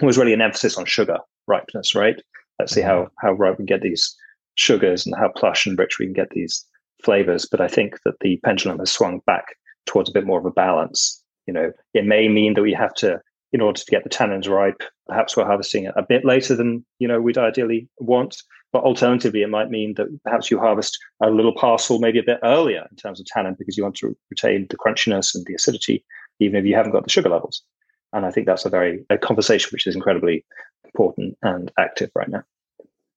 was 0.00 0.18
really 0.18 0.32
an 0.32 0.42
emphasis 0.42 0.78
on 0.78 0.84
sugar 0.84 1.18
ripeness. 1.46 1.94
Right? 1.94 2.20
Let's 2.58 2.72
see 2.72 2.82
how 2.82 3.08
how 3.18 3.32
ripe 3.32 3.54
we 3.54 3.56
can 3.58 3.66
get 3.66 3.82
these 3.82 4.14
sugars 4.54 5.06
and 5.06 5.14
how 5.16 5.28
plush 5.28 5.66
and 5.66 5.78
rich 5.78 5.98
we 5.98 6.06
can 6.06 6.14
get 6.14 6.30
these 6.30 6.64
flavors. 7.02 7.46
But 7.50 7.60
I 7.60 7.68
think 7.68 7.98
that 8.04 8.18
the 8.20 8.38
pendulum 8.44 8.78
has 8.78 8.90
swung 8.90 9.20
back 9.26 9.44
towards 9.86 10.10
a 10.10 10.12
bit 10.12 10.26
more 10.26 10.38
of 10.38 10.46
a 10.46 10.50
balance. 10.50 11.22
You 11.46 11.54
know, 11.54 11.72
it 11.94 12.04
may 12.04 12.28
mean 12.28 12.54
that 12.54 12.62
we 12.62 12.72
have 12.72 12.94
to 12.94 13.20
in 13.56 13.62
order 13.62 13.80
to 13.80 13.90
get 13.90 14.04
the 14.04 14.10
tannins 14.10 14.50
ripe, 14.50 14.82
perhaps 15.06 15.34
we're 15.34 15.46
harvesting 15.46 15.86
a 15.86 16.02
bit 16.06 16.26
later 16.26 16.54
than 16.54 16.84
you 16.98 17.08
know 17.08 17.22
we'd 17.22 17.38
ideally 17.38 17.88
want. 17.98 18.36
But 18.70 18.82
alternatively, 18.82 19.40
it 19.40 19.48
might 19.48 19.70
mean 19.70 19.94
that 19.94 20.08
perhaps 20.24 20.50
you 20.50 20.58
harvest 20.58 20.98
a 21.22 21.30
little 21.30 21.54
parcel 21.54 21.98
maybe 21.98 22.18
a 22.18 22.22
bit 22.22 22.38
earlier 22.44 22.86
in 22.90 22.96
terms 22.96 23.18
of 23.18 23.24
tannin 23.24 23.56
because 23.58 23.78
you 23.78 23.82
want 23.82 23.96
to 23.96 24.14
retain 24.30 24.66
the 24.68 24.76
crunchiness 24.76 25.34
and 25.34 25.46
the 25.46 25.54
acidity, 25.54 26.04
even 26.38 26.56
if 26.56 26.66
you 26.66 26.74
haven't 26.74 26.92
got 26.92 27.04
the 27.04 27.10
sugar 27.10 27.30
levels. 27.30 27.62
And 28.12 28.26
I 28.26 28.30
think 28.30 28.46
that's 28.46 28.66
a 28.66 28.68
very 28.68 29.06
a 29.08 29.16
conversation 29.16 29.70
which 29.72 29.86
is 29.86 29.94
incredibly 29.94 30.44
important 30.84 31.38
and 31.40 31.72
active 31.78 32.10
right 32.14 32.28
now. 32.28 32.42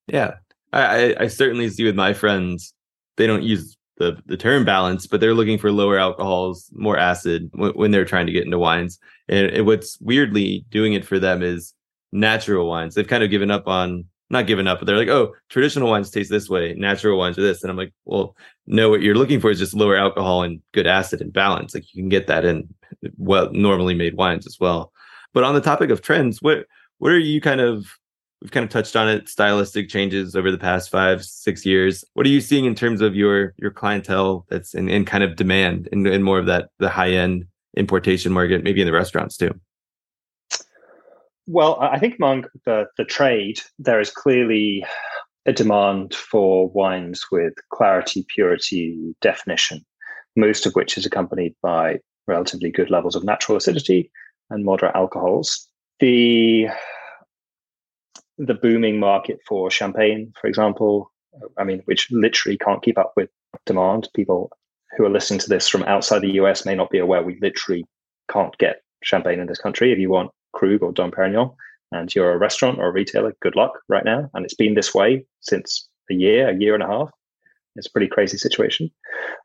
Yeah, 0.07 0.35
I, 0.71 1.15
I 1.19 1.27
certainly 1.27 1.69
see 1.69 1.83
with 1.83 1.95
my 1.95 2.13
friends, 2.13 2.73
they 3.17 3.27
don't 3.27 3.43
use 3.43 3.75
the 3.99 4.21
the 4.25 4.37
term 4.37 4.65
balance, 4.65 5.05
but 5.05 5.19
they're 5.19 5.35
looking 5.35 5.59
for 5.59 5.71
lower 5.71 5.99
alcohols, 5.99 6.69
more 6.73 6.97
acid 6.97 7.51
w- 7.51 7.73
when 7.73 7.91
they're 7.91 8.05
trying 8.05 8.25
to 8.25 8.31
get 8.31 8.45
into 8.45 8.57
wines. 8.57 8.97
And, 9.27 9.47
and 9.47 9.65
what's 9.67 9.99
weirdly 10.01 10.65
doing 10.71 10.93
it 10.93 11.05
for 11.05 11.19
them 11.19 11.43
is 11.43 11.73
natural 12.11 12.67
wines. 12.67 12.95
They've 12.95 13.07
kind 13.07 13.23
of 13.23 13.29
given 13.29 13.51
up 13.51 13.67
on 13.67 14.05
not 14.31 14.47
given 14.47 14.67
up, 14.67 14.79
but 14.79 14.85
they're 14.85 14.97
like, 14.97 15.09
oh, 15.09 15.33
traditional 15.49 15.89
wines 15.89 16.11
taste 16.11 16.29
this 16.29 16.49
way, 16.49 16.73
natural 16.75 17.17
wines 17.17 17.37
are 17.37 17.41
this. 17.41 17.63
And 17.63 17.71
I'm 17.71 17.77
like, 17.77 17.93
well, 18.05 18.35
no, 18.67 18.89
what 18.89 19.01
you're 19.01 19.15
looking 19.15 19.39
for 19.39 19.49
is 19.49 19.59
just 19.59 19.73
lower 19.73 19.95
alcohol 19.95 20.43
and 20.43 20.61
good 20.71 20.85
acid 20.85 21.19
and 21.19 21.33
balance. 21.33 21.73
Like 21.73 21.93
you 21.93 22.01
can 22.01 22.09
get 22.09 22.27
that 22.27 22.45
in 22.45 22.73
well 23.17 23.51
normally 23.51 23.95
made 23.95 24.15
wines 24.15 24.47
as 24.47 24.57
well. 24.59 24.93
But 25.33 25.43
on 25.43 25.55
the 25.55 25.61
topic 25.61 25.89
of 25.89 26.01
trends, 26.01 26.41
what 26.41 26.65
what 26.99 27.11
are 27.11 27.19
you 27.19 27.41
kind 27.41 27.61
of 27.61 27.87
we've 28.41 28.51
kind 28.51 28.63
of 28.63 28.69
touched 28.69 28.95
on 28.95 29.09
it 29.09 29.27
stylistic 29.27 29.89
changes 29.89 30.35
over 30.35 30.51
the 30.51 30.57
past 30.57 30.89
five 30.89 31.23
six 31.23 31.65
years. 31.65 32.03
What 32.13 32.25
are 32.25 32.29
you 32.29 32.41
seeing 32.41 32.65
in 32.65 32.75
terms 32.75 33.01
of 33.01 33.15
your 33.15 33.53
your 33.57 33.71
clientele 33.71 34.45
that's 34.49 34.73
in, 34.73 34.89
in 34.89 35.05
kind 35.05 35.23
of 35.23 35.35
demand 35.35 35.89
in, 35.91 36.05
in 36.07 36.23
more 36.23 36.39
of 36.39 36.45
that 36.47 36.69
the 36.79 36.89
high 36.89 37.11
end 37.11 37.45
importation 37.77 38.31
market 38.31 38.63
maybe 38.63 38.81
in 38.81 38.87
the 38.87 38.93
restaurants 38.93 39.37
too? 39.37 39.51
Well 41.47 41.77
i 41.81 41.97
think 41.97 42.15
among 42.17 42.45
the 42.65 42.85
the 42.97 43.05
trade 43.05 43.59
there 43.79 43.99
is 43.99 44.11
clearly 44.11 44.85
a 45.45 45.53
demand 45.53 46.13
for 46.13 46.69
wines 46.69 47.25
with 47.31 47.53
clarity 47.69 48.25
purity 48.27 49.15
definition 49.21 49.83
most 50.35 50.65
of 50.65 50.73
which 50.73 50.97
is 50.97 51.05
accompanied 51.05 51.55
by 51.61 51.99
relatively 52.27 52.71
good 52.71 52.89
levels 52.89 53.15
of 53.15 53.23
natural 53.23 53.57
acidity 53.57 54.11
and 54.49 54.65
moderate 54.65 54.95
alcohols. 54.95 55.67
The 55.99 56.67
the 58.39 58.53
booming 58.53 58.99
market 58.99 59.39
for 59.47 59.69
champagne, 59.69 60.33
for 60.39 60.47
example, 60.47 61.11
I 61.57 61.63
mean, 61.63 61.81
which 61.85 62.07
literally 62.09 62.57
can't 62.57 62.81
keep 62.81 62.97
up 62.97 63.13
with 63.15 63.29
demand. 63.65 64.07
People 64.15 64.51
who 64.97 65.05
are 65.05 65.09
listening 65.09 65.39
to 65.41 65.49
this 65.49 65.67
from 65.67 65.83
outside 65.83 66.19
the 66.19 66.33
US 66.33 66.65
may 66.65 66.73
not 66.73 66.89
be 66.89 66.99
aware 66.99 67.21
we 67.21 67.37
literally 67.41 67.85
can't 68.31 68.57
get 68.57 68.81
champagne 69.03 69.39
in 69.39 69.47
this 69.47 69.59
country. 69.59 69.91
If 69.91 69.99
you 69.99 70.09
want 70.09 70.31
Krug 70.53 70.81
or 70.81 70.91
Dom 70.91 71.11
Perignon 71.11 71.53
and 71.91 72.13
you're 72.15 72.31
a 72.31 72.37
restaurant 72.37 72.79
or 72.79 72.87
a 72.87 72.91
retailer, 72.91 73.35
good 73.41 73.55
luck 73.55 73.73
right 73.89 74.05
now. 74.05 74.29
And 74.33 74.45
it's 74.45 74.55
been 74.55 74.73
this 74.73 74.93
way 74.93 75.25
since 75.41 75.87
a 76.09 76.13
year, 76.13 76.49
a 76.49 76.55
year 76.55 76.73
and 76.73 76.83
a 76.83 76.87
half. 76.87 77.09
It's 77.79 77.87
a 77.87 77.91
pretty 77.91 78.07
crazy 78.07 78.37
situation. 78.37 78.91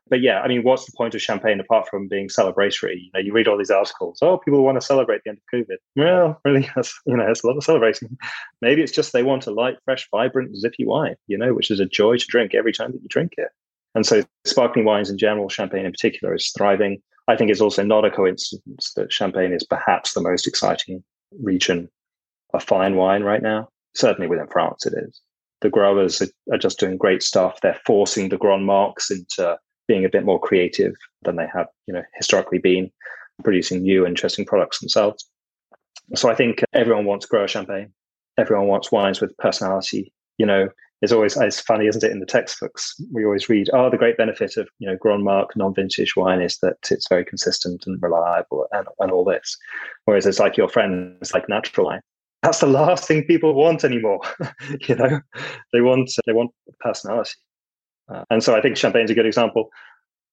But 0.09 0.21
yeah, 0.21 0.41
I 0.41 0.47
mean, 0.47 0.61
what's 0.63 0.85
the 0.85 0.91
point 0.95 1.15
of 1.15 1.21
champagne 1.21 1.59
apart 1.59 1.87
from 1.89 2.07
being 2.07 2.27
celebratory? 2.27 2.95
You 2.95 3.09
know, 3.13 3.19
you 3.19 3.33
read 3.33 3.47
all 3.47 3.57
these 3.57 3.71
articles. 3.71 4.19
Oh, 4.21 4.37
people 4.37 4.63
want 4.63 4.79
to 4.79 4.85
celebrate 4.85 5.21
the 5.23 5.31
end 5.31 5.39
of 5.39 5.59
COVID. 5.59 5.77
Well, 5.95 6.39
really, 6.45 6.69
that's, 6.75 6.93
you 7.05 7.17
know, 7.17 7.29
it's 7.29 7.43
a 7.43 7.47
lot 7.47 7.57
of 7.57 7.63
celebrating. 7.63 8.15
Maybe 8.61 8.83
it's 8.83 8.91
just 8.91 9.13
they 9.13 9.23
want 9.23 9.47
a 9.47 9.51
light, 9.51 9.77
fresh, 9.85 10.07
vibrant, 10.11 10.55
zippy 10.57 10.85
wine. 10.85 11.15
You 11.27 11.37
know, 11.37 11.53
which 11.53 11.71
is 11.71 11.79
a 11.79 11.85
joy 11.85 12.17
to 12.17 12.25
drink 12.27 12.53
every 12.53 12.73
time 12.73 12.91
that 12.91 13.01
you 13.01 13.07
drink 13.09 13.33
it. 13.37 13.49
And 13.95 14.05
so, 14.05 14.23
sparkling 14.45 14.85
wines 14.85 15.09
in 15.09 15.17
general, 15.17 15.49
champagne 15.49 15.85
in 15.85 15.91
particular, 15.91 16.35
is 16.35 16.51
thriving. 16.55 17.01
I 17.27 17.35
think 17.35 17.49
it's 17.49 17.61
also 17.61 17.83
not 17.83 18.05
a 18.05 18.11
coincidence 18.11 18.93
that 18.95 19.11
champagne 19.11 19.53
is 19.53 19.63
perhaps 19.63 20.13
the 20.13 20.21
most 20.21 20.45
exciting 20.45 21.03
region 21.41 21.89
of 22.53 22.63
fine 22.63 22.95
wine 22.95 23.23
right 23.23 23.41
now. 23.41 23.69
Certainly 23.95 24.27
within 24.27 24.47
France, 24.47 24.85
it 24.85 24.93
is 24.95 25.21
the 25.65 25.71
growers 25.71 26.21
are, 26.21 26.27
are 26.53 26.59
just 26.59 26.79
doing 26.79 26.95
great 26.95 27.23
stuff. 27.23 27.59
They're 27.61 27.79
forcing 27.87 28.29
the 28.29 28.37
Grand 28.37 28.67
Marques 28.67 29.09
into 29.09 29.57
being 29.87 30.05
a 30.05 30.09
bit 30.09 30.23
more 30.23 30.39
creative 30.39 30.93
than 31.23 31.37
they 31.37 31.47
have, 31.51 31.65
you 31.87 31.93
know, 31.93 32.03
historically 32.13 32.59
been, 32.59 32.91
producing 33.43 33.81
new, 33.81 34.05
interesting 34.05 34.45
products 34.45 34.79
themselves. 34.79 35.27
So 36.13 36.29
I 36.29 36.35
think 36.35 36.63
everyone 36.73 37.05
wants 37.05 37.25
grower 37.25 37.47
champagne. 37.47 37.91
Everyone 38.37 38.67
wants 38.67 38.91
wines 38.91 39.19
with 39.19 39.35
personality. 39.37 40.13
You 40.37 40.45
know, 40.45 40.69
it's 41.01 41.11
always 41.11 41.35
it's 41.35 41.59
funny, 41.59 41.87
isn't 41.87 42.03
it? 42.03 42.11
In 42.11 42.19
the 42.19 42.27
textbooks, 42.27 42.93
we 43.11 43.25
always 43.25 43.49
read, 43.49 43.69
"Oh, 43.73 43.89
the 43.89 43.97
great 43.97 44.17
benefit 44.17 44.57
of 44.57 44.69
you 44.77 44.87
know 44.87 44.97
Grand 44.97 45.23
Marque 45.23 45.55
non-vintage 45.55 46.15
wine 46.15 46.41
is 46.41 46.59
that 46.61 46.77
it's 46.91 47.07
very 47.09 47.25
consistent 47.25 47.87
and 47.87 47.99
reliable 48.03 48.67
and, 48.71 48.87
and 48.99 49.11
all 49.11 49.25
this." 49.25 49.57
Whereas 50.03 50.27
it's 50.27 50.39
like 50.39 50.57
your 50.57 50.69
friends 50.69 51.33
like 51.33 51.49
natural 51.49 51.87
wine 51.87 52.01
that's 52.45 52.59
the 52.59 52.67
last 52.67 53.07
thing 53.07 53.23
people 53.23 53.53
want 53.53 53.83
anymore. 53.83 54.19
you 54.87 54.95
know, 54.95 55.19
they 55.73 55.81
want 55.81 56.11
they 56.25 56.33
want 56.33 56.51
personality. 56.79 57.31
Uh, 58.07 58.23
and 58.29 58.43
so 58.43 58.55
I 58.55 58.61
think 58.61 58.77
Champagne's 58.77 59.09
a 59.09 59.15
good 59.15 59.25
example. 59.25 59.69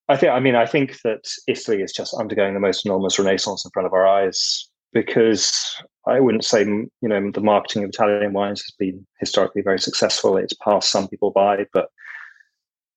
I 0.09 0.17
think, 0.17 0.33
I 0.33 0.41
mean, 0.41 0.55
I 0.55 0.67
think 0.67 1.01
that 1.05 1.25
Italy 1.49 1.81
is 1.81 1.93
just 1.93 2.15
undergoing 2.15 2.53
the 2.53 2.61
most 2.61 2.85
enormous 2.85 3.19
renaissance 3.19 3.65
in 3.65 3.71
front 3.71 3.87
of 3.87 3.95
our 3.95 4.07
eyes 4.07 4.69
because 4.93 5.75
I 6.07 6.21
wouldn't 6.21 6.45
say, 6.45 6.65
you 6.65 6.91
know, 7.03 7.31
the 7.31 7.41
marketing 7.41 7.85
of 7.85 7.91
Italian 7.91 8.35
wines 8.35 8.61
has 8.61 8.75
been 8.79 9.07
historically 9.21 9.63
very 9.63 9.79
successful. 9.79 10.37
It's 10.37 10.53
passed 10.53 10.91
some 10.91 11.09
people 11.09 11.31
by, 11.31 11.65
but 11.73 11.89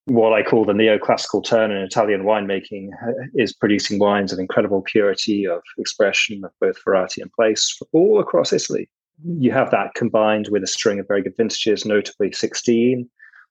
what 0.05 0.33
I 0.33 0.43
call 0.43 0.65
the 0.65 0.73
neoclassical 0.73 1.43
turn 1.43 1.71
in 1.71 1.77
Italian 1.77 2.23
winemaking 2.23 2.89
uh, 3.07 3.27
is 3.35 3.53
producing 3.53 3.97
wines 3.97 4.33
of 4.33 4.39
incredible 4.39 4.81
purity 4.81 5.47
of 5.47 5.61
expression 5.77 6.43
of 6.43 6.51
both 6.59 6.83
variety 6.83 7.21
and 7.21 7.31
place 7.31 7.79
all 7.93 8.19
across 8.19 8.51
Italy. 8.51 8.89
You 9.23 9.51
have 9.51 9.71
that 9.71 9.93
combined 9.95 10.49
with 10.49 10.63
a 10.63 10.67
string 10.67 10.99
of 10.99 11.07
very 11.07 11.21
good 11.21 11.37
vintages, 11.37 11.85
notably 11.85 12.31
16. 12.31 13.09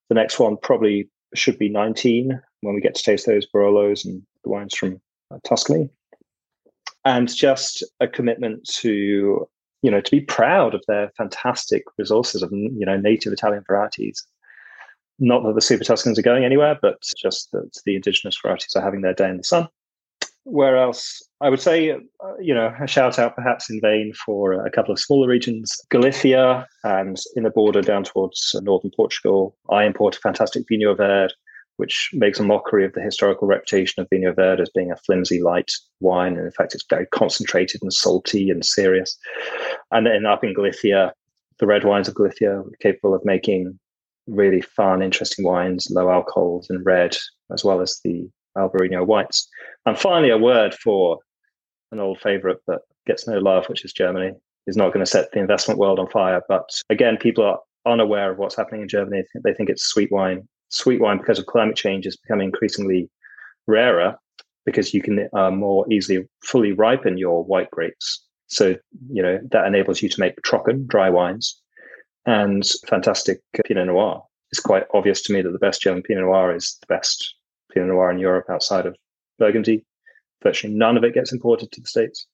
The 0.09 0.15
next 0.15 0.39
one 0.39 0.57
probably 0.63 1.09
should 1.35 1.59
be 1.59 1.69
19 1.69 2.41
when 2.61 2.75
we 2.75 2.81
get 2.81 2.95
to 2.95 3.03
taste 3.03 3.27
those 3.27 3.47
Barolos 3.47 4.05
and 4.05 4.23
the 4.43 4.51
wines 4.51 4.75
from 4.75 5.01
uh, 5.31 5.39
Tuscany. 5.45 5.89
And 7.05 7.35
just 7.35 7.85
a 8.01 8.09
commitment 8.09 8.67
to, 8.77 9.49
you 9.83 9.91
know, 9.91 10.01
to 10.01 10.11
be 10.11 10.21
proud 10.21 10.75
of 10.75 10.83
their 10.87 11.11
fantastic 11.17 11.85
resources 11.99 12.43
of, 12.43 12.51
you 12.53 12.87
know, 12.87 12.97
native 12.97 13.33
Italian 13.33 13.65
varieties 13.67 14.27
not 15.19 15.45
that 15.45 15.55
the 15.55 15.61
Super 15.61 15.85
Tuscans 15.85 16.19
are 16.19 16.23
going 16.23 16.45
anywhere, 16.45 16.79
but 16.81 17.03
just 17.17 17.53
that 17.53 17.71
the 17.85 17.97
indigenous 17.97 18.39
varieties 18.41 18.75
are 18.75 18.83
having 18.83 19.03
their 19.03 19.15
day 19.15 19.29
in 19.29 19.37
the 19.37 19.45
sun. 19.45 19.69
Where 20.45 20.77
else? 20.77 21.23
I 21.41 21.49
would 21.49 21.61
say, 21.61 21.91
uh, 21.91 21.99
you 22.39 22.55
know, 22.55 22.75
a 22.81 22.87
shout 22.87 23.19
out 23.19 23.35
perhaps 23.35 23.71
in 23.71 23.81
vain 23.81 24.13
for 24.27 24.53
a 24.53 24.71
couple 24.71 24.93
of 24.93 25.01
smaller 25.01 25.27
regions, 25.27 25.81
Galicia 25.91 26.67
and 26.85 27.19
in 27.35 27.45
the 27.45 27.51
border 27.51 27.81
down 27.81 28.05
towards 28.05 28.55
northern 28.63 28.91
Portugal. 28.95 29.57
I 29.71 29.85
import 29.85 30.17
a 30.17 30.21
fantastic 30.21 30.65
Vinho 30.71 30.97
Verde, 30.97 31.33
which 31.79 32.11
makes 32.13 32.39
a 32.39 32.45
mockery 32.45 32.85
of 32.85 32.93
the 32.93 33.01
historical 33.01 33.49
reputation 33.49 34.03
of 34.03 34.09
Vinho 34.11 34.37
Verde 34.37 34.63
as 34.63 34.71
being 34.75 34.93
a 34.93 34.97
flimsy, 34.97 35.41
light 35.43 35.73
wine. 36.01 36.37
And 36.37 36.45
in 36.45 36.53
fact, 36.53 36.75
it's 36.75 36.85
very 36.89 37.07
concentrated 37.07 37.83
and 37.83 37.93
salty 37.93 38.51
and 38.51 38.65
serious. 38.65 39.17
And 39.93 40.07
then 40.07 40.27
up 40.27 40.45
in 40.45 40.53
Galicia, 40.53 41.15
the 41.59 41.67
red 41.67 41.85
wines 41.85 42.07
of 42.07 42.17
Galicia 42.17 42.59
are 42.59 42.71
capable 42.81 43.15
of 43.15 43.25
making 43.25 43.79
really 44.27 44.61
fun, 44.61 45.03
interesting 45.03 45.45
wines, 45.45 45.89
low 45.91 46.11
alcohols 46.11 46.69
and 46.69 46.85
red, 46.85 47.17
as 47.51 47.65
well 47.65 47.81
as 47.81 48.01
the 48.05 48.29
Albarino 48.57 49.07
whites. 49.07 49.49
And 49.87 49.99
finally, 49.99 50.31
a 50.31 50.39
word 50.39 50.75
for 50.75 51.19
an 51.93 52.01
old 52.01 52.21
favorite 52.21 52.59
that 52.67 52.81
gets 53.07 53.27
no 53.27 53.39
love, 53.39 53.67
which 53.67 53.85
is 53.85 53.93
Germany. 53.93 54.33
Is 54.67 54.79
not 54.79 54.95
going 54.95 55.05
to 55.05 55.11
set 55.11 55.31
the 55.33 55.41
investment 55.41 55.79
world 55.79 55.99
on 55.99 56.09
fire. 56.09 56.41
But 56.49 56.71
again, 56.89 57.19
people 57.19 57.45
are 57.45 57.59
unaware 57.85 58.33
of 58.33 58.39
what's 58.39 58.57
happening 58.57 58.81
in 58.81 58.89
Germany. 58.89 59.23
They 59.45 59.53
think 59.53 59.69
it's 59.69 59.85
sweet 59.85 60.11
wine. 60.11 60.49
Sweet 60.71 61.03
wine, 61.03 61.19
because 61.19 61.39
of 61.39 61.45
climate 61.45 61.77
change, 61.77 62.07
is 62.07 62.17
becoming 62.17 62.47
increasingly 62.47 63.11
rarer 63.67 64.17
because 64.65 64.95
you 64.95 65.03
can 65.03 65.29
uh, 65.35 65.51
more 65.51 65.85
easily 65.93 66.27
fully 66.43 66.73
ripen 66.73 67.19
your 67.19 67.45
white 67.45 67.71
grapes. 67.71 68.25
So, 68.47 68.77
you 69.11 69.23
know, 69.23 69.39
that 69.51 69.67
enables 69.67 70.01
you 70.01 70.09
to 70.09 70.21
make 70.21 70.41
trocken, 70.43 70.87
dry 70.87 71.11
wines, 71.11 71.61
and 72.27 72.65
fantastic 72.89 73.41
Pinot 73.67 73.87
Noir. 73.87 74.23
It's 74.51 74.61
quite 74.61 74.85
obvious 74.95 75.21
to 75.23 75.33
me 75.33 75.43
that 75.43 75.51
the 75.51 75.59
best 75.59 75.83
German 75.83 76.03
Pinot 76.03 76.25
Noir 76.25 76.55
is 76.55 76.79
the 76.81 76.87
best 76.95 77.35
Pinot 77.75 77.89
Noir 77.89 78.11
in 78.11 78.19
Europe 78.19 78.47
outside 78.49 78.87
of 78.87 78.97
Burgundy. 79.39 79.85
Virtually 80.43 80.73
none 80.73 80.97
of 80.97 81.05
it 81.05 81.15
gets 81.15 81.33
imported 81.33 81.73
to 81.73 81.81
the 81.81 81.87
States. 81.87 82.27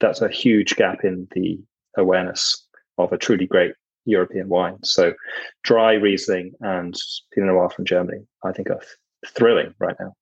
That's 0.00 0.20
a 0.20 0.28
huge 0.28 0.76
gap 0.76 1.04
in 1.04 1.28
the 1.32 1.58
awareness 1.96 2.66
of 2.98 3.12
a 3.12 3.18
truly 3.18 3.46
great 3.46 3.72
European 4.04 4.48
wine. 4.48 4.78
So, 4.84 5.14
dry 5.62 5.94
Riesling 5.94 6.52
and 6.60 6.94
Pinot 7.32 7.52
Noir 7.52 7.70
from 7.70 7.84
Germany, 7.84 8.24
I 8.44 8.52
think, 8.52 8.70
are 8.70 8.80
thrilling 9.26 9.74
right 9.78 9.96
now. 10.00 10.12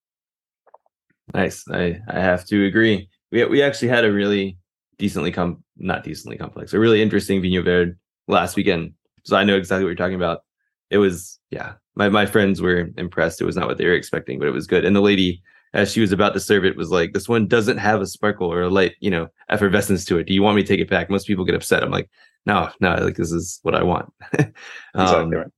Nice. 1.33 1.65
I, 1.71 2.01
I 2.09 2.21
have 2.21 2.45
to 2.47 2.67
agree. 2.67 3.09
We, 3.33 3.45
we 3.45 3.63
actually 3.63 3.89
had 3.89 4.05
a 4.05 4.13
really 4.13 4.59
decently 4.99 5.33
com 5.33 5.65
not 5.77 6.05
decently 6.05 6.37
complex, 6.37 6.73
a 6.73 6.79
really 6.79 7.03
interesting 7.03 7.43
Vinho 7.43 7.65
Verde 7.65 7.95
last 8.29 8.57
weekend 8.57 8.95
so 9.25 9.37
I 9.37 9.45
know 9.45 9.57
exactly 9.57 9.85
what 9.85 9.89
you're 9.89 9.97
talking 9.97 10.15
about. 10.15 10.43
It 10.91 10.99
was, 10.99 11.39
yeah, 11.51 11.75
my, 11.95 12.09
my 12.09 12.27
friends 12.27 12.61
were 12.61 12.91
impressed. 12.97 13.41
It 13.41 13.45
was 13.45 13.57
not 13.57 13.69
what 13.69 13.79
they 13.79 13.87
were 13.87 13.95
expecting, 13.95 14.39
but 14.39 14.49
it 14.49 14.53
was 14.53 14.67
good. 14.67 14.85
And 14.85 14.95
the 14.95 15.01
lady, 15.01 15.43
as 15.73 15.93
she 15.93 16.01
was 16.01 16.13
about 16.13 16.35
to 16.35 16.41
serve 16.41 16.65
it, 16.65 16.77
was 16.77 16.91
like, 16.91 17.13
this 17.13 17.29
one 17.29 17.47
doesn't 17.47 17.79
have 17.79 18.01
a 18.01 18.07
sparkle 18.07 18.53
or 18.53 18.63
a 18.63 18.71
light, 18.71 18.95
you 19.01 19.11
know, 19.11 19.29
effervescence 19.49 20.05
to 20.07 20.19
it. 20.19 20.25
Do 20.25 20.35
you 20.35 20.43
want 20.43 20.57
me 20.57 20.63
to 20.63 20.69
take 20.69 20.81
it 20.81 20.91
back? 20.91 21.11
Most 21.11 21.27
people 21.27 21.45
get 21.45 21.55
upset. 21.55 21.83
I'm 21.83 21.91
like, 21.91 22.09
no, 22.47 22.71
no, 22.81 22.95
like 22.97 23.17
this 23.17 23.33
is 23.33 23.61
what 23.63 23.75
I 23.75 23.83
want. 23.83 24.13
um, 24.39 24.53
exactly 24.95 25.37
right. 25.37 25.51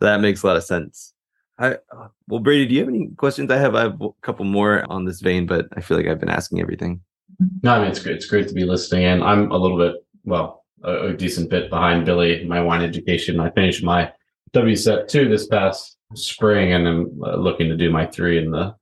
That 0.00 0.20
makes 0.20 0.42
a 0.42 0.46
lot 0.48 0.56
of 0.56 0.64
sense. 0.64 1.14
I, 1.58 1.76
well, 2.26 2.40
Brady, 2.40 2.66
do 2.66 2.74
you 2.74 2.80
have 2.80 2.88
any 2.88 3.08
questions? 3.16 3.50
I 3.50 3.58
have, 3.58 3.74
I 3.74 3.82
have 3.82 4.00
a 4.00 4.08
couple 4.22 4.44
more 4.44 4.84
on 4.90 5.04
this 5.04 5.20
vein, 5.20 5.46
but 5.46 5.66
I 5.76 5.80
feel 5.80 5.96
like 5.96 6.06
I've 6.06 6.18
been 6.18 6.28
asking 6.28 6.60
everything. 6.60 7.00
No, 7.62 7.74
I 7.74 7.80
mean, 7.80 7.88
it's 7.88 8.02
great. 8.02 8.16
It's 8.16 8.26
great 8.26 8.48
to 8.48 8.54
be 8.54 8.64
listening. 8.64 9.04
And 9.04 9.22
I'm 9.22 9.50
a 9.52 9.56
little 9.56 9.78
bit, 9.78 9.94
well, 10.24 10.64
a, 10.82 11.08
a 11.08 11.12
decent 11.12 11.50
bit 11.50 11.70
behind 11.70 12.04
Billy, 12.04 12.44
my 12.44 12.60
wine 12.60 12.82
education. 12.82 13.38
I 13.38 13.50
finished 13.50 13.84
my 13.84 14.12
WSET 14.54 15.08
two 15.08 15.28
this 15.28 15.46
past 15.46 15.96
spring, 16.14 16.72
and 16.72 16.86
I'm 16.86 17.22
uh, 17.24 17.36
looking 17.36 17.68
to 17.68 17.76
do 17.76 17.90
my 17.90 18.06
three 18.06 18.38
in 18.38 18.50
the 18.50 18.74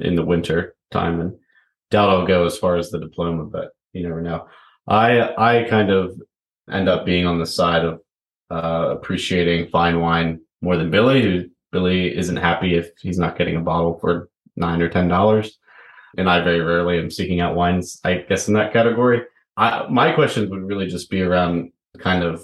in 0.00 0.16
the 0.16 0.24
winter 0.24 0.74
time. 0.90 1.20
And 1.20 1.36
doubt 1.90 2.10
I'll 2.10 2.26
go 2.26 2.44
as 2.44 2.58
far 2.58 2.76
as 2.76 2.90
the 2.90 2.98
diploma, 2.98 3.44
but 3.44 3.70
you 3.92 4.02
never 4.02 4.20
know. 4.20 4.46
I 4.86 5.34
I 5.36 5.66
kind 5.68 5.90
of 5.90 6.20
end 6.70 6.88
up 6.88 7.06
being 7.06 7.26
on 7.26 7.38
the 7.38 7.46
side 7.46 7.84
of 7.84 8.00
uh, 8.50 8.96
appreciating 8.96 9.70
fine 9.70 10.00
wine 10.00 10.40
more 10.60 10.76
than 10.76 10.90
Billy, 10.90 11.22
who 11.22 11.44
Billy 11.72 12.16
isn't 12.16 12.36
happy 12.36 12.74
if 12.74 12.90
he's 13.00 13.18
not 13.18 13.38
getting 13.38 13.56
a 13.56 13.60
bottle 13.60 13.98
for 13.98 14.28
nine 14.56 14.82
or 14.82 14.88
ten 14.88 15.08
dollars. 15.08 15.58
And 16.16 16.28
I 16.28 16.42
very 16.42 16.60
rarely 16.60 16.98
am 16.98 17.10
seeking 17.10 17.40
out 17.40 17.54
wines, 17.54 18.00
I 18.04 18.24
guess, 18.28 18.48
in 18.48 18.54
that 18.54 18.72
category. 18.72 19.22
I, 19.56 19.86
my 19.88 20.12
questions 20.12 20.50
would 20.50 20.62
really 20.62 20.86
just 20.86 21.10
be 21.10 21.22
around 21.22 21.72
kind 21.98 22.24
of 22.24 22.42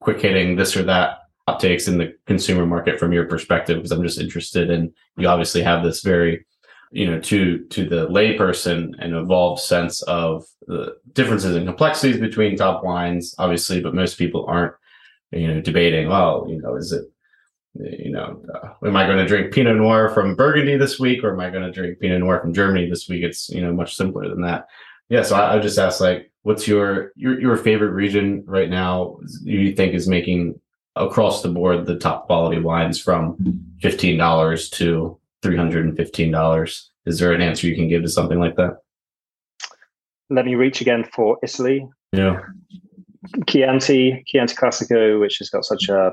quick 0.00 0.20
hitting 0.20 0.56
this 0.56 0.76
or 0.76 0.82
that 0.84 1.18
hot 1.46 1.60
takes 1.60 1.88
in 1.88 1.98
the 1.98 2.14
consumer 2.26 2.66
market 2.66 2.98
from 2.98 3.12
your 3.12 3.26
perspective, 3.26 3.76
because 3.76 3.92
I'm 3.92 4.02
just 4.02 4.20
interested 4.20 4.70
in 4.70 4.92
you 5.16 5.28
obviously 5.28 5.62
have 5.62 5.82
this 5.82 6.02
very, 6.02 6.44
you 6.90 7.10
know, 7.10 7.20
to 7.20 7.64
to 7.66 7.88
the 7.88 8.08
layperson 8.08 8.92
an 8.98 9.14
evolved 9.14 9.60
sense 9.60 10.02
of 10.02 10.44
the 10.66 10.96
differences 11.12 11.56
and 11.56 11.66
complexities 11.66 12.20
between 12.20 12.56
top 12.56 12.84
wines, 12.84 13.34
obviously, 13.38 13.80
but 13.80 13.94
most 13.94 14.18
people 14.18 14.44
aren't, 14.46 14.74
you 15.30 15.48
know, 15.48 15.60
debating, 15.60 16.08
well, 16.08 16.46
you 16.48 16.60
know, 16.60 16.76
is 16.76 16.92
it 16.92 17.04
you 17.78 18.10
know, 18.10 18.42
uh, 18.54 18.86
am 18.86 18.96
I 18.96 19.06
going 19.06 19.18
to 19.18 19.26
drink 19.26 19.52
Pinot 19.52 19.76
Noir 19.76 20.08
from 20.10 20.34
Burgundy 20.34 20.76
this 20.76 20.98
week, 20.98 21.22
or 21.22 21.32
am 21.32 21.40
I 21.40 21.50
going 21.50 21.62
to 21.62 21.72
drink 21.72 22.00
Pinot 22.00 22.20
Noir 22.20 22.40
from 22.40 22.54
Germany 22.54 22.88
this 22.88 23.08
week? 23.08 23.22
It's 23.22 23.48
you 23.48 23.60
know 23.60 23.72
much 23.72 23.94
simpler 23.94 24.28
than 24.28 24.42
that. 24.42 24.66
Yeah, 25.08 25.22
so 25.22 25.36
I, 25.36 25.56
I 25.56 25.58
just 25.58 25.78
ask 25.78 26.00
like, 26.00 26.32
what's 26.42 26.66
your, 26.66 27.12
your 27.16 27.40
your 27.40 27.56
favorite 27.56 27.90
region 27.90 28.44
right 28.46 28.70
now? 28.70 29.18
You 29.42 29.74
think 29.74 29.94
is 29.94 30.08
making 30.08 30.60
across 30.96 31.42
the 31.42 31.48
board 31.48 31.86
the 31.86 31.98
top 31.98 32.26
quality 32.26 32.60
wines 32.60 33.00
from 33.00 33.36
fifteen 33.80 34.16
dollars 34.16 34.68
to 34.70 35.18
three 35.42 35.56
hundred 35.56 35.84
and 35.84 35.96
fifteen 35.96 36.30
dollars? 36.30 36.90
Is 37.06 37.18
there 37.18 37.32
an 37.32 37.42
answer 37.42 37.66
you 37.66 37.76
can 37.76 37.88
give 37.88 38.02
to 38.02 38.08
something 38.08 38.40
like 38.40 38.56
that? 38.56 38.78
Let 40.28 40.46
me 40.46 40.56
reach 40.56 40.80
again 40.80 41.04
for 41.14 41.38
Italy. 41.42 41.86
Yeah. 42.12 42.40
Chianti, 43.46 44.24
Chianti 44.26 44.54
Classico, 44.54 45.20
which 45.20 45.38
has 45.38 45.50
got 45.50 45.64
such 45.64 45.88
a 45.88 46.12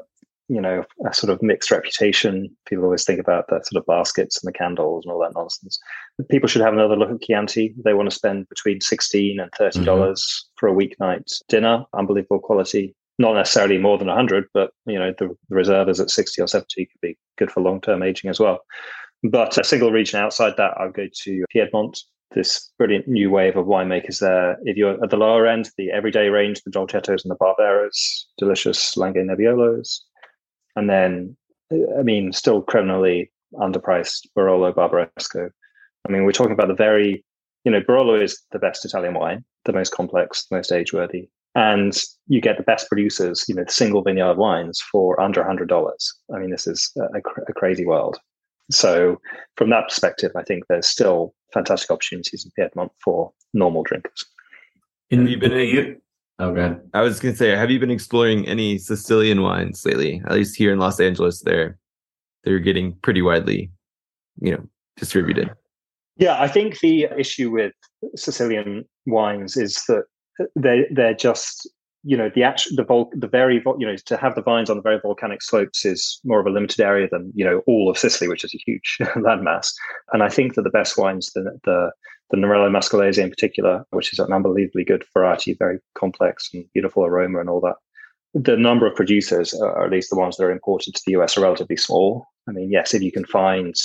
you 0.50 0.60
know 0.60 0.84
a 1.10 1.14
sort 1.14 1.32
of 1.32 1.42
mixed 1.42 1.72
reputation. 1.72 2.50
People 2.68 2.86
always 2.86 3.06
think 3.06 3.20
about 3.20 3.48
the 3.48 3.62
sort 3.64 3.82
of 3.82 3.86
baskets 3.86 4.44
and 4.44 4.48
the 4.48 4.58
candles 4.58 5.06
and 5.06 5.12
all 5.12 5.20
that 5.22 5.34
nonsense. 5.36 5.80
People 6.30 6.50
should 6.50 6.62
have 6.62 6.74
another 6.74 6.98
look 6.98 7.10
at 7.10 7.22
Chianti. 7.22 7.74
They 7.84 7.94
want 7.94 8.10
to 8.10 8.16
spend 8.16 8.50
between 8.50 8.82
sixteen 8.82 9.40
and 9.40 9.52
thirty 9.58 9.80
mm-hmm. 9.80 9.86
dollars 9.86 10.22
mm-hmm. 10.22 10.60
for 10.60 10.70
a 10.70 10.74
weeknight 10.74 11.32
dinner. 11.48 11.86
Unbelievable 11.94 12.40
quality. 12.40 12.96
Not 13.20 13.36
necessarily 13.36 13.78
more 13.78 13.98
than 13.98 14.08
hundred, 14.08 14.46
but 14.54 14.72
you 14.86 14.98
know 14.98 15.14
the, 15.18 15.28
the 15.28 15.56
reserve 15.56 15.90
is 15.90 16.00
at 16.00 16.10
sixty 16.10 16.42
or 16.42 16.48
seventy. 16.48 16.88
Could 16.88 17.02
be 17.02 17.18
good 17.38 17.52
for 17.52 17.62
long 17.62 17.80
term 17.80 18.02
aging 18.02 18.30
as 18.30 18.40
well. 18.40 18.60
But 19.22 19.58
a 19.58 19.64
single 19.64 19.92
region 19.92 20.20
outside 20.20 20.54
that, 20.58 20.74
I'll 20.78 20.92
go 20.92 21.08
to 21.12 21.46
Piedmont. 21.52 22.00
This 22.32 22.72
brilliant 22.80 23.08
new 23.08 23.30
wave 23.30 23.56
of 23.56 23.68
winemakers 23.68 24.20
there. 24.20 24.58
If 24.64 24.76
you're 24.76 25.02
at 25.04 25.12
the 25.12 25.18
lower 25.18 25.46
end, 25.46 25.70
the 25.78 25.92
everyday 25.92 26.30
range, 26.30 26.64
the 26.64 26.72
Dolcettos 26.72 27.24
and 27.24 27.30
the 27.30 27.36
Barberas, 27.36 28.26
delicious 28.40 28.96
Langhe 28.96 29.18
Nebbiolos, 29.18 30.00
and 30.76 30.90
then, 30.90 31.38
I 31.72 32.02
mean, 32.02 32.34
still 32.34 32.64
criminally 32.64 33.32
underpriced 33.54 34.28
Barolo 34.36 34.74
Barbaresco. 34.74 35.52
I 36.08 36.12
mean, 36.12 36.24
we're 36.24 36.32
talking 36.32 36.54
about 36.54 36.70
the 36.70 36.74
very, 36.74 37.24
you 37.64 37.72
know, 37.72 37.82
Barolo 37.82 38.20
is 38.20 38.42
the 38.52 38.58
best 38.58 38.84
Italian 38.84 39.14
wine, 39.14 39.46
the 39.66 39.74
most 39.74 39.92
complex, 39.92 40.48
the 40.48 40.56
most 40.56 40.72
age 40.72 40.92
worthy. 40.92 41.30
And 41.56 41.96
you 42.28 42.42
get 42.42 42.58
the 42.58 42.64
best 42.64 42.88
producers, 42.88 43.46
you 43.48 43.54
know, 43.54 43.64
single 43.68 44.02
vineyard 44.02 44.38
wines 44.38 44.82
for 44.92 45.20
under 45.22 45.42
a 45.42 45.56
$100. 45.56 45.96
I 46.34 46.40
mean, 46.40 46.50
this 46.50 46.66
is 46.66 46.92
a, 46.98 47.20
a 47.48 47.54
crazy 47.54 47.86
world. 47.86 48.18
So, 48.72 49.20
from 49.56 49.70
that 49.70 49.90
perspective, 49.90 50.32
I 50.36 50.44
think 50.44 50.64
there's 50.68 50.88
still 50.88 51.36
fantastic 51.54 51.92
opportunities 51.92 52.46
in 52.46 52.52
Piedmont 52.52 52.92
for 53.04 53.32
normal 53.54 53.84
drinkers. 53.84 54.26
In, 55.12 55.28
you've 55.28 55.42
been 55.42 55.98
Oh, 56.40 56.54
good. 56.54 56.82
I 56.94 57.02
was 57.02 57.20
gonna 57.20 57.36
say, 57.36 57.50
have 57.56 57.70
you 57.70 57.80
been 57.80 57.92
exploring 57.92 58.48
any 58.48 58.78
Sicilian 58.78 59.44
wines 59.44 59.86
lately? 59.86 60.22
At 60.26 60.34
least 60.34 60.56
here 60.56 60.74
in 60.74 60.80
Los 60.80 61.00
Angeles, 61.00 61.42
they're 61.42 61.78
they're 62.44 62.60
getting 62.60 62.94
pretty 63.02 63.22
widely, 63.22 63.72
you 64.42 64.52
know, 64.52 64.68
distributed. 64.98 65.52
Yeah, 66.18 66.42
I 66.42 66.48
think 66.48 66.80
the 66.80 67.08
issue 67.18 67.52
with 67.52 67.74
Sicilian 68.16 68.86
wines 69.06 69.58
is 69.58 69.76
that 69.88 70.04
they 70.56 70.86
they're 70.92 71.14
just 71.14 71.70
you 72.04 72.18
know 72.18 72.30
the 72.34 72.44
actual 72.44 72.76
the 72.76 72.84
vol- 72.84 73.12
the 73.14 73.28
very 73.28 73.62
you 73.78 73.88
know 73.88 73.96
to 73.96 74.18
have 74.18 74.36
the 74.36 74.42
vines 74.42 74.70
on 74.70 74.78
the 74.78 74.84
very 74.84 75.00
volcanic 75.02 75.42
slopes 75.42 75.86
is 75.86 76.20
more 76.24 76.40
of 76.40 76.46
a 76.46 76.50
limited 76.50 76.82
area 76.82 77.08
than 77.10 77.32
you 77.34 77.46
know 77.46 77.62
all 77.66 77.90
of 77.90 77.98
Sicily, 77.98 78.28
which 78.28 78.44
is 78.44 78.54
a 78.54 78.64
huge 78.66 78.98
landmass. 79.16 79.72
And 80.12 80.22
I 80.22 80.30
think 80.30 80.56
that 80.56 80.64
the 80.64 80.70
best 80.70 80.98
wines, 80.98 81.32
the 81.34 81.58
the 81.64 81.92
the 82.32 82.38
Nerello 82.38 82.70
Mascalese 82.70 83.22
in 83.22 83.30
particular, 83.30 83.86
which 83.92 84.12
is 84.12 84.20
an 84.20 84.34
unbelievably 84.34 84.86
good 84.86 85.06
variety, 85.14 85.56
very 85.58 85.80
complex 85.96 86.50
and 86.54 86.66
beautiful 86.74 87.06
aroma 87.06 87.40
and 87.40 87.50
all 87.50 87.62
that. 87.62 87.76
The 88.34 88.58
number 88.58 88.88
of 88.88 88.96
producers, 88.96 89.54
or 89.54 89.86
at 89.86 89.92
least 89.92 90.10
the 90.10 90.18
ones 90.18 90.38
that 90.38 90.44
are 90.44 90.52
imported 90.52 90.96
to 90.96 91.02
the 91.06 91.14
US, 91.22 91.38
are 91.38 91.42
relatively 91.42 91.78
small. 91.78 92.26
I 92.50 92.52
mean, 92.52 92.72
yes, 92.72 92.94
if 92.94 93.02
you 93.02 93.12
can 93.12 93.26
find 93.26 93.76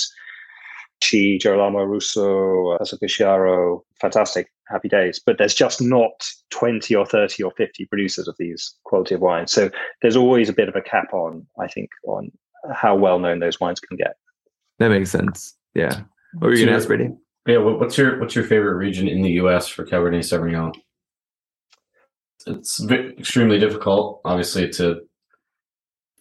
Chi, 1.01 1.37
Girolamo 1.39 1.83
Russo, 1.83 2.71
uh, 2.71 2.79
Passopisciaro, 2.79 3.81
fantastic, 4.01 4.51
happy 4.67 4.89
days. 4.89 5.19
But 5.23 5.37
there's 5.37 5.53
just 5.53 5.81
not 5.81 6.27
20 6.51 6.95
or 6.95 7.05
30 7.05 7.43
or 7.43 7.51
50 7.51 7.85
producers 7.85 8.27
of 8.27 8.35
these 8.37 8.75
quality 8.83 9.15
of 9.15 9.21
wines. 9.21 9.51
So 9.51 9.69
there's 10.01 10.15
always 10.15 10.49
a 10.49 10.53
bit 10.53 10.69
of 10.69 10.75
a 10.75 10.81
cap 10.81 11.13
on, 11.13 11.45
I 11.59 11.67
think, 11.67 11.89
on 12.05 12.31
how 12.73 12.95
well 12.95 13.19
known 13.19 13.39
those 13.39 13.59
wines 13.59 13.79
can 13.79 13.97
get. 13.97 14.15
That 14.79 14.89
makes 14.89 15.11
sense. 15.11 15.55
Yeah. 15.73 16.01
What 16.33 16.47
were 16.47 16.53
you 16.53 16.65
going 16.65 16.69
to 16.69 16.75
ask, 16.75 16.87
Brady? 16.87 17.09
Yeah. 17.47 17.57
What's 17.57 17.97
your 17.97 18.19
What's 18.19 18.35
your 18.35 18.43
favorite 18.43 18.75
region 18.75 19.07
in 19.07 19.21
the 19.21 19.31
U.S. 19.31 19.67
for 19.67 19.85
Cabernet 19.85 20.19
Sauvignon? 20.19 20.73
It's 22.47 22.83
extremely 22.89 23.59
difficult, 23.59 24.21
obviously, 24.23 24.69
to 24.69 25.01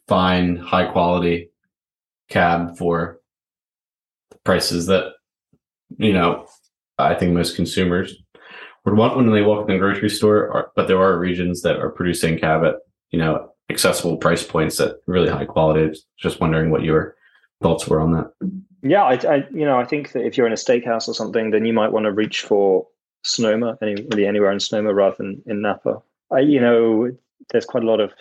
find 0.09 0.59
high 0.59 0.91
quality 0.91 1.51
cab 2.29 2.76
for 2.76 3.17
prices 4.49 4.86
that 4.86 5.12
you 5.99 6.14
know 6.14 6.46
I 6.96 7.14
think 7.14 7.34
most 7.34 7.55
consumers 7.55 8.16
would 8.86 8.96
want 8.96 9.14
when 9.14 9.30
they 9.30 9.42
walk 9.42 9.68
in 9.68 9.74
the 9.74 9.78
grocery 9.78 10.09
store. 10.09 10.72
But 10.74 10.88
there 10.88 11.03
are 11.03 11.18
regions 11.18 11.61
that 11.62 11.76
are 11.76 11.90
producing 11.90 12.38
cab 12.38 12.64
at 12.64 12.76
you 13.11 13.18
know 13.18 13.53
accessible 13.68 14.16
price 14.16 14.42
points 14.42 14.80
at 14.80 14.96
really 15.07 15.28
high 15.28 15.44
quality. 15.44 16.01
Just 16.16 16.40
wondering 16.40 16.70
what 16.70 16.82
your 16.82 17.14
thoughts 17.62 17.86
were 17.86 18.01
on 18.01 18.12
that. 18.12 18.32
Yeah, 18.82 19.05
I, 19.05 19.14
I 19.34 19.36
you 19.53 19.66
know 19.66 19.78
I 19.78 19.84
think 19.84 20.12
that 20.12 20.24
if 20.24 20.38
you're 20.38 20.46
in 20.46 20.59
a 20.61 20.64
steakhouse 20.64 21.09
or 21.09 21.14
something, 21.14 21.51
then 21.51 21.66
you 21.66 21.74
might 21.74 21.92
want 21.92 22.05
to 22.05 22.12
reach 22.12 22.40
for 22.40 22.86
Sonoma, 23.24 23.76
any 23.82 23.96
really 24.11 24.26
anywhere 24.26 24.51
in 24.51 24.61
Sonoma 24.61 24.94
rather 24.94 25.16
than 25.18 25.42
in 25.44 25.61
Napa. 25.61 26.01
I, 26.32 26.40
you 26.40 26.61
know, 26.61 27.11
there's 27.51 27.64
quite 27.64 27.82
a 27.82 27.86
lot 27.86 28.01
of 28.01 28.12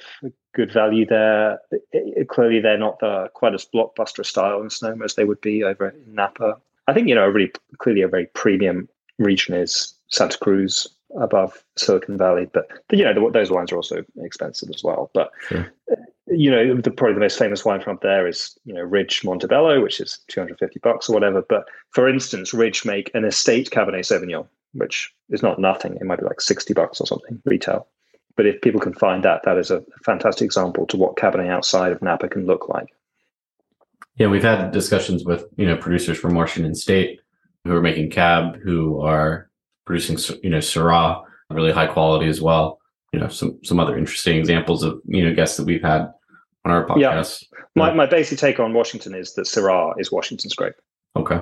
good 0.55 0.71
value 0.71 1.05
there. 1.05 1.59
It, 1.71 1.83
it, 1.91 2.29
clearly, 2.29 2.59
they're 2.59 2.77
not 2.77 2.99
the 2.99 3.29
quite 3.33 3.53
as 3.53 3.67
blockbuster 3.73 4.25
style 4.25 4.61
in 4.61 4.69
Sonoma 4.69 5.05
as 5.05 5.15
they 5.15 5.25
would 5.25 5.41
be 5.41 5.63
over 5.63 5.89
in 5.89 6.13
Napa. 6.13 6.57
I 6.87 6.93
think 6.93 7.07
you 7.07 7.15
know, 7.15 7.25
a 7.25 7.31
really 7.31 7.51
clearly 7.79 8.01
a 8.01 8.07
very 8.07 8.27
premium 8.27 8.87
region 9.19 9.55
is 9.55 9.93
Santa 10.09 10.37
Cruz 10.37 10.87
above 11.19 11.63
Silicon 11.75 12.17
Valley, 12.17 12.49
but 12.51 12.67
you 12.91 13.03
know 13.03 13.13
the, 13.13 13.31
those 13.31 13.51
wines 13.51 13.71
are 13.71 13.77
also 13.77 14.03
expensive 14.21 14.69
as 14.73 14.83
well. 14.83 15.11
But 15.13 15.31
sure. 15.47 15.71
Uh, 15.91 15.95
you 16.29 16.51
know, 16.51 16.75
the, 16.75 16.91
probably 16.91 17.13
the 17.13 17.21
most 17.21 17.39
famous 17.39 17.63
wine 17.63 17.81
from 17.81 17.95
up 17.95 18.01
there 18.01 18.27
is 18.27 18.57
you 18.65 18.73
know 18.73 18.81
Ridge 18.81 19.23
Montebello, 19.23 19.81
which 19.81 19.99
is 19.99 20.19
250 20.27 20.79
bucks 20.79 21.09
or 21.09 21.13
whatever. 21.13 21.41
But 21.41 21.65
for 21.91 22.07
instance, 22.07 22.53
Ridge 22.53 22.85
make 22.85 23.11
an 23.13 23.25
estate 23.25 23.69
Cabernet 23.69 24.05
Sauvignon, 24.05 24.47
which 24.73 25.13
is 25.29 25.41
not 25.41 25.59
nothing. 25.59 25.95
It 25.95 26.03
might 26.03 26.19
be 26.19 26.25
like 26.25 26.41
60 26.41 26.73
bucks 26.73 26.99
or 26.99 27.07
something 27.07 27.41
retail. 27.45 27.87
But 28.37 28.45
if 28.45 28.61
people 28.61 28.79
can 28.79 28.93
find 28.93 29.23
that, 29.23 29.41
that 29.43 29.57
is 29.57 29.71
a 29.71 29.83
fantastic 30.05 30.45
example 30.45 30.85
to 30.87 30.97
what 30.97 31.17
Cabernet 31.17 31.49
outside 31.49 31.91
of 31.91 32.01
Napa 32.01 32.29
can 32.29 32.45
look 32.45 32.69
like. 32.69 32.87
Yeah, 34.15 34.27
we've 34.27 34.43
had 34.43 34.71
discussions 34.71 35.25
with 35.25 35.45
you 35.57 35.65
know 35.65 35.75
producers 35.75 36.17
from 36.17 36.35
Washington 36.35 36.75
State 36.75 37.19
who 37.65 37.75
are 37.75 37.81
making 37.81 38.11
cab, 38.11 38.57
who 38.63 39.01
are 39.01 39.49
producing 39.85 40.17
you 40.43 40.49
know 40.49 40.59
Syrah, 40.59 41.23
really 41.49 41.71
high 41.71 41.87
quality 41.87 42.27
as 42.27 42.39
well. 42.39 42.79
You 43.11 43.19
know, 43.19 43.27
some 43.27 43.59
some 43.63 43.79
other 43.79 43.97
interesting 43.97 44.37
examples 44.37 44.83
of 44.83 45.01
you 45.05 45.23
know 45.23 45.35
guests 45.35 45.57
that 45.57 45.65
we've 45.65 45.81
had 45.81 46.07
on 46.63 46.71
our 46.71 46.85
podcast. 46.85 47.43
Yeah. 47.51 47.59
My 47.75 47.93
my 47.93 48.05
basic 48.05 48.37
take 48.37 48.59
on 48.59 48.73
Washington 48.73 49.15
is 49.15 49.33
that 49.33 49.45
Syrah 49.45 49.93
is 49.99 50.11
Washington's 50.11 50.53
grape. 50.53 50.75
Okay. 51.15 51.41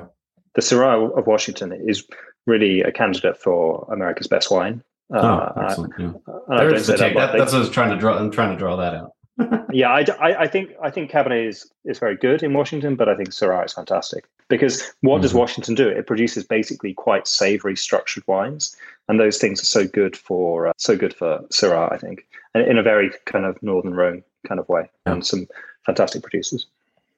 The 0.55 0.61
Syrah 0.61 1.17
of 1.17 1.27
Washington 1.27 1.73
is 1.85 2.05
really 2.47 2.81
a 2.81 2.91
candidate 2.91 3.37
for 3.37 3.85
America's 3.91 4.27
best 4.27 4.49
wine. 4.49 4.81
Oh, 5.13 5.17
uh, 5.17 5.53
excellent. 5.67 5.93
Yeah. 5.99 6.11
There's 6.49 6.87
the 6.87 6.97
take. 6.97 7.15
That, 7.15 7.37
that's 7.37 7.51
what 7.51 7.57
I 7.57 7.59
was 7.59 7.69
trying 7.69 7.91
to 7.91 7.97
draw. 7.97 8.17
I'm 8.17 8.31
trying 8.31 8.51
to 8.51 8.57
draw 8.57 8.75
that 8.75 8.95
out. 8.95 9.11
yeah, 9.71 9.89
I, 9.89 10.05
I, 10.19 10.41
I, 10.43 10.47
think 10.47 10.71
I 10.81 10.89
think 10.89 11.11
Cabernet 11.11 11.47
is, 11.47 11.69
is 11.83 11.99
very 11.99 12.15
good 12.15 12.41
in 12.41 12.53
Washington, 12.53 12.95
but 12.95 13.09
I 13.09 13.15
think 13.15 13.29
Syrah 13.29 13.65
is 13.65 13.73
fantastic 13.73 14.25
because 14.47 14.81
what 15.01 15.15
mm-hmm. 15.15 15.23
does 15.23 15.33
Washington 15.33 15.75
do? 15.75 15.87
It 15.89 16.07
produces 16.07 16.45
basically 16.45 16.93
quite 16.93 17.27
savory, 17.27 17.75
structured 17.75 18.23
wines, 18.27 18.75
and 19.09 19.19
those 19.19 19.37
things 19.37 19.61
are 19.61 19.65
so 19.65 19.85
good 19.85 20.15
for 20.15 20.67
uh, 20.67 20.73
so 20.77 20.95
good 20.95 21.13
for 21.13 21.39
Syrah, 21.51 21.91
I 21.91 21.97
think, 21.97 22.25
and 22.53 22.65
in 22.65 22.77
a 22.77 22.83
very 22.83 23.11
kind 23.25 23.45
of 23.45 23.61
Northern 23.61 23.93
Rhone 23.93 24.23
kind 24.47 24.59
of 24.59 24.69
way, 24.69 24.89
yeah. 25.05 25.13
and 25.13 25.25
some 25.25 25.47
fantastic 25.85 26.23
producers. 26.23 26.67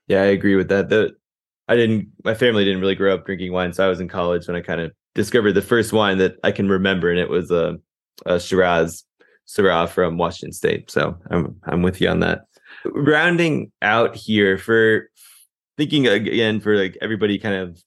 Yeah, 0.07 0.23
I 0.23 0.27
agree 0.27 0.55
with 0.55 0.69
that. 0.69 0.89
The 0.89 1.15
I 1.67 1.75
didn't. 1.75 2.07
My 2.23 2.33
family 2.33 2.65
didn't 2.65 2.81
really 2.81 2.95
grow 2.95 3.13
up 3.13 3.25
drinking 3.25 3.51
wine, 3.51 3.73
so 3.73 3.85
I 3.85 3.89
was 3.89 3.99
in 3.99 4.07
college 4.07 4.47
when 4.47 4.57
I 4.57 4.61
kind 4.61 4.81
of 4.81 4.91
discovered 5.18 5.53
the 5.53 5.61
first 5.61 5.91
wine 5.91 6.20
that 6.20 6.36
I 6.43 6.53
can 6.53 6.70
remember, 6.70 7.09
and 7.09 7.20
it 7.20 7.30
was 7.30 7.51
a, 7.51 7.78
a 8.26 8.39
Shiraz 8.39 9.03
Syrah 9.47 9.89
from 9.89 10.18
Washington 10.18 10.53
State. 10.53 10.89
So 10.89 11.18
I'm 11.30 11.55
I'm 11.65 11.82
with 11.82 11.99
you 11.99 12.07
on 12.07 12.22
that. 12.22 12.41
Rounding 12.86 13.72
out 13.82 14.15
here 14.15 14.57
for 14.57 15.09
thinking 15.76 16.07
again 16.07 16.61
for 16.61 16.78
like 16.78 16.97
everybody 17.01 17.38
kind 17.38 17.55
of 17.55 17.84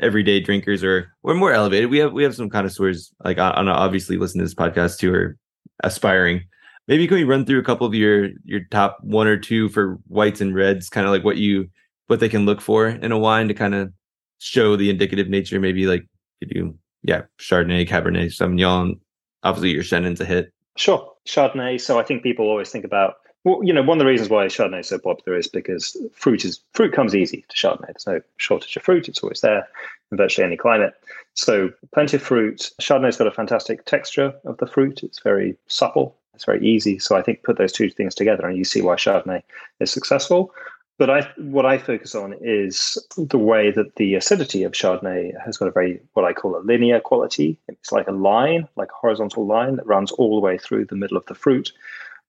everyday 0.00 0.40
drinkers 0.40 0.82
or 0.82 1.12
or 1.22 1.34
more 1.34 1.52
elevated. 1.52 1.90
We 1.90 1.98
have 1.98 2.12
we 2.12 2.24
have 2.24 2.34
some 2.34 2.50
connoisseurs 2.50 3.12
like 3.22 3.38
on, 3.38 3.68
obviously 3.68 4.16
listen 4.16 4.38
to 4.38 4.44
this 4.44 4.54
podcast 4.54 4.98
too 4.98 5.14
or 5.14 5.36
aspiring. 5.84 6.42
Maybe 6.88 7.06
can 7.06 7.16
we 7.16 7.24
run 7.24 7.44
through 7.44 7.60
a 7.60 7.64
couple 7.64 7.86
of 7.86 7.94
your 7.94 8.30
your 8.44 8.60
top 8.70 8.98
one 9.02 9.26
or 9.26 9.36
two 9.36 9.68
for 9.68 9.98
whites 10.08 10.40
and 10.40 10.54
reds, 10.54 10.88
kind 10.88 11.06
of 11.06 11.12
like 11.12 11.24
what 11.24 11.36
you 11.36 11.68
what 12.06 12.20
they 12.20 12.28
can 12.28 12.46
look 12.46 12.60
for 12.60 12.88
in 12.88 13.12
a 13.12 13.18
wine 13.18 13.48
to 13.48 13.54
kind 13.54 13.74
of 13.74 13.92
show 14.38 14.76
the 14.76 14.90
indicative 14.90 15.28
nature. 15.28 15.60
Maybe 15.60 15.86
like 15.86 16.06
you 16.40 16.48
do, 16.48 16.78
yeah, 17.02 17.22
Chardonnay, 17.38 17.88
Cabernet, 17.88 18.32
Sauvignon. 18.32 18.98
Obviously, 19.42 19.70
your 19.70 19.82
Chennon's 19.82 20.20
a 20.20 20.24
hit. 20.24 20.52
Sure, 20.76 21.12
Chardonnay. 21.26 21.80
So 21.80 21.98
I 21.98 22.02
think 22.02 22.22
people 22.22 22.46
always 22.46 22.70
think 22.70 22.84
about 22.84 23.16
well, 23.44 23.62
you 23.62 23.74
know, 23.74 23.82
one 23.82 23.98
of 23.98 24.04
the 24.04 24.10
reasons 24.10 24.30
why 24.30 24.46
Chardonnay 24.46 24.80
is 24.80 24.88
so 24.88 24.98
popular 24.98 25.38
is 25.38 25.48
because 25.48 25.96
fruit 26.14 26.44
is 26.46 26.60
fruit 26.72 26.94
comes 26.94 27.14
easy 27.14 27.44
to 27.48 27.56
Chardonnay. 27.56 27.86
There's 27.88 28.06
no 28.06 28.20
shortage 28.38 28.74
of 28.76 28.82
fruit; 28.82 29.08
it's 29.08 29.22
always 29.22 29.42
there 29.42 29.68
in 30.10 30.16
virtually 30.16 30.46
any 30.46 30.56
climate. 30.56 30.94
So 31.34 31.70
plenty 31.92 32.16
of 32.16 32.22
fruit. 32.22 32.70
Chardonnay's 32.80 33.18
got 33.18 33.26
a 33.26 33.32
fantastic 33.32 33.84
texture 33.84 34.32
of 34.44 34.56
the 34.56 34.66
fruit. 34.66 35.02
It's 35.02 35.20
very 35.20 35.56
supple. 35.66 36.16
It's 36.34 36.46
very 36.46 36.66
easy. 36.66 36.98
So 36.98 37.16
I 37.16 37.22
think 37.22 37.42
put 37.42 37.58
those 37.58 37.72
two 37.72 37.90
things 37.90 38.14
together, 38.14 38.46
and 38.46 38.56
you 38.56 38.64
see 38.64 38.80
why 38.80 38.94
Chardonnay 38.94 39.42
is 39.78 39.90
successful. 39.90 40.52
But 40.96 41.10
I, 41.10 41.28
what 41.38 41.66
I 41.66 41.78
focus 41.78 42.14
on 42.14 42.34
is 42.40 42.96
the 43.16 43.38
way 43.38 43.72
that 43.72 43.96
the 43.96 44.14
acidity 44.14 44.62
of 44.62 44.72
Chardonnay 44.72 45.32
has 45.44 45.56
got 45.56 45.66
a 45.66 45.72
very, 45.72 46.00
what 46.12 46.24
I 46.24 46.32
call 46.32 46.56
a 46.56 46.62
linear 46.62 47.00
quality. 47.00 47.58
It's 47.66 47.90
like 47.90 48.06
a 48.06 48.12
line, 48.12 48.68
like 48.76 48.90
a 48.90 49.00
horizontal 49.00 49.44
line 49.44 49.74
that 49.76 49.86
runs 49.86 50.12
all 50.12 50.36
the 50.36 50.44
way 50.44 50.56
through 50.56 50.84
the 50.84 50.96
middle 50.96 51.16
of 51.16 51.26
the 51.26 51.34
fruit. 51.34 51.72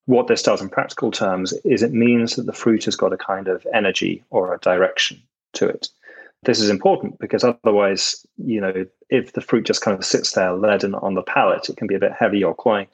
What 0.05 0.28
this 0.28 0.41
does 0.41 0.61
in 0.61 0.70
practical 0.70 1.11
terms 1.11 1.53
is 1.63 1.84
it 1.84 1.93
means 1.93 2.36
that 2.36 2.47
the 2.47 2.53
fruit 2.53 2.86
has 2.86 2.95
got 2.95 3.13
a 3.13 3.18
kind 3.18 3.47
of 3.47 3.66
energy 3.72 4.24
or 4.32 4.53
a 4.53 4.59
direction 4.59 5.22
to 5.53 5.68
it. 5.68 5.89
This 6.43 6.59
is 6.59 6.70
important 6.70 7.20
because 7.20 7.43
otherwise, 7.43 8.26
you 8.38 8.61
know, 8.61 8.86
if 9.09 9.34
the 9.34 9.41
fruit 9.41 9.66
just 9.66 9.82
kind 9.82 9.97
of 9.97 10.05
sits 10.05 10.34
there 10.34 10.53
leaden 10.53 10.95
on 10.95 11.13
the 11.13 11.24
palate, 11.24 11.70
it 11.70 11.78
can 11.78 11.88
be 11.88 11.95
a 11.95 11.99
bit 11.99 12.13
heavy 12.13 12.43
or 12.43 12.55
cloying. 12.55 12.88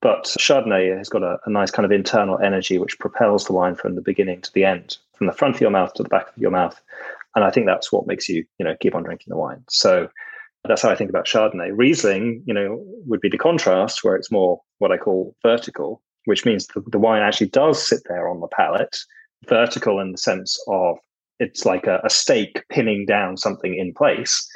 But 0.00 0.24
Chardonnay 0.24 0.96
has 0.98 1.08
got 1.08 1.22
a, 1.22 1.38
a, 1.46 1.50
nice 1.50 1.70
kind 1.70 1.86
of 1.86 1.92
internal 1.92 2.38
energy 2.40 2.76
which 2.76 2.98
propels 2.98 3.44
the 3.44 3.52
wine 3.52 3.76
from 3.76 3.94
the 3.94 4.00
beginning 4.00 4.40
to 4.42 4.52
the 4.52 4.64
end, 4.64 4.98
from 5.22 5.28
the 5.28 5.38
front 5.38 5.54
of 5.54 5.60
your 5.60 5.70
mouth 5.70 5.94
to 5.94 6.02
the 6.02 6.08
back 6.08 6.26
of 6.28 6.36
your 6.36 6.50
mouth. 6.50 6.82
And 7.36 7.44
I 7.44 7.50
think 7.52 7.66
that's 7.66 7.92
what 7.92 8.08
makes 8.08 8.28
you, 8.28 8.44
you 8.58 8.64
know, 8.64 8.74
keep 8.80 8.96
on 8.96 9.04
drinking 9.04 9.30
the 9.30 9.36
wine. 9.36 9.62
So 9.70 10.08
that's 10.66 10.82
how 10.82 10.90
I 10.90 10.96
think 10.96 11.10
about 11.10 11.26
Chardonnay. 11.26 11.70
Riesling, 11.72 12.42
you 12.44 12.52
know, 12.52 12.82
would 13.06 13.20
be 13.20 13.28
the 13.28 13.38
contrast 13.38 14.02
where 14.02 14.16
it's 14.16 14.32
more 14.32 14.60
what 14.78 14.90
I 14.90 14.96
call 14.96 15.36
vertical, 15.40 16.02
which 16.24 16.44
means 16.44 16.66
the, 16.66 16.82
the 16.88 16.98
wine 16.98 17.22
actually 17.22 17.50
does 17.50 17.86
sit 17.86 18.00
there 18.08 18.28
on 18.28 18.40
the 18.40 18.48
palate, 18.48 18.96
vertical 19.48 20.00
in 20.00 20.10
the 20.10 20.18
sense 20.18 20.60
of 20.66 20.98
it's 21.38 21.64
like 21.64 21.86
a, 21.86 22.00
a 22.02 22.10
stake 22.10 22.64
pinning 22.68 23.06
down 23.06 23.36
something 23.36 23.76
in 23.76 23.94
place 23.94 24.48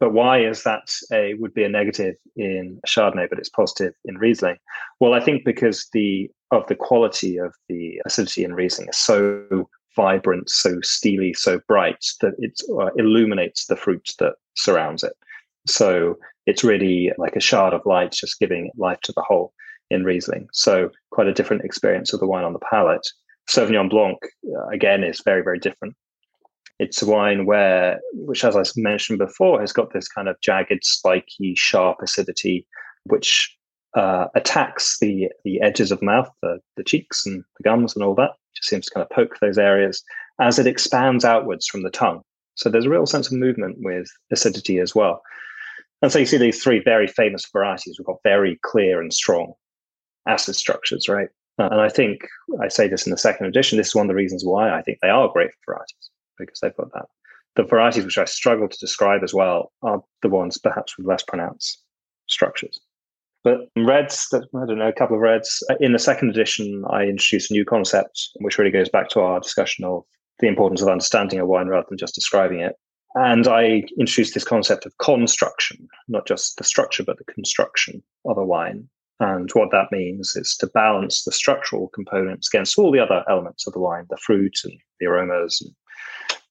but 0.00 0.12
why 0.12 0.44
is 0.44 0.64
that 0.64 0.92
a 1.12 1.34
would 1.34 1.54
be 1.54 1.64
a 1.64 1.68
negative 1.68 2.16
in 2.36 2.80
Chardonnay, 2.86 3.28
but 3.28 3.38
it's 3.38 3.48
positive 3.48 3.94
in 4.04 4.18
Riesling? 4.18 4.56
Well, 5.00 5.14
I 5.14 5.20
think 5.20 5.44
because 5.44 5.88
the 5.92 6.30
of 6.50 6.66
the 6.66 6.74
quality 6.74 7.38
of 7.38 7.54
the 7.68 8.02
acidity 8.04 8.44
in 8.44 8.54
Riesling 8.54 8.88
is 8.88 8.98
so 8.98 9.68
vibrant, 9.96 10.50
so 10.50 10.80
steely, 10.82 11.34
so 11.34 11.60
bright 11.68 12.04
that 12.20 12.34
it 12.38 12.60
uh, 12.80 12.90
illuminates 12.96 13.66
the 13.66 13.76
fruit 13.76 14.10
that 14.18 14.34
surrounds 14.54 15.02
it. 15.02 15.14
So 15.66 16.16
it's 16.46 16.64
really 16.64 17.12
like 17.18 17.36
a 17.36 17.40
shard 17.40 17.72
of 17.72 17.86
light, 17.86 18.12
just 18.12 18.38
giving 18.38 18.70
life 18.76 19.00
to 19.02 19.12
the 19.12 19.22
whole 19.22 19.52
in 19.90 20.04
Riesling. 20.04 20.48
So 20.52 20.90
quite 21.10 21.26
a 21.26 21.32
different 21.32 21.64
experience 21.64 22.12
of 22.12 22.20
the 22.20 22.26
wine 22.26 22.44
on 22.44 22.52
the 22.52 22.58
palate. 22.70 23.06
Sauvignon 23.48 23.90
Blanc, 23.90 24.18
uh, 24.56 24.68
again, 24.68 25.04
is 25.04 25.22
very, 25.24 25.42
very 25.42 25.58
different. 25.58 25.94
It's 26.78 27.02
a 27.02 27.06
wine 27.06 27.46
where, 27.46 28.00
which, 28.12 28.44
as 28.44 28.56
I 28.56 28.64
mentioned 28.76 29.18
before, 29.18 29.60
has 29.60 29.72
got 29.72 29.92
this 29.92 30.08
kind 30.08 30.28
of 30.28 30.40
jagged, 30.40 30.82
spiky, 30.82 31.54
sharp 31.56 31.98
acidity, 32.02 32.66
which 33.04 33.56
uh, 33.94 34.26
attacks 34.34 34.98
the 34.98 35.28
the 35.44 35.60
edges 35.60 35.92
of 35.92 36.02
mouth, 36.02 36.28
the, 36.42 36.58
the 36.76 36.82
cheeks 36.82 37.24
and 37.26 37.44
the 37.58 37.62
gums 37.62 37.94
and 37.94 38.04
all 38.04 38.14
that. 38.16 38.32
Just 38.56 38.68
seems 38.68 38.86
to 38.86 38.94
kind 38.94 39.04
of 39.04 39.10
poke 39.10 39.38
those 39.40 39.58
areas 39.58 40.02
as 40.40 40.58
it 40.58 40.66
expands 40.66 41.24
outwards 41.24 41.66
from 41.66 41.82
the 41.82 41.90
tongue. 41.90 42.22
So 42.56 42.68
there's 42.68 42.86
a 42.86 42.90
real 42.90 43.06
sense 43.06 43.26
of 43.26 43.32
movement 43.32 43.78
with 43.80 44.08
acidity 44.30 44.78
as 44.78 44.94
well. 44.94 45.22
And 46.02 46.12
so 46.12 46.18
you 46.18 46.26
see 46.26 46.36
these 46.36 46.62
three 46.62 46.80
very 46.80 47.06
famous 47.06 47.46
varieties. 47.52 47.96
We've 47.98 48.06
got 48.06 48.22
very 48.22 48.58
clear 48.62 49.00
and 49.00 49.12
strong 49.12 49.54
acid 50.28 50.56
structures, 50.56 51.08
right? 51.08 51.28
Uh, 51.58 51.68
and 51.70 51.80
I 51.80 51.88
think 51.88 52.26
I 52.62 52.68
say 52.68 52.88
this 52.88 53.06
in 53.06 53.10
the 53.10 53.18
second 53.18 53.46
edition. 53.46 53.78
This 53.78 53.88
is 53.88 53.94
one 53.94 54.06
of 54.06 54.08
the 54.08 54.14
reasons 54.14 54.44
why 54.44 54.76
I 54.76 54.82
think 54.82 54.98
they 55.00 55.08
are 55.08 55.28
great 55.32 55.50
varieties 55.66 56.10
because 56.38 56.60
they've 56.60 56.76
got 56.76 56.92
that. 56.92 57.06
The 57.56 57.62
varieties 57.62 58.04
which 58.04 58.18
I 58.18 58.24
struggle 58.24 58.68
to 58.68 58.78
describe 58.78 59.22
as 59.22 59.32
well 59.32 59.72
are 59.82 60.02
the 60.22 60.28
ones 60.28 60.58
perhaps 60.58 60.98
with 60.98 61.06
less 61.06 61.22
pronounced 61.22 61.82
structures. 62.28 62.80
But 63.44 63.68
reds, 63.76 64.26
I 64.32 64.38
don't 64.66 64.78
know, 64.78 64.88
a 64.88 64.92
couple 64.92 65.16
of 65.16 65.22
reds. 65.22 65.62
In 65.78 65.92
the 65.92 65.98
second 65.98 66.30
edition, 66.30 66.82
I 66.90 67.02
introduced 67.02 67.50
a 67.50 67.54
new 67.54 67.64
concept, 67.64 68.30
which 68.40 68.58
really 68.58 68.70
goes 68.70 68.88
back 68.88 69.10
to 69.10 69.20
our 69.20 69.38
discussion 69.38 69.84
of 69.84 70.02
the 70.40 70.48
importance 70.48 70.80
of 70.80 70.88
understanding 70.88 71.38
a 71.38 71.46
wine 71.46 71.68
rather 71.68 71.86
than 71.88 71.98
just 71.98 72.14
describing 72.14 72.60
it. 72.60 72.74
And 73.14 73.46
I 73.46 73.84
introduced 73.98 74.34
this 74.34 74.44
concept 74.44 74.86
of 74.86 74.96
construction, 74.98 75.86
not 76.08 76.26
just 76.26 76.56
the 76.56 76.64
structure, 76.64 77.04
but 77.04 77.18
the 77.18 77.32
construction 77.32 78.02
of 78.24 78.38
a 78.38 78.44
wine. 78.44 78.88
And 79.20 79.48
what 79.52 79.70
that 79.70 79.92
means 79.92 80.34
is 80.34 80.56
to 80.56 80.66
balance 80.66 81.22
the 81.22 81.30
structural 81.30 81.88
components 81.88 82.48
against 82.52 82.76
all 82.76 82.90
the 82.90 82.98
other 82.98 83.24
elements 83.28 83.66
of 83.66 83.72
the 83.72 83.78
wine, 83.78 84.06
the 84.10 84.16
fruit 84.16 84.56
and 84.64 84.72
the 84.98 85.06
aromas 85.06 85.60
and 85.60 85.72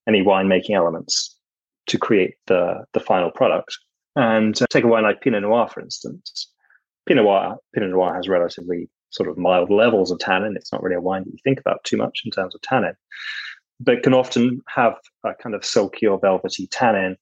any 0.08 0.24
winemaking 0.24 0.76
elements 0.76 1.36
to 1.88 1.98
create 1.98 2.36
the, 2.48 2.86
the 2.94 3.02
final 3.02 3.32
product. 3.32 3.78
And 4.16 4.62
uh, 4.62 4.66
take 4.70 4.86
a 4.86 4.88
wine 4.88 5.04
like 5.04 5.22
Pinot 5.22 5.41
Noir, 5.41 5.68
for 5.68 5.82
instance. 5.82 6.53
Pinot 7.08 7.24
Noir, 7.24 7.58
Pinot 7.74 7.89
Noir 7.89 8.16
has 8.16 8.28
relatively 8.28 8.89
sort 9.10 9.30
of 9.30 9.38
mild 9.38 9.70
levels 9.70 10.12
of 10.12 10.20
tannin. 10.20 10.56
It's 10.56 10.72
not 10.72 10.82
really 10.82 10.95
a 10.95 11.01
wine 11.01 11.24
that 11.24 11.32
you 11.32 11.39
think 11.43 11.60
about 11.60 11.84
too 11.84 11.97
much 11.97 12.22
in 12.26 12.32
terms 12.32 12.56
of 12.56 12.62
tannin 12.62 12.95
but 13.80 14.04
can 14.04 14.14
often 14.14 14.62
have 14.68 14.95
a 15.24 15.34
kind 15.36 15.56
of 15.56 15.66
silky 15.66 16.08
or 16.08 16.20
velvety 16.20 16.68
tannin, 16.68 17.18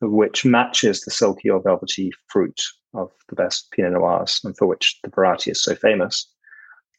which 0.00 0.44
matches 0.44 1.00
the 1.00 1.10
silky 1.10 1.50
or 1.50 1.62
velvety 1.62 2.10
fruit 2.28 2.60
of 2.94 3.10
the 3.28 3.36
best 3.36 3.70
Pinot 3.72 3.92
Noirs, 3.92 4.40
and 4.44 4.56
for 4.56 4.66
which 4.66 4.98
the 5.02 5.10
variety 5.10 5.50
is 5.50 5.62
so 5.62 5.74
famous. 5.74 6.30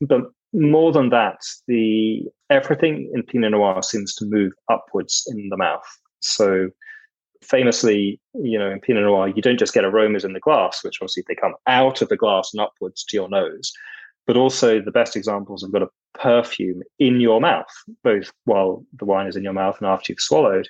But 0.01 0.21
more 0.53 0.91
than 0.91 1.09
that, 1.09 1.39
the 1.67 2.23
everything 2.49 3.11
in 3.13 3.23
Pinot 3.23 3.51
Noir 3.51 3.81
seems 3.81 4.13
to 4.15 4.25
move 4.25 4.53
upwards 4.69 5.27
in 5.27 5.49
the 5.49 5.57
mouth. 5.57 5.87
So 6.19 6.69
famously, 7.41 8.19
you 8.33 8.57
know, 8.57 8.69
in 8.69 8.79
Pinot 8.79 9.03
Noir, 9.03 9.27
you 9.29 9.41
don't 9.41 9.59
just 9.59 9.73
get 9.73 9.85
aromas 9.85 10.23
in 10.23 10.33
the 10.33 10.39
glass, 10.39 10.83
which 10.83 10.97
obviously 11.01 11.23
they 11.27 11.35
come 11.35 11.55
out 11.67 12.01
of 12.01 12.09
the 12.09 12.17
glass 12.17 12.51
and 12.53 12.61
upwards 12.61 13.03
to 13.05 13.17
your 13.17 13.29
nose, 13.29 13.71
but 14.25 14.37
also 14.37 14.81
the 14.81 14.91
best 14.91 15.15
examples 15.15 15.61
have 15.61 15.71
got 15.71 15.83
a 15.83 15.89
perfume 16.13 16.81
in 16.99 17.19
your 17.19 17.39
mouth, 17.39 17.65
both 18.03 18.31
while 18.45 18.85
the 18.97 19.05
wine 19.05 19.27
is 19.27 19.35
in 19.35 19.43
your 19.43 19.53
mouth 19.53 19.77
and 19.79 19.87
after 19.87 20.11
you've 20.11 20.19
swallowed. 20.19 20.67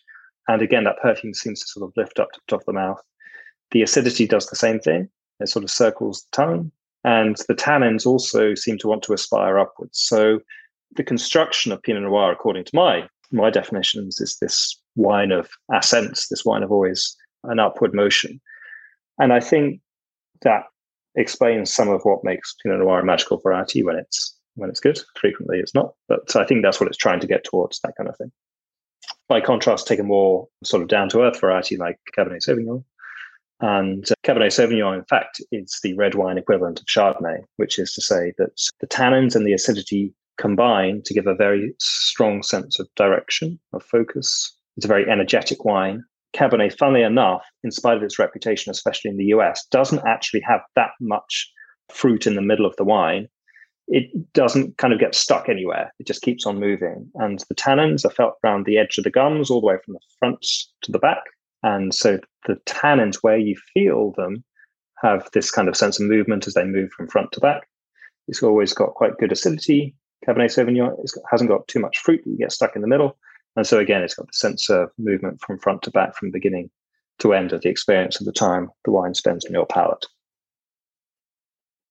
And 0.47 0.61
again, 0.61 0.83
that 0.85 1.01
perfume 1.01 1.33
seems 1.33 1.61
to 1.61 1.67
sort 1.67 1.87
of 1.87 1.93
lift 1.97 2.19
up 2.19 2.31
to 2.31 2.39
the 2.39 2.51
top 2.51 2.61
of 2.61 2.65
the 2.65 2.73
mouth. 2.73 3.01
The 3.71 3.81
acidity 3.81 4.27
does 4.27 4.47
the 4.47 4.55
same 4.55 4.79
thing. 4.79 5.09
It 5.39 5.49
sort 5.49 5.63
of 5.63 5.71
circles 5.71 6.23
the 6.23 6.35
tongue. 6.43 6.71
And 7.03 7.37
the 7.47 7.55
tannins 7.55 8.05
also 8.05 8.55
seem 8.55 8.77
to 8.79 8.87
want 8.87 9.03
to 9.03 9.13
aspire 9.13 9.59
upwards. 9.59 9.99
So 9.99 10.39
the 10.95 11.03
construction 11.03 11.71
of 11.71 11.81
Pinot 11.81 12.03
Noir, 12.03 12.31
according 12.31 12.65
to 12.65 12.75
my 12.75 13.07
my 13.31 13.49
definitions, 13.49 14.21
is 14.21 14.37
this 14.39 14.79
wine 14.97 15.31
of 15.31 15.49
ascents, 15.73 16.27
this 16.27 16.43
wine 16.43 16.63
of 16.63 16.71
always 16.71 17.15
an 17.43 17.59
upward 17.59 17.93
motion. 17.93 18.41
And 19.19 19.31
I 19.31 19.39
think 19.39 19.79
that 20.41 20.63
explains 21.15 21.73
some 21.73 21.89
of 21.89 22.01
what 22.03 22.23
makes 22.23 22.55
Pinot 22.61 22.79
Noir 22.79 22.99
a 22.99 23.05
magical 23.05 23.37
variety 23.37 23.83
when 23.83 23.95
it's 23.95 24.35
when 24.55 24.69
it's 24.69 24.79
good. 24.79 24.99
Frequently, 25.15 25.59
it's 25.59 25.75
not. 25.75 25.93
But 26.07 26.35
I 26.35 26.45
think 26.45 26.63
that's 26.63 26.79
what 26.79 26.87
it's 26.87 26.97
trying 26.97 27.19
to 27.19 27.27
get 27.27 27.43
towards 27.43 27.79
that 27.81 27.93
kind 27.97 28.09
of 28.09 28.17
thing. 28.17 28.31
By 29.29 29.41
contrast, 29.41 29.87
take 29.87 29.99
a 29.99 30.03
more 30.03 30.47
sort 30.63 30.81
of 30.81 30.89
down 30.89 31.09
to 31.09 31.21
earth 31.21 31.39
variety 31.39 31.77
like 31.77 31.99
Cabernet 32.17 32.45
Sauvignon. 32.47 32.83
And 33.59 34.09
uh, 34.11 34.15
Cabernet 34.23 34.51
Sauvignon, 34.51 34.97
in 34.97 35.05
fact, 35.05 35.41
is 35.51 35.79
the 35.83 35.93
red 35.95 36.15
wine 36.15 36.37
equivalent 36.37 36.79
of 36.79 36.85
Chardonnay, 36.85 37.43
which 37.57 37.79
is 37.79 37.93
to 37.93 38.01
say 38.01 38.33
that 38.37 38.51
the 38.79 38.87
tannins 38.87 39.35
and 39.35 39.45
the 39.45 39.53
acidity 39.53 40.13
combine 40.37 41.01
to 41.03 41.13
give 41.13 41.27
a 41.27 41.35
very 41.35 41.73
strong 41.79 42.43
sense 42.43 42.79
of 42.79 42.87
direction, 42.95 43.59
of 43.73 43.83
focus. 43.83 44.55
It's 44.77 44.85
a 44.85 44.87
very 44.87 45.09
energetic 45.09 45.65
wine. 45.65 46.03
Cabernet, 46.35 46.77
funnily 46.77 47.03
enough, 47.03 47.43
in 47.63 47.71
spite 47.71 47.97
of 47.97 48.03
its 48.03 48.19
reputation, 48.19 48.71
especially 48.71 49.11
in 49.11 49.17
the 49.17 49.25
US, 49.25 49.65
doesn't 49.71 50.05
actually 50.05 50.41
have 50.41 50.61
that 50.75 50.91
much 51.01 51.51
fruit 51.91 52.27
in 52.27 52.35
the 52.35 52.41
middle 52.41 52.65
of 52.65 52.75
the 52.77 52.83
wine 52.83 53.27
it 53.87 54.33
doesn't 54.33 54.77
kind 54.77 54.93
of 54.93 54.99
get 54.99 55.15
stuck 55.15 55.47
anywhere. 55.47 55.93
It 55.99 56.07
just 56.07 56.21
keeps 56.21 56.45
on 56.45 56.59
moving. 56.59 57.09
And 57.15 57.43
the 57.47 57.55
tannins 57.55 58.05
are 58.05 58.09
felt 58.09 58.33
around 58.43 58.65
the 58.65 58.77
edge 58.77 58.97
of 58.97 59.03
the 59.03 59.09
gums, 59.09 59.49
all 59.49 59.61
the 59.61 59.67
way 59.67 59.77
from 59.83 59.93
the 59.93 59.99
front 60.19 60.45
to 60.81 60.91
the 60.91 60.99
back. 60.99 61.23
And 61.63 61.93
so 61.93 62.19
the 62.47 62.55
tannins, 62.65 63.19
where 63.21 63.37
you 63.37 63.55
feel 63.73 64.13
them, 64.17 64.43
have 65.01 65.29
this 65.33 65.51
kind 65.51 65.69
of 65.69 65.77
sense 65.77 65.99
of 65.99 66.07
movement 66.07 66.47
as 66.47 66.53
they 66.53 66.65
move 66.65 66.89
from 66.91 67.07
front 67.07 67.31
to 67.33 67.39
back. 67.39 67.67
It's 68.27 68.43
always 68.43 68.73
got 68.73 68.95
quite 68.95 69.17
good 69.19 69.31
acidity. 69.31 69.95
Cabernet 70.27 70.51
Sauvignon 70.51 70.99
it 70.99 71.11
hasn't 71.31 71.49
got 71.49 71.67
too 71.67 71.79
much 71.79 71.99
fruit, 71.99 72.21
you 72.25 72.37
get 72.37 72.51
stuck 72.51 72.75
in 72.75 72.81
the 72.81 72.87
middle. 72.87 73.17
And 73.57 73.65
so 73.65 73.79
again, 73.79 74.03
it's 74.03 74.13
got 74.13 74.27
the 74.27 74.33
sense 74.33 74.69
of 74.69 74.91
movement 74.97 75.41
from 75.41 75.57
front 75.57 75.81
to 75.81 75.91
back, 75.91 76.15
from 76.15 76.31
beginning 76.31 76.69
to 77.19 77.33
end 77.33 77.51
of 77.51 77.61
the 77.61 77.69
experience 77.69 78.19
of 78.19 78.25
the 78.25 78.31
time 78.31 78.69
the 78.85 78.91
wine 78.91 79.15
spends 79.15 79.43
in 79.43 79.51
your 79.51 79.65
palate. 79.65 80.05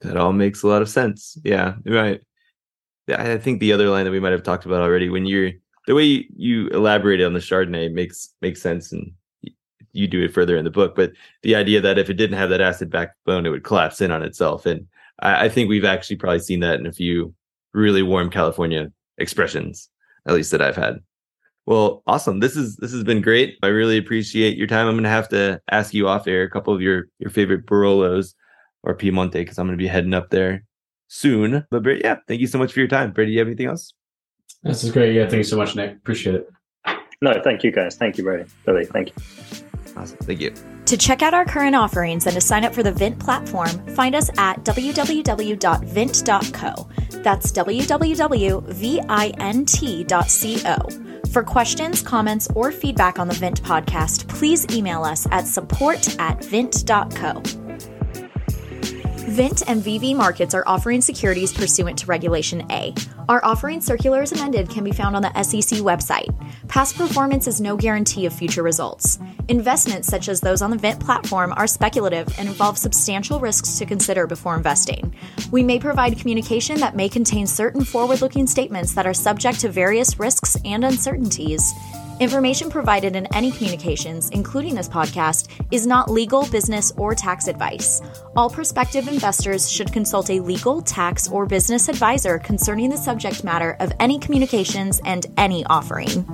That 0.01 0.17
all 0.17 0.33
makes 0.33 0.63
a 0.63 0.69
lot 0.69 0.83
of 0.83 0.89
sense. 0.89 1.37
Yeah, 1.43 1.75
right. 1.85 2.21
I 3.09 3.37
think 3.39 3.59
the 3.59 3.73
other 3.73 3.89
line 3.89 4.05
that 4.05 4.13
we 4.13 4.21
might 4.21 4.33
have 4.33 4.45
talked 4.45 4.65
about 4.65 4.83
already, 4.83 5.09
when 5.09 5.27
you're 5.27 5.53
the 5.87 5.95
way 5.95 6.27
you, 6.37 6.69
elaborated 6.69 7.27
on 7.27 7.35
the 7.35 7.41
Chardonnay 7.41 7.93
makes 7.93 8.33
makes 8.41 8.63
sense, 8.63 8.93
and 8.93 9.13
you 9.93 10.07
do 10.07 10.23
it 10.23 10.35
further 10.35 10.57
in 10.57 10.65
the 10.65 10.71
book. 10.71 10.95
But 10.95 11.13
the 11.43 11.57
idea 11.57 11.81
that 11.81 11.99
if 11.99 12.11
it 12.11 12.15
didn't 12.15 12.39
have 12.39 12.51
that 12.51 12.61
acid 12.61 12.91
backbone, 12.91 13.47
it 13.47 13.51
would 13.51 13.65
collapse 13.65 14.01
in 14.01 14.13
on 14.13 14.23
itself, 14.23 14.67
and 14.67 14.87
I, 15.21 15.47
I 15.47 15.49
think 15.49 15.69
we've 15.69 15.85
actually 15.85 16.17
probably 16.17 16.41
seen 16.41 16.61
that 16.61 16.79
in 16.79 16.87
a 16.87 16.93
few 16.93 17.35
really 17.75 18.03
warm 18.03 18.31
California 18.31 18.93
expressions, 19.19 19.89
at 20.27 20.35
least 20.35 20.51
that 20.53 20.63
I've 20.63 20.77
had. 20.77 21.01
Well, 21.67 22.03
awesome. 22.07 22.41
This 22.41 22.57
is 22.57 22.77
this 22.77 22.93
has 22.93 23.05
been 23.05 23.21
great. 23.21 23.59
I 23.63 23.69
really 23.69 23.99
appreciate 23.99 24.57
your 24.57 24.69
time. 24.69 24.87
I'm 24.87 24.97
gonna 24.97 25.09
have 25.09 25.29
to 25.31 25.61
ask 25.71 25.93
you 25.93 26.09
off 26.09 26.27
air 26.29 26.45
a 26.45 26.51
couple 26.51 26.73
of 26.73 26.81
your 26.81 27.09
your 27.19 27.31
favorite 27.31 27.67
Barolos 27.67 28.35
or 28.87 28.97
Piemonte 28.97 29.33
because 29.33 29.59
I'm 29.59 29.67
going 29.67 29.77
to 29.77 29.83
be 29.83 29.89
heading 29.89 30.15
up 30.15 30.31
there 30.31 30.65
soon. 31.09 31.67
But 31.71 31.85
yeah, 32.03 32.17
thank 32.27 32.41
you 32.41 32.47
so 32.47 32.57
much 32.59 32.73
for 32.73 32.79
your 32.81 32.89
time. 32.89 33.13
Brady, 33.13 33.33
do 33.33 33.35
you 33.35 33.41
have 33.41 33.49
anything 33.49 33.67
else? 33.67 33.93
This 34.63 34.83
is 34.85 34.93
great. 34.93 35.15
Yeah, 35.15 35.29
thank 35.29 35.39
you 35.39 35.45
so 35.45 35.59
much, 35.59 35.77
Nick. 35.77 35.97
Appreciate 35.97 36.37
it. 36.37 36.49
No, 37.21 37.39
thank 37.43 37.65
you 37.65 37.73
guys. 37.73 37.97
Thank 37.97 38.19
you, 38.19 38.25
Brady. 38.25 38.45
Really, 38.67 38.85
thank 38.85 39.09
you. 39.09 39.15
Awesome. 39.97 40.19
Thank 40.19 40.41
you. 40.41 40.53
To 40.85 40.97
check 40.97 41.23
out 41.23 41.33
our 41.35 41.47
current 41.47 41.75
offerings 41.75 42.27
and 42.27 42.35
to 42.35 42.41
sign 42.41 42.65
up 42.65 42.75
for 42.75 42.83
the 42.83 42.93
Vint 42.93 43.19
platform, 43.19 43.71
find 43.95 44.15
us 44.15 44.29
at 44.37 44.63
www.vint.co. 44.65 45.59
That's 47.23 47.51
www.vint.co. 47.53 48.27
For 51.31 51.43
questions, 51.43 52.03
comments, 52.03 52.49
or 52.55 52.73
feedback 52.73 53.19
on 53.19 53.29
the 53.29 53.35
Vint 53.35 53.63
podcast, 53.63 54.27
please 54.29 54.67
email 54.75 55.05
us 55.05 55.27
at 55.31 55.47
support 55.47 56.19
at 56.19 56.43
vint.co. 56.45 57.66
Vint 59.29 59.69
and 59.69 59.83
VV 59.83 60.15
Markets 60.15 60.55
are 60.55 60.63
offering 60.69 61.01
securities 61.01 61.53
pursuant 61.53 61.99
to 61.99 62.07
Regulation 62.07 62.65
A. 62.71 62.95
Our 63.29 63.45
offering 63.45 63.81
circular 63.81 64.23
as 64.23 64.31
amended 64.31 64.71
can 64.71 64.85
be 64.85 64.93
found 64.93 65.17
on 65.17 65.23
the 65.23 65.43
SEC 65.43 65.81
website. 65.81 66.33
Past 66.69 66.97
performance 66.97 67.49
is 67.49 67.61
no 67.61 67.77
guarantee 67.77 68.27
of 68.27 68.33
future 68.33 68.63
results. 68.63 69.19
Investments 69.49 70.07
such 70.07 70.29
as 70.29 70.41
those 70.41 70.63
on 70.63 70.71
the 70.71 70.79
Vint 70.79 71.01
platform 71.01 71.53
are 71.57 71.67
speculative 71.67 72.29
and 72.39 72.49
involve 72.49 72.79
substantial 72.79 73.41
risks 73.41 73.79
to 73.79 73.85
consider 73.85 74.29
before 74.29 74.55
investing. 74.55 75.13
We 75.51 75.65
may 75.65 75.81
provide 75.81 76.19
communication 76.21 76.79
that 76.79 76.95
may 76.95 77.09
contain 77.09 77.49
certain 77.49 77.85
forward 77.85 78.21
looking 78.21 78.47
statements 78.47 78.95
that 78.95 79.09
are 79.09 79.15
subject 79.15 79.59
to 79.61 79.69
various 79.69 80.21
risks 80.21 80.57
and 80.65 80.85
uncertainties. 80.85 81.75
Information 82.19 82.71
provided 82.71 83.15
in 83.15 83.27
any 83.35 83.53
communications, 83.53 84.31
including 84.31 84.75
this 84.75 84.89
podcast, 84.89 85.49
is 85.71 85.87
not 85.87 86.11
legal, 86.11 86.47
business, 86.47 86.91
or 86.97 87.15
tax 87.15 87.47
advice. 87.47 88.01
All 88.35 88.49
prospective 88.49 89.07
investors 89.07 89.71
should 89.71 89.93
consult 89.93 90.31
a 90.31 90.41
legal, 90.41 90.81
tax, 90.81 91.29
or 91.29 91.45
business 91.45 91.91
advisor 91.91 92.39
concerning 92.39 92.89
the 92.89 92.97
subject 92.97 93.45
matter 93.45 93.77
of 93.81 93.93
any 94.01 94.19
communications 94.19 94.99
and 95.05 95.27
any 95.37 95.63
offering. 95.67 96.27